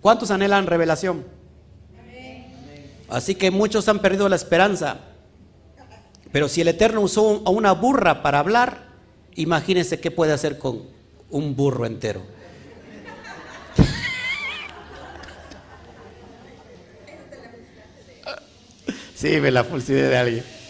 ¿cuántos 0.01 0.31
anhelan 0.31 0.67
revelación? 0.67 1.25
Así 3.09 3.35
que 3.35 3.51
muchos 3.51 3.87
han 3.87 3.99
perdido 3.99 4.27
la 4.27 4.35
esperanza. 4.35 4.99
Pero 6.31 6.49
si 6.49 6.59
el 6.59 6.67
Eterno 6.67 6.99
usó 6.99 7.41
a 7.45 7.49
una 7.49 7.71
burra 7.71 8.21
para 8.21 8.39
hablar, 8.39 8.87
imagínense 9.35 10.01
qué 10.01 10.11
puede 10.11 10.33
hacer 10.33 10.57
con 10.57 10.83
un 11.29 11.55
burro 11.55 11.85
entero. 11.85 12.21
Sí, 19.15 19.39
me 19.39 19.51
la 19.51 19.63
pulsé 19.63 19.93
de 19.93 20.17
alguien. 20.17 20.60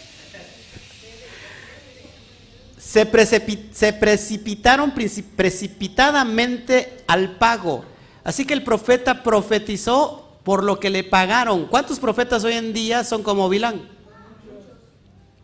Se, 2.92 3.92
precipitaron 3.92 4.92
precipitadamente 5.36 7.04
al 7.06 7.36
pago. 7.36 7.84
Así 8.22 8.44
que 8.44 8.52
el 8.52 8.62
profeta 8.62 9.22
profetizó 9.22 10.38
por 10.42 10.62
lo 10.62 10.78
que 10.78 10.90
le 10.90 11.02
pagaron. 11.02 11.66
¿Cuántos 11.68 11.98
profetas 11.98 12.44
hoy 12.44 12.52
en 12.54 12.74
día 12.74 13.02
son 13.04 13.22
como 13.22 13.48
Bilán? 13.48 13.88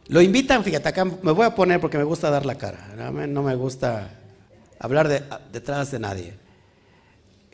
Lo 0.08 0.20
invitan, 0.20 0.62
fíjate, 0.62 0.88
acá 0.88 1.04
me 1.04 1.32
voy 1.32 1.46
a 1.46 1.54
poner 1.54 1.80
porque 1.80 1.96
me 1.96 2.04
gusta 2.04 2.28
dar 2.30 2.44
la 2.44 2.56
cara. 2.56 2.94
No 3.26 3.42
me 3.42 3.54
gusta 3.54 4.10
hablar 4.78 5.08
detrás 5.50 5.90
de 5.90 5.98
nadie. 5.98 6.34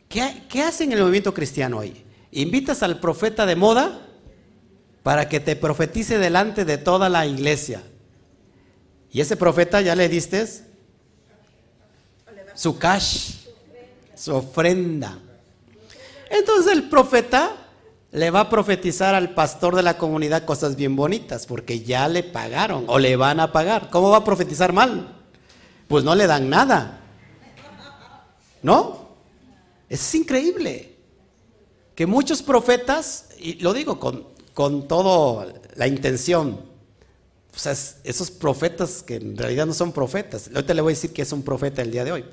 ¿Qué, 0.09 0.43
¿Qué 0.49 0.63
hacen 0.63 0.91
en 0.91 0.99
el 0.99 1.05
movimiento 1.05 1.33
cristiano 1.33 1.79
hoy? 1.79 2.05
¿Invitas 2.33 2.83
al 2.83 2.99
profeta 2.99 3.47
de 3.47 3.55
moda? 3.57 4.01
para 5.05 5.29
que 5.29 5.39
te 5.39 5.55
profetice 5.55 6.19
delante 6.19 6.65
de 6.65 6.79
toda 6.79 7.11
la 7.11 7.27
iglesia. 7.27 7.83
Y 9.15 9.21
ese 9.23 9.37
profeta 9.37 9.81
ya 9.81 9.95
le 9.95 10.11
diste 10.11 10.47
su 12.55 12.79
cash, 12.79 13.47
su 14.15 14.35
ofrenda. 14.35 15.19
Entonces 16.29 16.73
el 16.73 16.91
profeta 16.91 17.57
le 18.13 18.31
va 18.31 18.41
a 18.41 18.51
profetizar 18.51 19.15
al 19.15 19.31
pastor 19.31 19.75
de 19.75 19.83
la 19.83 19.97
comunidad 19.97 20.45
cosas 20.45 20.77
bien 20.77 20.95
bonitas, 20.95 21.47
porque 21.47 21.81
ya 21.81 22.09
le 22.09 22.23
pagaron 22.23 22.85
o 22.89 22.99
le 22.99 23.17
van 23.17 23.41
a 23.41 23.53
pagar. 23.53 23.89
¿Cómo 23.89 24.11
va 24.11 24.19
a 24.19 24.25
profetizar 24.25 24.75
mal? 24.75 25.17
Pues 25.89 26.05
no 26.05 26.15
le 26.15 26.27
dan 26.27 26.51
nada. 26.51 27.01
¿No? 28.63 29.09
Es 29.89 30.15
increíble 30.15 30.97
que 31.95 32.07
muchos 32.07 32.43
profetas, 32.43 33.31
y 33.39 33.55
lo 33.55 33.73
digo 33.73 33.99
con 33.99 34.35
con 34.55 34.87
toda 34.87 35.53
la 35.75 35.87
intención. 35.87 36.61
O 37.55 37.59
sea, 37.59 37.73
esos 38.03 38.31
profetas 38.31 39.03
que 39.03 39.17
en 39.17 39.37
realidad 39.37 39.67
no 39.67 39.75
son 39.75 39.93
profetas. 39.93 40.51
Ahorita 40.53 40.75
le 40.75 40.83
voy 40.83 40.93
a 40.93 40.97
decir 40.97 41.13
que 41.13 41.23
es 41.23 41.33
un 41.33 41.43
profeta 41.43 41.83
el 41.83 41.91
día 41.91 42.05
de 42.05 42.13
hoy. 42.13 42.25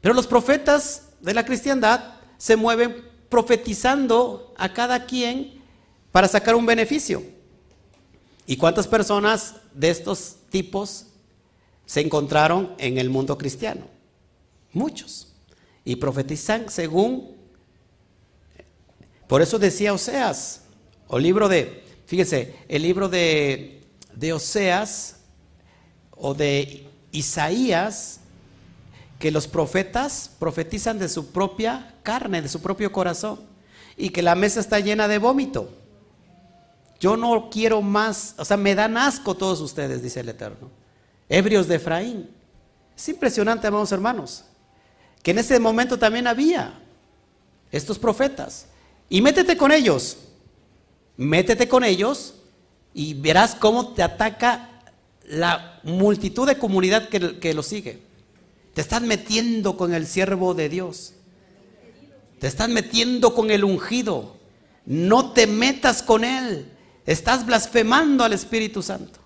Pero 0.00 0.14
los 0.14 0.26
profetas 0.26 1.08
de 1.20 1.34
la 1.34 1.44
cristiandad 1.44 2.14
se 2.38 2.56
mueven 2.56 3.04
profetizando 3.28 4.54
a 4.56 4.72
cada 4.72 5.06
quien 5.06 5.62
para 6.12 6.28
sacar 6.28 6.54
un 6.54 6.64
beneficio. 6.64 7.22
¿Y 8.46 8.56
cuántas 8.56 8.86
personas 8.86 9.56
de 9.72 9.90
estos 9.90 10.36
tipos 10.50 11.06
se 11.86 12.00
encontraron 12.00 12.74
en 12.78 12.98
el 12.98 13.10
mundo 13.10 13.36
cristiano? 13.36 13.86
Muchos. 14.72 15.32
Y 15.84 15.96
profetizan 15.96 16.70
según... 16.70 17.34
Por 19.26 19.40
eso 19.40 19.58
decía 19.58 19.94
Oseas, 19.94 20.64
o 21.06 21.18
libro 21.18 21.48
de, 21.48 21.82
fíjese, 22.06 22.56
el 22.68 22.82
libro 22.82 23.08
de, 23.08 23.83
de 24.16 24.32
Oseas 24.32 25.16
o 26.10 26.34
de 26.34 26.86
Isaías, 27.12 28.20
que 29.18 29.30
los 29.30 29.46
profetas 29.46 30.30
profetizan 30.38 30.98
de 30.98 31.08
su 31.08 31.28
propia 31.32 31.94
carne, 32.02 32.42
de 32.42 32.48
su 32.48 32.60
propio 32.60 32.92
corazón, 32.92 33.40
y 33.96 34.10
que 34.10 34.22
la 34.22 34.34
mesa 34.34 34.60
está 34.60 34.80
llena 34.80 35.08
de 35.08 35.18
vómito. 35.18 35.70
Yo 37.00 37.16
no 37.16 37.48
quiero 37.50 37.82
más, 37.82 38.34
o 38.38 38.44
sea, 38.44 38.56
me 38.56 38.74
dan 38.74 38.96
asco 38.96 39.34
todos 39.36 39.60
ustedes, 39.60 40.02
dice 40.02 40.20
el 40.20 40.28
Eterno. 40.28 40.70
Ebrios 41.28 41.68
de 41.68 41.76
Efraín. 41.76 42.30
Es 42.96 43.08
impresionante, 43.08 43.66
amados 43.66 43.92
hermanos, 43.92 44.44
que 45.22 45.32
en 45.32 45.38
ese 45.38 45.58
momento 45.58 45.98
también 45.98 46.26
había 46.26 46.78
estos 47.72 47.98
profetas. 47.98 48.66
Y 49.08 49.20
métete 49.20 49.56
con 49.56 49.72
ellos 49.72 50.18
métete 51.16 51.68
con 51.68 51.84
ellos 51.84 52.34
y 52.94 53.14
verás 53.14 53.54
cómo 53.54 53.88
te 53.88 54.02
ataca 54.02 54.70
la 55.26 55.80
multitud 55.82 56.46
de 56.46 56.58
comunidad 56.58 57.08
que, 57.08 57.54
lo 57.54 57.62
sigue. 57.62 58.00
Te 58.72 58.80
estás 58.80 59.02
metiendo 59.02 59.76
con 59.76 59.92
el 59.92 60.06
siervo 60.06 60.54
de 60.54 60.68
Dios. 60.68 61.14
Te 62.38 62.46
estás 62.46 62.68
metiendo 62.68 63.34
con 63.34 63.50
el 63.50 63.64
ungido. 63.64 64.36
No 64.86 65.32
te 65.32 65.46
metas 65.46 66.02
con 66.02 66.24
él. 66.24 66.70
Estás 67.04 67.44
blasfemando 67.44 68.24
al 68.24 68.32
Espíritu 68.32 68.82
Santo. 68.82 69.18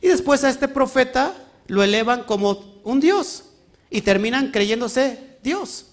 Y 0.00 0.08
después 0.08 0.44
a 0.44 0.50
este 0.50 0.68
profeta 0.68 1.34
lo 1.66 1.82
elevan 1.82 2.24
como 2.24 2.80
un 2.84 3.00
Dios 3.00 3.44
y 3.90 4.02
terminan 4.02 4.50
creyéndose 4.50 5.38
Dios. 5.42 5.86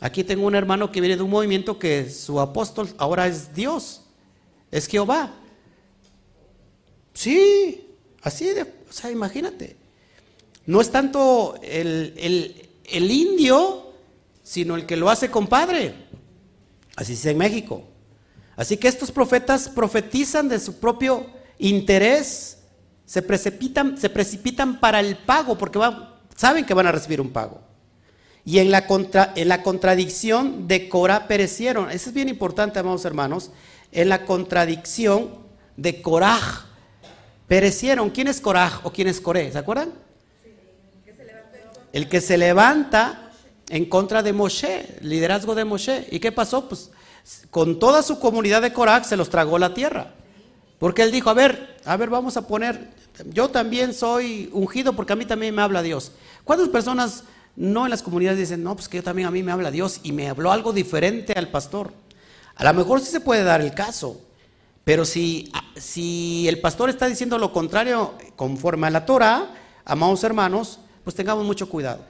Aquí 0.00 0.24
tengo 0.24 0.46
un 0.46 0.54
hermano 0.54 0.90
que 0.90 1.00
viene 1.00 1.16
de 1.16 1.22
un 1.22 1.30
movimiento 1.30 1.78
que 1.78 2.10
su 2.10 2.40
apóstol 2.40 2.88
ahora 2.98 3.26
es 3.26 3.54
Dios 3.54 4.02
es 4.70 4.86
Jehová. 4.86 5.34
Sí, 7.14 7.88
así 8.22 8.48
o 8.88 8.92
sea, 8.92 9.10
imagínate. 9.10 9.76
No 10.66 10.80
es 10.80 10.90
tanto 10.90 11.58
el, 11.62 12.70
indio, 12.92 13.92
sino 14.42 14.76
el 14.76 14.86
que 14.86 14.96
lo 14.96 15.10
hace 15.10 15.30
compadre. 15.30 15.94
Así 16.96 17.14
es 17.14 17.26
en 17.26 17.38
México. 17.38 17.84
Así 18.56 18.76
que 18.76 18.88
estos 18.88 19.10
profetas 19.10 19.68
profetizan 19.68 20.48
de 20.48 20.60
su 20.60 20.78
propio 20.78 21.26
interés, 21.58 22.58
se 23.06 23.22
precipitan, 23.22 23.98
se 23.98 24.10
precipitan 24.10 24.80
para 24.80 25.00
el 25.00 25.16
pago, 25.16 25.56
porque 25.56 25.80
saben 26.36 26.64
que 26.64 26.74
van 26.74 26.86
a 26.86 26.92
recibir 26.92 27.20
un 27.20 27.30
pago. 27.30 27.62
Y 28.44 28.58
en 28.58 28.70
la, 28.70 28.86
contra, 28.86 29.32
en 29.36 29.48
la 29.48 29.62
contradicción 29.62 30.68
de 30.68 30.88
Corá 30.88 31.26
perecieron. 31.28 31.90
Eso 31.90 32.10
es 32.10 32.14
bien 32.14 32.28
importante, 32.28 32.78
amados 32.78 33.04
hermanos 33.04 33.50
en 33.92 34.08
la 34.08 34.24
contradicción 34.24 35.30
de 35.76 36.02
Coraj. 36.02 36.66
Perecieron. 37.50 38.10
¿Quién 38.10 38.28
es 38.28 38.40
Coraj 38.40 38.86
o 38.86 38.92
quién 38.92 39.08
es 39.08 39.20
Coré? 39.20 39.50
¿Se 39.50 39.58
acuerdan? 39.58 39.92
El 41.92 42.08
que 42.08 42.20
se 42.20 42.38
levanta 42.38 43.32
en 43.68 43.86
contra 43.86 44.22
de 44.22 44.32
Moshe, 44.32 44.98
liderazgo 45.00 45.56
de 45.56 45.64
Moshe. 45.64 46.06
¿Y 46.12 46.20
qué 46.20 46.30
pasó? 46.30 46.68
Pues 46.68 46.92
con 47.50 47.80
toda 47.80 48.04
su 48.04 48.20
comunidad 48.20 48.62
de 48.62 48.72
Coraj 48.72 49.04
se 49.04 49.16
los 49.16 49.30
tragó 49.30 49.58
la 49.58 49.74
tierra. 49.74 50.14
Porque 50.78 51.02
él 51.02 51.10
dijo, 51.10 51.28
a 51.28 51.34
ver, 51.34 51.76
a 51.84 51.96
ver, 51.96 52.08
vamos 52.08 52.36
a 52.36 52.46
poner, 52.46 52.86
yo 53.32 53.48
también 53.48 53.94
soy 53.94 54.48
ungido 54.52 54.92
porque 54.92 55.14
a 55.14 55.16
mí 55.16 55.24
también 55.24 55.52
me 55.52 55.62
habla 55.62 55.82
Dios. 55.82 56.12
¿Cuántas 56.44 56.68
personas 56.68 57.24
no 57.56 57.84
en 57.84 57.90
las 57.90 58.04
comunidades 58.04 58.38
dicen, 58.38 58.62
no, 58.62 58.76
pues 58.76 58.88
que 58.88 58.98
yo 58.98 59.02
también 59.02 59.26
a 59.26 59.32
mí 59.32 59.42
me 59.42 59.50
habla 59.50 59.72
Dios 59.72 59.98
y 60.04 60.12
me 60.12 60.28
habló 60.28 60.52
algo 60.52 60.72
diferente 60.72 61.32
al 61.32 61.48
pastor? 61.48 61.92
A 62.54 62.62
lo 62.62 62.74
mejor 62.74 63.00
sí 63.00 63.10
se 63.10 63.18
puede 63.18 63.42
dar 63.42 63.60
el 63.60 63.74
caso, 63.74 64.20
pero 64.84 65.04
si, 65.04 65.52
si 65.76 66.48
el 66.48 66.60
pastor 66.60 66.90
está 66.90 67.06
diciendo 67.06 67.38
lo 67.38 67.52
contrario 67.52 68.14
conforme 68.36 68.86
a 68.86 68.90
la 68.90 69.04
Torah, 69.04 69.54
amados 69.84 70.24
hermanos, 70.24 70.80
pues 71.04 71.14
tengamos 71.16 71.44
mucho 71.44 71.68
cuidado. 71.68 72.04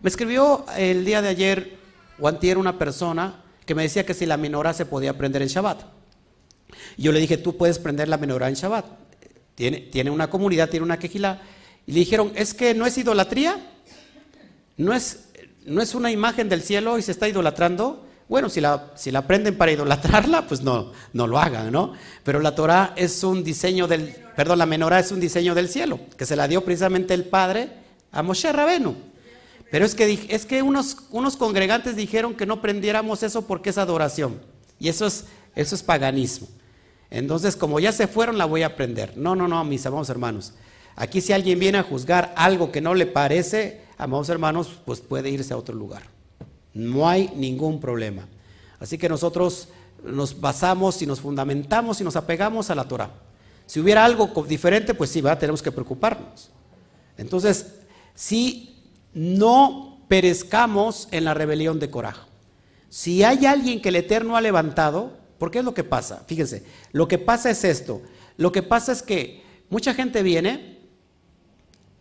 Me 0.00 0.08
escribió 0.08 0.64
el 0.76 1.04
día 1.04 1.22
de 1.22 1.28
ayer 1.28 1.78
o 2.18 2.28
antier 2.28 2.58
una 2.58 2.78
persona 2.78 3.42
que 3.64 3.74
me 3.74 3.82
decía 3.82 4.04
que 4.04 4.14
si 4.14 4.26
la 4.26 4.36
menorá 4.36 4.72
se 4.72 4.86
podía 4.86 5.16
prender 5.16 5.42
en 5.42 5.48
Shabbat. 5.48 5.82
Yo 6.96 7.12
le 7.12 7.20
dije, 7.20 7.36
tú 7.36 7.56
puedes 7.56 7.78
prender 7.78 8.08
la 8.08 8.16
menorá 8.16 8.48
en 8.48 8.54
Shabbat. 8.54 8.84
Tiene, 9.54 9.78
tiene 9.78 10.10
una 10.10 10.30
comunidad, 10.30 10.68
tiene 10.68 10.84
una 10.84 10.98
quejila. 10.98 11.42
Y 11.86 11.92
le 11.92 12.00
dijeron, 12.00 12.32
es 12.34 12.54
que 12.54 12.74
no 12.74 12.86
es 12.86 12.98
idolatría, 12.98 13.56
no 14.76 14.92
es, 14.92 15.28
no 15.64 15.82
es 15.82 15.94
una 15.94 16.10
imagen 16.10 16.48
del 16.48 16.62
cielo 16.62 16.98
y 16.98 17.02
se 17.02 17.12
está 17.12 17.28
idolatrando. 17.28 18.06
Bueno, 18.32 18.48
si 18.48 18.62
la, 18.62 18.92
si 18.94 19.10
la 19.10 19.18
aprenden 19.18 19.58
para 19.58 19.72
idolatrarla, 19.72 20.46
pues 20.48 20.62
no, 20.62 20.92
no 21.12 21.26
lo 21.26 21.38
hagan, 21.38 21.70
¿no? 21.70 21.92
Pero 22.24 22.40
la 22.40 22.54
Torah 22.54 22.94
es 22.96 23.22
un 23.24 23.44
diseño 23.44 23.86
del, 23.86 24.08
perdón, 24.34 24.58
la 24.58 24.64
menorá 24.64 25.00
es 25.00 25.12
un 25.12 25.20
diseño 25.20 25.54
del 25.54 25.68
cielo, 25.68 26.00
que 26.16 26.24
se 26.24 26.34
la 26.34 26.48
dio 26.48 26.64
precisamente 26.64 27.12
el 27.12 27.26
Padre 27.26 27.68
a 28.10 28.22
Moshe 28.22 28.50
Rabenu. 28.50 28.94
Pero 29.70 29.84
es 29.84 29.94
que, 29.94 30.28
es 30.30 30.46
que 30.46 30.62
unos, 30.62 30.96
unos 31.10 31.36
congregantes 31.36 31.94
dijeron 31.94 32.34
que 32.34 32.46
no 32.46 32.62
prendiéramos 32.62 33.22
eso 33.22 33.46
porque 33.46 33.68
es 33.68 33.76
adoración. 33.76 34.40
Y 34.78 34.88
eso 34.88 35.04
es, 35.04 35.26
eso 35.54 35.74
es 35.74 35.82
paganismo. 35.82 36.48
Entonces, 37.10 37.54
como 37.54 37.80
ya 37.80 37.92
se 37.92 38.06
fueron, 38.06 38.38
la 38.38 38.46
voy 38.46 38.62
a 38.62 38.68
aprender. 38.68 39.14
No, 39.14 39.36
no, 39.36 39.46
no, 39.46 39.62
mis 39.64 39.84
amados 39.84 40.08
hermanos. 40.08 40.54
Aquí 40.96 41.20
si 41.20 41.34
alguien 41.34 41.58
viene 41.58 41.76
a 41.76 41.82
juzgar 41.82 42.32
algo 42.34 42.72
que 42.72 42.80
no 42.80 42.94
le 42.94 43.04
parece, 43.04 43.82
amados 43.98 44.30
hermanos, 44.30 44.80
pues 44.86 45.02
puede 45.02 45.28
irse 45.28 45.52
a 45.52 45.58
otro 45.58 45.74
lugar. 45.74 46.21
No 46.74 47.08
hay 47.08 47.32
ningún 47.36 47.80
problema. 47.80 48.26
Así 48.80 48.98
que 48.98 49.08
nosotros 49.08 49.68
nos 50.04 50.40
basamos 50.40 51.00
y 51.02 51.06
nos 51.06 51.20
fundamentamos 51.20 52.00
y 52.00 52.04
nos 52.04 52.16
apegamos 52.16 52.70
a 52.70 52.74
la 52.74 52.84
Torah. 52.84 53.10
Si 53.66 53.80
hubiera 53.80 54.04
algo 54.04 54.28
diferente, 54.46 54.94
pues 54.94 55.10
sí, 55.10 55.20
¿verdad? 55.20 55.38
tenemos 55.38 55.62
que 55.62 55.72
preocuparnos. 55.72 56.50
Entonces, 57.16 57.74
si 58.14 58.82
no 59.14 59.92
perezcamos 60.08 61.08
en 61.10 61.24
la 61.24 61.34
rebelión 61.34 61.78
de 61.78 61.90
coraje. 61.90 62.20
Si 62.90 63.22
hay 63.22 63.46
alguien 63.46 63.80
que 63.80 63.88
el 63.88 63.96
Eterno 63.96 64.36
ha 64.36 64.42
levantado, 64.42 65.16
¿por 65.38 65.50
qué 65.50 65.60
es 65.60 65.64
lo 65.64 65.72
que 65.72 65.84
pasa? 65.84 66.24
Fíjense, 66.26 66.64
lo 66.92 67.08
que 67.08 67.16
pasa 67.18 67.48
es 67.48 67.64
esto. 67.64 68.02
Lo 68.36 68.52
que 68.52 68.62
pasa 68.62 68.92
es 68.92 69.02
que 69.02 69.42
mucha 69.70 69.94
gente 69.94 70.22
viene 70.22 70.80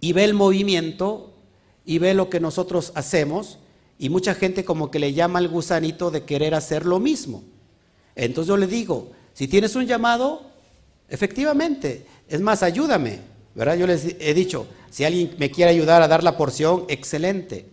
y 0.01 0.11
ve 0.11 0.25
el 0.25 0.33
movimiento 0.33 1.33
y 1.85 1.99
ve 1.99 2.13
lo 2.13 2.29
que 2.29 2.41
nosotros 2.41 2.91
hacemos 2.95 3.59
y 4.01 4.09
mucha 4.09 4.33
gente 4.33 4.65
como 4.65 4.89
que 4.89 4.97
le 4.97 5.13
llama 5.13 5.37
al 5.37 5.47
gusanito 5.47 6.09
de 6.09 6.23
querer 6.23 6.55
hacer 6.55 6.87
lo 6.87 6.99
mismo. 6.99 7.43
Entonces 8.15 8.47
yo 8.47 8.57
le 8.57 8.65
digo, 8.65 9.11
si 9.31 9.47
tienes 9.47 9.75
un 9.75 9.85
llamado, 9.85 10.41
efectivamente, 11.07 12.07
es 12.27 12.41
más, 12.41 12.63
ayúdame, 12.63 13.19
¿verdad? 13.53 13.75
Yo 13.75 13.85
les 13.85 14.15
he 14.19 14.33
dicho, 14.33 14.65
si 14.89 15.03
alguien 15.03 15.35
me 15.37 15.51
quiere 15.51 15.69
ayudar 15.69 16.01
a 16.01 16.07
dar 16.07 16.23
la 16.23 16.35
porción, 16.35 16.85
excelente. 16.87 17.67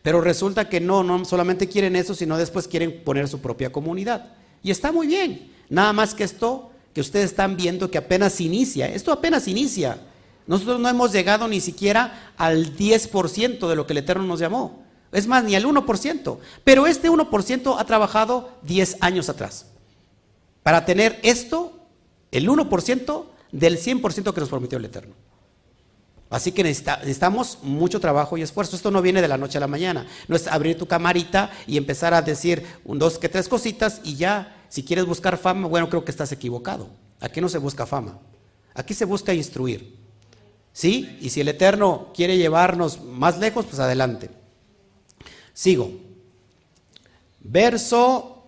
Pero 0.00 0.20
resulta 0.20 0.68
que 0.68 0.78
no, 0.78 1.02
no 1.02 1.24
solamente 1.24 1.66
quieren 1.66 1.96
eso, 1.96 2.14
sino 2.14 2.38
después 2.38 2.68
quieren 2.68 3.02
poner 3.02 3.26
su 3.26 3.40
propia 3.40 3.72
comunidad. 3.72 4.30
Y 4.62 4.70
está 4.70 4.92
muy 4.92 5.08
bien. 5.08 5.50
Nada 5.68 5.92
más 5.92 6.14
que 6.14 6.22
esto 6.22 6.70
que 6.94 7.00
ustedes 7.00 7.30
están 7.30 7.56
viendo 7.56 7.90
que 7.90 7.98
apenas 7.98 8.40
inicia. 8.40 8.86
Esto 8.86 9.10
apenas 9.10 9.48
inicia. 9.48 9.98
Nosotros 10.46 10.78
no 10.78 10.88
hemos 10.88 11.10
llegado 11.10 11.48
ni 11.48 11.60
siquiera 11.60 12.32
al 12.36 12.76
10% 12.76 13.68
de 13.68 13.74
lo 13.74 13.88
que 13.88 13.92
el 13.92 13.98
Eterno 13.98 14.22
nos 14.22 14.38
llamó. 14.38 14.83
Es 15.14 15.28
más, 15.28 15.44
ni 15.44 15.54
al 15.54 15.64
1%. 15.64 16.38
Pero 16.64 16.86
este 16.86 17.08
1% 17.08 17.76
ha 17.78 17.84
trabajado 17.84 18.50
10 18.62 18.98
años 19.00 19.28
atrás. 19.28 19.66
Para 20.64 20.84
tener 20.84 21.20
esto, 21.22 21.72
el 22.32 22.48
1% 22.48 23.24
del 23.52 23.78
100% 23.78 24.34
que 24.34 24.40
nos 24.40 24.48
prometió 24.48 24.76
el 24.78 24.84
Eterno. 24.84 25.14
Así 26.30 26.50
que 26.50 26.64
necesitamos 26.64 27.58
mucho 27.62 28.00
trabajo 28.00 28.36
y 28.36 28.42
esfuerzo. 28.42 28.74
Esto 28.74 28.90
no 28.90 29.02
viene 29.02 29.22
de 29.22 29.28
la 29.28 29.38
noche 29.38 29.58
a 29.58 29.60
la 29.60 29.68
mañana. 29.68 30.04
No 30.26 30.34
es 30.34 30.48
abrir 30.48 30.76
tu 30.76 30.86
camarita 30.86 31.52
y 31.68 31.76
empezar 31.76 32.12
a 32.12 32.22
decir 32.22 32.66
un, 32.84 32.98
dos, 32.98 33.18
que 33.18 33.28
tres 33.28 33.48
cositas 33.48 34.00
y 34.02 34.16
ya, 34.16 34.66
si 34.68 34.82
quieres 34.82 35.06
buscar 35.06 35.38
fama, 35.38 35.68
bueno, 35.68 35.88
creo 35.88 36.04
que 36.04 36.10
estás 36.10 36.32
equivocado. 36.32 36.88
Aquí 37.20 37.40
no 37.40 37.48
se 37.48 37.58
busca 37.58 37.86
fama. 37.86 38.18
Aquí 38.74 38.94
se 38.94 39.04
busca 39.04 39.32
instruir. 39.32 39.96
¿Sí? 40.72 41.18
Y 41.20 41.30
si 41.30 41.40
el 41.40 41.46
Eterno 41.46 42.08
quiere 42.12 42.36
llevarnos 42.36 43.00
más 43.00 43.38
lejos, 43.38 43.66
pues 43.66 43.78
adelante. 43.78 44.28
Sigo. 45.54 45.92
Verso 47.40 48.44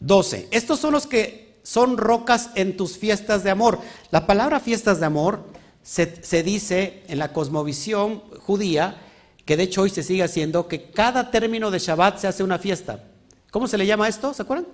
12. 0.00 0.48
Estos 0.50 0.78
son 0.78 0.92
los 0.92 1.06
que 1.06 1.42
son 1.62 1.96
rocas 1.96 2.50
en 2.54 2.76
tus 2.76 2.98
fiestas 2.98 3.42
de 3.42 3.50
amor. 3.50 3.80
La 4.10 4.26
palabra 4.26 4.60
fiestas 4.60 5.00
de 5.00 5.06
amor 5.06 5.44
se, 5.82 6.42
dice 6.42 7.02
en 7.08 7.18
la 7.18 7.32
cosmovisión 7.32 8.20
judía, 8.40 8.96
que 9.44 9.56
de 9.56 9.64
hecho 9.64 9.82
hoy 9.82 9.90
se 9.90 10.02
sigue 10.02 10.22
haciendo, 10.22 10.68
que 10.68 10.90
cada 10.90 11.30
término 11.30 11.70
de 11.70 11.78
Shabbat 11.78 12.18
se 12.18 12.28
hace 12.28 12.44
una 12.44 12.58
fiesta. 12.58 13.04
¿Cómo 13.50 13.66
se 13.66 13.78
le 13.78 13.86
llama 13.86 14.08
esto? 14.08 14.32
¿Se 14.34 14.42
acuerdan? 14.42 14.68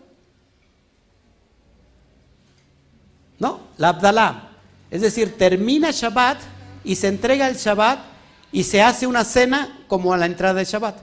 ¿No? 3.38 3.60
La 3.76 3.90
Abdalá. 3.90 4.50
Es 4.90 5.00
decir, 5.00 5.36
termina 5.38 5.90
Shabbat 5.90 6.38
y 6.84 6.96
se 6.96 7.08
entrega 7.08 7.48
el 7.48 7.56
Shabbat 7.56 8.00
y 8.52 8.64
se 8.64 8.82
hace 8.82 9.06
una 9.06 9.24
cena 9.24 9.84
como 9.88 10.12
a 10.12 10.16
la 10.16 10.26
entrada 10.26 10.54
del 10.54 10.66
Shabbat, 10.66 10.96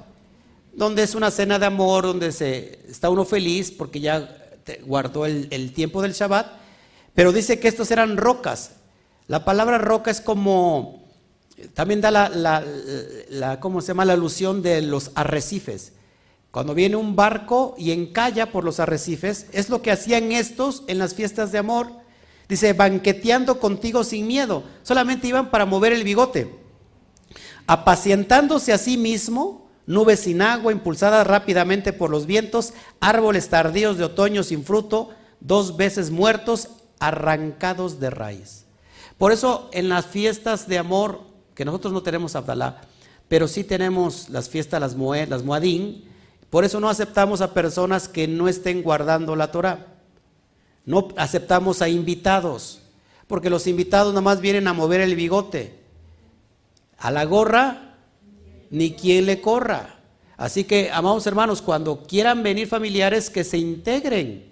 donde 0.75 1.03
es 1.03 1.15
una 1.15 1.31
cena 1.31 1.57
de 1.57 1.65
amor, 1.65 2.03
donde 2.03 2.31
se, 2.31 2.79
está 2.89 3.09
uno 3.09 3.25
feliz 3.25 3.71
porque 3.71 3.99
ya 3.99 4.37
guardó 4.85 5.25
el, 5.25 5.73
tiempo 5.73 6.01
del 6.01 6.13
Shabbat, 6.13 6.47
pero 7.13 7.31
dice 7.31 7.59
que 7.59 7.67
estos 7.67 7.91
eran 7.91 8.17
rocas, 8.17 8.71
la 9.27 9.45
palabra 9.45 9.77
roca 9.77 10.11
es 10.11 10.21
como, 10.21 11.03
también 11.73 12.01
da 12.01 12.11
la, 12.11 13.57
¿cómo 13.59 13.81
se 13.81 13.87
llama? 13.87 14.05
La 14.05 14.13
alusión 14.13 14.61
de 14.61 14.81
los 14.81 15.11
arrecifes. 15.15 15.93
Cuando 16.51 16.73
viene 16.73 16.95
un 16.95 17.15
barco 17.15 17.75
y 17.77 17.91
encalla 17.91 18.51
por 18.51 18.63
los 18.63 18.79
arrecifes, 18.79 19.47
es 19.51 19.69
lo 19.69 19.81
que 19.81 19.91
hacían 19.91 20.31
estos 20.31 20.83
en 20.87 20.99
las 20.99 21.13
fiestas 21.13 21.51
de 21.51 21.57
amor. 21.57 21.91
Dice, 22.47 22.73
banqueteando 22.73 23.59
contigo 23.59 24.03
sin 24.03 24.27
miedo. 24.27 24.63
Solamente 24.83 25.27
iban 25.27 25.51
para 25.51 25.65
mover 25.65 25.91
el 25.91 26.03
bigote. 26.03 26.55
Apacientándose 27.67 28.71
a 28.71 28.77
sí 28.77 28.95
mismo, 28.95 29.64
nubes 29.87 30.21
sin 30.21 30.41
agua, 30.41 30.71
impulsadas 30.71 31.25
rápidamente 31.25 31.93
por 31.93 32.09
los 32.09 32.25
vientos, 32.25 32.73
árboles 32.99 33.49
tardíos 33.49 33.97
de 33.97 34.05
otoño 34.05 34.43
sin 34.43 34.63
fruto, 34.63 35.09
dos 35.39 35.77
veces 35.77 36.11
muertos, 36.11 36.69
arrancados 36.99 37.99
de 37.99 38.09
raíz. 38.09 38.65
Por 39.17 39.31
eso 39.31 39.69
en 39.73 39.89
las 39.89 40.05
fiestas 40.05 40.67
de 40.67 40.77
amor, 40.77 41.21
que 41.53 41.65
nosotros 41.65 41.93
no 41.93 42.03
tenemos 42.03 42.35
Abdalá, 42.35 42.81
pero 43.27 43.47
sí 43.47 43.63
tenemos 43.63 44.29
las 44.29 44.49
fiestas, 44.49 44.79
las, 44.81 44.95
Moed, 44.95 45.29
las 45.29 45.43
Moadín, 45.43 46.05
por 46.49 46.63
eso 46.63 46.79
no 46.79 46.89
aceptamos 46.89 47.41
a 47.41 47.53
personas 47.53 48.07
que 48.07 48.27
no 48.27 48.47
estén 48.47 48.81
guardando 48.81 49.35
la 49.35 49.51
Torah. 49.51 49.87
No 50.85 51.09
aceptamos 51.17 51.81
a 51.81 51.89
invitados, 51.89 52.81
porque 53.27 53.49
los 53.49 53.67
invitados 53.67 54.13
nada 54.13 54.21
más 54.21 54.39
vienen 54.39 54.67
a 54.67 54.73
mover 54.73 55.01
el 55.01 55.15
bigote. 55.15 55.79
A 56.97 57.11
la 57.11 57.25
gorra, 57.25 57.94
ni 58.75 58.91
quien 58.91 59.25
le 59.25 59.39
corra. 59.39 59.99
Así 60.35 60.65
que, 60.65 60.91
amados 60.91 61.25
hermanos, 61.25 61.61
cuando 61.61 62.03
quieran 62.03 62.43
venir 62.43 62.67
familiares, 62.67 63.29
que 63.29 63.45
se 63.45 63.57
integren. 63.57 64.51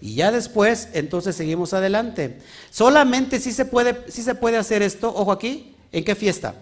Y 0.00 0.14
ya 0.14 0.32
después, 0.32 0.88
entonces 0.94 1.36
seguimos 1.36 1.74
adelante. 1.74 2.38
Solamente 2.70 3.38
si 3.38 3.52
se 3.52 3.66
puede, 3.66 4.10
si 4.10 4.22
se 4.22 4.34
puede 4.34 4.56
hacer 4.56 4.80
esto, 4.80 5.12
ojo 5.14 5.30
aquí, 5.30 5.74
¿en 5.92 6.04
qué 6.04 6.14
fiesta? 6.14 6.54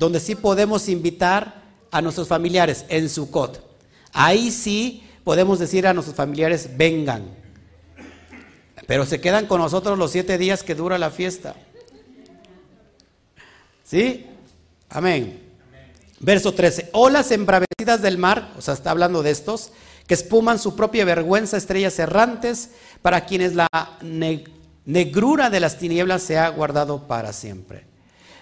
Donde 0.00 0.18
sí 0.18 0.34
podemos 0.34 0.88
invitar 0.88 1.62
a 1.92 2.02
nuestros 2.02 2.26
familiares, 2.26 2.86
en 2.88 3.08
Sukkot. 3.08 3.64
Ahí 4.12 4.50
sí 4.50 5.04
podemos 5.22 5.60
decir 5.60 5.86
a 5.86 5.94
nuestros 5.94 6.16
familiares, 6.16 6.70
vengan. 6.76 7.22
Pero 8.88 9.06
se 9.06 9.20
quedan 9.20 9.46
con 9.46 9.60
nosotros 9.60 9.96
los 9.96 10.10
siete 10.10 10.38
días 10.38 10.64
que 10.64 10.74
dura 10.74 10.98
la 10.98 11.10
fiesta. 11.10 11.54
¿Sí? 13.84 14.26
Amén. 14.88 15.41
Verso 16.22 16.54
13. 16.54 16.90
Olas 16.92 17.30
embravecidas 17.32 18.00
del 18.00 18.16
mar, 18.16 18.54
o 18.56 18.62
sea, 18.62 18.74
está 18.74 18.92
hablando 18.92 19.22
de 19.22 19.30
estos 19.30 19.72
que 20.06 20.14
espuman 20.14 20.58
su 20.58 20.74
propia 20.74 21.04
vergüenza, 21.04 21.56
estrellas 21.56 21.98
errantes, 21.98 22.70
para 23.02 23.24
quienes 23.26 23.54
la 23.54 23.68
negrura 24.84 25.50
de 25.50 25.60
las 25.60 25.78
tinieblas 25.78 26.22
se 26.22 26.38
ha 26.38 26.48
guardado 26.48 27.06
para 27.06 27.32
siempre. 27.32 27.86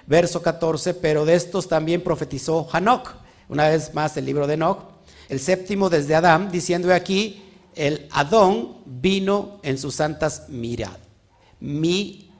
Verso 0.07 0.43
14, 0.43 0.94
pero 0.94 1.24
de 1.24 1.35
estos 1.35 1.69
también 1.69 2.02
profetizó 2.02 2.69
Hanok, 2.73 3.15
una 3.48 3.69
vez 3.69 3.94
más 3.94 4.16
el 4.16 4.27
libro 4.27 4.47
de 4.47 4.55
Enoch, 4.55 4.85
el 5.28 5.40
séptimo 5.40 5.90
desde 5.90 6.15
Adán, 6.15 6.51
diciendo 6.51 6.93
aquí, 6.93 7.44
el 7.77 8.09
Adón 8.11 8.78
vino 8.85 9.61
en 9.62 9.78
sus 9.78 9.94
santas 9.94 10.48
miradas. 10.48 10.98
Mi, 11.61 12.32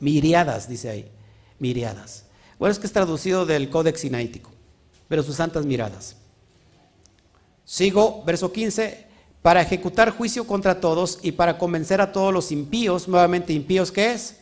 miriadas, 0.00 0.68
dice 0.68 0.88
ahí, 0.88 1.10
miriadas. 1.58 2.24
Bueno, 2.58 2.72
es 2.72 2.78
que 2.78 2.86
es 2.86 2.92
traducido 2.92 3.44
del 3.44 3.68
Códex 3.70 4.00
Sinaítico, 4.00 4.50
pero 5.08 5.22
sus 5.22 5.36
santas 5.36 5.64
miradas. 5.64 6.16
Sigo, 7.64 8.22
verso 8.24 8.52
15, 8.52 9.06
para 9.42 9.62
ejecutar 9.62 10.10
juicio 10.10 10.46
contra 10.46 10.80
todos 10.80 11.18
y 11.22 11.32
para 11.32 11.58
convencer 11.58 12.00
a 12.00 12.12
todos 12.12 12.32
los 12.32 12.52
impíos, 12.52 13.08
nuevamente 13.08 13.52
impíos, 13.52 13.90
¿qué 13.90 14.12
es? 14.12 14.36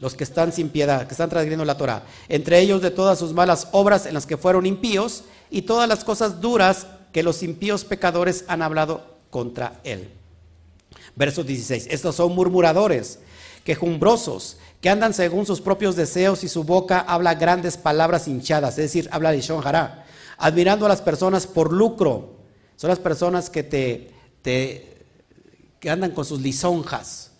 Los 0.00 0.14
que 0.14 0.24
están 0.24 0.52
sin 0.52 0.68
piedad, 0.68 1.06
que 1.06 1.14
están 1.14 1.28
transgrediendo 1.28 1.64
la 1.64 1.76
Torah. 1.76 2.04
Entre 2.28 2.60
ellos 2.60 2.82
de 2.82 2.90
todas 2.90 3.18
sus 3.18 3.32
malas 3.32 3.68
obras 3.72 4.06
en 4.06 4.14
las 4.14 4.26
que 4.26 4.36
fueron 4.36 4.64
impíos 4.64 5.24
y 5.50 5.62
todas 5.62 5.88
las 5.88 6.04
cosas 6.04 6.40
duras 6.40 6.86
que 7.12 7.22
los 7.22 7.42
impíos 7.42 7.84
pecadores 7.84 8.44
han 8.48 8.62
hablado 8.62 9.16
contra 9.30 9.80
él. 9.82 10.08
Verso 11.16 11.42
16. 11.42 11.88
Estos 11.90 12.14
son 12.14 12.32
murmuradores, 12.34 13.18
quejumbrosos, 13.64 14.58
que 14.80 14.90
andan 14.90 15.12
según 15.12 15.44
sus 15.44 15.60
propios 15.60 15.96
deseos 15.96 16.44
y 16.44 16.48
su 16.48 16.64
boca 16.64 17.00
habla 17.00 17.34
grandes 17.34 17.76
palabras 17.76 18.28
hinchadas, 18.28 18.78
es 18.78 18.84
decir, 18.92 19.08
habla 19.10 19.32
de 19.32 19.40
Shon 19.40 19.62
admirando 20.38 20.86
a 20.86 20.88
las 20.88 21.02
personas 21.02 21.46
por 21.46 21.72
lucro. 21.72 22.36
Son 22.76 22.88
las 22.88 23.00
personas 23.00 23.50
que 23.50 23.64
te, 23.64 24.12
que 25.80 25.90
andan 25.90 26.12
con 26.12 26.24
sus 26.24 26.40
lisonjas. 26.40 27.32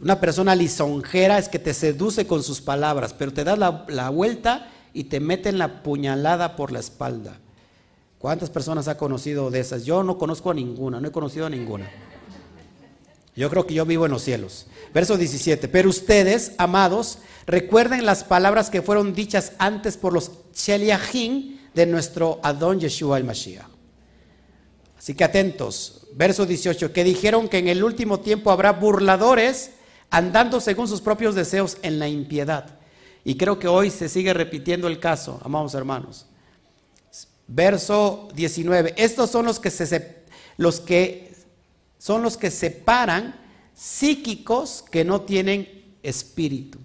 Una 0.00 0.18
persona 0.18 0.54
lisonjera 0.54 1.38
es 1.38 1.48
que 1.48 1.58
te 1.58 1.74
seduce 1.74 2.26
con 2.26 2.42
sus 2.42 2.60
palabras, 2.60 3.12
pero 3.12 3.32
te 3.32 3.44
das 3.44 3.58
la, 3.58 3.84
la 3.88 4.08
vuelta 4.08 4.70
y 4.94 5.04
te 5.04 5.20
meten 5.20 5.58
la 5.58 5.82
puñalada 5.82 6.56
por 6.56 6.72
la 6.72 6.80
espalda. 6.80 7.38
¿Cuántas 8.18 8.50
personas 8.50 8.88
ha 8.88 8.96
conocido 8.96 9.50
de 9.50 9.60
esas? 9.60 9.84
Yo 9.84 10.02
no 10.02 10.16
conozco 10.16 10.50
a 10.50 10.54
ninguna, 10.54 10.98
no 10.98 11.08
he 11.08 11.12
conocido 11.12 11.46
a 11.46 11.50
ninguna. 11.50 11.90
Yo 13.34 13.48
creo 13.48 13.66
que 13.66 13.74
yo 13.74 13.86
vivo 13.86 14.04
en 14.04 14.12
los 14.12 14.22
cielos. 14.22 14.66
Verso 14.92 15.16
17. 15.16 15.68
Pero 15.68 15.88
ustedes, 15.88 16.52
amados, 16.58 17.18
recuerden 17.46 18.04
las 18.04 18.24
palabras 18.24 18.68
que 18.68 18.82
fueron 18.82 19.14
dichas 19.14 19.52
antes 19.58 19.96
por 19.96 20.12
los 20.12 20.32
Sheliachim 20.54 21.58
de 21.74 21.86
nuestro 21.86 22.40
Adón 22.42 22.80
Yeshua 22.80 23.16
el 23.16 23.24
Mashiach. 23.24 23.66
Así 24.98 25.14
que 25.14 25.24
atentos. 25.24 26.06
Verso 26.14 26.44
18. 26.44 26.92
Que 26.92 27.04
dijeron 27.04 27.48
que 27.48 27.58
en 27.58 27.68
el 27.68 27.82
último 27.82 28.20
tiempo 28.20 28.50
habrá 28.50 28.72
burladores 28.72 29.70
andando 30.10 30.60
según 30.60 30.86
sus 30.86 31.00
propios 31.00 31.34
deseos 31.34 31.78
en 31.82 31.98
la 31.98 32.08
impiedad. 32.08 32.78
Y 33.24 33.36
creo 33.36 33.58
que 33.58 33.66
hoy 33.66 33.88
se 33.90 34.08
sigue 34.08 34.34
repitiendo 34.34 34.88
el 34.88 35.00
caso, 35.00 35.40
amados 35.42 35.74
hermanos. 35.74 36.26
Verso 37.46 38.28
19. 38.34 38.94
Estos 38.96 39.30
son 39.30 39.46
los 39.46 39.58
que 39.58 39.70
se 39.70 40.22
los 40.58 40.80
que 40.80 41.31
son 42.02 42.24
los 42.24 42.36
que 42.36 42.50
separan 42.50 43.32
psíquicos 43.76 44.82
que 44.90 45.04
no 45.04 45.20
tienen 45.20 45.94
espíritu. 46.02 46.80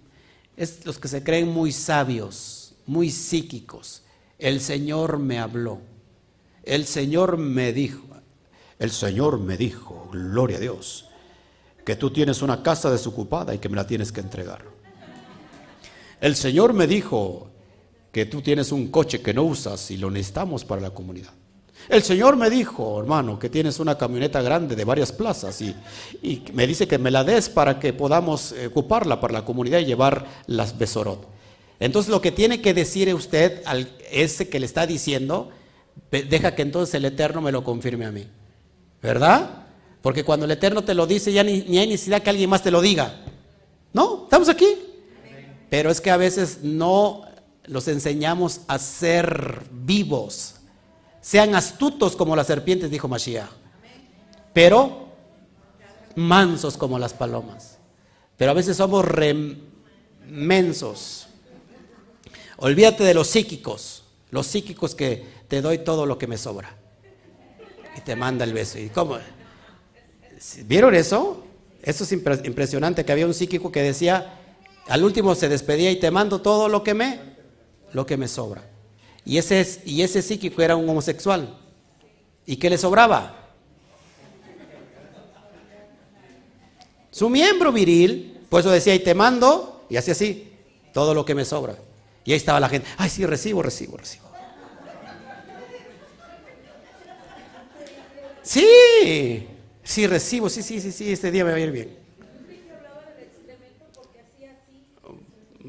Es 0.56 0.86
los 0.86 1.00
que 1.00 1.08
se 1.08 1.24
creen 1.24 1.48
muy 1.48 1.72
sabios, 1.72 2.76
muy 2.86 3.10
psíquicos. 3.10 4.04
El 4.38 4.62
Señor 4.62 5.18
me 5.18 5.40
habló. 5.40 5.82
El 6.62 6.86
Señor 6.86 7.38
me 7.38 7.74
dijo. 7.74 8.04
El 8.78 8.92
Señor 8.92 9.40
me 9.40 9.58
dijo, 9.58 10.08
gloria 10.12 10.58
a 10.58 10.60
Dios, 10.60 11.10
que 11.84 11.96
tú 11.96 12.12
tienes 12.12 12.44
una 12.44 12.62
casa 12.62 12.92
desocupada 12.92 13.56
y 13.56 13.58
que 13.58 13.70
me 13.70 13.76
la 13.76 13.88
tienes 13.88 14.12
que 14.12 14.22
entregar. 14.22 14.66
El 16.22 16.36
Señor 16.36 16.74
me 16.74 16.86
dijo 16.86 17.50
que 18.12 18.28
tú 18.28 18.44
tienes 18.44 18.72
un 18.72 18.92
coche 18.92 19.24
que 19.24 19.34
no 19.34 19.46
usas 19.46 19.90
y 19.90 19.98
lo 19.98 20.12
necesitamos 20.12 20.64
para 20.64 20.80
la 20.80 20.92
comunidad. 20.92 21.34
El 21.90 22.04
Señor 22.04 22.36
me 22.36 22.50
dijo, 22.50 23.00
hermano, 23.00 23.40
que 23.40 23.50
tienes 23.50 23.80
una 23.80 23.98
camioneta 23.98 24.42
grande 24.42 24.76
de 24.76 24.84
varias 24.84 25.12
plazas 25.12 25.62
y, 25.62 25.76
me 26.54 26.68
dice 26.68 26.88
que 26.88 26.98
me 26.98 27.12
la 27.12 27.24
des 27.24 27.50
para 27.50 27.80
que 27.80 27.94
podamos 27.94 28.54
ocuparla 28.68 29.22
para 29.22 29.34
la 29.34 29.46
comunidad 29.46 29.80
y 29.80 29.86
llevar 29.86 30.26
las 30.48 30.78
besorot. 30.78 31.28
Entonces 31.80 32.12
lo 32.12 32.20
que 32.20 32.32
tiene 32.32 32.62
que 32.62 32.74
decir 32.74 33.14
usted 33.14 33.62
al 33.66 33.90
ese 34.12 34.50
que 34.50 34.60
le 34.60 34.66
está 34.66 34.86
diciendo, 34.86 35.50
deja 36.12 36.56
que 36.56 36.62
entonces 36.64 36.94
el 36.96 37.06
Eterno 37.06 37.42
me 37.42 37.52
lo 37.52 37.64
confirme 37.64 38.06
a 38.06 38.12
mí. 38.12 38.28
¿Verdad? 39.02 39.50
Porque 40.02 40.26
cuando 40.26 40.46
el 40.46 40.52
Eterno 40.52 40.84
te 40.84 40.94
lo 40.94 41.08
dice 41.08 41.32
ya 41.32 41.44
ni, 41.44 41.62
ni 41.62 41.78
hay 41.78 41.88
necesidad 41.88 42.22
que 42.22 42.30
alguien 42.30 42.50
más 42.50 42.64
te 42.64 42.72
lo 42.72 42.82
diga. 42.82 43.16
¿No? 43.94 44.24
¿Estamos 44.24 44.50
aquí? 44.50 44.68
Pero 45.70 45.90
es 45.90 46.02
que 46.02 46.12
a 46.12 46.18
veces 46.18 46.60
no 46.64 47.22
los 47.66 47.88
enseñamos 47.88 48.62
a 48.68 48.78
ser 48.80 49.64
vivos 49.72 50.57
sean 51.22 51.56
astutos 51.56 52.16
como 52.16 52.36
las 52.36 52.48
serpientes, 52.48 52.90
dijo 52.90 53.08
Mashiach, 53.08 53.50
pero 54.54 55.08
mansos 56.16 56.78
como 56.78 56.98
las 57.00 57.14
palomas. 57.14 57.78
Pero 58.38 58.52
a 58.52 58.54
veces 58.54 58.78
somos 58.78 59.04
remensos. 60.26 61.28
Olvídate 62.58 63.04
de 63.04 63.14
los 63.14 63.28
psíquicos, 63.28 64.04
los 64.32 64.48
psíquicos 64.48 64.96
que 64.96 65.26
te 65.48 65.62
doy 65.62 65.78
todo 65.80 66.06
lo 66.06 66.18
que 66.18 66.28
me 66.28 66.38
sobra. 66.38 66.76
Y 67.96 68.02
te 68.02 68.16
manda 68.16 68.44
el 68.46 68.54
beso. 68.54 68.80
¿Y 68.80 68.90
cómo? 68.90 69.18
¿Vieron 70.66 70.94
eso? 70.96 71.44
Eso 71.82 72.04
es 72.04 72.12
impresionante, 72.12 73.06
que 73.06 73.12
había 73.12 73.26
un 73.26 73.34
psíquico 73.34 73.72
que 73.72 73.82
decía, 73.82 74.40
al 74.88 75.04
último 75.04 75.36
se 75.36 75.50
despedía 75.50 75.92
y 75.92 76.00
te 76.00 76.12
mando 76.12 76.42
todo 76.42 76.68
lo 76.68 76.84
que 76.84 76.94
me, 76.94 77.20
lo 77.94 78.06
que 78.06 78.18
me 78.18 78.28
sobra. 78.28 78.64
Y 79.28 79.38
ese, 79.38 79.82
y 79.84 80.04
ese 80.04 80.22
psíquico 80.22 80.62
era 80.62 80.78
un 80.78 80.88
homosexual. 80.88 81.54
¿Y 82.46 82.56
qué 82.56 82.70
le 82.70 82.78
sobraba? 82.78 83.36
Su 87.12 87.30
miembro 87.30 87.74
viril, 87.74 88.40
por 88.48 88.62
eso 88.62 88.72
decía, 88.72 88.96
y 88.96 89.00
te 89.00 89.14
mando, 89.14 89.86
y 89.90 89.98
así 89.98 90.12
así, 90.12 90.54
todo 90.94 91.14
lo 91.14 91.26
que 91.26 91.36
me 91.36 91.44
sobra. 91.44 91.76
Y 92.24 92.32
ahí 92.32 92.38
estaba 92.38 92.62
la 92.62 92.70
gente, 92.70 92.88
ay, 92.96 93.10
sí, 93.10 93.26
recibo, 93.26 93.62
recibo, 93.62 93.98
recibo. 93.98 94.30
Sí, 98.44 99.46
sí, 99.84 100.08
recibo, 100.08 100.50
sí, 100.50 100.64
sí, 100.64 100.80
sí, 100.80 100.94
sí, 100.94 101.12
este 101.12 101.32
día 101.32 101.44
me 101.44 101.52
va 101.52 101.58
a 101.58 101.60
ir 101.60 101.72
bien. 101.72 101.98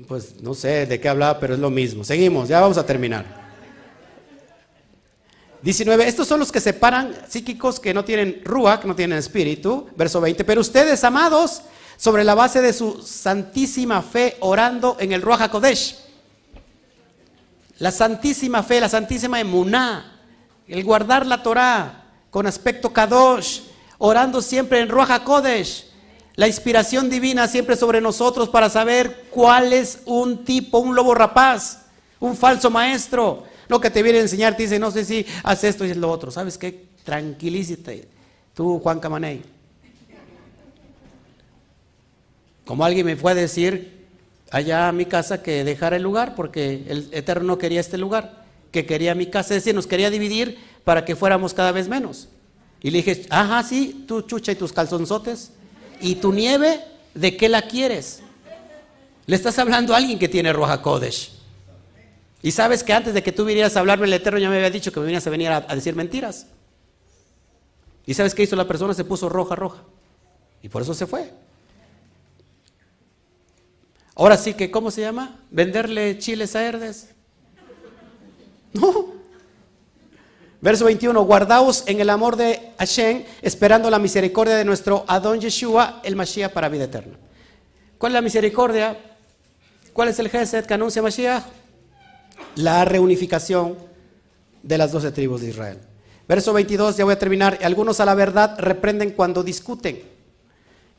Pues 0.06 0.40
no 0.40 0.55
sé 0.55 0.86
de 0.86 1.01
qué 1.01 1.09
hablaba, 1.09 1.40
pero 1.40 1.55
es 1.55 1.60
lo 1.60 1.70
mismo. 1.70 2.05
Seguimos, 2.05 2.48
ya 2.48 2.60
vamos 2.60 2.78
a 2.78 2.86
terminar. 2.86 3.48
19, 5.62 6.06
estos 6.06 6.28
son 6.28 6.39
los 6.39 6.52
que 6.52 6.60
separan 6.60 7.14
psíquicos 7.28 7.80
que 7.80 7.93
no 7.93 8.05
tienen 8.05 8.43
que 8.44 8.89
no 8.89 8.94
tienen 8.94 9.18
espíritu. 9.18 9.89
Verso 9.97 10.20
20, 10.20 10.44
pero 10.44 10.60
ustedes, 10.60 11.02
amados, 11.02 11.62
sobre 11.97 12.22
la 12.22 12.35
base 12.35 12.60
de 12.60 12.72
su 12.72 13.02
santísima 13.02 14.02
fe, 14.02 14.36
orando 14.40 14.97
en 15.01 15.12
el 15.12 15.22
Ruach 15.22 15.40
HaKodesh. 15.43 15.98
La 17.78 17.90
santísima 17.90 18.62
fe, 18.62 18.80
la 18.80 18.89
santísima 18.89 19.40
emuná, 19.40 20.20
el 20.68 20.85
guardar 20.85 21.26
la 21.26 21.43
Torah 21.43 22.05
con 22.30 22.47
aspecto 22.47 22.93
kadosh, 22.93 23.62
orando 23.98 24.40
siempre 24.40 24.80
en 24.80 24.89
Ruach 24.89 25.10
HaKodesh. 25.10 25.86
La 26.36 26.47
inspiración 26.47 27.10
divina 27.10 27.48
siempre 27.48 27.74
sobre 27.74 28.01
nosotros 28.01 28.48
para 28.48 28.70
saber 28.70 29.26
cuál 29.30 29.72
es 29.72 30.02
un 30.05 30.44
tipo, 30.44 30.78
un 30.78 30.94
lobo 30.94 31.16
rapaz, 31.16 31.86
un 32.20 32.36
falso 32.36 32.70
maestro 32.70 33.48
lo 33.69 33.81
que 33.81 33.90
te 33.90 34.03
viene 34.03 34.19
a 34.19 34.23
enseñar 34.23 34.57
te 34.57 34.65
dice, 34.65 34.78
no 34.78 34.90
sé 34.90 35.05
si 35.05 35.24
haz 35.43 35.62
esto 35.65 35.85
y 35.85 35.95
lo 35.95 36.11
otro. 36.11 36.31
¿Sabes 36.31 36.59
qué? 36.59 36.86
Tranquilízate. 37.05 38.09
Tú, 38.55 38.81
Juan 38.81 39.01
Camaney. 39.01 39.43
Como 42.65 42.85
alguien 42.85 43.07
me 43.07 43.16
fue 43.16 43.32
a 43.32 43.35
decir 43.35 44.07
allá 44.51 44.89
a 44.89 44.93
mi 44.93 45.07
casa 45.07 45.43
que 45.43 45.65
dejara 45.65 45.97
el 45.97 46.03
lugar 46.03 46.35
porque 46.35 46.85
el 46.89 47.09
Eterno 47.12 47.47
no 47.47 47.59
quería 47.59 47.81
este 47.81 47.99
lugar, 47.99 48.45
que 48.70 48.85
quería 48.85 49.15
mi 49.15 49.27
casa, 49.27 49.55
es 49.55 49.65
decir, 49.65 49.74
nos 49.74 49.86
quería 49.86 50.11
dividir 50.11 50.59
para 50.85 51.05
que 51.05 51.16
fuéramos 51.16 51.55
cada 51.55 51.73
vez 51.73 51.89
menos. 51.89 52.28
Y 52.82 52.90
le 52.90 52.99
dije, 52.99 53.27
ajá, 53.31 53.62
sí, 53.62 54.05
tú 54.07 54.23
chucha 54.23 54.53
y 54.53 54.57
tus 54.57 54.73
calzonzotes. 54.73 55.53
¿Y 56.01 56.16
tu 56.16 56.32
nieve, 56.32 56.81
de 57.15 57.36
qué 57.36 57.49
la 57.49 57.62
quieres? 57.62 58.20
Le 59.27 59.36
estás 59.36 59.59
hablando 59.59 59.95
a 59.95 59.97
alguien 59.97 60.19
que 60.19 60.28
tiene 60.28 60.53
Roja 60.53 60.81
Kodesh. 60.81 61.38
Y 62.43 62.52
sabes 62.52 62.85
que 62.85 62.93
antes 62.93 63.15
de 63.15 63.23
que 63.23 63.32
tú 63.32 63.44
vinieras 63.44 63.77
a 63.77 63.81
hablarme 63.81 64.06
el 64.06 64.12
Eterno 64.12 64.39
ya 64.39 64.48
me 64.48 64.56
había 64.56 64.70
dicho 64.70 64.93
que 64.93 65.01
me 65.01 65.06
venías 65.06 65.27
a 65.27 65.31
venir 65.31 65.51
a, 65.51 65.60
decir 65.60 65.97
mentiras. 65.97 66.47
¿Y 68.06 68.15
sabes 68.15 68.35
qué 68.35 68.44
hizo 68.44 68.56
la 68.56 68.66
persona? 68.66 68.94
Se 68.94 69.05
puso 69.05 69.28
roja, 69.28 69.56
roja. 69.56 69.82
Y 70.62 70.69
por 70.69 70.82
eso 70.82 70.94
se 70.94 71.06
fue. 71.06 71.31
Ahora 74.15 74.36
sí 74.36 74.55
que, 74.55 74.70
¿cómo 74.70 74.90
se 74.90 75.01
llama? 75.01 75.40
¿Venderle 75.51 76.19
chiles 76.19 76.55
a 76.56 76.65
Herdes? 76.65 77.10
No. 78.73 79.19
Verso 80.60 80.85
21, 80.86 81.23
guardaos 81.23 81.85
en 81.86 82.01
el 82.01 82.10
amor 82.10 82.35
de 82.36 82.73
Hashem, 82.78 83.24
esperando 83.43 83.90
la 83.90 84.01
misericordia 84.01 84.56
de 84.56 84.65
nuestro 84.65 85.05
Adón 85.06 85.40
Yeshua, 85.40 86.01
el 86.02 86.16
Mashiach 86.16 86.52
para 86.52 86.69
vida 86.69 86.85
eterna. 86.85 87.16
¿Cuál 87.97 88.12
es 88.12 88.15
la 88.15 88.23
misericordia? 88.23 88.98
¿Cuál 89.93 90.09
es 90.09 90.19
el 90.19 90.28
Gesed 90.28 90.66
que 90.66 90.74
anuncia 90.74 91.01
Mashiach? 91.01 91.44
La 92.59 92.85
reunificación 92.85 93.76
de 94.62 94.78
las 94.78 94.90
doce 94.90 95.12
tribus 95.12 95.40
de 95.40 95.51
Israel. 95.51 95.78
Verso 96.26 96.52
22, 96.52 96.97
ya 96.97 97.05
voy 97.05 97.14
a 97.14 97.18
terminar. 97.18 97.59
Algunos 97.62 98.01
a 98.01 98.05
la 98.05 98.14
verdad 98.14 98.59
reprenden 98.59 99.12
cuando 99.12 99.44
discuten. 99.44 100.02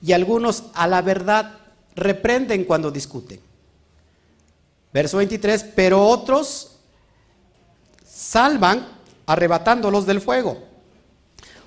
Y 0.01 0.13
algunos 0.13 0.63
a 0.73 0.87
la 0.87 1.01
verdad 1.01 1.57
reprenden 1.95 2.63
cuando 2.63 2.91
discuten. 2.91 3.41
Verso 4.93 5.17
23, 5.17 5.65
pero 5.75 6.07
otros 6.07 6.77
salvan 8.05 8.87
arrebatándolos 9.25 10.05
del 10.05 10.21
fuego. 10.21 10.63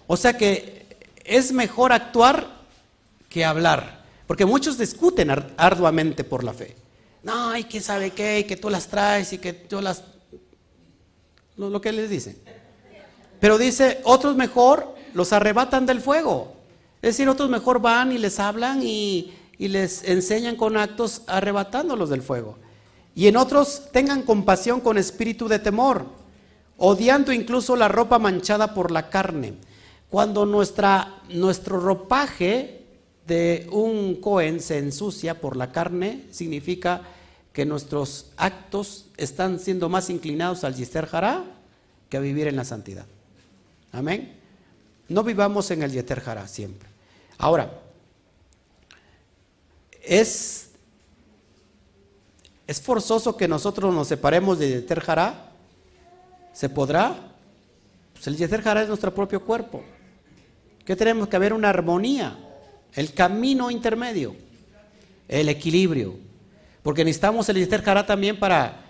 O 0.07 0.17
sea 0.17 0.39
que 0.39 0.87
es 1.23 1.53
mejor 1.53 1.93
actuar 1.93 2.49
que 3.29 3.45
hablar. 3.45 4.03
Porque 4.27 4.47
muchos 4.47 4.79
discuten 4.79 5.31
arduamente 5.59 6.25
por 6.25 6.45
la 6.45 6.55
fe. 6.55 6.82
No, 7.23 7.57
y 7.57 7.65
que 7.65 7.81
sabe 7.81 8.11
qué, 8.11 8.41
y 8.41 8.45
que 8.45 8.57
tú 8.57 8.69
las 8.69 8.89
traes 8.89 9.33
y 9.33 9.39
que 9.39 9.53
tú 9.53 9.81
las... 9.81 10.03
Lo, 11.57 11.81
que 11.81 11.93
les 11.93 12.11
dicen. 12.11 12.37
Pero 13.39 13.59
dice, 13.59 14.01
otros 14.05 14.37
mejor 14.37 14.95
los 15.15 15.33
arrebatan 15.33 15.87
del 15.87 16.01
fuego. 16.01 16.55
Es 17.03 17.17
decir, 17.17 17.29
otros 17.29 17.49
mejor 17.51 17.81
van 17.81 18.11
y 18.11 18.19
les 18.19 18.41
hablan 18.41 18.81
y, 18.83 19.33
y 19.59 19.69
les 19.69 20.03
enseñan 20.05 20.57
con 20.57 20.77
actos 20.77 21.23
arrebatándolos 21.27 22.11
del 22.11 22.23
fuego. 22.23 22.59
Y 23.15 23.27
en 23.27 23.37
otros 23.37 23.91
tengan 23.93 24.23
compasión 24.23 24.81
con 24.81 24.99
espíritu 24.99 25.47
de 25.47 25.59
temor, 25.59 26.07
odiando 26.79 27.33
incluso 27.33 27.77
la 27.77 27.89
ropa 27.89 28.19
manchada 28.19 28.75
por 28.75 28.91
la 28.91 29.11
carne. 29.11 29.55
Cuando 30.09 30.47
nuestra, 30.47 31.21
nuestro 31.29 31.79
ropaje 31.79 32.82
de 33.27 33.69
un 33.71 34.17
Cohen 34.17 34.61
se 34.61 34.79
ensucia 34.79 35.41
por 35.41 35.57
la 35.57 35.73
carne, 35.73 36.25
significa 36.31 37.03
que 37.53 37.67
nuestros 37.67 38.33
actos 38.37 39.07
están 39.17 39.59
siendo 39.59 39.89
más 39.89 40.11
inclinados 40.11 40.65
al 40.65 40.75
Yister 40.75 41.09
Hará 41.13 41.45
que 42.09 42.17
a 42.17 42.21
vivir 42.21 42.47
en 42.47 42.57
la 42.57 42.65
santidad. 42.65 43.07
Amén. 43.93 44.37
No 45.09 45.23
vivamos 45.23 45.71
en 45.71 45.83
el 45.83 45.93
Yeter 45.93 46.23
siempre. 46.47 46.89
Ahora, 47.39 47.71
¿Es, 50.03 50.71
¿Es 52.67 52.81
forzoso 52.81 53.37
que 53.37 53.47
nosotros 53.47 53.95
nos 53.95 54.09
separemos 54.09 54.59
de 54.59 54.69
Yeter? 54.81 55.03
¿Se 56.53 56.69
podrá? 56.69 57.17
Pues 58.13 58.27
el 58.27 58.37
Yeter 58.37 58.67
Hará 58.67 58.83
es 58.83 58.89
nuestro 58.89 59.15
propio 59.15 59.45
cuerpo. 59.45 59.83
¿Qué 60.85 60.97
tenemos 60.97 61.29
que 61.29 61.37
haber 61.37 61.53
una 61.53 61.69
armonía, 61.69 62.37
el 62.95 63.13
camino 63.13 63.71
intermedio, 63.71 64.35
el 65.29 65.49
equilibrio. 65.49 66.17
Porque 66.83 67.05
necesitamos 67.05 67.49
el 67.49 67.83
Hará 67.87 68.07
también 68.07 68.39
para... 68.39 68.81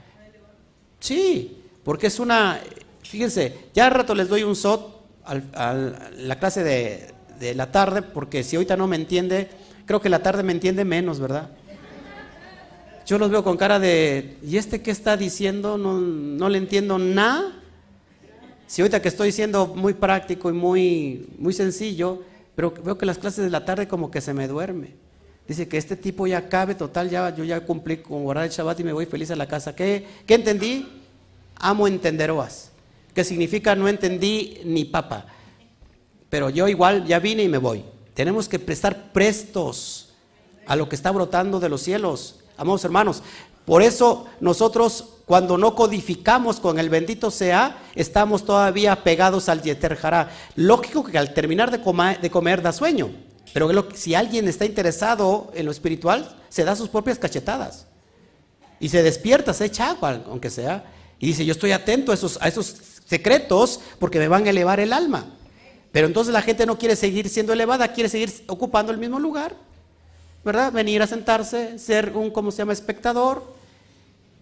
Sí, 0.98 1.58
porque 1.84 2.06
es 2.06 2.18
una... 2.18 2.60
Fíjense, 3.02 3.56
ya 3.74 3.86
al 3.86 3.92
rato 3.92 4.14
les 4.14 4.28
doy 4.28 4.42
un 4.42 4.56
SOT 4.56 5.02
a 5.24 5.74
la 6.16 6.38
clase 6.38 6.64
de, 6.64 7.12
de 7.38 7.54
la 7.54 7.70
tarde, 7.70 8.02
porque 8.02 8.42
si 8.42 8.56
ahorita 8.56 8.76
no 8.76 8.86
me 8.86 8.96
entiende, 8.96 9.50
creo 9.84 10.00
que 10.00 10.08
la 10.08 10.22
tarde 10.22 10.42
me 10.42 10.52
entiende 10.52 10.84
menos, 10.84 11.20
¿verdad? 11.20 11.50
Yo 13.04 13.18
los 13.18 13.30
veo 13.30 13.42
con 13.42 13.56
cara 13.56 13.78
de, 13.78 14.38
¿y 14.42 14.56
este 14.56 14.80
qué 14.80 14.92
está 14.92 15.16
diciendo? 15.16 15.76
No, 15.76 15.98
no 15.98 16.48
le 16.48 16.58
entiendo 16.58 16.98
nada. 16.98 17.52
Si 18.66 18.80
ahorita 18.80 19.02
que 19.02 19.08
estoy 19.08 19.32
siendo 19.32 19.66
muy 19.66 19.92
práctico 19.92 20.48
y 20.50 20.52
muy, 20.52 21.28
muy 21.38 21.52
sencillo, 21.52 22.22
pero 22.54 22.72
veo 22.84 22.98
que 22.98 23.06
las 23.06 23.18
clases 23.18 23.44
de 23.44 23.50
la 23.50 23.64
tarde 23.64 23.88
como 23.88 24.10
que 24.10 24.20
se 24.20 24.34
me 24.34 24.48
duerme. 24.48 24.94
Dice 25.46 25.68
que 25.68 25.76
este 25.76 25.96
tipo 25.96 26.26
ya 26.26 26.48
cabe, 26.48 26.74
total, 26.74 27.10
ya, 27.10 27.34
yo 27.34 27.44
ya 27.44 27.60
cumplí 27.60 27.98
con 27.98 28.26
orar 28.26 28.44
el 28.44 28.50
Shabbat 28.50 28.80
y 28.80 28.84
me 28.84 28.92
voy 28.92 29.06
feliz 29.06 29.30
a 29.30 29.36
la 29.36 29.48
casa. 29.48 29.74
¿Qué, 29.74 30.06
qué 30.26 30.34
entendí? 30.34 30.88
Amo 31.56 31.88
entenderoas. 31.88 32.70
Que 33.14 33.24
significa 33.24 33.74
no 33.74 33.88
entendí 33.88 34.60
ni 34.64 34.84
papa. 34.84 35.26
Pero 36.30 36.48
yo 36.48 36.68
igual 36.68 37.04
ya 37.06 37.18
vine 37.18 37.42
y 37.42 37.48
me 37.48 37.58
voy. 37.58 37.84
Tenemos 38.14 38.48
que 38.48 38.58
prestar 38.58 39.12
prestos 39.12 40.14
a 40.66 40.76
lo 40.76 40.88
que 40.88 40.96
está 40.96 41.10
brotando 41.10 41.58
de 41.58 41.68
los 41.68 41.82
cielos. 41.82 42.40
Amados 42.56 42.84
hermanos, 42.84 43.22
por 43.64 43.82
eso 43.82 44.26
nosotros 44.40 45.12
cuando 45.24 45.56
no 45.56 45.74
codificamos 45.74 46.60
con 46.60 46.78
el 46.78 46.90
bendito 46.90 47.30
sea, 47.30 47.78
estamos 47.94 48.44
todavía 48.44 49.02
pegados 49.04 49.48
al 49.48 49.62
yeter 49.62 49.98
hará. 50.02 50.30
Lógico 50.56 51.04
que 51.04 51.16
al 51.16 51.32
terminar 51.32 51.70
de 51.70 52.30
comer, 52.30 52.62
da 52.62 52.72
sueño, 52.72 53.10
pero 53.54 53.70
si 53.94 54.14
alguien 54.14 54.48
está 54.48 54.64
interesado 54.64 55.50
en 55.54 55.66
lo 55.66 55.72
espiritual, 55.72 56.36
se 56.48 56.64
da 56.64 56.76
sus 56.76 56.88
propias 56.88 57.18
cachetadas. 57.18 57.86
Y 58.80 58.88
se 58.88 59.02
despierta, 59.02 59.54
se 59.54 59.66
echa 59.66 59.90
agua, 59.90 60.20
aunque 60.28 60.50
sea. 60.50 60.84
Y 61.20 61.28
dice, 61.28 61.44
yo 61.44 61.52
estoy 61.52 61.70
atento 61.70 62.10
a 62.10 62.14
esos, 62.14 62.36
a 62.42 62.48
esos 62.48 62.74
secretos 63.06 63.80
porque 64.00 64.18
me 64.18 64.26
van 64.26 64.44
a 64.46 64.50
elevar 64.50 64.80
el 64.80 64.92
alma. 64.92 65.26
Pero 65.92 66.06
entonces 66.06 66.32
la 66.32 66.42
gente 66.42 66.66
no 66.66 66.78
quiere 66.78 66.96
seguir 66.96 67.28
siendo 67.28 67.52
elevada, 67.52 67.92
quiere 67.92 68.08
seguir 68.08 68.32
ocupando 68.48 68.90
el 68.90 68.98
mismo 68.98 69.20
lugar. 69.20 69.54
¿Verdad? 70.44 70.72
Venir 70.72 71.02
a 71.02 71.06
sentarse, 71.06 71.78
ser 71.78 72.16
un, 72.16 72.30
¿cómo 72.30 72.50
se 72.50 72.58
llama?, 72.58 72.72
espectador. 72.72 73.42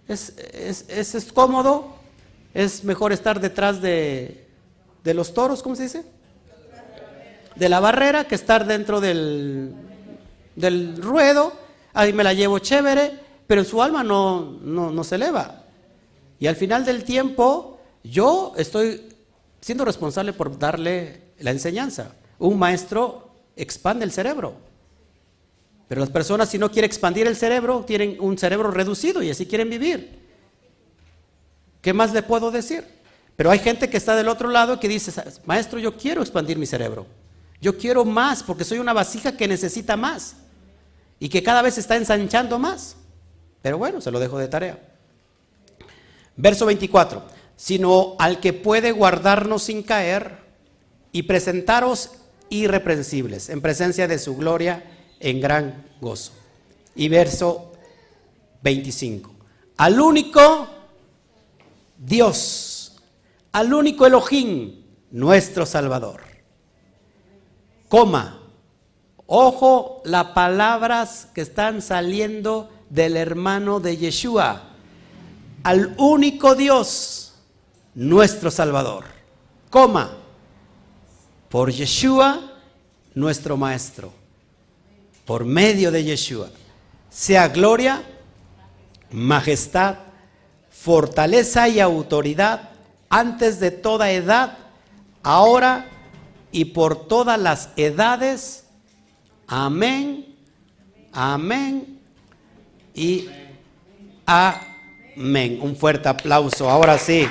Es, 0.09 0.35
es, 0.89 1.33
cómodo, 1.33 1.95
es 2.53 2.83
mejor 2.83 3.13
estar 3.13 3.41
detrás 3.41 3.81
de, 3.81 4.49
de, 5.05 5.15
los 5.15 5.33
toros, 5.35 5.63
¿cómo 5.63 5.77
se 5.77 5.85
dice? 5.85 6.05
De 7.55 7.69
la 7.69 7.79
barrera 7.79 8.25
que 8.25 8.35
estar 8.35 8.67
dentro 8.67 9.01
del, 9.01 9.73
del 10.57 11.01
ruedo. 11.01 11.53
Ahí 11.93 12.13
me 12.13 12.25
la 12.25 12.33
llevo 12.33 12.59
chévere, 12.59 13.21
pero 13.47 13.63
su 13.63 13.83
alma 13.83 14.03
no, 14.03 14.59
no, 14.63 14.91
no 14.91 15.05
se 15.05 15.15
eleva. 15.15 15.63
Y 16.41 16.49
al 16.49 16.57
final 16.57 16.85
del 16.85 17.05
tiempo, 17.05 17.79
yo 18.03 18.53
estoy 18.57 19.15
siendo 19.61 19.85
responsable 19.85 20.33
por 20.33 20.59
darle 20.59 21.21
la 21.39 21.51
enseñanza. 21.51 22.15
Un 22.39 22.59
maestro 22.59 23.31
expande 23.55 24.05
el 24.05 24.13
cerebro. 24.13 24.70
Pero 25.91 26.03
las 26.03 26.11
personas 26.11 26.49
si 26.49 26.57
no 26.57 26.71
quieren 26.71 26.89
expandir 26.89 27.27
el 27.27 27.35
cerebro, 27.35 27.85
tienen 27.85 28.17
un 28.21 28.39
cerebro 28.39 28.71
reducido 28.71 29.25
y 29.25 29.31
así 29.31 29.45
quieren 29.45 29.69
vivir. 29.69 30.21
¿Qué 31.83 31.93
más 31.93 32.13
le 32.13 32.23
puedo 32.23 32.53
decir? 32.53 32.85
Pero 33.35 33.51
hay 33.51 33.59
gente 33.59 33.91
que 33.91 33.97
está 33.97 34.15
del 34.15 34.29
otro 34.29 34.51
lado 34.51 34.79
que 34.79 34.87
dice, 34.87 35.13
maestro, 35.47 35.81
yo 35.81 35.97
quiero 35.97 36.21
expandir 36.21 36.59
mi 36.59 36.67
cerebro. 36.67 37.09
Yo 37.61 37.77
quiero 37.77 38.05
más 38.05 38.45
porque 38.45 38.63
soy 38.63 38.79
una 38.79 38.93
vasija 38.93 39.37
que 39.37 39.49
necesita 39.49 39.97
más 39.97 40.37
y 41.19 41.29
que 41.29 41.43
cada 41.43 41.61
vez 41.61 41.77
está 41.77 41.97
ensanchando 41.97 42.57
más. 42.61 42.95
Pero 43.61 43.77
bueno, 43.77 44.01
se 44.01 44.13
lo 44.13 44.21
dejo 44.21 44.39
de 44.39 44.47
tarea. 44.47 44.79
Verso 46.37 46.67
24, 46.67 47.25
sino 47.57 48.15
al 48.21 48.39
que 48.39 48.53
puede 48.53 48.93
guardarnos 48.93 49.65
sin 49.65 49.83
caer 49.83 50.39
y 51.11 51.25
presentaros 51.25 52.13
irreprensibles 52.49 53.49
en 53.49 53.61
presencia 53.61 54.07
de 54.07 54.21
su 54.21 54.37
gloria 54.37 54.85
en 55.21 55.41
gran 55.41 55.85
gozo. 56.01 56.33
Y 56.95 57.09
verso 57.09 57.73
25. 58.63 59.31
Al 59.77 60.01
único 60.01 60.67
Dios, 61.97 62.97
al 63.53 63.73
único 63.73 64.07
Elohim, 64.07 64.83
nuestro 65.11 65.65
Salvador. 65.67 66.23
Coma. 67.89 68.39
Ojo 69.27 70.03
las 70.05 70.27
palabras 70.27 71.29
que 71.35 71.43
están 71.43 71.83
saliendo 71.83 72.69
del 72.89 73.17
hermano 73.17 73.79
de 73.79 73.97
Yeshua. 73.97 74.63
Al 75.63 75.95
único 75.99 76.55
Dios, 76.55 77.35
nuestro 77.95 78.51
Salvador. 78.51 79.05
Coma. 79.69 80.11
Por 81.49 81.71
Yeshua, 81.71 82.41
nuestro 83.15 83.57
Maestro 83.57 84.20
por 85.31 85.45
medio 85.45 85.93
de 85.93 86.03
Yeshua, 86.03 86.51
sea 87.09 87.47
gloria, 87.47 88.03
majestad, 89.13 89.99
fortaleza 90.73 91.69
y 91.69 91.79
autoridad 91.79 92.71
antes 93.09 93.61
de 93.61 93.71
toda 93.71 94.11
edad, 94.11 94.59
ahora 95.23 95.87
y 96.51 96.65
por 96.65 97.07
todas 97.07 97.39
las 97.39 97.69
edades. 97.77 98.65
Amén, 99.47 100.35
amén 101.13 102.01
y 102.93 103.29
amén. 104.27 105.61
Un 105.63 105.77
fuerte 105.77 106.09
aplauso. 106.09 106.69
Ahora 106.69 106.99
sí, 106.99 107.29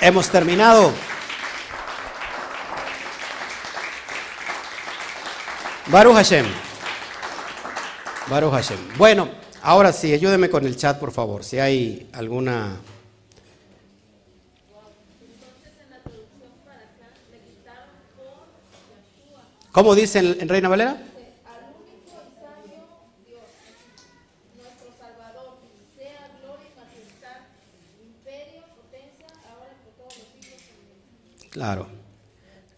hemos 0.00 0.30
terminado. 0.30 0.94
Baruch 5.88 6.14
Hashem. 6.14 6.46
Baruch 8.28 8.52
Hashem. 8.52 8.78
Bueno, 8.96 9.28
ahora 9.62 9.92
sí, 9.92 10.12
ayúdeme 10.12 10.48
con 10.48 10.64
el 10.64 10.76
chat, 10.76 10.98
por 10.98 11.12
favor, 11.12 11.44
si 11.44 11.58
hay 11.58 12.08
alguna... 12.12 12.76
¿Cómo 19.72 19.94
dice 19.94 20.20
en, 20.20 20.48
Reina 20.48 20.68
Valera? 20.68 20.96
Claro, 31.50 31.86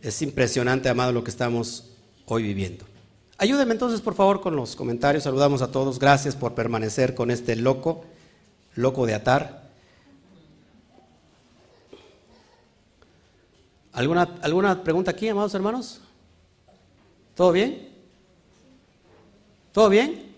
es 0.02 0.20
impresionante, 0.22 0.88
amado, 0.88 1.12
lo 1.12 1.24
que 1.24 1.30
estamos 1.30 1.96
hoy 2.26 2.42
viviendo. 2.42 2.95
Ayúdenme 3.38 3.72
entonces, 3.72 4.00
por 4.00 4.14
favor, 4.14 4.40
con 4.40 4.56
los 4.56 4.74
comentarios. 4.74 5.24
Saludamos 5.24 5.60
a 5.60 5.70
todos. 5.70 5.98
Gracias 5.98 6.34
por 6.34 6.54
permanecer 6.54 7.14
con 7.14 7.30
este 7.30 7.54
loco, 7.54 8.04
loco 8.74 9.04
de 9.04 9.14
atar. 9.14 9.66
¿Alguna, 13.92 14.36
alguna 14.42 14.82
pregunta 14.82 15.10
aquí, 15.10 15.28
amados 15.28 15.54
hermanos? 15.54 16.00
¿Todo 17.34 17.52
bien? 17.52 17.88
¿Todo 19.72 19.90
bien? 19.90 20.34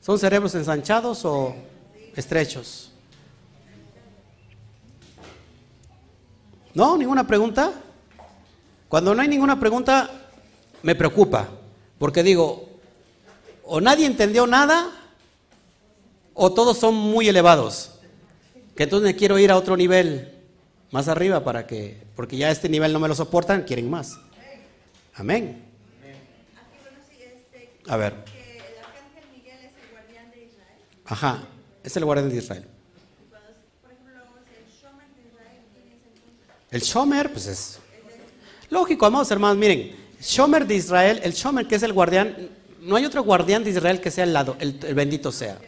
¿Son 0.00 0.18
cerebros 0.18 0.54
ensanchados 0.56 1.24
o 1.24 1.54
estrechos? 2.16 2.90
¿No? 6.74 6.96
¿Ninguna 6.96 7.26
pregunta? 7.26 7.72
Cuando 8.88 9.14
no 9.14 9.22
hay 9.22 9.28
ninguna 9.28 9.60
pregunta, 9.60 10.19
me 10.82 10.94
preocupa, 10.94 11.48
porque 11.98 12.22
digo, 12.22 12.68
o 13.64 13.80
nadie 13.80 14.06
entendió 14.06 14.46
nada, 14.46 14.90
o 16.34 16.52
todos 16.52 16.78
son 16.78 16.94
muy 16.94 17.28
elevados, 17.28 17.92
que 18.76 18.84
entonces 18.84 19.14
quiero 19.14 19.38
ir 19.38 19.50
a 19.50 19.56
otro 19.56 19.76
nivel 19.76 20.34
más 20.90 21.08
arriba 21.08 21.44
para 21.44 21.66
que, 21.66 22.02
porque 22.16 22.36
ya 22.36 22.50
este 22.50 22.68
nivel 22.68 22.92
no 22.92 22.98
me 22.98 23.08
lo 23.08 23.14
soportan, 23.14 23.62
quieren 23.62 23.88
más. 23.90 24.18
Amén. 25.14 25.64
A 27.86 27.96
ver. 27.96 28.14
Ajá, 31.04 31.42
es 31.82 31.96
el 31.96 32.04
guardián 32.04 32.30
de 32.30 32.36
Israel. 32.36 32.64
El 36.70 36.80
Shomer, 36.82 37.32
pues 37.32 37.46
es 37.48 37.80
lógico, 38.70 39.04
amados 39.04 39.30
hermanos, 39.32 39.58
miren, 39.58 39.96
Shomer 40.20 40.66
de 40.66 40.74
Israel, 40.74 41.20
el 41.22 41.32
Shomer 41.32 41.66
que 41.66 41.76
es 41.76 41.82
el 41.82 41.92
guardián, 41.92 42.50
no 42.80 42.96
hay 42.96 43.04
otro 43.04 43.22
guardián 43.22 43.64
de 43.64 43.70
Israel 43.70 44.00
que 44.00 44.10
sea 44.10 44.24
el 44.24 44.32
lado, 44.32 44.56
el, 44.60 44.78
el 44.86 44.94
bendito 44.94 45.32
sea. 45.32 45.58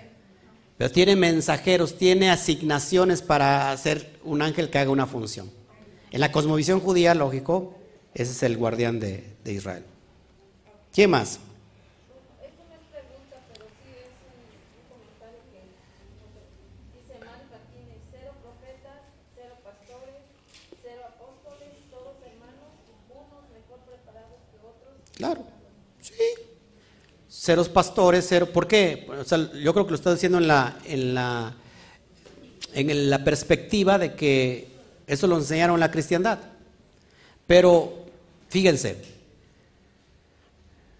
Pero 0.78 0.90
tiene 0.90 1.16
mensajeros, 1.16 1.96
tiene 1.96 2.30
asignaciones 2.30 3.22
para 3.22 3.70
hacer 3.70 4.18
un 4.24 4.42
ángel 4.42 4.70
que 4.70 4.78
haga 4.78 4.90
una 4.90 5.06
función. 5.06 5.50
En 6.10 6.20
la 6.20 6.32
cosmovisión 6.32 6.80
judía, 6.80 7.14
lógico, 7.14 7.74
ese 8.14 8.32
es 8.32 8.42
el 8.42 8.56
guardián 8.56 9.00
de, 9.00 9.24
de 9.44 9.52
Israel. 9.52 9.84
¿Quién 10.92 11.10
más? 11.10 11.38
Esto 12.42 12.62
no 12.68 12.74
es 12.74 12.84
pregunta, 12.92 13.36
pero 13.52 13.64
sí 13.80 13.88
es 13.96 14.12
un, 14.28 14.36
un 14.36 14.84
comentario 14.92 15.40
que 15.48 15.60
dice 16.92 17.14
Mari 17.20 17.46
Martínez, 17.48 18.00
cero 18.12 18.32
profetas, 18.44 19.00
cero 19.36 19.54
pastores, 19.64 20.20
cero 20.82 21.02
apóstoles, 21.08 21.72
todos 21.88 22.16
hermanos, 22.28 22.76
unos 23.08 23.44
mejor 23.56 23.80
preparados 23.88 24.40
que 24.52 24.58
otros. 24.60 25.08
Claro, 25.22 25.44
sí. 26.00 26.14
Ceros 27.28 27.68
pastores, 27.68 28.26
cero. 28.28 28.48
¿Por 28.52 28.66
qué? 28.66 29.06
O 29.08 29.22
sea, 29.22 29.38
yo 29.52 29.72
creo 29.72 29.84
que 29.84 29.92
lo 29.92 29.94
está 29.94 30.12
diciendo 30.12 30.38
en 30.38 30.48
la, 30.48 30.76
en 30.84 31.14
la, 31.14 31.54
en 32.74 33.08
la 33.08 33.22
perspectiva 33.22 33.98
de 33.98 34.14
que 34.14 34.66
eso 35.06 35.28
lo 35.28 35.36
enseñaron 35.36 35.74
en 35.74 35.80
la 35.80 35.92
cristiandad. 35.92 36.40
Pero 37.46 38.06
fíjense, 38.48 38.96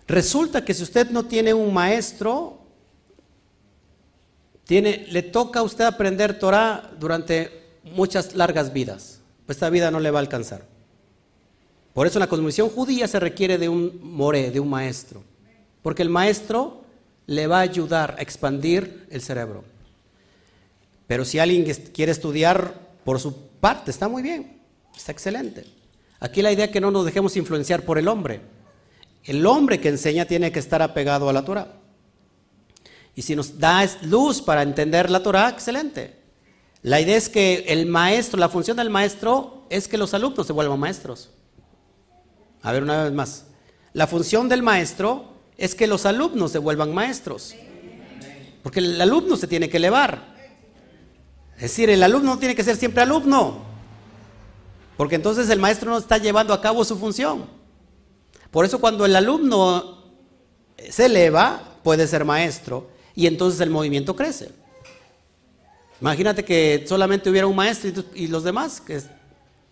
resulta 0.07 0.65
que 0.65 0.73
si 0.73 0.85
usted 0.85 1.11
no 1.11 1.25
tiene 1.25 1.53
un 1.53 1.75
maestro, 1.75 2.61
tiene, 4.63 5.09
le 5.11 5.23
toca 5.23 5.59
a 5.59 5.63
usted 5.65 5.85
aprender 5.85 6.39
Torah 6.39 6.93
durante 6.97 7.81
muchas 7.83 8.37
largas 8.37 8.73
vidas. 8.73 9.19
Esta 9.49 9.69
vida 9.69 9.91
no 9.91 9.99
le 9.99 10.13
va 10.13 10.21
a 10.21 10.23
alcanzar. 10.23 10.72
Por 11.95 12.07
eso 12.07 12.19
la 12.19 12.27
cosmovisión 12.27 12.71
judía 12.71 13.07
se 13.07 13.21
requiere 13.21 13.59
de 13.59 13.69
un 13.69 14.01
more, 14.03 14.51
de 14.51 14.61
un 14.61 14.71
maestro. 14.71 15.23
Porque 15.83 16.03
el 16.03 16.09
maestro 16.09 16.85
le 17.27 17.47
va 17.47 17.59
a 17.59 17.63
ayudar 17.63 18.17
a 18.19 18.23
expandir 18.23 19.07
el 19.11 19.21
cerebro. 19.21 19.65
Pero 21.07 21.25
si 21.25 21.39
alguien 21.39 21.65
quiere 21.93 22.13
estudiar 22.13 22.75
por 23.05 23.21
su 23.21 23.37
parte, 23.61 23.91
está 23.91 24.09
muy 24.09 24.23
bien, 24.23 24.61
está 24.97 25.13
excelente. 25.13 25.67
Aquí 26.21 26.41
la 26.41 26.53
idea 26.53 26.67
es 26.67 26.71
que 26.71 26.81
no 26.81 26.91
nos 26.91 27.05
dejemos 27.05 27.37
influenciar 27.37 27.83
por 27.83 27.99
el 27.99 28.09
hombre. 28.09 28.41
El 29.25 29.45
hombre 29.45 29.81
que 29.81 29.89
enseña 29.89 30.25
tiene 30.25 30.53
que 30.53 30.59
estar 30.59 30.81
apegado 30.81 31.29
a 31.29 31.33
la 31.33 31.45
Torah. 31.45 31.75
Y 33.15 33.23
si 33.23 33.37
nos 33.37 33.59
da 33.59 33.85
luz 34.03 34.41
para 34.41 34.63
entender 34.63 35.11
la 35.11 35.23
Torah, 35.23 35.51
excelente. 35.51 36.17
La 36.83 37.01
idea 37.01 37.17
es 37.17 37.29
que 37.29 37.65
el 37.69 37.87
maestro, 37.87 38.41
la 38.41 38.49
función 38.49 38.77
del 38.77 38.91
maestro 38.91 39.67
es 39.69 39.87
que 39.87 39.99
los 39.99 40.15
alumnos 40.15 40.47
se 40.47 40.53
vuelvan 40.53 40.81
maestros. 40.81 41.31
A 42.63 42.73
ver, 42.73 42.83
una 42.83 43.05
vez 43.05 43.13
más. 43.13 43.45
La 43.93 44.07
función 44.07 44.49
del 44.49 44.63
maestro 44.63 45.33
es 45.57 45.75
que 45.75 45.87
los 45.87 46.07
alumnos 46.07 46.53
se 46.53 46.59
vuelvan 46.59 46.95
maestros. 46.95 47.55
Porque 48.63 48.81
el 48.81 49.01
alumno 49.01 49.37
se 49.37 49.47
tiene 49.47 49.69
que 49.69 49.77
elevar. 49.79 50.33
Es 51.57 51.63
decir, 51.63 51.91
el 51.91 52.03
alumno 52.03 52.35
no 52.35 52.39
tiene 52.39 52.55
que 52.55 52.65
ser 52.65 52.77
siempre 52.77 53.03
alumno. 53.03 53.65
Porque 54.97 55.17
entonces 55.17 55.49
el 55.51 55.59
maestro 55.59 55.91
no 55.91 55.99
está 55.99 56.19
llevando 56.19 56.55
a 56.55 56.61
cabo 56.61 56.85
su 56.85 56.97
función. 56.97 57.45
Por 58.51 58.65
eso 58.65 58.81
cuando 58.81 59.05
el 59.07 59.17
alumno 59.17 60.13
se 60.91 61.07
eleva, 61.07 61.79
puede 61.83 62.07
ser 62.07 62.25
maestro. 62.25 62.91
Y 63.15 63.27
entonces 63.27 63.61
el 63.61 63.71
movimiento 63.71 64.15
crece. 64.17 64.51
Imagínate 66.01 66.45
que 66.45 66.85
solamente 66.89 67.31
hubiera 67.31 67.47
un 67.47 67.55
maestro 67.55 68.05
y, 68.15 68.27
los 68.27 68.43
demás, 68.43 68.81
que 68.81 69.01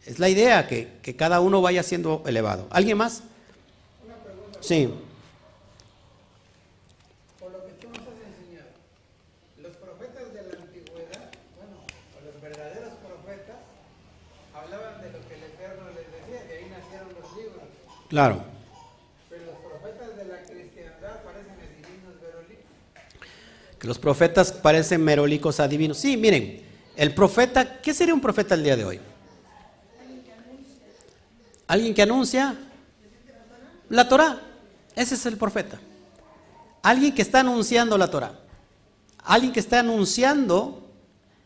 es, 0.07 0.19
la 0.19 0.29
idea, 0.29 0.67
que, 0.67 0.89
que, 1.03 1.17
cada 1.17 1.41
uno 1.41 1.61
vaya 1.61 1.83
siendo 1.83 2.23
elevado. 2.27 2.67
¿Alguien 2.71 2.97
más? 2.99 3.23
Una 4.05 4.17
pregunta. 4.17 4.59
Sí. 4.63 4.89
Por 7.39 7.53
lo 7.53 7.67
que 7.67 7.73
tú 7.75 7.89
nos 7.89 7.99
has 7.99 8.21
enseñado, 8.27 8.71
los 9.59 9.77
profetas 9.77 10.33
de 10.33 10.43
la 10.43 10.63
antigüedad, 10.63 11.31
bueno, 11.57 11.77
o 12.17 12.25
los 12.25 12.43
verdaderos 12.43 12.93
profetas, 13.05 13.57
hablaban 14.55 15.03
de 15.03 15.13
lo 15.13 15.29
que 15.29 15.35
el 15.35 15.43
Eterno 15.45 15.83
les 15.95 16.07
decía, 16.11 16.45
de 16.49 16.59
ahí 16.59 16.71
nacieron 16.71 17.09
los 17.21 17.37
libros. 17.37 17.63
Claro. 18.09 18.45
Pero 19.29 19.45
los 19.47 19.59
profetas 19.59 20.17
de 20.17 20.25
la 20.25 20.43
cristiandad 20.43 21.23
parecen 21.23 21.57
divinos 21.77 22.21
verolí. 22.23 22.59
Que 23.79 23.87
los 23.87 23.99
profetas 23.99 24.53
parecen 24.53 25.05
merolicos 25.05 25.61
adivinos. 25.61 25.99
Sí, 25.99 26.17
miren, 26.17 26.63
el 26.97 27.15
profeta, 27.15 27.81
¿qué 27.81 27.95
sería 27.95 28.15
un 28.15 28.21
profeta 28.21 28.55
el 28.55 28.65
día 28.65 28.77
de 28.77 28.85
hoy? 28.85 29.01
Alguien 31.71 31.95
que 31.95 32.03
anuncia 32.03 32.57
la 33.91 34.09
Torah. 34.09 34.41
Ese 34.97 35.15
es 35.15 35.25
el 35.25 35.37
profeta. 35.37 35.79
Alguien 36.83 37.15
que 37.15 37.23
está 37.23 37.41
anunciando 37.41 37.97
la 37.97 38.11
Torah. 38.11 38.41
Alguien 39.23 39.53
que 39.53 39.61
está 39.61 39.79
anunciando 39.79 40.91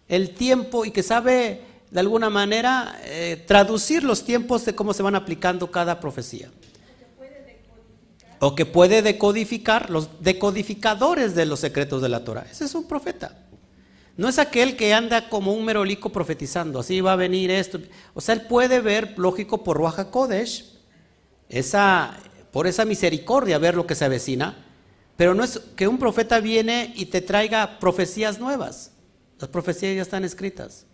el 0.08 0.30
tiempo 0.34 0.86
y 0.86 0.92
que 0.92 1.02
sabe 1.02 1.60
de 1.90 2.00
alguna 2.00 2.30
manera 2.30 2.98
eh, 3.02 3.44
traducir 3.46 4.02
los 4.02 4.24
tiempos 4.24 4.64
de 4.64 4.74
cómo 4.74 4.94
se 4.94 5.02
van 5.02 5.14
aplicando 5.14 5.70
cada 5.70 6.00
profecía. 6.00 6.50
O 8.40 8.54
que 8.54 8.64
puede 8.64 9.02
decodificar 9.02 9.90
los 9.90 10.22
decodificadores 10.22 11.34
de 11.34 11.44
los 11.44 11.60
secretos 11.60 12.00
de 12.00 12.08
la 12.08 12.24
Torah. 12.24 12.46
Ese 12.50 12.64
es 12.64 12.74
un 12.74 12.88
profeta. 12.88 13.36
No 14.16 14.28
es 14.28 14.38
aquel 14.38 14.76
que 14.76 14.94
anda 14.94 15.28
como 15.28 15.52
un 15.52 15.64
merolico 15.64 16.10
profetizando, 16.10 16.80
así 16.80 17.00
va 17.00 17.14
a 17.14 17.16
venir 17.16 17.50
esto. 17.50 17.80
O 18.14 18.20
sea, 18.20 18.34
él 18.34 18.42
puede 18.42 18.80
ver, 18.80 19.14
lógico, 19.18 19.64
por 19.64 19.76
Ruach 19.76 20.10
Kodesh, 20.10 20.72
esa, 21.48 22.16
por 22.52 22.66
esa 22.66 22.84
misericordia, 22.84 23.58
ver 23.58 23.74
lo 23.74 23.86
que 23.86 23.96
se 23.96 24.04
avecina. 24.04 24.56
Pero 25.16 25.34
no 25.34 25.42
es 25.42 25.60
que 25.76 25.88
un 25.88 25.98
profeta 25.98 26.40
viene 26.40 26.92
y 26.96 27.06
te 27.06 27.20
traiga 27.20 27.78
profecías 27.80 28.38
nuevas. 28.38 28.92
Las 29.38 29.50
profecías 29.50 29.96
ya 29.96 30.02
están 30.02 30.24
escritas. 30.24 30.86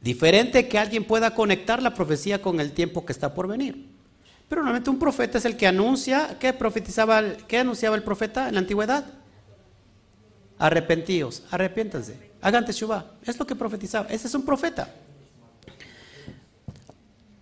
Diferente 0.00 0.66
que 0.66 0.78
alguien 0.78 1.04
pueda 1.04 1.32
conectar 1.32 1.80
la 1.80 1.94
profecía 1.94 2.42
con 2.42 2.58
el 2.58 2.72
tiempo 2.72 3.06
que 3.06 3.12
está 3.12 3.34
por 3.34 3.46
venir. 3.46 3.88
Pero 4.48 4.62
normalmente 4.62 4.90
un 4.90 4.98
profeta 4.98 5.38
es 5.38 5.44
el 5.44 5.56
que 5.56 5.68
anuncia, 5.68 6.36
¿qué 6.40 6.52
profetizaba, 6.52 7.22
qué 7.46 7.58
anunciaba 7.58 7.94
el 7.94 8.02
profeta 8.02 8.48
en 8.48 8.54
la 8.54 8.60
antigüedad? 8.60 9.21
Arrepentíos, 10.62 11.42
arrepiéntanse, 11.50 12.14
hagan 12.40 12.64
teshuva. 12.64 13.16
Es 13.24 13.36
lo 13.36 13.44
que 13.44 13.56
profetizaba. 13.56 14.06
Ese 14.08 14.28
es 14.28 14.34
un 14.34 14.44
profeta. 14.44 14.94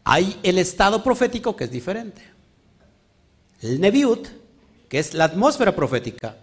Hay 0.05 0.39
el 0.43 0.57
estado 0.57 1.03
profético 1.03 1.55
que 1.55 1.65
es 1.65 1.71
diferente. 1.71 2.23
El 3.61 3.79
Neviut, 3.79 4.27
que 4.89 4.99
es 4.99 5.13
la 5.13 5.25
atmósfera 5.25 5.77
profética, 5.77 6.37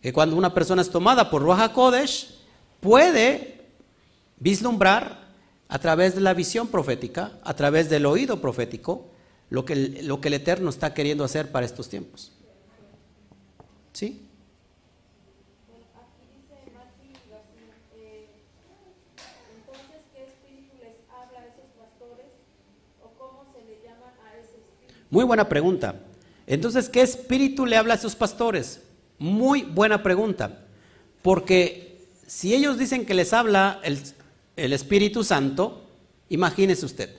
que 0.00 0.12
cuando 0.12 0.34
una 0.36 0.54
persona 0.54 0.80
es 0.80 0.88
tomada 0.88 1.28
por 1.28 1.42
Ruach 1.42 1.72
Kodesh, 1.72 2.38
puede 2.80 3.66
vislumbrar 4.38 5.28
a 5.68 5.78
través 5.78 6.14
de 6.14 6.22
la 6.22 6.32
visión 6.32 6.68
profética, 6.68 7.32
a 7.44 7.54
través 7.54 7.90
del 7.90 8.06
oído 8.06 8.40
profético, 8.40 9.10
lo 9.50 9.64
que, 9.64 9.76
lo 9.76 10.20
que 10.20 10.28
el 10.28 10.34
Eterno 10.34 10.70
está 10.70 10.94
queriendo 10.94 11.24
hacer 11.24 11.50
para 11.52 11.66
estos 11.66 11.88
tiempos. 11.88 12.32
¿Sí? 13.92 14.24
Aquí 15.98 16.24
dice 16.36 16.54
Mati 16.72 17.12
García, 17.28 17.74
eh, 17.96 18.28
entonces, 19.58 20.00
¿qué 20.12 20.24
espíritu 20.24 20.76
les 20.78 20.96
habla 21.10 21.40
a 21.40 21.46
esos 21.46 21.68
pastores? 21.76 22.30
¿O 23.02 23.08
cómo 23.18 23.44
se 23.52 23.64
le 23.64 23.82
llama 23.82 24.14
a 24.24 24.36
ese 24.38 24.56
espíritu? 24.62 24.97
Muy 25.10 25.24
buena 25.24 25.48
pregunta. 25.48 25.96
Entonces, 26.46 26.88
¿qué 26.88 27.02
espíritu 27.02 27.66
le 27.66 27.76
habla 27.76 27.94
a 27.94 27.96
esos 27.96 28.16
pastores? 28.16 28.80
Muy 29.18 29.62
buena 29.62 30.02
pregunta. 30.02 30.60
Porque 31.22 32.06
si 32.26 32.54
ellos 32.54 32.78
dicen 32.78 33.06
que 33.06 33.14
les 33.14 33.32
habla 33.32 33.80
el, 33.82 34.72
Espíritu 34.72 35.24
Santo, 35.24 35.84
imagínese 36.28 36.86
usted. 36.86 37.16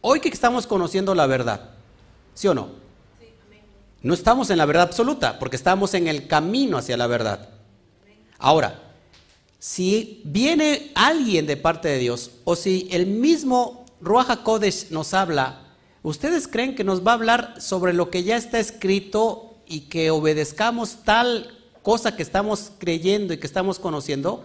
Hoy 0.00 0.20
que 0.20 0.28
estamos 0.28 0.66
conociendo 0.66 1.14
la 1.14 1.26
verdad, 1.26 1.70
¿sí 2.34 2.48
o 2.48 2.54
no? 2.54 2.70
No 4.02 4.14
estamos 4.14 4.50
en 4.50 4.58
la 4.58 4.66
verdad 4.66 4.84
absoluta, 4.84 5.38
porque 5.38 5.56
estamos 5.56 5.94
en 5.94 6.08
el 6.08 6.26
camino 6.26 6.76
hacia 6.76 6.96
la 6.96 7.06
verdad. 7.06 7.50
Ahora, 8.38 8.80
si 9.60 10.22
viene 10.24 10.90
alguien 10.96 11.46
de 11.46 11.56
parte 11.56 11.88
de 11.88 11.98
Dios, 11.98 12.32
o 12.42 12.56
si 12.56 12.88
el 12.90 13.06
mismo 13.06 13.86
Ruach 14.00 14.30
HaKodesh 14.30 14.90
nos 14.90 15.14
habla, 15.14 15.61
¿ustedes 16.02 16.48
creen 16.48 16.74
que 16.74 16.84
nos 16.84 17.06
va 17.06 17.12
a 17.12 17.14
hablar 17.14 17.60
sobre 17.60 17.92
lo 17.92 18.10
que 18.10 18.24
ya 18.24 18.36
está 18.36 18.58
escrito 18.58 19.56
y 19.66 19.82
que 19.82 20.10
obedezcamos 20.10 20.98
tal 21.04 21.58
cosa 21.82 22.16
que 22.16 22.22
estamos 22.22 22.72
creyendo 22.78 23.34
y 23.34 23.38
que 23.38 23.46
estamos 23.46 23.78
conociendo? 23.78 24.44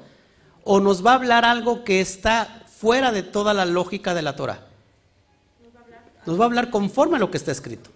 ¿O 0.64 0.80
nos 0.80 1.06
va 1.06 1.12
a 1.12 1.16
hablar 1.16 1.46
algo 1.46 1.84
que 1.84 2.02
está 2.02 2.66
fuera 2.68 3.12
de 3.12 3.24
toda 3.24 3.54
la 3.54 3.66
lógica 3.66 4.14
de 4.14 4.22
la 4.22 4.36
Torah? 4.36 4.68
Nos 6.26 6.40
va 6.40 6.44
a 6.44 6.48
hablar 6.48 6.70
conforme 6.70 7.18
a 7.18 7.20
lo 7.20 7.32
que 7.32 7.38
está 7.38 7.52
escrito. 7.52 7.90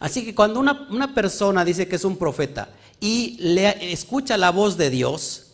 Así 0.00 0.24
que 0.24 0.34
cuando 0.34 0.58
una, 0.58 0.88
una 0.90 1.14
persona 1.14 1.64
dice 1.64 1.86
que 1.86 1.96
es 1.96 2.04
un 2.04 2.16
profeta 2.16 2.70
y 3.00 3.36
le 3.40 3.92
escucha 3.92 4.36
la 4.36 4.50
voz 4.50 4.76
de 4.76 4.90
Dios, 4.90 5.47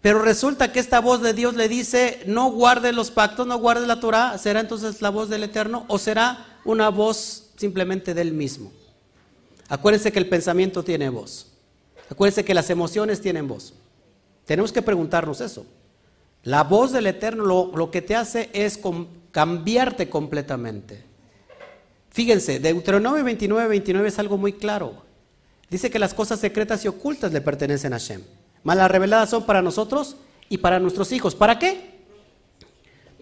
pero 0.00 0.22
resulta 0.22 0.72
que 0.72 0.80
esta 0.80 1.00
voz 1.00 1.20
de 1.20 1.34
Dios 1.34 1.54
le 1.54 1.68
dice, 1.68 2.22
no 2.26 2.50
guarde 2.50 2.92
los 2.92 3.10
pactos, 3.10 3.46
no 3.46 3.58
guarde 3.58 3.86
la 3.86 4.00
Torah, 4.00 4.38
¿será 4.38 4.60
entonces 4.60 5.02
la 5.02 5.10
voz 5.10 5.28
del 5.28 5.44
Eterno 5.44 5.84
o 5.88 5.98
será 5.98 6.58
una 6.64 6.88
voz 6.88 7.50
simplemente 7.56 8.14
del 8.14 8.32
mismo? 8.32 8.72
Acuérdense 9.68 10.10
que 10.10 10.18
el 10.18 10.28
pensamiento 10.28 10.82
tiene 10.82 11.10
voz. 11.10 11.48
Acuérdense 12.08 12.44
que 12.44 12.54
las 12.54 12.70
emociones 12.70 13.20
tienen 13.20 13.46
voz. 13.46 13.74
Tenemos 14.46 14.72
que 14.72 14.82
preguntarnos 14.82 15.40
eso. 15.42 15.66
La 16.42 16.64
voz 16.64 16.92
del 16.92 17.06
Eterno 17.06 17.44
lo, 17.44 17.70
lo 17.76 17.90
que 17.90 18.00
te 18.00 18.16
hace 18.16 18.48
es 18.54 18.80
cambiarte 19.30 20.08
completamente. 20.08 21.04
Fíjense, 22.08 22.58
Deuteronomio 22.58 23.22
29, 23.22 23.68
29 23.68 24.08
es 24.08 24.18
algo 24.18 24.38
muy 24.38 24.54
claro. 24.54 24.94
Dice 25.68 25.90
que 25.90 25.98
las 25.98 26.14
cosas 26.14 26.40
secretas 26.40 26.84
y 26.84 26.88
ocultas 26.88 27.32
le 27.32 27.40
pertenecen 27.42 27.92
a 27.92 27.98
Hashem. 27.98 28.22
Mas 28.62 28.76
las 28.76 28.90
reveladas 28.90 29.30
son 29.30 29.44
para 29.44 29.62
nosotros 29.62 30.16
y 30.48 30.58
para 30.58 30.78
nuestros 30.78 31.12
hijos. 31.12 31.34
¿Para 31.34 31.58
qué? 31.58 32.00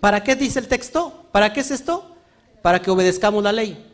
¿Para 0.00 0.22
qué 0.22 0.36
dice 0.36 0.58
el 0.58 0.68
texto? 0.68 1.26
¿Para 1.32 1.52
qué 1.52 1.60
es 1.60 1.70
esto? 1.70 2.16
Para 2.62 2.82
que 2.82 2.90
obedezcamos 2.90 3.42
la 3.42 3.52
ley. 3.52 3.86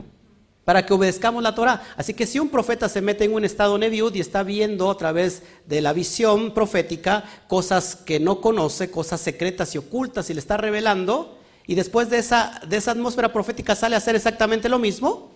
Para 0.65 0.87
que 0.87 0.95
obedezcamos 0.95 1.43
la 1.43 1.55
Torah. 1.55 1.83
Así 1.97 2.15
que 2.15 2.27
si 2.27 2.39
un 2.39 2.49
profeta 2.49 2.89
se 2.89 3.03
mete 3.03 3.25
en 3.25 3.35
un 3.35 3.45
estado 3.45 3.77
neviud 3.77 4.15
y 4.15 4.21
está 4.21 4.43
viendo 4.43 4.91
a 4.91 4.97
través 4.97 5.43
de 5.66 5.81
la 5.81 5.93
visión 5.93 6.55
profética 6.55 7.25
cosas 7.49 7.97
que 7.97 8.21
no 8.21 8.41
conoce, 8.41 8.91
cosas 8.91 9.21
secretas 9.21 9.75
y 9.75 9.79
ocultas 9.79 10.31
y 10.31 10.35
le 10.35 10.41
está 10.41 10.57
revelando, 10.57 11.39
y 11.66 11.75
después 11.75 12.11
de 12.11 12.19
esa, 12.19 12.61
de 12.66 12.77
esa 12.77 12.93
atmósfera 12.93 13.33
profética 13.33 13.75
sale 13.75 13.95
a 13.95 13.99
hacer 13.99 14.16
exactamente 14.16 14.69
lo 14.69 14.79
mismo, 14.79 15.31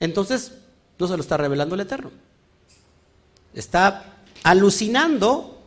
entonces 0.00 0.52
no 0.98 1.06
se 1.06 1.16
lo 1.16 1.22
está 1.22 1.36
revelando 1.36 1.74
el 1.74 1.80
Eterno. 1.82 2.10
Está 3.54 4.11
alucinando 4.42 5.58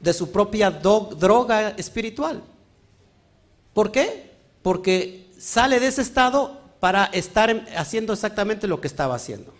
de 0.00 0.12
su 0.12 0.30
propia 0.30 0.70
droga 0.70 1.70
espiritual. 1.70 2.42
¿Por 3.72 3.90
qué? 3.92 4.30
Porque 4.62 5.26
sale 5.38 5.80
de 5.80 5.86
ese 5.88 6.02
estado 6.02 6.60
para 6.80 7.06
estar 7.06 7.50
en- 7.50 7.66
haciendo 7.76 8.12
exactamente 8.12 8.66
lo 8.66 8.80
que 8.80 8.86
estaba 8.86 9.14
haciendo. 9.14 9.52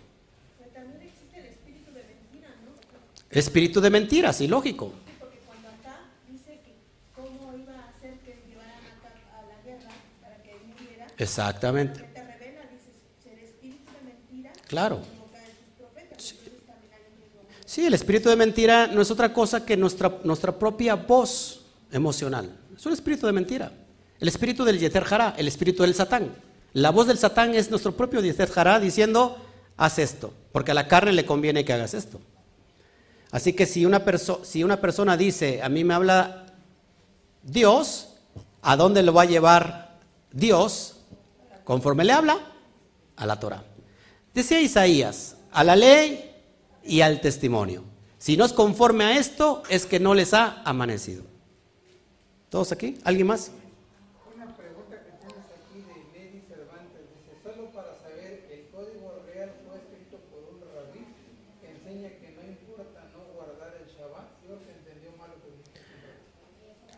Pero 0.59 0.69
también 0.71 1.01
existe 1.09 1.39
el 1.39 1.45
espíritu 1.47 1.91
de 1.93 2.03
mentira, 2.03 2.47
¿no? 2.63 3.37
Espíritu 3.39 3.81
de 3.81 3.89
mentira, 3.89 4.33
sí, 4.33 4.47
lógico. 4.47 4.93
Sí, 5.05 5.11
porque 5.19 5.39
cuando 5.45 5.67
acá 5.69 5.99
dice 6.31 6.59
que 6.63 6.75
cómo 7.15 7.55
iba 7.57 7.73
a 7.73 7.89
hacer 7.89 8.19
que 8.19 8.41
llevaran 8.47 8.79
a, 8.85 9.39
a 9.39 9.41
la 9.45 9.63
guerra 9.63 9.91
para 10.21 10.41
que 10.43 10.51
él 10.51 10.57
muriera, 10.77 11.07
Exactamente, 11.17 11.99
te 11.99 12.23
revela, 12.23 12.61
dices, 12.71 12.95
ser 13.23 13.39
espíritu 13.39 13.91
de 13.93 14.01
mentira, 14.13 14.53
claro. 14.67 14.97
como 14.97 15.31
caen 15.31 15.45
sus 15.57 15.73
profetas. 15.77 16.31
Entonces 16.31 16.65
también 16.65 16.93
hay 16.93 17.01
un 17.13 17.19
mismo 17.19 17.41
Sí, 17.77 17.85
el 17.85 17.93
espíritu 17.93 18.27
de 18.27 18.35
mentira 18.35 18.87
no 18.87 19.03
es 19.03 19.11
otra 19.11 19.31
cosa 19.31 19.63
que 19.63 19.77
nuestra, 19.77 20.11
nuestra 20.23 20.57
propia 20.57 20.95
voz 20.95 21.61
emocional. 21.91 22.57
Es 22.75 22.83
un 22.87 22.93
espíritu 22.93 23.27
de 23.27 23.33
mentira. 23.33 23.71
El 24.19 24.27
espíritu 24.27 24.65
del 24.65 24.79
Yeter 24.79 25.03
Hará, 25.07 25.35
el 25.37 25.47
espíritu 25.47 25.83
del 25.83 25.93
Satán. 25.93 26.33
La 26.73 26.89
voz 26.89 27.05
del 27.05 27.19
Satán 27.19 27.53
es 27.53 27.69
nuestro 27.69 27.95
propio 27.95 28.19
Yeter 28.19 28.49
Hará 28.55 28.79
diciendo, 28.79 29.37
haz 29.77 29.99
esto, 29.99 30.33
porque 30.51 30.71
a 30.71 30.73
la 30.73 30.87
carne 30.87 31.11
le 31.11 31.27
conviene 31.27 31.63
que 31.65 31.71
hagas 31.71 31.93
esto. 31.93 32.19
Así 33.29 33.53
que 33.53 33.67
si 33.67 33.85
una, 33.85 34.03
si 34.41 34.63
una 34.63 34.81
persona 34.81 35.15
dice, 35.15 35.61
a 35.61 35.69
mí 35.69 35.83
me 35.83 35.93
habla 35.93 36.47
Dios, 37.43 38.15
¿a 38.63 38.75
dónde 38.75 39.03
lo 39.03 39.13
va 39.13 39.21
a 39.21 39.25
llevar 39.25 39.99
Dios? 40.31 40.95
Conforme 41.63 42.05
le 42.05 42.13
habla, 42.13 42.39
a 43.15 43.27
la 43.27 43.39
Torah. 43.39 43.63
Decía 44.33 44.61
Isaías, 44.61 45.35
a 45.51 45.63
la 45.63 45.75
ley 45.75 46.26
y 46.87 47.01
al 47.01 47.21
testimonio. 47.21 47.83
Si 48.17 48.35
no 48.37 48.45
es 48.45 48.53
conforme 48.53 49.03
a 49.03 49.17
esto, 49.17 49.63
es 49.69 49.85
que 49.85 49.99
no 49.99 50.13
les 50.13 50.33
ha 50.33 50.61
amanecido. 50.63 51.23
¿Todos 52.49 52.71
aquí? 52.71 52.97
¿Alguien 53.03 53.27
más? 53.27 53.51
Una 54.35 54.55
pregunta 54.55 54.95
que 55.03 55.11
tienes 55.19 55.45
aquí 55.53 55.79
de 55.81 56.17
Lady 56.17 56.41
Cervantes. 56.47 57.01
Dice, 57.13 57.35
solo 57.43 57.69
para 57.71 57.93
saber, 58.01 58.47
el 58.51 58.69
código 58.71 59.21
real 59.31 59.51
fue 59.67 59.77
escrito 59.77 60.17
por 60.31 60.55
un 60.55 60.61
rabí 60.73 61.05
que 61.61 61.69
enseña 61.69 62.09
que 62.17 62.33
no 62.35 62.47
importa 62.47 63.09
no 63.13 63.33
guardar 63.35 63.75
el 63.81 63.87
Shabbat. 63.93 64.25
Yo 64.47 64.57
que 64.65 64.71
entendió 64.71 65.11
mal 65.19 65.29
lo 65.29 65.43
que 65.43 65.51
dijiste. 65.51 65.81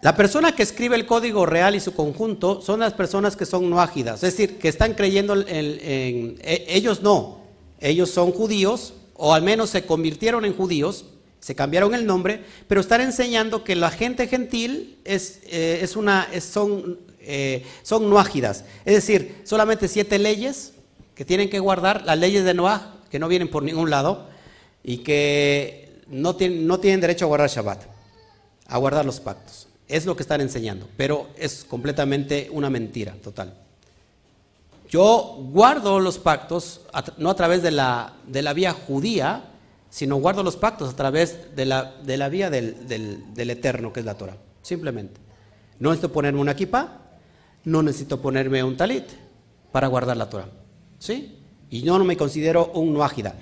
La 0.02 0.16
persona 0.16 0.56
que 0.56 0.64
escribe 0.64 0.96
el 0.96 1.06
código 1.06 1.46
real 1.46 1.76
y 1.76 1.80
su 1.82 1.94
conjunto 1.94 2.62
son 2.62 2.80
las 2.80 2.94
personas 2.94 3.36
que 3.36 3.46
son 3.46 3.70
no 3.70 3.82
ágidas, 3.82 4.24
es 4.24 4.38
decir, 4.38 4.58
que 4.60 4.70
están 4.70 4.94
creyendo 4.94 5.34
en, 5.36 5.48
en- 5.50 6.38
e- 6.42 6.66
ellos 6.70 7.02
no, 7.02 7.42
ellos 7.82 8.10
son 8.12 8.32
judíos 8.32 8.94
o 9.22 9.34
al 9.34 9.42
menos 9.44 9.70
se 9.70 9.86
convirtieron 9.86 10.46
en 10.46 10.56
judíos, 10.56 11.06
se 11.42 11.54
cambiaron 11.54 11.94
el 11.94 12.06
nombre, 12.06 12.44
pero 12.68 12.80
están 12.80 13.02
enseñando 13.02 13.64
que 13.66 13.76
la 13.76 13.92
gente 13.92 14.28
gentil 14.28 14.98
es, 15.04 15.42
eh, 15.48 15.80
es 15.82 15.96
una, 15.98 16.28
es- 16.32 16.46
son, 16.46 17.00
eh, 17.20 17.64
son 17.84 18.10
no 18.10 18.18
ágidas, 18.18 18.64
es 18.86 18.94
decir, 18.96 19.42
solamente 19.44 19.90
siete 19.90 20.18
leyes 20.20 20.74
que 21.16 21.26
tienen 21.26 21.50
que 21.50 21.60
guardar, 21.60 22.06
las 22.06 22.18
leyes 22.18 22.46
de 22.46 22.54
Noah, 22.54 22.96
que 23.12 23.20
no 23.20 23.28
vienen 23.28 23.50
por 23.50 23.62
ningún 23.64 23.90
lado 23.90 24.30
y 24.84 24.98
que 25.00 26.02
no 26.08 26.36
tienen, 26.38 26.66
no 26.66 26.80
tienen 26.80 27.02
derecho 27.02 27.26
a 27.26 27.28
guardar 27.28 27.50
Shabbat 27.50 27.84
a 28.68 28.78
guardar 28.78 29.04
los 29.06 29.20
pactos. 29.20 29.68
Es 29.88 30.06
lo 30.06 30.16
que 30.16 30.22
están 30.22 30.40
enseñando, 30.42 30.88
pero 30.96 31.28
es 31.36 31.66
completamente 31.68 32.48
una 32.52 32.70
mentira 32.70 33.14
total. 33.24 33.54
Yo 34.90 35.38
guardo 35.52 36.00
los 36.00 36.18
pactos 36.18 36.82
no 37.18 37.30
a 37.30 37.36
través 37.36 37.62
de 37.62 37.72
la, 37.72 38.14
de 38.26 38.42
la 38.42 38.54
vía 38.54 38.74
judía, 38.74 39.44
sino 39.92 40.16
guardo 40.18 40.42
los 40.44 40.56
pactos 40.56 40.94
a 40.94 40.96
través 40.96 41.56
de 41.56 41.66
la, 41.66 41.96
de 42.04 42.18
la 42.18 42.28
vía 42.30 42.50
del, 42.50 42.88
del- 42.88 43.50
eterno, 43.52 43.94
que 43.94 44.00
es 44.00 44.06
la 44.06 44.16
Torah. 44.16 44.38
Simplemente. 44.64 45.20
No 45.80 45.90
necesito 45.90 46.12
ponerme 46.12 46.42
una 46.42 46.56
kippah, 46.56 46.98
no 47.66 47.84
necesito 47.84 48.20
ponerme 48.20 48.64
un 48.64 48.78
talit 48.78 49.06
para 49.72 49.88
guardar 49.88 50.18
la 50.18 50.30
Torah. 50.30 50.50
¿Sí? 50.98 51.38
Y 51.70 51.82
yo 51.82 51.98
no 52.00 52.04
me 52.04 52.18
considero 52.18 52.72
un 52.74 52.92
noágida. 52.94 53.36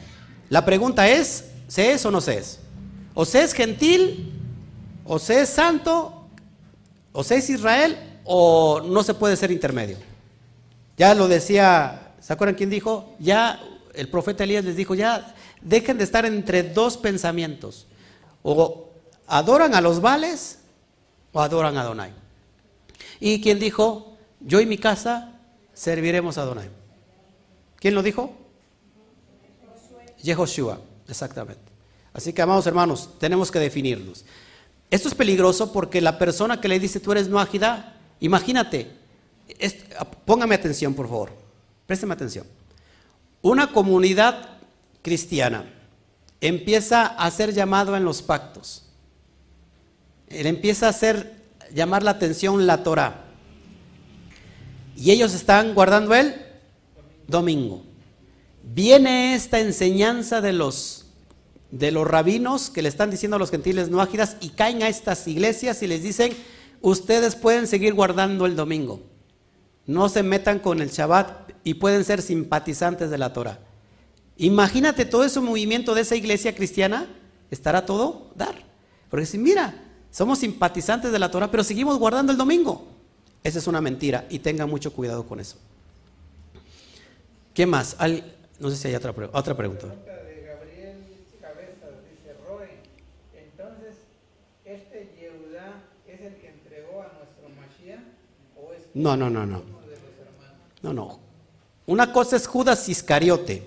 La 0.49 0.65
pregunta 0.65 1.07
es, 1.09 1.45
¿se 1.67 1.93
es 1.93 2.05
o 2.05 2.11
no 2.11 2.19
se 2.19 2.39
es? 2.39 2.59
O 3.13 3.23
se 3.25 3.41
es 3.41 3.53
gentil, 3.53 4.33
o 5.05 5.17
se 5.17 5.41
es 5.41 5.49
santo, 5.49 6.27
o 7.13 7.23
se 7.23 7.37
es 7.37 7.49
Israel, 7.49 7.97
o 8.25 8.81
no 8.81 9.01
se 9.01 9.13
puede 9.13 9.37
ser 9.37 9.49
intermedio. 9.51 9.97
Ya 10.97 11.13
lo 11.13 11.27
decía, 11.27 12.13
¿se 12.19 12.33
acuerdan 12.33 12.55
quién 12.55 12.69
dijo? 12.69 13.15
Ya 13.19 13.61
el 13.93 14.09
profeta 14.09 14.43
Elías 14.43 14.65
les 14.65 14.75
dijo, 14.75 14.95
ya 14.95 15.35
dejen 15.61 15.97
de 15.97 16.03
estar 16.03 16.25
entre 16.25 16.63
dos 16.63 16.97
pensamientos. 16.97 17.85
O 18.41 18.89
adoran 19.27 19.75
a 19.75 19.81
los 19.81 20.01
vales 20.01 20.59
o 21.31 21.39
adoran 21.39 21.77
a 21.77 21.81
Adonai. 21.81 22.11
¿Y 23.19 23.41
quién 23.41 23.59
dijo? 23.59 24.17
Yo 24.39 24.59
y 24.59 24.65
mi 24.65 24.77
casa 24.77 25.33
serviremos 25.73 26.37
a 26.37 26.41
Adonai. 26.41 26.69
¿Quién 27.79 27.93
lo 27.93 28.01
dijo? 28.01 28.35
Yehoshua, 30.23 30.81
exactamente. 31.07 31.61
Así 32.13 32.33
que, 32.33 32.41
amados 32.41 32.65
hermanos, 32.65 33.11
tenemos 33.19 33.51
que 33.51 33.59
definirnos. 33.59 34.25
Esto 34.89 35.07
es 35.07 35.13
peligroso 35.13 35.71
porque 35.71 36.01
la 36.01 36.17
persona 36.17 36.59
que 36.59 36.67
le 36.67 36.79
dice 36.79 36.99
tú 36.99 37.11
eres 37.11 37.27
no 37.27 37.39
ágida, 37.39 37.97
imagínate, 38.19 38.91
póngame 40.25 40.55
atención, 40.55 40.93
por 40.93 41.07
favor, 41.07 41.31
présteme 41.85 42.13
atención. 42.13 42.45
Una 43.41 43.71
comunidad 43.71 44.57
cristiana 45.01 45.65
empieza 46.41 47.05
a 47.05 47.29
ser 47.31 47.53
llamado 47.53 47.95
en 47.95 48.03
los 48.03 48.21
pactos. 48.21 48.83
Él 50.27 50.47
empieza 50.47 50.87
a 50.87 50.89
hacer 50.89 51.37
llamar 51.73 52.03
la 52.03 52.11
atención 52.11 52.67
la 52.67 52.83
Torah. 52.83 53.23
Y 54.95 55.11
ellos 55.11 55.33
están 55.33 55.73
guardando 55.73 56.13
el 56.15 56.35
domingo. 57.27 57.83
Viene 58.63 59.35
esta 59.35 59.59
enseñanza 59.59 60.41
de 60.41 60.53
los 60.53 61.05
de 61.71 61.91
los 61.91 62.07
rabinos 62.07 62.69
que 62.69 62.81
le 62.81 62.89
están 62.89 63.11
diciendo 63.11 63.35
a 63.35 63.39
los 63.39 63.51
gentiles 63.51 63.89
no 63.89 64.01
ágidas 64.01 64.37
y 64.39 64.49
caen 64.49 64.83
a 64.83 64.87
estas 64.87 65.27
iglesias 65.27 65.83
y 65.83 65.87
les 65.87 66.01
dicen, 66.01 66.33
ustedes 66.81 67.35
pueden 67.35 67.67
seguir 67.67 67.93
guardando 67.93 68.45
el 68.45 68.55
domingo. 68.55 69.01
No 69.87 70.09
se 70.09 70.21
metan 70.21 70.59
con 70.59 70.81
el 70.81 70.89
Shabbat 70.89 71.51
y 71.63 71.75
pueden 71.75 72.03
ser 72.03 72.21
simpatizantes 72.21 73.09
de 73.09 73.17
la 73.17 73.33
Torah. 73.33 73.59
Imagínate 74.37 75.05
todo 75.05 75.23
ese 75.23 75.39
movimiento 75.39 75.95
de 75.95 76.01
esa 76.01 76.15
iglesia 76.15 76.53
cristiana, 76.53 77.07
estará 77.49 77.85
todo 77.85 78.31
dar. 78.35 78.55
Porque 79.09 79.25
si 79.25 79.37
mira, 79.37 79.73
somos 80.11 80.39
simpatizantes 80.39 81.11
de 81.11 81.19
la 81.19 81.31
Torah, 81.31 81.49
pero 81.49 81.63
seguimos 81.63 81.97
guardando 81.97 82.31
el 82.31 82.37
domingo. 82.37 82.87
Esa 83.43 83.59
es 83.59 83.67
una 83.67 83.81
mentira 83.81 84.25
y 84.29 84.39
tengan 84.39 84.69
mucho 84.69 84.91
cuidado 84.93 85.25
con 85.25 85.39
eso. 85.39 85.57
¿Qué 87.53 87.65
más? 87.65 87.95
Al- 87.99 88.33
No 88.59 88.69
sé 88.69 88.75
si 88.75 88.87
hay 88.89 88.95
otra, 88.95 89.11
otra 89.31 89.55
pregunta. 89.55 89.87
Pregunta 89.87 90.13
de 90.23 90.41
Gabriel 90.41 90.97
Cabezas, 91.41 91.95
dice 92.11 92.35
Roy. 92.47 92.67
Entonces, 93.35 93.95
¿este 94.65 95.13
Yehudá 95.19 95.83
es 96.07 96.21
el 96.21 96.35
que 96.35 96.49
entregó 96.49 97.01
a 97.01 97.11
nuestro 97.17 97.49
Mashiach 97.55 98.01
o 98.57 98.73
es 98.73 98.83
No, 98.95 99.15
no, 99.15 99.29
no, 99.29 99.45
no. 99.45 99.59
uno 99.59 99.81
de 99.81 99.91
los 99.91 100.01
hermanos? 100.19 100.57
No, 100.87 100.93
no. 100.93 101.19
Una 101.85 102.11
cosa 102.13 102.35
es 102.35 102.47
Judas 102.47 102.87
Iscariote, 102.87 103.63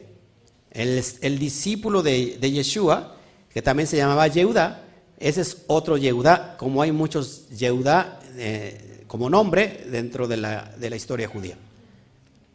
el, 0.71 1.39
discípulo 1.39 2.03
de, 2.03 2.39
de 2.41 2.51
Yeshua, 2.51 3.17
que 3.53 3.61
también 3.61 3.87
se 3.87 3.97
llamaba 3.97 4.27
Yehuda. 4.27 4.85
Ese 5.19 5.43
es 5.43 5.65
otro 5.67 5.97
Yehuda, 5.97 6.57
como 6.57 6.81
hay 6.81 6.93
muchos 6.93 7.49
Yehuda 7.51 8.21
eh, 8.37 9.05
como 9.07 9.29
nombre 9.29 9.85
dentro 9.91 10.27
de 10.29 10.37
la, 10.39 10.97
historia 10.97 11.29
judía. 11.29 11.57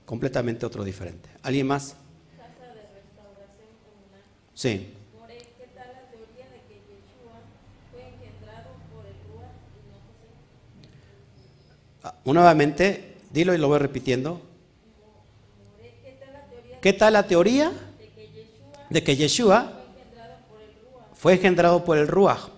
Completamente 0.06 0.66
otro 0.66 0.84
diferente. 0.84 1.30
¿Alguien 1.44 1.68
más? 1.68 1.96
Sí. 4.54 4.94
Ah, 12.04 12.16
Nuevamente, 12.24 13.18
dilo 13.32 13.54
y 13.54 13.58
lo 13.58 13.68
voy 13.68 13.80
repitiendo. 13.80 14.34
More, 14.34 15.94
¿qué 16.04 16.12
tal 16.24 16.34
la 16.34 16.46
teoría 16.46 16.74
¿Qué 16.86 16.94
tal 16.94 17.14
la 17.14 17.26
teoría 17.26 17.72
de 18.91 19.03
que 19.03 19.16
Yeshua 19.16 19.82
fue 21.16 21.34
engendrado 21.34 21.84
por 21.84 21.98
el 21.98 22.07
Ruach? 22.07 22.49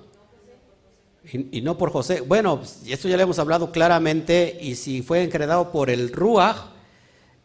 y, 1.32 1.62
no 1.62 1.78
por 1.78 1.94
José? 1.94 2.20
Bueno, 2.20 2.62
esto 2.86 3.08
ya 3.08 3.16
lo 3.16 3.24
hemos 3.24 3.40
hablado 3.40 3.72
claramente 3.72 4.58
y 4.60 4.76
si 4.76 5.02
fue 5.02 5.24
engendrado 5.24 5.72
por 5.72 5.90
el 5.90 6.12
Ruach, 6.12 6.58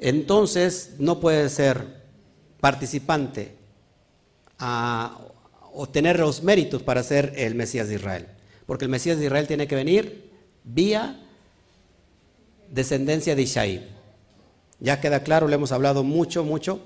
entonces 0.01 0.95
no 0.99 1.21
puede 1.21 1.49
ser 1.51 2.03
participante 2.61 3.55
a, 4.59 5.21
o 5.73 5.89
tener 5.89 6.19
los 6.19 6.43
méritos 6.43 6.83
para 6.83 7.05
ser 7.05 7.33
el 7.37 7.55
Mesías 7.55 7.87
de 7.87 7.95
Israel. 7.95 8.27
Porque 8.67 8.87
el 8.87 8.91
Mesías 8.91 9.21
de 9.21 9.27
Israel 9.27 9.47
tiene 9.47 9.69
que 9.69 9.77
venir 9.77 10.33
vía 10.65 11.21
descendencia 12.69 13.37
de 13.37 13.43
Isaí. 13.43 13.92
Ya 14.83 15.01
queda 15.01 15.23
claro, 15.23 15.47
lo 15.47 15.55
hemos 15.55 15.71
hablado 15.71 16.03
mucho, 16.03 16.43
mucho. 16.43 16.81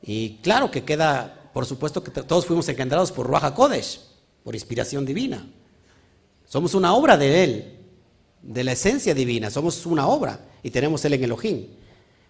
Y 0.00 0.36
claro 0.36 0.70
que 0.70 0.84
queda, 0.84 1.50
por 1.52 1.66
supuesto 1.66 2.04
que 2.04 2.12
todos 2.12 2.46
fuimos 2.46 2.68
engendrados 2.68 3.10
por 3.10 3.26
Ruach 3.26 3.42
HaKodesh, 3.42 4.00
por 4.44 4.54
inspiración 4.54 5.04
divina. 5.04 5.44
Somos 6.46 6.74
una 6.74 6.94
obra 6.94 7.16
de 7.16 7.42
Él, 7.42 7.76
de 8.40 8.62
la 8.62 8.70
esencia 8.70 9.14
divina, 9.14 9.50
somos 9.50 9.84
una 9.84 10.06
obra 10.06 10.38
y 10.62 10.70
tenemos 10.70 11.04
Él 11.04 11.14
en 11.14 11.24
Elohim. 11.24 11.66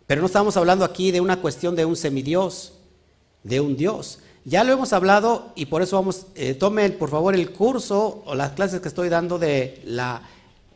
Pero 0.07 0.23
no 0.23 0.27
estamos 0.27 0.57
hablando 0.57 0.87
aquí 0.87 1.11
de 1.11 1.21
una 1.21 1.43
cuestión 1.43 1.77
de 1.77 1.85
un 1.85 1.95
semidios, 1.95 2.73
de 3.43 3.61
un 3.61 3.77
Dios. 3.77 4.21
Ya 4.47 4.65
lo 4.65 4.73
hemos 4.73 4.95
hablado 4.95 5.53
y 5.55 5.67
por 5.67 5.83
eso 5.83 5.97
vamos, 5.97 6.29
eh, 6.35 6.55
tome 6.55 6.89
por 6.89 7.11
favor 7.11 7.35
el 7.35 7.53
curso 7.53 8.23
o 8.25 8.35
las 8.35 8.53
clases 8.53 8.81
que 8.81 8.89
estoy 8.89 9.11
dando 9.11 9.39
de 9.39 9.83
la, 9.85 10.23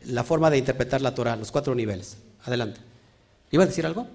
la 0.05 0.23
forma 0.23 0.51
de 0.51 0.59
interpretar 0.59 1.01
la 1.01 1.15
Torah, 1.15 1.35
los 1.35 1.49
cuatro 1.49 1.73
niveles. 1.73 2.17
Adelante. 2.43 2.92
¿Iba 3.53 3.65
a 3.65 3.67
decir 3.67 3.85
algo? 3.85 4.07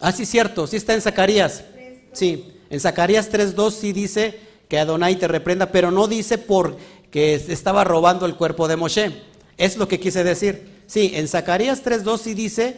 Ah, 0.00 0.12
sí, 0.12 0.24
cierto, 0.24 0.66
sí 0.66 0.76
está 0.76 0.94
en 0.94 1.00
Zacarías. 1.02 1.64
3, 1.74 1.98
Sí, 2.12 2.52
en 2.70 2.80
Zacarías 2.80 3.30
3.2 3.30 3.70
sí 3.70 3.92
dice 3.92 4.38
que 4.68 4.78
Adonai 4.78 5.16
te 5.16 5.28
reprenda, 5.28 5.72
pero 5.72 5.90
no 5.90 6.08
dice 6.08 6.38
por 6.38 6.78
que 7.10 7.34
estaba 7.34 7.84
robando 7.84 8.24
el 8.24 8.36
cuerpo 8.36 8.66
de 8.66 8.76
Moshe. 8.76 9.12
Es 9.58 9.76
lo 9.76 9.88
que 9.88 10.00
quise 10.00 10.24
decir. 10.24 10.70
Sí, 10.86 11.12
en 11.14 11.28
Zacarías 11.28 11.84
3.2 11.84 12.18
sí 12.18 12.34
dice, 12.34 12.76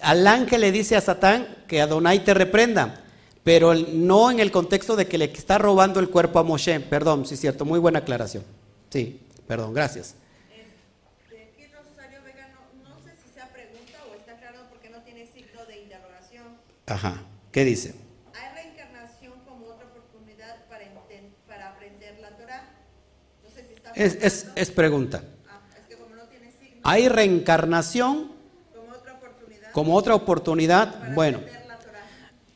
al 0.00 0.24
ángel 0.26 0.60
le 0.60 0.70
dice 0.70 0.94
a 0.94 1.00
Satán 1.00 1.64
que 1.66 1.80
Adonai 1.80 2.24
te 2.24 2.32
reprenda, 2.32 3.05
pero 3.46 3.74
no 3.76 4.28
en 4.32 4.40
el 4.40 4.50
contexto 4.50 4.96
de 4.96 5.06
que 5.06 5.18
le 5.18 5.26
está 5.26 5.56
robando 5.56 6.00
el 6.00 6.10
cuerpo 6.10 6.40
a 6.40 6.42
Moshe. 6.42 6.80
Perdón, 6.80 7.24
sí 7.26 7.34
es 7.34 7.40
cierto, 7.40 7.64
muy 7.64 7.78
buena 7.78 8.00
aclaración. 8.00 8.42
Sí, 8.90 9.20
perdón, 9.46 9.72
gracias. 9.72 10.16
Este, 11.30 11.70
Rosario 11.72 12.18
Vega, 12.24 12.48
no, 12.82 12.90
no 12.90 12.96
sé 13.04 13.12
si 13.22 13.32
sea 13.32 13.46
pregunta 13.52 13.98
o 14.10 14.16
está 14.16 14.36
claro 14.36 14.62
porque 14.68 14.90
no 14.90 15.00
tiene 15.02 15.28
signo 15.32 15.64
de 15.64 15.78
interrogación. 15.80 16.42
Ajá, 16.86 17.22
¿qué 17.52 17.64
dice? 17.64 17.94
¿Hay 18.34 18.52
reencarnación 18.64 19.34
como 19.46 19.66
otra 19.66 19.86
oportunidad 19.86 20.64
para, 20.68 20.82
enten- 20.82 21.30
para 21.46 21.68
aprender 21.68 22.18
la 22.18 22.30
Torah? 22.36 22.64
No 23.44 23.50
sé 23.50 23.64
si 23.68 23.74
está 23.74 23.92
Es, 23.92 24.18
es, 24.20 24.48
es 24.56 24.70
pregunta. 24.72 25.22
Ah, 25.48 25.60
es 25.78 25.86
que 25.86 25.94
como 25.94 26.16
no 26.16 26.24
tiene 26.24 26.50
signo, 26.50 26.80
¿Hay 26.82 27.08
reencarnación 27.08 28.32
como 28.74 28.92
otra 28.92 29.12
oportunidad 29.12 29.70
como 29.70 29.94
otra 29.94 30.14
oportunidad? 30.16 31.14
Bueno. 31.14 31.38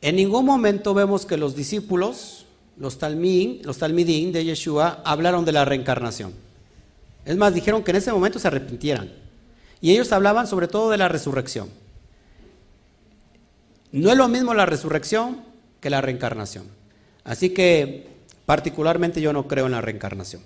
En 0.01 0.15
ningún 0.15 0.45
momento 0.45 0.93
vemos 0.95 1.27
que 1.27 1.37
los 1.37 1.55
discípulos, 1.55 2.45
los 2.77 2.97
talmín, 2.97 3.61
los 3.63 3.79
de 3.79 4.43
Yeshua, 4.43 5.01
hablaron 5.05 5.45
de 5.45 5.51
la 5.51 5.63
reencarnación. 5.63 6.33
Es 7.23 7.37
más, 7.37 7.53
dijeron 7.53 7.83
que 7.83 7.91
en 7.91 7.97
ese 7.97 8.11
momento 8.11 8.39
se 8.39 8.47
arrepintieran. 8.47 9.11
Y 9.79 9.91
ellos 9.91 10.11
hablaban 10.11 10.47
sobre 10.47 10.67
todo 10.67 10.89
de 10.89 10.97
la 10.97 11.07
resurrección. 11.07 11.69
No 13.91 14.09
es 14.09 14.17
lo 14.17 14.27
mismo 14.27 14.53
la 14.53 14.65
resurrección 14.65 15.43
que 15.79 15.89
la 15.89 16.01
reencarnación. 16.01 16.65
Así 17.23 17.51
que 17.51 18.07
particularmente 18.45 19.21
yo 19.21 19.33
no 19.33 19.47
creo 19.47 19.67
en 19.67 19.73
la 19.73 19.81
reencarnación. 19.81 20.41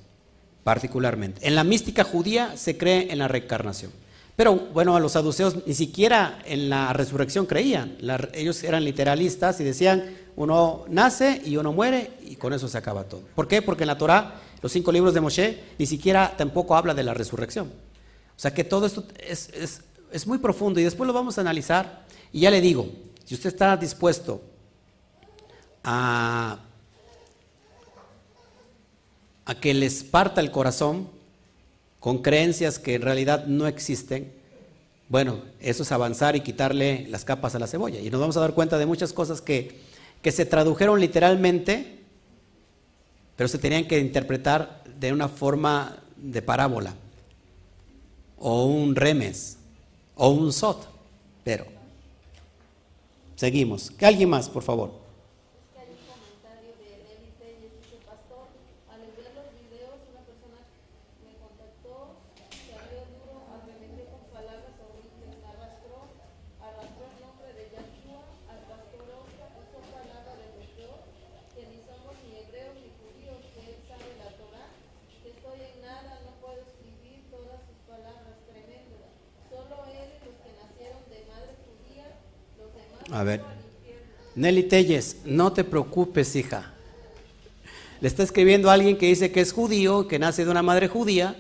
Particularmente. 0.65 1.48
En 1.48 1.56
la 1.56 1.64
mística 1.64 2.03
judía 2.03 2.57
se 2.57 2.77
cree 2.77 3.11
en 3.11 3.19
la 3.19 3.27
reencarnación. 3.27 3.91
Pero 4.35 4.55
bueno, 4.73 4.95
a 4.95 4.99
los 4.99 5.13
saduceos 5.13 5.65
ni 5.65 5.73
siquiera 5.73 6.39
en 6.45 6.69
la 6.69 6.91
resurrección 6.93 7.45
creían. 7.45 7.97
Ellos 8.33 8.63
eran 8.63 8.83
literalistas 8.83 9.59
y 9.61 9.63
decían, 9.63 10.13
uno 10.35 10.83
nace 10.89 11.41
y 11.45 11.55
uno 11.55 11.71
muere 11.71 12.11
y 12.25 12.35
con 12.35 12.51
eso 12.53 12.67
se 12.67 12.77
acaba 12.77 13.05
todo. 13.05 13.21
¿Por 13.33 13.47
qué? 13.47 13.61
Porque 13.61 13.83
en 13.83 13.87
la 13.87 13.97
Torah, 13.97 14.41
los 14.61 14.71
cinco 14.73 14.91
libros 14.91 15.13
de 15.13 15.21
Moshe, 15.21 15.63
ni 15.79 15.85
siquiera 15.85 16.33
tampoco 16.37 16.75
habla 16.75 16.93
de 16.93 17.03
la 17.03 17.13
resurrección. 17.13 17.67
O 17.67 18.39
sea 18.39 18.53
que 18.53 18.65
todo 18.65 18.85
esto 18.85 19.05
es, 19.17 19.49
es- 19.53 19.81
es 20.11 20.27
muy 20.27 20.37
profundo 20.37 20.79
y 20.79 20.83
después 20.83 21.07
lo 21.07 21.13
vamos 21.13 21.37
a 21.37 21.41
analizar. 21.41 22.05
Y 22.33 22.41
ya 22.41 22.51
le 22.51 22.59
digo, 22.61 22.89
si 23.23 23.35
usted 23.35 23.49
está 23.49 23.75
dispuesto 23.77 24.41
a, 25.83 26.59
a 29.45 29.55
que 29.55 29.73
les 29.73 30.03
parta 30.03 30.41
el 30.41 30.51
corazón 30.51 31.09
con 32.06 32.19
creencias 32.19 32.77
que 32.77 32.94
en 32.94 33.02
realidad 33.02 33.48
no 33.48 33.65
existen, 33.65 34.32
bueno, 35.10 35.40
eso 35.60 35.82
es 35.82 35.91
avanzar 35.91 36.36
y 36.36 36.41
quitarle 36.41 37.07
las 37.10 37.26
capas 37.26 37.56
a 37.56 37.60
la 37.60 37.65
cebolla. 37.65 37.99
Y 37.99 38.11
nos 38.11 38.22
vamos 38.22 38.38
a 38.38 38.41
dar 38.41 38.53
cuenta 38.53 38.77
de 38.77 38.86
muchas 38.86 39.11
cosas 39.11 39.41
que, 39.41 39.80
que 40.22 40.32
se 40.32 40.45
tradujeron 40.45 40.99
literalmente, 40.99 42.03
pero 43.36 43.48
se 43.48 43.57
tenían 43.57 43.88
que 43.88 43.98
interpretar 43.98 44.84
de 44.99 45.14
una 45.14 45.27
forma 45.30 45.98
de 46.15 46.44
parábola, 46.44 46.94
o 48.38 48.65
un 48.65 48.95
remes, 48.95 49.57
o 50.14 50.30
un 50.30 50.53
sot. 50.53 50.88
Pero, 51.44 51.65
seguimos. 53.36 53.90
¿Que 53.90 54.06
alguien 54.06 54.30
más, 54.30 54.48
por 54.48 54.61
favor? 54.61 55.06
que 55.73 55.80
hay 55.82 55.90
un 55.90 56.06
comentario 56.06 56.72
de 56.80 56.88
Nelly 57.03 57.32
Telles, 57.36 57.72
dice 57.82 57.98
pastor, 58.06 58.48
al 58.88 59.02
ver 59.19 59.36
los 59.36 59.49
videos 59.60 59.99
una 60.07 60.23
persona 60.23 60.64
me 61.19 61.36
contactó, 61.36 62.23
salió 62.48 63.03
duro, 63.11 63.44
arremetí 63.52 64.07
con 64.07 64.23
palabras 64.32 64.72
horribles, 64.80 65.36
arrastró, 65.44 66.15
arrastró 66.64 67.03
el 67.11 67.18
nombre 67.19 67.49
de 67.60 67.64
Yahshua 67.76 68.23
al 68.48 68.61
pastor 68.72 69.03
Oscar, 69.03 69.49
usó 69.60 69.80
palabras 69.91 70.36
de 70.40 70.48
lo 70.56 70.64
peor, 70.80 70.99
que 71.52 71.61
ni 71.68 71.80
somos 71.84 72.15
ni 72.23 72.32
hebreos 72.40 72.76
ni 72.80 72.90
judíos, 72.95 73.40
que 73.52 73.61
él 73.68 73.77
sabe 73.84 74.15
la 74.15 74.32
Torah, 74.40 74.72
que 75.19 75.36
estoy 75.36 75.60
en 75.60 75.76
nada, 75.84 76.23
no 76.23 76.40
puedo 76.40 76.64
escribir 76.64 77.27
todas 77.27 77.60
sus 77.68 77.80
palabras, 77.84 78.40
tremendo. 78.48 78.95
Solo 79.52 79.91
él 79.91 80.07
y 80.07 80.19
los 80.23 80.38
que 80.40 80.52
nacieron 80.56 81.03
de 81.11 81.19
madre 81.27 81.52
judía, 81.68 82.15
los 82.57 82.72
demás 82.72 83.03
A 83.15 83.23
ver. 83.23 83.41
Nelly 84.35 84.63
Telles, 84.63 85.17
no 85.23 85.53
te 85.53 85.63
preocupes, 85.63 86.35
hija. 86.35 86.73
Le 88.01 88.09
está 88.09 88.23
escribiendo 88.23 88.69
alguien 88.69 88.97
que 88.97 89.05
dice 89.05 89.31
que 89.31 89.39
es 89.39 89.53
judío, 89.53 90.09
que 90.09 90.19
nace 90.19 90.43
de 90.43 90.51
una 90.51 90.61
madre 90.61 90.89
judía 90.89 91.37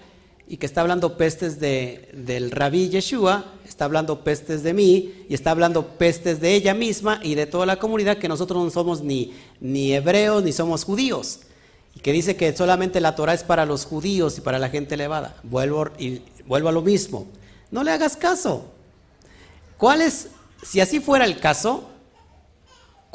y 0.47 0.55
que 0.55 0.65
está 0.65 0.79
hablando 0.79 1.17
pestes 1.17 1.59
de, 1.59 2.11
del 2.13 2.51
rabí 2.51 2.87
Yeshua, 2.87 3.43
está 3.67 3.83
hablando 3.83 4.23
pestes 4.23 4.63
de 4.63 4.73
mí 4.73 5.25
y 5.27 5.33
está 5.33 5.51
hablando 5.51 5.85
pestes 5.97 6.39
de 6.39 6.53
ella 6.53 6.73
misma 6.73 7.19
y 7.21 7.35
de 7.35 7.45
toda 7.45 7.65
la 7.65 7.75
comunidad 7.75 8.19
que 8.19 8.29
nosotros 8.29 8.63
no 8.63 8.69
somos 8.69 9.01
ni, 9.01 9.33
ni 9.59 9.93
hebreos 9.93 10.43
ni 10.43 10.53
somos 10.53 10.85
judíos. 10.85 11.41
Y 11.93 11.99
que 11.99 12.13
dice 12.13 12.37
que 12.37 12.55
solamente 12.55 13.01
la 13.01 13.15
Torah 13.15 13.33
es 13.33 13.43
para 13.43 13.65
los 13.65 13.85
judíos 13.85 14.37
y 14.37 14.41
para 14.41 14.59
la 14.59 14.69
gente 14.69 14.95
elevada. 14.95 15.35
Vuelvo, 15.43 15.89
y, 15.99 16.21
vuelvo 16.47 16.69
a 16.69 16.71
lo 16.71 16.81
mismo. 16.81 17.27
No 17.69 17.83
le 17.83 17.91
hagas 17.91 18.15
caso. 18.15 18.71
¿Cuál 19.77 20.01
es, 20.01 20.29
si 20.65 20.81
así 20.81 20.99
fuera 20.99 21.25
el 21.25 21.39
caso, 21.39 21.89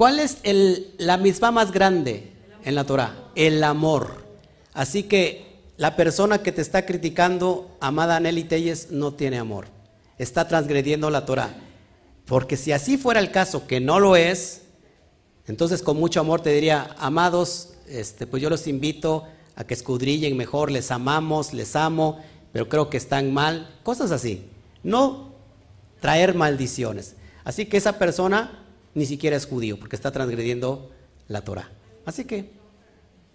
¿Cuál 0.01 0.19
es 0.19 0.39
el- 0.45 0.95
la 0.97 1.19
misma 1.19 1.51
más 1.51 1.73
grande 1.73 2.33
en 2.65 2.75
la 2.75 2.85
Torah? 2.85 3.31
El 3.35 3.63
amor. 3.63 4.25
Así 4.73 5.03
que 5.03 5.59
la 5.77 5.95
persona 5.95 6.43
que 6.43 6.53
te 6.53 6.63
está 6.63 6.87
criticando, 6.87 7.77
amada 7.81 8.19
Nelly 8.19 8.45
Telles, 8.45 8.91
no 8.93 9.13
tiene 9.13 9.39
amor. 9.39 9.67
Está 10.17 10.49
transgrediendo 10.49 11.11
la 11.11 11.27
Torah. 11.27 11.55
Porque 12.25 12.57
si 12.57 12.73
así 12.73 12.97
fuera 12.97 13.21
el 13.21 13.31
caso, 13.31 13.67
que 13.67 13.79
no 13.79 14.01
lo 14.01 14.17
es, 14.17 14.63
entonces 15.47 15.83
con 15.83 15.99
mucho 15.99 16.21
amor 16.21 16.41
te 16.41 16.49
diría, 16.55 16.97
amados, 16.99 17.75
este, 17.87 18.27
pues 18.27 18.43
yo 18.43 18.49
los 18.49 18.67
invito 18.69 19.25
a 19.55 19.65
que 19.65 19.75
escudrillen 19.75 20.35
mejor, 20.35 20.71
les 20.71 20.91
amamos, 20.91 21.53
les 21.53 21.77
amo, 21.77 22.21
pero 22.55 22.71
creo 22.71 22.89
que 22.89 22.97
están 22.97 23.35
mal, 23.35 23.69
cosas 23.83 24.13
así. 24.13 24.49
No 24.83 25.35
traer 26.01 26.35
maldiciones. 26.35 27.17
Así 27.51 27.67
que 27.67 27.79
esa 27.79 27.99
persona 27.99 28.63
ni 28.95 29.07
siquiera 29.07 29.37
es 29.37 29.45
judío 29.45 29.77
porque 29.77 29.97
está 29.97 30.13
transgrediendo 30.13 30.89
la 31.27 31.43
Torah. 31.43 31.69
Así 32.07 32.25
que 32.25 32.49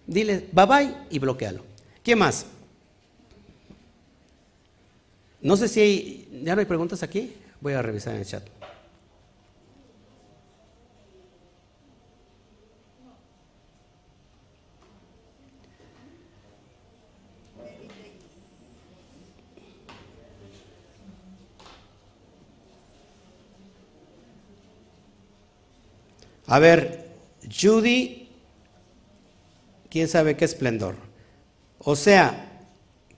dile 0.06 0.48
bye 0.52 0.64
bye 0.64 0.94
y 1.10 1.18
bloquealo. 1.18 1.62
¿Quién 2.02 2.20
más? 2.20 2.46
No 5.42 5.54
sé 5.58 5.68
si 5.68 5.80
hay, 5.82 6.40
ya 6.44 6.54
no 6.54 6.60
hay 6.60 6.64
preguntas 6.64 7.02
aquí. 7.02 7.34
Voy 7.60 7.74
a 7.74 7.82
revisar 7.82 8.14
en 8.14 8.20
el 8.20 8.26
chat. 8.26 8.42
A 26.46 26.58
ver, 26.58 27.10
Judy, 27.50 28.28
quién 29.90 30.08
sabe 30.08 30.36
qué 30.36 30.44
esplendor. 30.44 30.94
O 31.78 31.96
sea, 31.96 32.46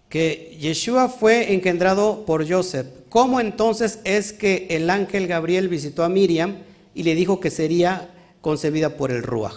que 0.09 0.57
Yeshua 0.59 1.09
fue 1.09 1.53
engendrado 1.53 2.25
por 2.25 2.49
Joseph. 2.49 2.87
¿Cómo 3.09 3.41
entonces 3.41 4.01
es 4.05 4.33
que 4.33 4.67
el 4.71 4.91
ángel 4.91 5.27
Gabriel 5.27 5.69
visitó 5.69 6.05
a 6.05 6.09
Miriam 6.09 6.59
y 6.95 7.03
le 7.03 7.15
dijo 7.15 7.41
que 7.41 7.51
sería 7.51 8.11
concebida 8.41 8.97
por 8.97 9.11
el 9.11 9.23
Ruach? 9.23 9.55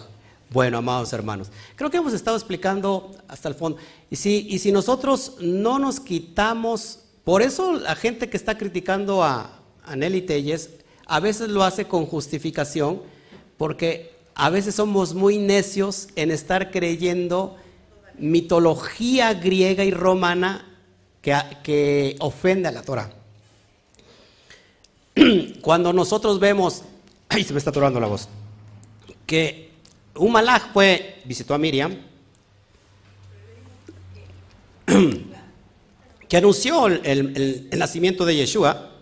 Bueno, 0.49 0.80
amados 0.80 1.14
hermanos, 1.14 1.49
creo 1.77 1.89
que 1.89 1.98
hemos 1.98 2.14
estado 2.14 2.35
explicando 2.35 3.15
hasta 3.30 3.48
el 3.48 3.56
fondo. 3.56 3.77
Y 4.10 4.18
si, 4.18 4.72
nosotros 4.73 5.38
no 5.39 5.80
nos 5.80 6.02
quitamos, 6.02 6.99
por 7.23 7.41
eso 7.41 7.73
la 7.73 7.95
gente 7.95 8.30
que 8.30 8.35
está 8.35 8.57
criticando 8.57 9.23
a, 9.23 9.61
a 9.85 9.95
Nelly 9.95 10.23
Telles 10.23 10.69
a 11.06 11.22
veces 11.22 11.48
lo 11.49 11.64
hace 11.64 11.85
con 11.85 12.06
justificación, 12.06 13.02
porque 13.62 14.10
a 14.34 14.50
veces 14.50 14.74
somos 14.74 15.14
muy 15.14 15.38
necios 15.38 16.08
en 16.16 16.32
estar 16.32 16.72
creyendo 16.72 17.58
mitología 18.18 19.36
griega 19.36 19.84
y 19.84 19.92
romana 19.92 20.66
que, 21.22 21.38
que 21.62 22.16
ofende 22.22 22.70
a 22.70 22.72
la 22.72 22.82
Torah. 22.82 23.14
Cuando 25.62 25.94
nosotros 25.94 26.40
vemos, 26.40 26.82
ay, 27.30 27.44
se 27.44 27.54
me 27.54 27.60
está 27.60 27.70
atorando 27.70 28.00
la 28.00 28.08
voz, 28.08 28.30
que 29.28 29.70
un 30.16 30.32
malaj 30.32 30.74
fue, 30.74 31.22
visitó 31.26 31.54
a 31.54 31.60
Miriam, 31.60 31.96
que 36.28 36.36
anunció 36.36 36.88
el, 36.88 37.00
el- 37.06 37.68
el 37.72 37.78
nacimiento 37.78 38.26
de 38.26 38.38
Yeshua, 38.38 38.94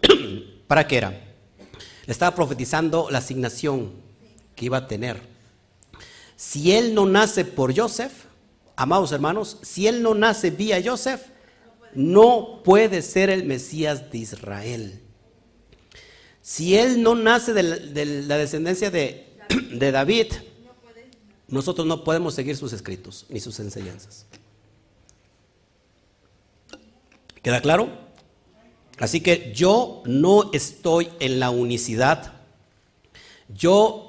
¿para 0.68 0.86
qué 0.86 0.98
era? 0.98 1.12
Le 1.12 2.12
estaba 2.12 2.36
profetizando 2.36 3.08
la 3.10 3.20
asignación 3.20 4.09
que 4.60 4.66
iba 4.66 4.76
a 4.76 4.88
tener. 4.88 5.22
Si 6.36 6.74
él 6.74 6.94
no 6.94 7.06
nace 7.06 7.46
por 7.46 7.74
Joseph, 7.74 8.12
amados 8.76 9.14
hermanos, 9.14 9.58
si 9.62 9.88
él 9.88 10.04
no 10.04 10.14
nace 10.14 10.52
vía 10.52 10.82
Joseph, 10.84 11.22
no 11.96 12.62
puede 12.62 13.02
ser 13.02 13.30
el 13.30 13.46
Mesías 13.46 14.12
de 14.12 14.18
Israel. 14.18 15.00
Si 16.42 16.76
él 16.76 17.02
no 17.02 17.16
nace 17.16 17.54
de 17.54 17.64
la, 17.64 17.78
de 17.78 18.06
la 18.06 18.38
descendencia 18.38 18.92
de, 18.92 19.34
de 19.72 19.92
David, 19.94 20.28
nosotros 21.48 21.88
no 21.88 22.04
podemos 22.04 22.34
seguir 22.34 22.58
sus 22.58 22.74
escritos 22.74 23.26
ni 23.30 23.40
sus 23.40 23.62
enseñanzas. 23.62 24.26
¿Queda 27.42 27.62
claro? 27.62 27.90
Así 28.98 29.22
que 29.22 29.54
yo 29.56 30.04
no 30.06 30.52
estoy 30.52 31.08
en 31.22 31.40
la 31.40 31.50
unicidad. 31.50 32.34
Yo, 33.48 34.09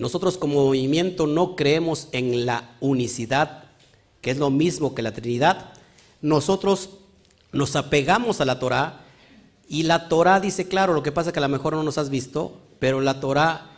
nosotros 0.00 0.38
como 0.38 0.64
movimiento 0.64 1.26
no 1.26 1.54
creemos 1.56 2.08
en 2.12 2.46
la 2.46 2.76
unicidad, 2.80 3.64
que 4.22 4.30
es 4.30 4.38
lo 4.38 4.50
mismo 4.50 4.94
que 4.94 5.02
la 5.02 5.12
Trinidad. 5.12 5.72
Nosotros 6.22 6.90
nos 7.52 7.76
apegamos 7.76 8.40
a 8.40 8.44
la 8.46 8.58
Torah 8.58 9.04
y 9.68 9.82
la 9.84 10.08
Torah 10.08 10.40
dice, 10.40 10.66
claro, 10.68 10.94
lo 10.94 11.02
que 11.02 11.12
pasa 11.12 11.28
es 11.30 11.32
que 11.34 11.38
a 11.38 11.42
lo 11.42 11.48
mejor 11.48 11.74
no 11.74 11.82
nos 11.82 11.98
has 11.98 12.10
visto, 12.10 12.58
pero 12.78 13.00
la 13.00 13.20
Torah 13.20 13.70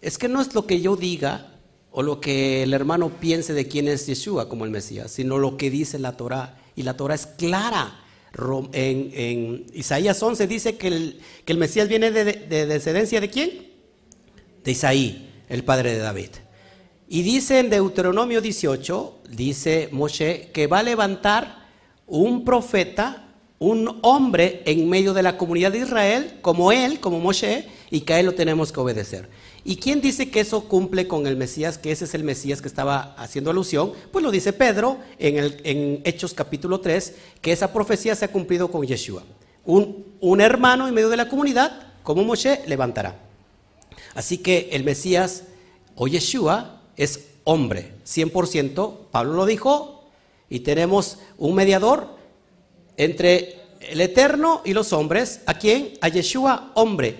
es 0.00 0.18
que 0.18 0.28
no 0.28 0.40
es 0.40 0.54
lo 0.54 0.66
que 0.66 0.80
yo 0.80 0.96
diga 0.96 1.52
o 1.90 2.02
lo 2.02 2.20
que 2.20 2.62
el 2.62 2.72
hermano 2.72 3.10
piense 3.10 3.52
de 3.52 3.66
quién 3.66 3.88
es 3.88 4.06
Yeshua 4.06 4.48
como 4.48 4.64
el 4.64 4.70
Mesías, 4.70 5.10
sino 5.10 5.36
lo 5.38 5.56
que 5.56 5.68
dice 5.70 5.98
la 5.98 6.16
Torah. 6.16 6.58
Y 6.76 6.82
la 6.84 6.96
Torah 6.96 7.14
es 7.16 7.26
clara. 7.26 8.00
En, 8.72 9.64
Isaías 9.72 10.22
11 10.22 10.46
dice 10.46 10.76
que 10.76 10.88
el, 10.88 11.58
Mesías 11.58 11.88
viene 11.88 12.10
de, 12.10 12.24
de- 12.24 12.46
de 12.46 12.66
descendencia 12.66 13.20
de 13.20 13.30
quién? 13.30 13.50
De 14.62 14.72
Isaí, 14.72 15.30
el 15.48 15.64
padre 15.64 15.94
de 15.94 15.98
David. 15.98 16.30
Y 17.08 17.22
dice 17.22 17.60
en 17.60 17.70
Deuteronomio 17.70 18.40
18, 18.40 19.20
dice 19.30 19.88
Moshe, 19.92 20.50
que 20.52 20.66
va 20.66 20.80
a 20.80 20.82
levantar 20.82 21.66
un 22.06 22.44
profeta, 22.44 23.28
un 23.58 24.00
hombre 24.02 24.62
en 24.66 24.88
medio 24.88 25.14
de 25.14 25.22
la 25.22 25.38
comunidad 25.38 25.70
de 25.70 25.78
Israel, 25.78 26.38
como 26.42 26.72
él, 26.72 26.98
como 26.98 27.20
Moshe, 27.20 27.68
y 27.90 28.00
que 28.00 28.14
a 28.14 28.20
él 28.20 28.26
lo 28.26 28.34
tenemos 28.34 28.72
que 28.72 28.80
obedecer. 28.80 29.28
¿Y 29.64 29.76
quién 29.76 30.00
dice 30.00 30.30
que 30.30 30.40
eso 30.40 30.64
cumple 30.68 31.06
con 31.06 31.26
el 31.26 31.36
Mesías, 31.36 31.78
que 31.78 31.92
ese 31.92 32.06
es 32.06 32.14
el 32.14 32.24
Mesías 32.24 32.60
que 32.60 32.68
estaba 32.68 33.14
haciendo 33.16 33.50
alusión? 33.50 33.92
Pues 34.10 34.24
lo 34.24 34.32
dice 34.32 34.52
Pedro 34.52 34.98
en, 35.18 35.36
el, 35.36 35.60
en 35.62 36.00
Hechos 36.04 36.34
capítulo 36.34 36.80
3, 36.80 37.14
que 37.40 37.52
esa 37.52 37.72
profecía 37.72 38.16
se 38.16 38.24
ha 38.24 38.32
cumplido 38.32 38.70
con 38.70 38.84
Yeshua. 38.84 39.22
Un, 39.64 40.06
un 40.20 40.40
hermano 40.40 40.88
en 40.88 40.94
medio 40.94 41.08
de 41.08 41.16
la 41.16 41.28
comunidad, 41.28 41.94
como 42.02 42.24
Moshe, 42.24 42.62
levantará. 42.66 43.25
Así 44.14 44.38
que 44.38 44.70
el 44.72 44.84
Mesías 44.84 45.44
o 45.94 46.08
Yeshua 46.08 46.80
es 46.96 47.26
hombre, 47.44 47.92
100%, 48.04 48.96
Pablo 49.10 49.34
lo 49.34 49.46
dijo, 49.46 50.04
y 50.48 50.60
tenemos 50.60 51.18
un 51.38 51.54
mediador 51.54 52.16
entre 52.96 53.60
el 53.80 54.00
eterno 54.00 54.62
y 54.64 54.72
los 54.72 54.92
hombres, 54.92 55.40
¿a 55.46 55.54
quién? 55.54 55.92
A 56.00 56.08
Yeshua, 56.08 56.72
hombre. 56.74 57.16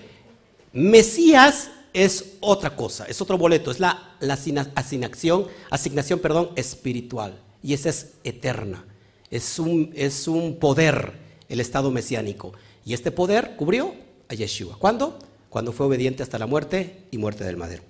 Mesías 0.73 1.69
es 1.93 2.33
otra 2.41 2.75
cosa, 2.75 3.05
es 3.05 3.21
otro 3.21 3.37
boleto, 3.37 3.71
es 3.71 3.79
la, 3.79 4.15
la 4.19 4.37
asignación, 4.75 5.47
asignación 5.69 6.19
perdón, 6.19 6.51
espiritual, 6.55 7.39
y 7.63 7.73
esa 7.73 7.89
es 7.89 8.13
eterna, 8.23 8.85
es 9.31 9.59
un, 9.59 9.91
es 9.95 10.27
un 10.27 10.57
poder, 10.57 11.13
el 11.49 11.59
estado 11.59 11.89
mesiánico, 11.89 12.53
y 12.85 12.93
este 12.93 13.11
poder 13.11 13.55
cubrió 13.55 13.95
a 14.29 14.35
Yeshua. 14.35 14.77
¿Cuándo? 14.77 15.17
Cuando 15.49 15.71
fue 15.71 15.85
obediente 15.85 16.23
hasta 16.23 16.37
la 16.37 16.47
muerte 16.47 17.03
y 17.11 17.17
muerte 17.17 17.43
del 17.43 17.57
madero. 17.57 17.83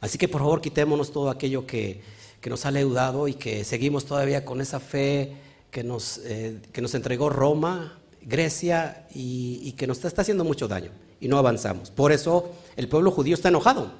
Así 0.00 0.18
que 0.18 0.28
por 0.28 0.40
favor 0.40 0.60
quitémonos 0.60 1.12
todo 1.12 1.30
aquello 1.30 1.66
que, 1.66 2.00
que 2.40 2.50
nos 2.50 2.64
ha 2.66 2.70
leudado 2.70 3.28
y 3.28 3.34
que 3.34 3.64
seguimos 3.64 4.04
todavía 4.04 4.44
con 4.44 4.60
esa 4.60 4.80
fe 4.80 5.36
que 5.70 5.82
nos, 5.84 6.18
eh, 6.24 6.60
que 6.72 6.80
nos 6.80 6.94
entregó 6.94 7.28
Roma, 7.28 7.98
Grecia 8.22 9.06
y, 9.14 9.60
y 9.62 9.72
que 9.72 9.86
nos 9.86 9.98
está, 9.98 10.08
está 10.08 10.22
haciendo 10.22 10.44
mucho 10.44 10.68
daño 10.68 10.90
y 11.20 11.28
no 11.28 11.38
avanzamos. 11.38 11.90
Por 11.90 12.12
eso 12.12 12.50
el 12.76 12.88
pueblo 12.88 13.10
judío 13.10 13.34
está 13.34 13.48
enojado, 13.48 13.92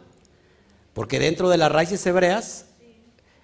porque 0.94 1.18
dentro 1.18 1.48
de 1.48 1.58
las 1.58 1.72
raíces 1.72 2.04
hebreas 2.06 2.66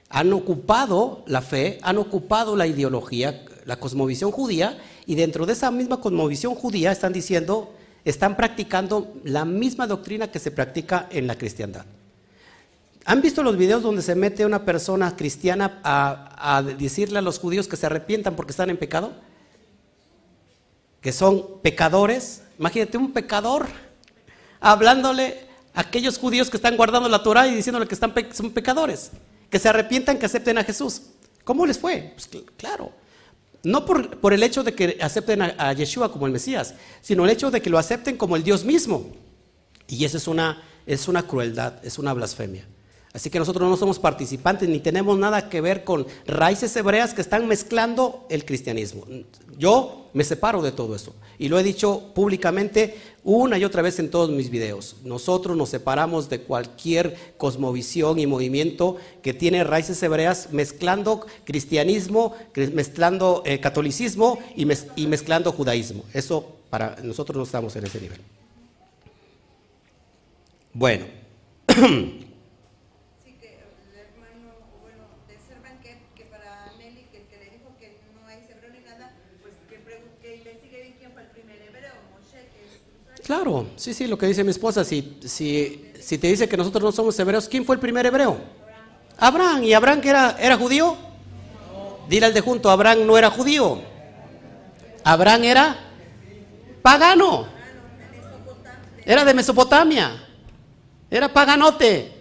han 0.08 0.32
ocupado 0.32 1.24
la 1.26 1.42
fe, 1.42 1.78
han 1.82 1.98
ocupado 1.98 2.56
la 2.56 2.66
ideología, 2.66 3.44
la 3.64 3.76
cosmovisión 3.80 4.30
judía, 4.30 4.78
y 5.06 5.16
dentro 5.16 5.44
de 5.44 5.54
esa 5.54 5.70
misma 5.70 6.00
cosmovisión 6.00 6.54
judía 6.54 6.92
están 6.92 7.12
diciendo, 7.12 7.74
están 8.04 8.36
practicando 8.36 9.14
la 9.24 9.44
misma 9.44 9.86
doctrina 9.86 10.30
que 10.30 10.38
se 10.38 10.50
practica 10.50 11.08
en 11.10 11.26
la 11.26 11.36
cristiandad. 11.36 11.84
¿Han 13.06 13.20
visto 13.20 13.42
los 13.42 13.56
videos 13.56 13.82
donde 13.82 14.02
se 14.02 14.14
mete 14.14 14.46
una 14.46 14.64
persona 14.64 15.14
cristiana 15.14 15.80
a, 15.84 16.62
decirle 16.62 17.18
a 17.18 17.22
los 17.22 17.38
judíos 17.38 17.68
que 17.68 17.76
se 17.76 17.86
arrepientan 17.86 18.34
porque 18.34 18.52
están 18.52 18.70
en 18.70 18.78
pecado? 18.78 19.12
Que 21.00 21.12
son 21.12 21.60
pecadores. 21.62 22.42
Imagínate 22.58 22.96
un 22.96 23.12
pecador 23.12 23.66
hablándole 24.60 25.46
a 25.74 25.80
aquellos 25.80 26.18
judíos 26.18 26.48
que 26.48 26.56
están 26.56 26.76
guardando 26.78 27.08
la 27.08 27.22
Torah 27.22 27.46
y 27.46 27.54
diciéndole 27.54 27.86
que 27.86 27.94
están 27.94 28.14
son 28.32 28.50
pecadores. 28.52 29.10
Que 29.50 29.58
se 29.58 29.68
arrepientan, 29.68 30.18
que 30.18 30.26
acepten 30.26 30.56
a 30.56 30.64
Jesús. 30.64 31.02
¿Cómo 31.44 31.66
les 31.66 31.78
fue? 31.78 32.12
Pues 32.14 32.30
cl- 32.30 32.46
claro. 32.56 32.90
No 33.64 33.84
por, 33.84 34.18
por 34.18 34.32
el 34.32 34.42
hecho 34.42 34.62
de 34.62 34.74
que 34.74 34.98
acepten 35.00 35.42
a, 35.42 35.54
a 35.58 35.72
Yeshua 35.72 36.12
como 36.12 36.26
el 36.26 36.32
Mesías, 36.32 36.74
sino 37.00 37.24
el 37.24 37.30
hecho 37.30 37.50
de 37.50 37.60
que 37.60 37.70
lo 37.70 37.78
acepten 37.78 38.16
como 38.16 38.36
el 38.36 38.44
Dios 38.44 38.64
mismo. 38.64 39.10
Y 39.88 40.04
eso 40.04 40.18
es 40.18 40.28
una, 40.28 40.62
es 40.86 41.08
una 41.08 41.26
crueldad, 41.26 41.84
es 41.84 41.98
una 41.98 42.12
blasfemia. 42.12 42.66
Así 43.14 43.30
que 43.30 43.38
nosotros 43.38 43.70
no 43.70 43.76
somos 43.76 44.00
participantes 44.00 44.68
ni 44.68 44.80
tenemos 44.80 45.16
nada 45.16 45.48
que 45.48 45.60
ver 45.60 45.84
con 45.84 46.04
raíces 46.26 46.74
hebreas 46.74 47.14
que 47.14 47.20
están 47.20 47.46
mezclando 47.46 48.26
el 48.28 48.44
cristianismo. 48.44 49.06
Yo 49.56 50.10
me 50.14 50.24
separo 50.24 50.62
de 50.62 50.72
todo 50.72 50.96
eso 50.96 51.14
y 51.38 51.48
lo 51.48 51.56
he 51.56 51.62
dicho 51.62 52.10
públicamente 52.12 52.96
una 53.22 53.56
y 53.56 53.64
otra 53.64 53.82
vez 53.82 54.00
en 54.00 54.10
todos 54.10 54.30
mis 54.30 54.50
videos. 54.50 54.96
Nosotros 55.04 55.56
nos 55.56 55.68
separamos 55.68 56.28
de 56.28 56.40
cualquier 56.40 57.16
cosmovisión 57.36 58.18
y 58.18 58.26
movimiento 58.26 58.96
que 59.22 59.32
tiene 59.32 59.62
raíces 59.62 60.02
hebreas 60.02 60.48
mezclando 60.50 61.24
cristianismo, 61.44 62.34
mezclando 62.72 63.44
eh, 63.46 63.60
catolicismo 63.60 64.40
y 64.56 65.06
mezclando 65.06 65.52
judaísmo. 65.52 66.02
Eso 66.12 66.56
para 66.68 66.96
nosotros 67.04 67.36
no 67.36 67.44
estamos 67.44 67.76
en 67.76 67.84
ese 67.86 68.00
nivel. 68.00 68.20
Bueno. 70.72 71.06
Sí, 73.24 73.32
que 73.40 73.56
el 73.56 73.96
hermano, 73.96 74.52
bueno, 74.82 75.04
de 75.28 75.36
Servan, 75.48 75.78
que, 75.80 75.96
que 76.14 76.24
para 76.28 76.72
Nelly, 76.78 77.06
que, 77.12 77.22
que 77.30 77.36
le 77.38 77.50
dijo 77.56 77.72
que 77.78 77.96
no 78.14 78.26
hay 78.26 78.42
cebrón 78.46 78.72
ni 78.72 78.80
nada, 78.84 79.14
pues 79.40 79.54
que, 79.68 79.76
pregun- 79.80 80.12
que 80.20 80.36
investigue 80.36 80.82
bien 80.82 80.94
quién 80.98 81.12
fue 81.12 81.22
el 81.22 81.28
primer 81.28 81.56
hebreo, 81.62 81.94
Moshe, 82.12 82.42
que 82.52 82.60
es 82.68 83.13
Claro, 83.24 83.68
sí, 83.76 83.94
sí, 83.94 84.06
lo 84.06 84.18
que 84.18 84.26
dice 84.26 84.44
mi 84.44 84.50
esposa, 84.50 84.84
si, 84.84 85.18
si, 85.24 85.92
si 85.98 86.18
te 86.18 86.26
dice 86.26 86.46
que 86.46 86.58
nosotros 86.58 86.82
no 86.82 86.92
somos 86.92 87.18
hebreos, 87.18 87.48
¿quién 87.48 87.64
fue 87.64 87.74
el 87.74 87.80
primer 87.80 88.04
hebreo? 88.04 88.38
Abraham. 89.16 89.64
¿Y 89.64 89.72
Abraham 89.72 90.00
que 90.02 90.10
era, 90.10 90.36
era 90.38 90.56
judío? 90.58 90.96
Dile 92.08 92.26
al 92.26 92.34
de 92.34 92.42
junto, 92.42 92.70
Abraham 92.70 93.06
no 93.06 93.16
era 93.16 93.30
judío. 93.30 93.80
Abraham 95.02 95.44
era 95.44 95.76
pagano. 96.82 97.46
Era 99.06 99.24
de 99.24 99.32
Mesopotamia. 99.32 100.22
Era 101.10 101.32
paganote. 101.32 102.12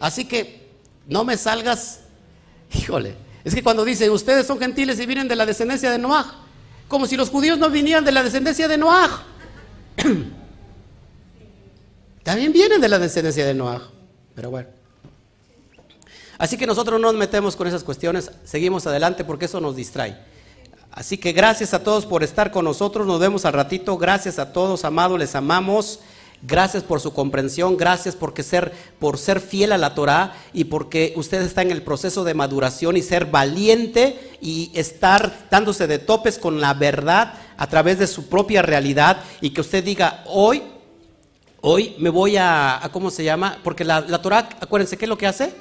Así 0.00 0.24
que 0.24 0.68
no 1.06 1.24
me 1.24 1.36
salgas. 1.36 2.00
Híjole. 2.74 3.16
Es 3.44 3.54
que 3.54 3.62
cuando 3.62 3.84
dicen 3.84 4.10
ustedes 4.10 4.46
son 4.46 4.58
gentiles 4.58 4.98
y 4.98 5.06
vienen 5.06 5.28
de 5.28 5.36
la 5.36 5.46
descendencia 5.46 5.90
de 5.90 5.98
Noah, 5.98 6.40
como 6.88 7.06
si 7.06 7.16
los 7.16 7.30
judíos 7.30 7.58
no 7.58 7.70
vinieran 7.70 8.04
de 8.04 8.10
la 8.10 8.22
descendencia 8.22 8.66
de 8.66 8.78
Noah. 8.78 9.33
También 12.22 12.52
vienen 12.52 12.80
de 12.80 12.88
la 12.88 12.98
descendencia 12.98 13.44
de 13.46 13.54
Noah. 13.54 13.82
Pero 14.34 14.50
bueno. 14.50 14.68
Así 16.38 16.56
que 16.56 16.66
nosotros 16.66 17.00
no 17.00 17.08
nos 17.12 17.18
metemos 17.18 17.54
con 17.54 17.68
esas 17.68 17.84
cuestiones, 17.84 18.30
seguimos 18.44 18.86
adelante 18.86 19.24
porque 19.24 19.44
eso 19.44 19.60
nos 19.60 19.76
distrae. 19.76 20.18
Así 20.90 21.18
que 21.18 21.32
gracias 21.32 21.74
a 21.74 21.82
todos 21.82 22.06
por 22.06 22.22
estar 22.22 22.50
con 22.50 22.64
nosotros, 22.64 23.06
nos 23.06 23.20
vemos 23.20 23.44
al 23.44 23.52
ratito, 23.52 23.96
gracias 23.96 24.38
a 24.38 24.52
todos, 24.52 24.84
amados, 24.84 25.18
les 25.18 25.34
amamos. 25.34 26.00
Gracias 26.42 26.82
por 26.82 27.00
su 27.00 27.14
comprensión, 27.14 27.76
gracias 27.78 28.14
porque 28.14 28.42
ser, 28.42 28.72
por 28.98 29.16
ser 29.16 29.40
fiel 29.40 29.72
a 29.72 29.78
la 29.78 29.94
Torah 29.94 30.34
y 30.52 30.64
porque 30.64 31.14
usted 31.16 31.40
está 31.40 31.62
en 31.62 31.70
el 31.70 31.82
proceso 31.82 32.22
de 32.22 32.34
maduración 32.34 32.98
y 32.98 33.02
ser 33.02 33.26
valiente 33.26 34.36
y 34.42 34.70
estar 34.74 35.46
dándose 35.50 35.86
de 35.86 35.98
topes 35.98 36.38
con 36.38 36.60
la 36.60 36.74
verdad 36.74 37.34
a 37.56 37.66
través 37.66 37.98
de 37.98 38.06
su 38.06 38.28
propia 38.28 38.60
realidad 38.60 39.22
y 39.40 39.50
que 39.50 39.62
usted 39.62 39.82
diga, 39.82 40.22
hoy, 40.26 40.62
hoy 41.62 41.94
me 41.98 42.10
voy 42.10 42.36
a, 42.36 42.84
a 42.84 42.92
¿cómo 42.92 43.10
se 43.10 43.24
llama? 43.24 43.58
Porque 43.64 43.84
la, 43.84 44.02
la 44.02 44.20
Torah, 44.20 44.48
acuérdense, 44.60 44.98
¿qué 44.98 45.06
es 45.06 45.08
lo 45.08 45.18
que 45.18 45.26
hace? 45.26 45.54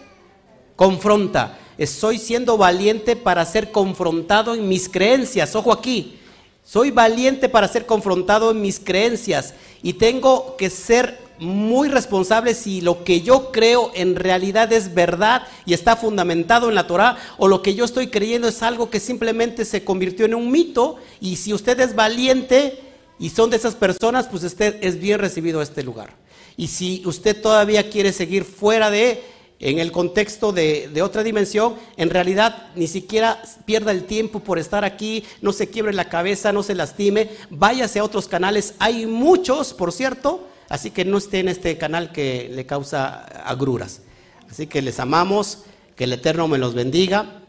Confronta. 0.76 1.60
Estoy 1.78 2.18
siendo 2.18 2.58
valiente 2.58 3.16
para 3.16 3.46
ser 3.46 3.72
confrontado 3.72 4.54
en 4.54 4.68
mis 4.68 4.90
creencias. 4.90 5.56
Ojo 5.56 5.72
aquí. 5.72 6.20
Soy 6.66 6.92
valiente 6.92 7.50
para 7.50 7.68
ser 7.68 7.86
confrontado 7.86 8.52
en 8.52 8.62
mis 8.62 8.80
creencias 8.80 9.54
y 9.82 9.94
tengo 9.94 10.56
que 10.56 10.70
ser 10.70 11.20
muy 11.40 11.90
responsable 11.90 12.54
si 12.54 12.80
lo 12.80 13.04
que 13.04 13.22
yo 13.22 13.52
creo 13.52 13.92
en 13.96 14.16
realidad 14.16 14.72
es 14.72 14.94
verdad 14.94 15.44
y 15.66 15.74
está 15.74 15.98
fundamentado 15.98 16.70
en 16.70 16.76
la 16.76 16.88
Torah 16.88 17.18
o 17.38 17.50
lo 17.50 17.62
que 17.62 17.76
yo 17.76 17.84
estoy 17.84 18.08
creyendo 18.08 18.48
es 18.48 18.64
algo 18.64 18.90
que 18.90 19.02
simplemente 19.02 19.66
se 19.66 19.84
convirtió 19.84 20.26
en 20.26 20.36
un 20.36 20.52
mito 20.52 20.98
y 21.20 21.36
si 21.36 21.54
usted 21.54 21.80
es 21.82 21.96
valiente 21.96 22.80
y 23.20 23.30
son 23.30 23.50
de 23.50 23.58
esas 23.58 23.76
personas, 23.76 24.28
pues 24.28 24.44
usted 24.44 24.78
es 24.82 25.00
bien 25.00 25.20
recibido 25.20 25.60
a 25.60 25.64
este 25.64 25.84
lugar. 25.84 26.16
Y 26.56 26.68
si 26.68 27.02
usted 27.06 27.42
todavía 27.42 27.90
quiere 27.90 28.12
seguir 28.12 28.44
fuera 28.44 28.90
de 28.90 29.22
en 29.60 29.80
el 29.80 29.92
contexto 29.92 30.52
de, 30.52 31.02
otra 31.02 31.24
dimensión, 31.24 31.76
en 31.98 32.10
realidad 32.10 32.68
ni 32.76 32.88
siquiera 32.88 33.42
pierda 33.66 33.92
el 33.92 34.04
tiempo 34.06 34.42
por 34.42 34.60
estar 34.60 34.84
aquí, 34.84 35.24
no 35.42 35.54
se 35.54 35.70
quiebre 35.70 35.94
la 35.94 36.10
cabeza, 36.10 36.52
no 36.52 36.64
se 36.64 36.76
lastime, 36.76 37.30
váyase 37.50 38.00
a 38.00 38.04
otros 38.04 38.28
canales, 38.28 38.76
hay 38.80 39.06
muchos, 39.06 39.74
por 39.74 39.92
cierto, 39.92 40.48
así 40.70 40.92
que 40.92 41.06
no 41.06 41.18
esté 41.18 41.40
en 41.40 41.50
este 41.50 41.78
canal 41.78 42.12
que 42.12 42.50
le 42.52 42.66
causa 42.66 43.24
agruras. 43.46 44.02
Así 44.50 44.68
que 44.68 44.82
les 44.82 45.00
amamos, 45.00 45.64
que 45.96 46.04
el 46.04 46.14
Eterno 46.14 46.48
me 46.48 46.58
los 46.58 46.74
bendiga 46.74 47.42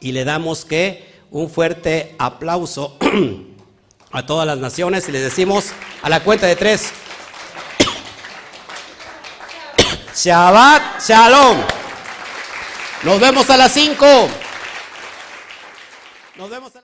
y 0.00 0.12
le 0.12 0.24
damos 0.24 0.64
que 0.64 1.12
un 1.30 1.48
fuerte 1.48 2.14
aplauso 2.18 2.98
a 4.12 4.26
todas 4.26 4.46
las 4.46 4.58
naciones 4.58 5.08
y 5.08 5.12
les 5.12 5.22
decimos 5.22 5.72
a 6.02 6.08
la 6.08 6.22
cuenta 6.22 6.46
de 6.46 6.56
tres. 6.56 6.92
Shabbat 10.14 11.00
Shalom. 11.00 11.58
Nos 13.02 13.20
vemos 13.20 13.48
a 13.50 13.56
las 13.56 13.72
5. 13.72 14.06
Nos 16.36 16.50
vemos 16.50 16.74
a 16.76 16.80